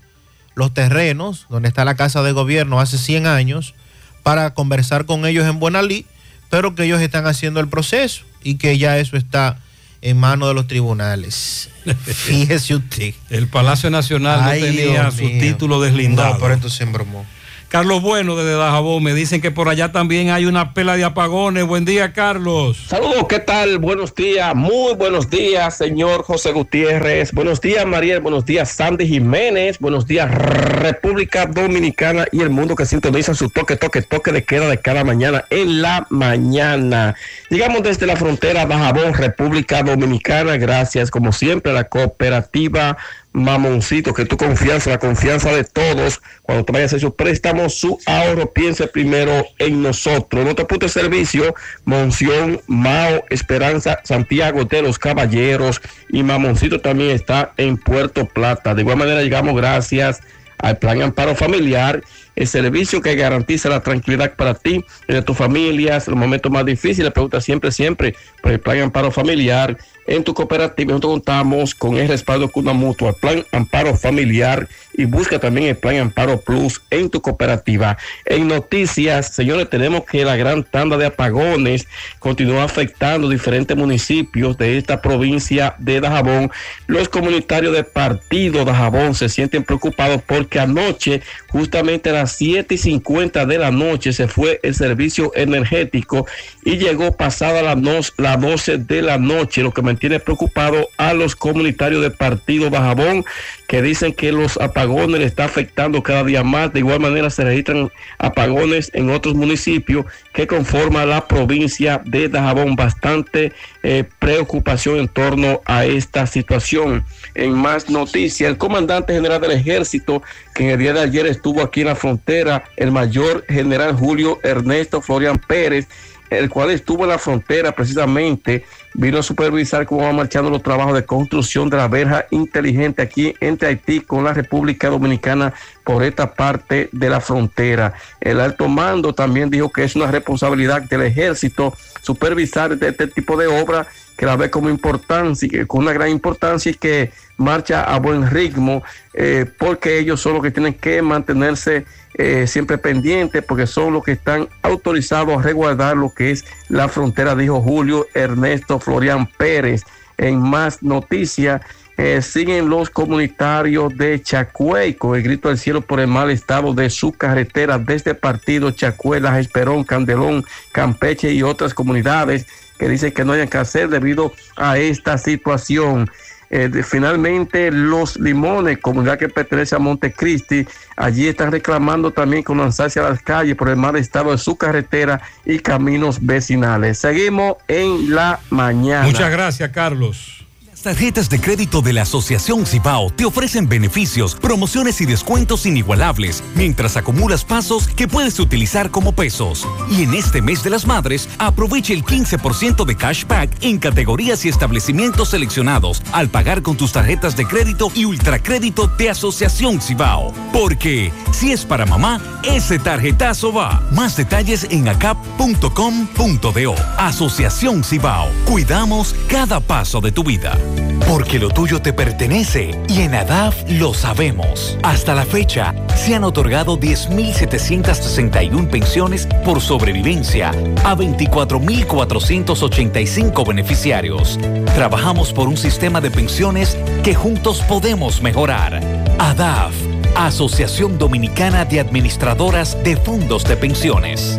los 0.55 0.73
terrenos 0.73 1.47
donde 1.49 1.69
está 1.69 1.85
la 1.85 1.97
casa 1.97 2.23
de 2.23 2.33
gobierno 2.33 2.81
hace 2.81 2.99
100 2.99 3.27
años 3.27 3.75
para 4.23 4.55
conversar 4.55 5.07
con 5.07 5.27
ellos 5.27 5.47
en 5.47 5.59
Buenalí, 5.59 6.07
pero 6.51 6.75
que 6.75 6.85
ellos 6.85 7.01
están 7.01 7.27
haciendo 7.27 7.61
el 7.61 7.69
proceso 7.69 8.25
y 8.43 8.57
que 8.57 8.77
ya 8.77 8.99
eso 8.99 9.17
está 9.17 9.59
en 10.03 10.19
manos 10.19 10.49
de 10.49 10.55
los 10.55 10.67
tribunales. 10.67 11.71
Fíjese 12.05 12.75
usted. 12.75 13.15
El 13.31 13.49
Palacio 13.49 13.89
Nacional 13.91 14.41
Ay, 14.43 14.61
no 14.61 14.67
tenía 14.67 15.01
Dios 15.03 15.15
su 15.15 15.25
mío. 15.25 15.41
título 15.41 15.81
deslindado. 15.81 16.35
No, 16.35 16.41
pero 16.41 16.55
esto 16.55 16.69
se 16.69 16.83
embromó. 16.85 17.25
Carlos 17.71 18.03
Bueno 18.03 18.35
desde 18.35 18.57
Dajabón 18.57 19.05
me 19.05 19.15
dicen 19.15 19.41
que 19.41 19.53
por 19.53 19.69
allá 19.69 19.93
también 19.93 20.31
hay 20.31 20.45
una 20.45 20.75
pela 20.75 20.97
de 20.97 21.05
apagones. 21.05 21.65
Buen 21.65 21.85
día, 21.85 22.13
Carlos. 22.13 22.77
Saludos, 22.89 23.27
¿qué 23.29 23.39
tal? 23.39 23.79
Buenos 23.79 24.13
días, 24.13 24.57
muy 24.57 24.95
buenos 24.95 25.31
días, 25.31 25.77
señor 25.77 26.25
José 26.25 26.51
Gutiérrez. 26.51 27.31
Buenos 27.31 27.61
días, 27.61 27.87
Mariel. 27.87 28.19
Buenos 28.19 28.45
días, 28.45 28.73
Sandy 28.73 29.07
Jiménez. 29.07 29.79
Buenos 29.79 30.09
días, 30.09 30.29
República 30.29 31.47
Dominicana 31.47 32.27
y 32.33 32.41
el 32.41 32.51
mundo 32.51 32.75
que 32.75 32.87
sintoniza 32.87 33.35
su 33.35 33.49
toque, 33.51 33.77
toque, 33.77 34.03
toque 34.03 34.33
de 34.33 34.43
queda 34.43 34.69
de 34.69 34.79
cada 34.79 35.05
mañana 35.05 35.45
en 35.51 35.81
la 35.81 36.09
mañana. 36.11 37.15
Llegamos 37.51 37.85
desde 37.85 38.05
la 38.05 38.17
frontera 38.17 38.67
Dajabón, 38.67 39.15
República 39.15 39.85
Dominicana. 39.85 40.57
Gracias, 40.57 41.09
como 41.09 41.31
siempre, 41.31 41.71
a 41.71 41.75
la 41.77 41.85
cooperativa 41.85 42.97
Mamoncito, 43.33 44.13
que 44.13 44.25
tu 44.25 44.37
confianza, 44.37 44.91
la 44.91 44.99
confianza 44.99 45.53
de 45.53 45.65
todos, 45.65 46.21
cuando 46.43 46.65
te 46.65 46.73
vayas 46.73 46.93
a 46.93 46.97
hacer 46.97 47.01
su 47.01 47.15
préstamo, 47.15 47.69
su 47.69 47.99
ahorro, 48.07 48.53
piense 48.53 48.87
primero 48.89 49.47
en 49.59 49.83
nosotros. 49.83 50.43
Nuestro 50.43 50.67
punto 50.67 50.87
de 50.87 50.93
servicio, 50.93 51.55
Monción, 51.85 52.61
Mao, 52.67 53.25
Esperanza, 53.31 54.01
Santiago 54.05 54.65
de 54.65 54.83
los 54.83 54.99
Caballeros 54.99 55.81
y 56.09 56.23
Mamoncito 56.23 56.81
también 56.81 57.11
está 57.11 57.53
en 57.57 57.77
Puerto 57.77 58.27
Plata. 58.27 58.75
De 58.75 58.83
igual 58.83 58.97
manera 58.97 59.23
llegamos 59.23 59.55
gracias 59.55 60.21
al 60.59 60.79
Plan 60.79 61.01
Amparo 61.01 61.35
Familiar, 61.35 62.03
el 62.37 62.47
servicio 62.47 63.01
que 63.01 63.15
garantiza 63.15 63.69
la 63.69 63.81
tranquilidad 63.81 64.35
para 64.35 64.55
ti 64.55 64.85
y 65.09 65.13
de 65.13 65.23
tus 65.23 65.37
familias, 65.37 66.07
los 66.09 66.17
momentos 66.17 66.51
más 66.51 66.65
difíciles, 66.65 67.13
pregunta 67.13 67.41
siempre, 67.41 67.73
siempre 67.73 68.15
por 68.43 68.53
el 68.53 68.61
Plan 68.61 68.81
Amparo 68.81 69.11
Familiar. 69.11 69.77
En 70.11 70.25
tu 70.25 70.35
cooperativa 70.35 70.91
nosotros 70.91 71.13
contamos 71.13 71.73
con 71.73 71.97
el 71.97 72.09
respaldo 72.09 72.47
de 72.49 72.53
Cuna 72.53 72.73
Mutua, 72.73 73.13
Plan 73.13 73.45
Amparo 73.53 73.95
Familiar 73.97 74.69
y 74.93 75.05
busca 75.05 75.39
también 75.39 75.69
el 75.69 75.77
Plan 75.77 75.99
Amparo 75.99 76.41
Plus 76.41 76.83
en 76.91 77.09
tu 77.11 77.23
cooperativa. 77.23 77.97
En 78.25 78.49
noticias, 78.49 79.33
señores, 79.33 79.71
tenemos 79.71 80.05
que 80.05 80.25
la 80.25 80.35
gran 80.35 80.65
tanda 80.65 80.97
de 80.97 81.07
apagones 81.07 81.87
continúa 82.19 82.65
afectando 82.65 83.29
diferentes 83.29 83.77
municipios 83.77 84.59
de 84.59 84.79
esta 84.79 85.01
provincia 85.01 85.77
de 85.79 86.01
Dajabón. 86.01 86.51
Los 86.89 87.09
comunitarios 87.09 87.73
de 87.73 87.85
partido 87.85 88.65
Dajabón 88.65 89.15
se 89.15 89.29
sienten 89.29 89.63
preocupados 89.63 90.23
porque 90.27 90.59
anoche, 90.59 91.23
justamente 91.51 92.11
a 92.11 92.15
las 92.15 92.33
7 92.33 92.75
y 92.75 92.79
50 92.79 93.47
de 93.47 93.59
la 93.59 93.71
noche, 93.71 94.13
se 94.13 94.27
fue 94.27 94.59
el 94.65 94.75
servicio 94.75 95.31
energético 95.37 96.27
y 96.65 96.79
llegó 96.79 97.17
pasada 97.17 97.63
la, 97.63 97.77
no- 97.77 98.01
la 98.19 98.37
12 98.37 98.79
de 98.79 99.03
la 99.03 99.17
noche, 99.17 99.63
lo 99.63 99.73
que 99.73 99.83
mantiene 100.01 100.19
preocupado 100.19 100.89
a 100.97 101.13
los 101.13 101.37
comunitarios 101.37 102.01
de 102.01 102.11
partido 102.11 102.71
Dajabón 102.71 103.23
que 103.69 103.83
dicen 103.83 104.15
que 104.15 104.33
los 104.33 104.57
apagones 104.57 105.21
le 105.21 105.27
está 105.27 105.45
afectando 105.45 106.03
cada 106.03 106.25
día 106.25 106.43
más. 106.43 106.73
De 106.73 106.79
igual 106.79 107.01
manera 107.01 107.29
se 107.29 107.45
registran 107.45 107.93
apagones 108.17 108.91
en 108.95 109.11
otros 109.11 109.35
municipios 109.35 110.07
que 110.33 110.47
conforman 110.47 111.11
la 111.11 111.29
provincia 111.29 112.01
de 112.07 112.31
Dajabón. 112.31 112.77
Bastante 112.77 113.53
eh, 113.83 114.05
preocupación 114.19 115.01
en 115.01 115.09
torno 115.09 115.61
a 115.67 115.85
esta 115.85 116.27
situación. 116.27 117.05
En 117.35 117.53
más 117.53 117.91
noticias, 117.91 118.49
el 118.49 118.57
comandante 118.57 119.13
general 119.13 119.43
del 119.43 119.51
ejército, 119.51 120.23
que 120.55 120.65
en 120.65 120.71
el 120.71 120.79
día 120.79 120.95
de 120.95 121.01
ayer 121.01 121.27
estuvo 121.27 121.61
aquí 121.61 121.83
en 121.83 121.89
la 121.89 121.95
frontera, 121.95 122.65
el 122.79 122.91
mayor 122.91 123.45
general 123.51 123.95
Julio 123.95 124.39
Ernesto 124.43 125.03
Florian 125.03 125.39
Pérez, 125.39 125.89
el 126.31 126.49
cual 126.49 126.71
estuvo 126.71 127.03
en 127.03 127.11
la 127.11 127.19
frontera 127.19 127.73
precisamente, 127.73 128.65
vino 128.95 129.19
a 129.19 129.23
supervisar 129.23 129.85
cómo 129.87 130.03
van 130.03 130.17
marchando 130.17 130.51
los 130.51 130.63
trabajos 130.63 130.95
de 130.95 131.05
construcción 131.05 131.69
de 131.69 131.77
la 131.77 131.89
verja 131.89 132.27
inteligente 132.31 133.03
aquí 133.03 133.35
entre 133.41 133.69
Haití 133.69 134.01
con 134.01 134.25
la 134.25 134.33
República 134.33 134.89
Dominicana 134.89 135.53
por 135.85 136.03
esta 136.05 136.35
parte 136.35 136.89
de 136.93 137.11
la 137.11 137.21
frontera. 137.21 137.95
El 138.21 138.41
alto 138.41 138.69
mando 138.69 139.13
también 139.13 139.51
dijo 139.51 139.71
que 139.71 139.85
es 139.85 139.97
una 139.97 140.11
responsabilidad 140.11 140.83
del 140.83 141.03
ejército 141.03 141.75
supervisar 142.01 142.79
este, 142.81 143.07
tipo 143.09 143.37
de 143.37 143.47
obra 143.47 143.87
que 144.17 144.27
la 144.27 144.37
ve 144.37 144.51
como 144.51 144.71
importancia, 144.71 145.67
con 145.67 145.83
una 145.83 145.93
gran 145.93 146.11
importancia 146.11 146.71
y 146.71 146.75
que 146.75 147.11
marcha 147.41 147.83
a 147.83 147.99
buen 147.99 148.31
ritmo, 148.31 148.83
eh, 149.15 149.47
porque 149.59 149.99
ellos 149.99 150.21
son 150.21 150.35
los 150.35 150.43
que 150.43 150.51
tienen 150.51 150.75
que 150.75 151.03
mantenerse 151.03 151.87
eh, 152.15 152.47
siempre 152.47 152.77
pendientes, 152.79 153.43
porque 153.43 153.67
son 153.67 153.95
los 153.95 154.05
que 154.05 154.13
están 154.13 154.49
autorizados 154.63 155.39
a 155.39 155.43
resguardar 155.43 155.97
lo 155.97 156.13
que 156.13 156.31
es 156.33 156.45
la 156.69 156.89
frontera, 156.89 157.35
dijo 157.35 157.61
Julio 157.61 158.07
Ernesto 158.15 158.79
Florian 158.79 159.27
Pérez. 159.27 159.83
En 160.19 160.39
más 160.39 160.83
noticias, 160.83 161.63
eh, 161.97 162.21
siguen 162.21 162.69
los 162.69 162.91
comunitarios 162.91 163.97
de 163.97 164.23
Chacuey 164.23 164.95
con 164.95 165.17
el 165.17 165.23
grito 165.23 165.49
al 165.49 165.59
cielo 165.59 165.81
por 165.81 166.01
el 166.01 166.09
mal 166.09 166.31
estado 166.31 166.75
de 166.75 166.91
su 166.91 167.13
carretera 167.13 167.79
desde 167.79 168.15
partido 168.15 168.71
Chacuey, 168.71 169.21
Las 169.21 169.39
Esperón, 169.39 169.85
Candelón, 169.85 170.45
Campeche 170.73 171.33
y 171.33 171.43
otras 171.43 171.75
comunidades 171.75 172.47
que 172.79 172.89
dicen 172.89 173.13
que 173.13 173.25
no 173.25 173.35
hayan 173.35 173.49
que 173.49 173.59
hacer 173.59 173.91
debido 173.91 174.33
a 174.57 174.79
esta 174.79 175.19
situación. 175.19 176.11
Eh, 176.51 176.83
finalmente, 176.83 177.71
los 177.71 178.19
limones, 178.19 178.79
comunidad 178.79 179.19
que 179.19 179.29
pertenece 179.29 179.77
a 179.77 179.79
Montecristi, 179.79 180.67
allí 180.97 181.29
están 181.29 181.53
reclamando 181.53 182.11
también 182.11 182.43
con 182.43 182.59
lanzarse 182.59 182.99
a 182.99 183.05
las 183.05 183.23
calles 183.23 183.55
por 183.55 183.69
el 183.69 183.77
mal 183.77 183.95
estado 183.95 184.33
de 184.33 184.39
su 184.39 184.57
carretera 184.57 185.23
y 185.45 185.61
caminos 185.61 186.19
vecinales. 186.21 186.99
Seguimos 186.99 187.57
en 187.69 188.15
la 188.15 188.41
mañana. 188.51 189.07
Muchas 189.07 189.31
gracias, 189.31 189.71
Carlos. 189.71 190.40
Tarjetas 190.83 191.29
de 191.29 191.39
crédito 191.39 191.83
de 191.83 191.93
la 191.93 192.03
Asociación 192.03 192.65
Cibao 192.65 193.11
te 193.11 193.27
ofrecen 193.27 193.69
beneficios, 193.69 194.35
promociones 194.35 195.03
y 195.03 195.07
descuentos 195.07 195.67
inigualables 195.67 196.43
mientras 196.55 196.97
acumulas 196.97 197.45
pasos 197.45 197.87
que 197.87 198.09
puedes 198.09 198.41
utilizar 198.41 198.91
como 198.91 199.13
pesos. 199.13 199.69
Y 199.91 200.05
en 200.05 200.15
este 200.15 200.41
mes 200.41 200.63
de 200.63 200.71
las 200.71 200.87
madres, 200.87 201.29
aprovecha 201.39 201.93
el 201.93 202.03
15% 202.03 202.87
de 202.87 202.97
cashback 202.97 203.63
en 203.63 203.79
categorías 203.79 204.47
y 204.47 204.49
establecimientos 204.49 205.29
seleccionados 205.31 206.03
al 206.13 206.31
pagar 206.31 206.63
con 206.63 206.79
tus 206.79 206.93
tarjetas 206.93 207.37
de 207.37 207.47
crédito 207.47 207.93
y 207.95 208.07
ultracrédito 208.07 208.87
de 208.87 209.11
Asociación 209.11 209.83
Cibao. 209.83 210.33
Porque 210.51 211.13
si 211.31 211.53
es 211.53 211.67
para 211.67 211.85
mamá, 211.85 212.23
ese 212.43 212.79
tarjetazo 212.79 213.53
va. 213.53 213.83
Más 213.93 214.17
detalles 214.17 214.67
en 214.71 214.89
acap.com.do. 214.89 216.75
Asociación 216.97 217.85
Cibao. 217.85 218.31
Cuidamos 218.47 219.15
cada 219.29 219.61
paso 219.61 220.01
de 220.01 220.13
tu 220.13 220.25
vida. 220.25 220.59
Porque 221.09 221.39
lo 221.39 221.49
tuyo 221.49 221.81
te 221.83 221.93
pertenece 221.93 222.71
y 222.89 223.03
en 223.03 223.15
ADAF 223.15 223.63
lo 223.69 223.93
sabemos. 223.95 224.77
Hasta 224.83 225.15
la 225.15 225.25
fecha, 225.25 225.73
se 225.97 226.15
han 226.15 226.25
otorgado 226.25 226.79
10.761 226.79 228.69
pensiones 228.71 229.27
por 229.45 229.61
sobrevivencia 229.61 230.51
a 230.85 230.97
24.485 230.97 233.47
beneficiarios. 233.47 234.39
Trabajamos 234.75 235.33
por 235.33 235.47
un 235.49 235.57
sistema 235.57 236.01
de 236.01 236.11
pensiones 236.11 236.77
que 237.03 237.15
juntos 237.15 237.63
podemos 237.63 238.21
mejorar. 238.23 238.81
ADAF, 239.19 239.75
Asociación 240.15 240.99
Dominicana 240.99 241.65
de 241.65 241.81
Administradoras 241.81 242.77
de 242.85 242.97
Fondos 242.97 243.43
de 243.45 243.57
Pensiones. 243.57 244.39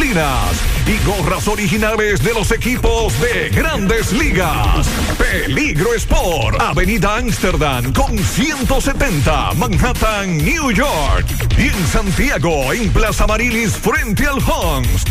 y 0.01 0.97
gorras 1.05 1.47
originales 1.47 2.23
de 2.23 2.33
los 2.33 2.51
equipos 2.51 3.13
de 3.21 3.49
grandes 3.49 4.11
ligas. 4.11 4.87
Peligro 5.15 5.93
Sport, 5.93 6.59
Avenida 6.59 7.17
Amsterdam 7.17 7.93
con 7.93 8.17
170, 8.17 9.53
Manhattan, 9.53 10.39
New 10.39 10.71
York. 10.71 11.27
Y 11.55 11.67
en 11.67 11.87
Santiago, 11.87 12.73
en 12.73 12.91
Plaza 12.91 13.27
Marilis, 13.27 13.73
frente 13.73 14.25
al 14.25 14.41
Hans, 14.41 15.05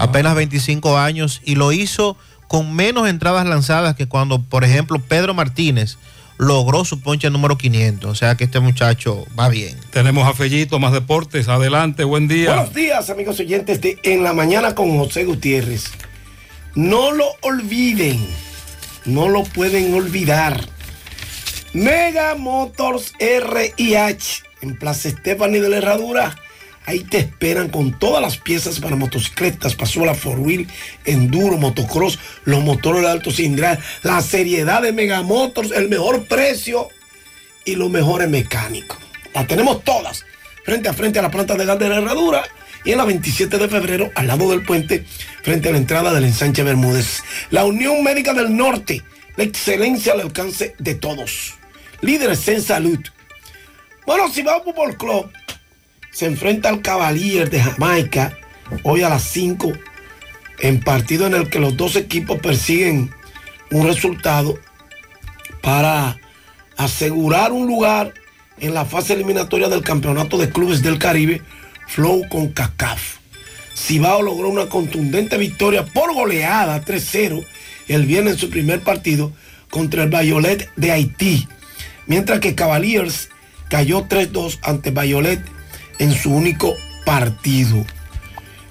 Apenas 0.00 0.34
25 0.34 0.98
años 0.98 1.40
y 1.44 1.54
lo 1.54 1.70
hizo 1.70 2.16
con 2.48 2.74
menos 2.74 3.08
entradas 3.08 3.46
lanzadas 3.46 3.94
que 3.94 4.08
cuando, 4.08 4.42
por 4.42 4.64
ejemplo, 4.64 4.98
Pedro 4.98 5.32
Martínez 5.32 5.96
logró 6.38 6.84
su 6.84 7.00
ponche 7.00 7.30
número 7.30 7.56
500. 7.56 8.10
O 8.10 8.16
sea 8.16 8.34
que 8.34 8.42
este 8.42 8.58
muchacho 8.58 9.24
va 9.38 9.48
bien. 9.48 9.78
Tenemos 9.92 10.26
a 10.26 10.34
Fellito, 10.34 10.80
más 10.80 10.92
deportes. 10.92 11.46
Adelante, 11.46 12.02
buen 12.02 12.26
día. 12.26 12.56
Buenos 12.56 12.74
días, 12.74 13.08
amigos 13.08 13.38
oyentes 13.38 13.80
de 13.80 14.00
En 14.02 14.24
la 14.24 14.32
Mañana 14.32 14.74
con 14.74 14.98
José 14.98 15.22
Gutiérrez. 15.22 15.84
No 16.74 17.12
lo 17.12 17.26
olviden, 17.42 18.26
no 19.04 19.28
lo 19.28 19.44
pueden 19.44 19.94
olvidar. 19.94 20.60
Mega 21.74 22.34
Motors 22.34 23.12
RIH 23.20 24.51
en 24.62 24.76
Plaza 24.76 25.08
Estefani 25.08 25.58
de 25.58 25.68
la 25.68 25.76
Herradura. 25.78 26.34
Ahí 26.84 27.00
te 27.00 27.18
esperan 27.18 27.68
con 27.68 27.96
todas 27.98 28.22
las 28.22 28.38
piezas 28.38 28.80
para 28.80 28.96
motocicletas, 28.96 29.76
pasola, 29.76 30.14
four 30.14 30.40
wheel, 30.40 30.66
enduro, 31.04 31.56
motocross, 31.56 32.18
los 32.44 32.62
motores 32.64 33.02
de 33.02 33.10
alto 33.10 33.30
cilindral, 33.30 33.78
la 34.02 34.20
seriedad 34.20 34.82
de 34.82 34.92
Megamotors, 34.92 35.70
el 35.70 35.88
mejor 35.88 36.24
precio 36.24 36.88
y 37.64 37.76
los 37.76 37.88
mejores 37.90 38.28
mecánicos. 38.28 38.98
Las 39.32 39.46
tenemos 39.46 39.84
todas, 39.84 40.24
frente 40.64 40.88
a 40.88 40.92
frente 40.92 41.20
a 41.20 41.22
la 41.22 41.30
planta 41.30 41.54
de 41.54 41.66
gas 41.66 41.78
de 41.78 41.88
la 41.88 41.98
Herradura 41.98 42.42
y 42.84 42.90
en 42.90 42.98
la 42.98 43.04
27 43.04 43.58
de 43.58 43.68
febrero, 43.68 44.10
al 44.16 44.26
lado 44.26 44.50
del 44.50 44.64
puente, 44.64 45.04
frente 45.42 45.68
a 45.68 45.72
la 45.72 45.78
entrada 45.78 46.12
del 46.12 46.24
ensanche 46.24 46.64
Bermúdez. 46.64 47.22
La 47.50 47.64
Unión 47.64 48.02
Médica 48.02 48.34
del 48.34 48.56
Norte, 48.56 49.02
la 49.36 49.44
excelencia 49.44 50.14
al 50.14 50.20
alcance 50.20 50.74
de 50.80 50.96
todos. 50.96 51.54
Líderes 52.00 52.46
en 52.48 52.60
salud. 52.60 52.98
Bueno, 54.04 54.24
va 54.46 54.62
Fútbol 54.62 54.96
Club 54.96 55.30
se 56.10 56.26
enfrenta 56.26 56.68
al 56.68 56.82
Cavalier 56.82 57.48
de 57.48 57.60
Jamaica 57.60 58.36
hoy 58.82 59.02
a 59.02 59.08
las 59.08 59.22
5 59.22 59.72
en 60.58 60.80
partido 60.80 61.26
en 61.26 61.34
el 61.34 61.48
que 61.48 61.60
los 61.60 61.76
dos 61.76 61.94
equipos 61.96 62.40
persiguen 62.40 63.12
un 63.70 63.86
resultado 63.86 64.58
para 65.62 66.18
asegurar 66.76 67.52
un 67.52 67.66
lugar 67.66 68.12
en 68.58 68.74
la 68.74 68.84
fase 68.84 69.14
eliminatoria 69.14 69.68
del 69.68 69.82
Campeonato 69.82 70.36
de 70.36 70.50
Clubes 70.50 70.82
del 70.82 70.98
Caribe, 70.98 71.40
Flow 71.86 72.28
con 72.28 72.48
CACAF. 72.48 73.18
Cibao 73.74 74.22
logró 74.22 74.48
una 74.48 74.68
contundente 74.68 75.38
victoria 75.38 75.84
por 75.84 76.12
goleada 76.12 76.84
3-0 76.84 77.44
el 77.88 78.06
viernes 78.06 78.34
en 78.34 78.38
su 78.38 78.50
primer 78.50 78.80
partido 78.80 79.32
contra 79.70 80.02
el 80.02 80.10
Bayolet 80.10 80.70
de 80.76 80.92
Haití, 80.92 81.48
mientras 82.06 82.40
que 82.40 82.54
Cavaliers 82.54 83.30
cayó 83.72 84.06
3-2 84.06 84.58
ante 84.60 84.90
Bayolet 84.90 85.42
en 85.98 86.12
su 86.12 86.30
único 86.30 86.76
partido. 87.06 87.86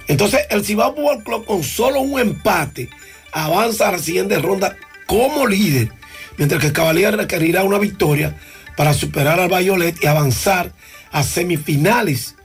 Entonces, 0.08 0.42
el 0.52 0.64
Cibao 0.64 0.94
Football 0.94 1.24
Club 1.24 1.46
con 1.48 1.64
solo 1.64 2.02
un 2.02 2.20
empate 2.20 2.88
avanza 3.32 3.90
a 3.90 3.94
la 3.94 3.98
siguiente 3.98 4.38
ronda 4.38 4.78
como 5.08 5.48
líder, 5.48 5.92
mientras 6.38 6.62
que 6.62 6.72
Cavalier 6.72 7.18
requerirá 7.18 7.64
una 7.64 7.80
victoria 7.80 8.38
para 8.78 8.94
superar 8.94 9.40
al 9.40 9.50
Bayolet 9.50 9.98
y 10.04 10.06
avanzar 10.06 10.72
a 11.12 11.24
semifinales. 11.24 12.36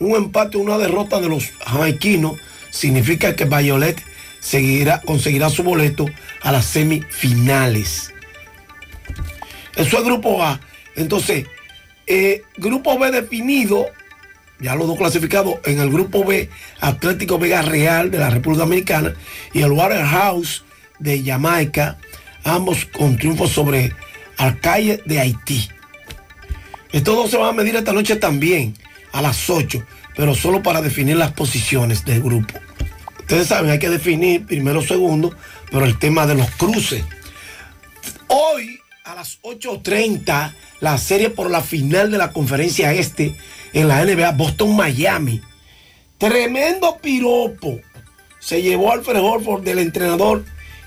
Un 0.00 0.16
empate 0.16 0.56
una 0.56 0.78
derrota 0.78 1.20
de 1.20 1.28
los 1.28 1.50
jamaiquinos 1.66 2.38
significa 2.70 3.36
que 3.36 3.44
Bayolet 3.44 4.02
seguirá, 4.40 5.02
conseguirá 5.02 5.50
su 5.50 5.62
boleto 5.62 6.06
a 6.40 6.50
las 6.50 6.64
semifinales. 6.64 8.14
Eso 9.76 9.98
es 9.98 10.04
grupo 10.04 10.42
A. 10.42 10.58
Entonces, 10.94 11.44
eh, 12.06 12.42
grupo 12.56 12.98
B 12.98 13.10
definido, 13.10 13.86
ya 14.60 14.74
los 14.74 14.86
dos 14.86 14.96
clasificados, 14.96 15.56
en 15.64 15.80
el 15.80 15.90
grupo 15.90 16.24
B, 16.24 16.48
Atlético 16.80 17.38
Vega 17.38 17.62
Real 17.62 18.10
de 18.10 18.18
la 18.18 18.30
República 18.30 18.64
Dominicana 18.64 19.14
y 19.52 19.62
el 19.62 19.72
Waterhouse 19.72 20.64
de 20.98 21.22
Jamaica, 21.22 21.98
ambos 22.44 22.86
con 22.86 23.16
triunfo 23.16 23.46
sobre 23.46 23.92
Alcaide 24.36 25.02
de 25.04 25.20
Haití. 25.20 25.68
Estos 26.92 27.16
dos 27.16 27.30
se 27.30 27.36
van 27.36 27.50
a 27.50 27.52
medir 27.52 27.76
esta 27.76 27.92
noche 27.92 28.16
también, 28.16 28.74
a 29.12 29.20
las 29.20 29.50
8, 29.50 29.84
pero 30.14 30.34
solo 30.34 30.62
para 30.62 30.80
definir 30.80 31.16
las 31.16 31.32
posiciones 31.32 32.04
del 32.04 32.22
grupo. 32.22 32.54
Ustedes 33.20 33.48
saben, 33.48 33.70
hay 33.70 33.78
que 33.78 33.90
definir 33.90 34.46
primero, 34.46 34.82
segundo, 34.82 35.34
pero 35.70 35.84
el 35.84 35.98
tema 35.98 36.26
de 36.26 36.36
los 36.36 36.50
cruces. 36.52 37.04
Hoy, 38.28 38.80
a 39.06 39.14
las 39.14 39.40
8.30, 39.42 40.52
la 40.80 40.98
serie 40.98 41.30
por 41.30 41.48
la 41.48 41.62
final 41.62 42.10
de 42.10 42.18
la 42.18 42.32
conferencia 42.32 42.92
este 42.92 43.36
en 43.72 43.86
la 43.86 44.04
NBA 44.04 44.32
Boston-Miami. 44.32 45.40
Tremendo 46.18 46.98
piropo 47.00 47.78
se 48.40 48.62
llevó 48.62 48.92
Alfred 48.92 49.20
Horford 49.20 49.62
del 49.62 49.78
entrenador 49.78 50.44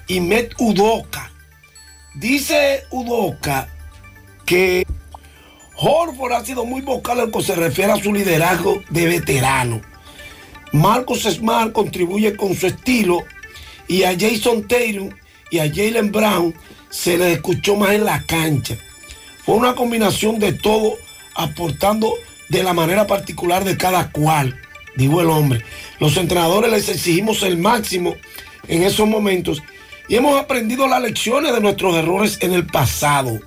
Imet 0.07 0.53
Udoka. 0.59 1.31
Dice 2.15 2.83
Udoka 2.91 3.69
que 4.45 4.85
Horford 5.77 6.33
ha 6.33 6.43
sido 6.43 6.65
muy 6.65 6.81
vocal 6.81 7.19
en 7.19 7.27
lo 7.27 7.31
que 7.31 7.41
se 7.41 7.55
refiere 7.55 7.93
a 7.93 8.03
su 8.03 8.13
liderazgo 8.13 8.83
de 8.89 9.05
veterano. 9.05 9.81
Marcus 10.73 11.23
Smart 11.23 11.71
contribuye 11.71 12.35
con 12.35 12.53
su 12.53 12.67
estilo 12.67 13.23
y 13.87 14.03
a 14.03 14.11
Jason 14.19 14.67
Tatum 14.67 15.09
y 15.51 15.59
a 15.59 15.69
Jalen 15.69 16.11
Brown 16.11 16.53
se 16.89 17.17
les 17.17 17.35
escuchó 17.35 17.75
más 17.75 17.91
en 17.91 18.05
la 18.05 18.23
cancha. 18.23 18.77
Fue 19.45 19.55
una 19.55 19.75
combinación 19.75 20.39
de 20.39 20.53
todo 20.53 20.97
aportando 21.35 22.13
de 22.49 22.63
la 22.63 22.73
manera 22.73 23.07
particular 23.07 23.63
de 23.63 23.77
cada 23.77 24.11
cual, 24.11 24.59
dijo 24.95 25.21
el 25.21 25.29
hombre. 25.29 25.63
Los 25.99 26.17
entrenadores 26.17 26.71
les 26.71 26.89
exigimos 26.89 27.43
el 27.43 27.57
máximo 27.57 28.15
en 28.67 28.83
esos 28.83 29.07
momentos 29.07 29.63
y 30.07 30.15
hemos 30.15 30.39
aprendido 30.39 30.87
las 30.87 31.01
lecciones 31.01 31.53
de 31.53 31.61
nuestros 31.61 31.95
errores 31.95 32.37
en 32.41 32.53
el 32.53 32.65
pasado. 32.65 33.39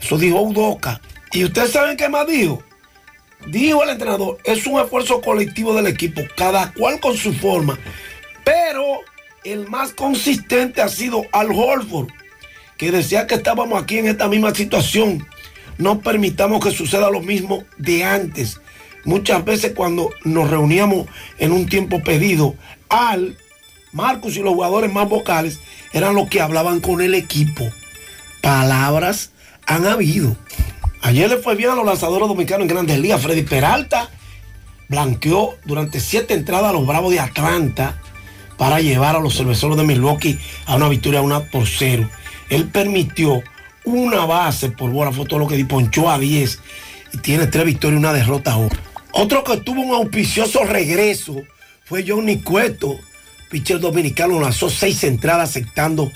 Eso 0.00 0.18
dijo 0.18 0.40
Udoca. 0.40 1.00
¿Y 1.32 1.44
ustedes 1.44 1.72
saben 1.72 1.96
qué 1.96 2.08
más 2.08 2.26
dijo? 2.26 2.62
Dijo 3.46 3.82
el 3.82 3.90
entrenador, 3.90 4.38
es 4.44 4.66
un 4.66 4.80
esfuerzo 4.80 5.20
colectivo 5.20 5.74
del 5.74 5.86
equipo, 5.86 6.22
cada 6.36 6.72
cual 6.72 7.00
con 7.00 7.16
su 7.16 7.32
forma. 7.32 7.78
Pero 8.44 9.00
el 9.44 9.68
más 9.68 9.92
consistente 9.92 10.80
ha 10.80 10.88
sido 10.88 11.24
Al 11.32 11.50
Holford, 11.50 12.08
que 12.76 12.90
decía 12.90 13.26
que 13.26 13.34
estábamos 13.34 13.82
aquí 13.82 13.98
en 13.98 14.06
esta 14.06 14.28
misma 14.28 14.54
situación. 14.54 15.26
No 15.78 16.00
permitamos 16.00 16.64
que 16.64 16.70
suceda 16.70 17.10
lo 17.10 17.20
mismo 17.20 17.64
de 17.78 18.04
antes. 18.04 18.60
Muchas 19.04 19.44
veces 19.44 19.72
cuando 19.74 20.10
nos 20.24 20.50
reuníamos 20.50 21.06
en 21.38 21.52
un 21.52 21.66
tiempo 21.66 22.02
pedido, 22.02 22.54
Al, 22.88 23.36
Marcus 23.92 24.36
y 24.36 24.40
los 24.40 24.54
jugadores 24.54 24.92
más 24.92 25.08
vocales 25.08 25.60
eran 25.92 26.14
los 26.14 26.28
que 26.28 26.40
hablaban 26.40 26.80
con 26.80 27.00
el 27.00 27.14
equipo. 27.14 27.68
Palabras 28.40 29.30
han 29.66 29.86
habido. 29.86 30.36
Ayer 31.02 31.28
le 31.28 31.36
fue 31.38 31.56
bien 31.56 31.70
a 31.70 31.74
los 31.74 31.84
lanzadores 31.84 32.28
dominicanos 32.28 32.62
en 32.62 32.68
Grandes 32.68 32.98
Ligas. 32.98 33.20
Freddy 33.20 33.42
Peralta 33.42 34.08
blanqueó 34.88 35.56
durante 35.64 36.00
siete 36.00 36.34
entradas 36.34 36.70
a 36.70 36.72
los 36.72 36.86
Bravos 36.86 37.12
de 37.12 37.20
Atlanta 37.20 38.00
para 38.56 38.80
llevar 38.80 39.16
a 39.16 39.20
los 39.20 39.36
cerveceros 39.36 39.76
de 39.76 39.84
Milwaukee 39.84 40.38
a 40.66 40.76
una 40.76 40.88
victoria 40.88 41.20
1 41.20 41.46
por 41.50 41.66
0. 41.66 42.08
Él 42.48 42.68
permitió 42.68 43.42
una 43.84 44.24
base 44.24 44.70
por 44.70 44.90
bola, 44.90 45.12
fue 45.12 45.26
todo 45.26 45.40
lo 45.40 45.48
que 45.48 45.64
ponchó 45.64 46.10
a 46.10 46.18
10 46.18 46.58
y 47.14 47.18
tiene 47.18 47.46
tres 47.46 47.64
victorias 47.64 47.98
y 47.98 48.04
una 48.04 48.12
derrota. 48.12 48.56
Otro 49.12 49.44
que 49.44 49.58
tuvo 49.58 49.82
un 49.82 49.94
auspicioso 49.94 50.64
regreso 50.64 51.36
fue 51.84 52.04
Johnny 52.06 52.40
Cueto, 52.40 52.98
pitcher 53.50 53.80
dominicano, 53.80 54.40
lanzó 54.40 54.70
seis 54.70 55.04
entradas 55.04 55.50
aceptando 55.50 56.10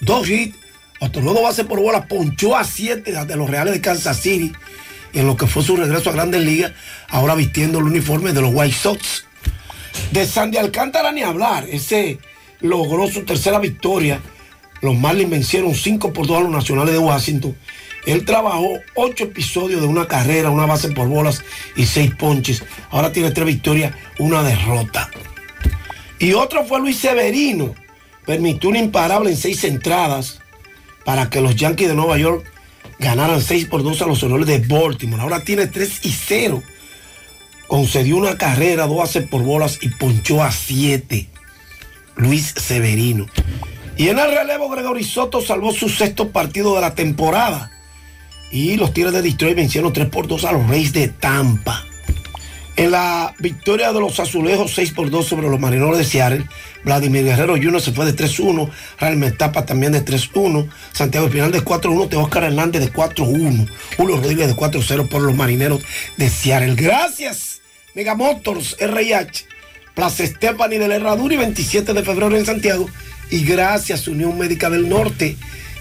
dos 0.00 0.28
hits 0.28 0.62
otorgó 1.02 1.32
dos 1.34 1.42
bases 1.42 1.66
por 1.66 1.80
bola, 1.80 2.06
ponchó 2.06 2.56
a 2.56 2.62
siete 2.62 3.12
de 3.12 3.36
los 3.36 3.50
Reales 3.50 3.74
de 3.74 3.80
Kansas 3.80 4.18
City 4.18 4.52
en 5.12 5.26
lo 5.26 5.36
que 5.36 5.48
fue 5.48 5.62
su 5.62 5.76
regreso 5.76 6.10
a 6.10 6.12
Grandes 6.12 6.42
Ligas, 6.42 6.72
ahora 7.08 7.34
vistiendo 7.34 7.80
el 7.80 7.84
uniforme 7.84 8.32
de 8.32 8.40
los 8.40 8.54
White 8.54 8.74
Sox. 8.74 9.24
De 10.12 10.24
Sandy 10.24 10.58
Alcántara 10.58 11.10
ni 11.10 11.22
hablar, 11.22 11.66
ese 11.68 12.18
logró 12.60 13.08
su 13.08 13.24
tercera 13.24 13.58
victoria. 13.58 14.20
Los 14.82 14.98
Marlins 14.98 15.30
vencieron 15.30 15.74
5 15.74 16.12
por 16.12 16.26
2 16.26 16.36
a 16.36 16.40
los 16.42 16.50
Nacionales 16.50 16.92
de 16.92 16.98
Washington. 16.98 17.56
Él 18.04 18.24
trabajó 18.24 18.80
ocho 18.94 19.24
episodios 19.24 19.80
de 19.80 19.86
una 19.86 20.08
carrera, 20.08 20.50
una 20.50 20.66
base 20.66 20.88
por 20.88 21.06
bolas 21.06 21.44
y 21.76 21.86
seis 21.86 22.12
ponches. 22.14 22.64
Ahora 22.90 23.12
tiene 23.12 23.30
tres 23.30 23.46
victorias, 23.46 23.94
una 24.18 24.42
derrota. 24.42 25.08
Y 26.18 26.32
otro 26.32 26.64
fue 26.64 26.80
Luis 26.80 26.98
Severino. 26.98 27.74
Permitió 28.26 28.70
un 28.70 28.76
imparable 28.76 29.30
en 29.30 29.36
seis 29.36 29.62
entradas 29.64 30.40
para 31.04 31.30
que 31.30 31.40
los 31.40 31.54
Yankees 31.56 31.88
de 31.88 31.94
Nueva 31.94 32.18
York 32.18 32.44
ganaran 32.98 33.42
6 33.42 33.66
por 33.66 33.82
2 33.82 34.02
a 34.02 34.06
los 34.06 34.22
Orioles 34.22 34.46
de 34.46 34.58
Baltimore. 34.58 35.22
Ahora 35.22 35.42
tiene 35.42 35.66
3 35.66 36.00
y 36.04 36.12
0. 36.12 36.62
Concedió 37.66 38.16
una 38.16 38.38
carrera, 38.38 38.86
dos 38.86 39.02
hace 39.02 39.22
por 39.22 39.42
bolas 39.42 39.78
y 39.82 39.88
ponchó 39.88 40.42
a 40.42 40.52
7. 40.52 41.26
Luis 42.16 42.54
Severino. 42.56 43.26
Y 44.02 44.08
en 44.08 44.18
el 44.18 44.34
relevo, 44.34 44.68
Gregory 44.68 45.04
Soto 45.04 45.40
salvó 45.40 45.72
su 45.72 45.88
sexto 45.88 46.32
partido 46.32 46.74
de 46.74 46.80
la 46.80 46.92
temporada. 46.92 47.70
Y 48.50 48.76
los 48.76 48.92
Tigres 48.92 49.12
de 49.12 49.22
Detroit 49.22 49.54
vencieron 49.54 49.92
3 49.92 50.08
por 50.08 50.26
2 50.26 50.44
a 50.44 50.50
los 50.50 50.68
Reyes 50.68 50.92
de 50.92 51.06
Tampa. 51.06 51.84
En 52.74 52.90
la 52.90 53.32
victoria 53.38 53.92
de 53.92 54.00
los 54.00 54.18
azulejos 54.18 54.74
6 54.74 54.90
por 54.90 55.08
2 55.08 55.24
sobre 55.24 55.48
los 55.48 55.60
marineros 55.60 55.96
de 55.96 56.02
Seattle, 56.02 56.48
Vladimir 56.82 57.26
Guerrero 57.26 57.54
Jr. 57.54 57.80
se 57.80 57.92
fue 57.92 58.04
de 58.04 58.16
3-1, 58.16 58.72
Real 58.98 59.16
Metapa 59.18 59.64
también 59.64 59.92
de 59.92 60.04
3-1, 60.04 60.68
Santiago 60.92 61.26
Espinal 61.28 61.52
de 61.52 61.64
4-1, 61.64 62.08
Teóscar 62.08 62.42
Hernández 62.42 62.82
de 62.82 62.92
4-1, 62.92 63.68
Julio 63.96 64.16
Rodríguez 64.16 64.48
de 64.48 64.56
4-0 64.56 65.08
por 65.08 65.22
los 65.22 65.36
marineros 65.36 65.80
de 66.16 66.28
Seattle. 66.28 66.74
Gracias, 66.74 67.60
Megamotors 67.94 68.74
RH, 68.80 69.44
Plaza 69.94 70.24
Estefani 70.24 70.78
de 70.78 70.88
la 70.88 70.96
Herradura 70.96 71.34
y 71.34 71.36
27 71.36 71.92
de 71.92 72.02
febrero 72.02 72.36
en 72.36 72.44
Santiago. 72.44 72.88
Y 73.32 73.44
gracias, 73.44 74.06
Unión 74.08 74.36
Médica 74.36 74.68
del 74.68 74.90
Norte. 74.90 75.38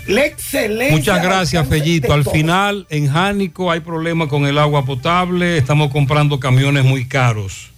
La 0.08 0.26
excelencia. 0.26 0.96
Muchas 0.96 1.22
gracias, 1.22 1.68
Fellito. 1.68 2.14
Al 2.14 2.24
final, 2.24 2.88
en 2.90 3.12
Jánico 3.12 3.70
hay 3.70 3.82
problemas 3.82 4.30
con 4.30 4.46
el 4.46 4.58
agua 4.58 4.86
potable. 4.86 5.58
Estamos 5.58 5.92
comprando 5.92 6.40
camiones 6.40 6.86
muy 6.86 7.10
caros. 7.10 7.70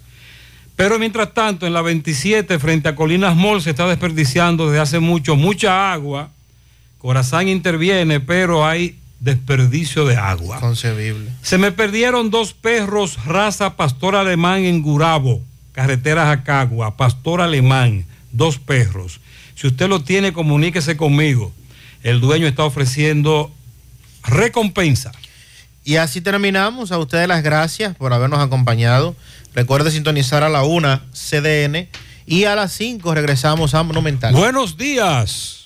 Pero 0.76 1.00
mientras 1.00 1.34
tanto, 1.34 1.66
en 1.66 1.74
la 1.74 1.82
27, 1.82 2.60
frente 2.60 2.90
a 2.90 2.96
Colinas 2.96 3.36
Mall, 3.36 3.64
se 3.64 3.72
está 3.72 3.88
desperdiciando 3.88 4.68
desde 4.68 4.80
hace 4.80 5.00
mucho 5.00 5.36
mucha 5.36 5.92
agua. 5.92 6.30
Corazán 7.00 7.48
interviene, 7.48 8.20
pero 8.20 8.68
hay 8.68 8.96
desperdicio 9.22 10.06
de 10.06 10.18
agua. 10.18 10.60
Concebible. 10.60 11.32
Se 11.42 11.58
me 11.58 11.72
perdieron 11.72 12.30
dos 12.30 12.54
perros 12.54 13.26
raza 13.26 13.76
pastor 13.76 14.16
alemán 14.16 14.66
en 14.66 14.84
Gurabo, 14.84 15.42
carretera 15.72 16.26
Jacagua, 16.26 16.96
pastor 16.96 17.42
alemán, 17.42 18.06
dos 18.32 18.60
perros. 18.60 19.20
Si 19.56 19.68
usted 19.68 19.88
lo 19.88 20.04
tiene, 20.04 20.34
comuníquese 20.34 20.98
conmigo 20.98 21.54
el 22.04 22.20
dueño 22.20 22.48
está 22.48 22.66
ofreciendo 22.66 23.52
recompensa. 24.24 25.12
Y 25.86 25.96
así 25.96 26.22
terminamos. 26.22 26.92
A 26.92 26.98
ustedes 27.00 27.28
las 27.28 27.44
gracias 27.44 27.96
por 27.96 28.14
habernos 28.14 28.40
acompañado. 28.40 29.16
Recuerde 29.56 29.92
sintonizar 29.92 30.44
a 30.44 30.50
la 30.50 30.64
1 30.64 31.02
CDN 31.14 31.88
y 32.26 32.44
a 32.44 32.56
las 32.56 32.74
5 32.74 33.16
regresamos 33.16 33.74
a 33.74 33.84
Monumental. 33.84 34.34
Buenos 34.34 34.78
días. 34.78 35.63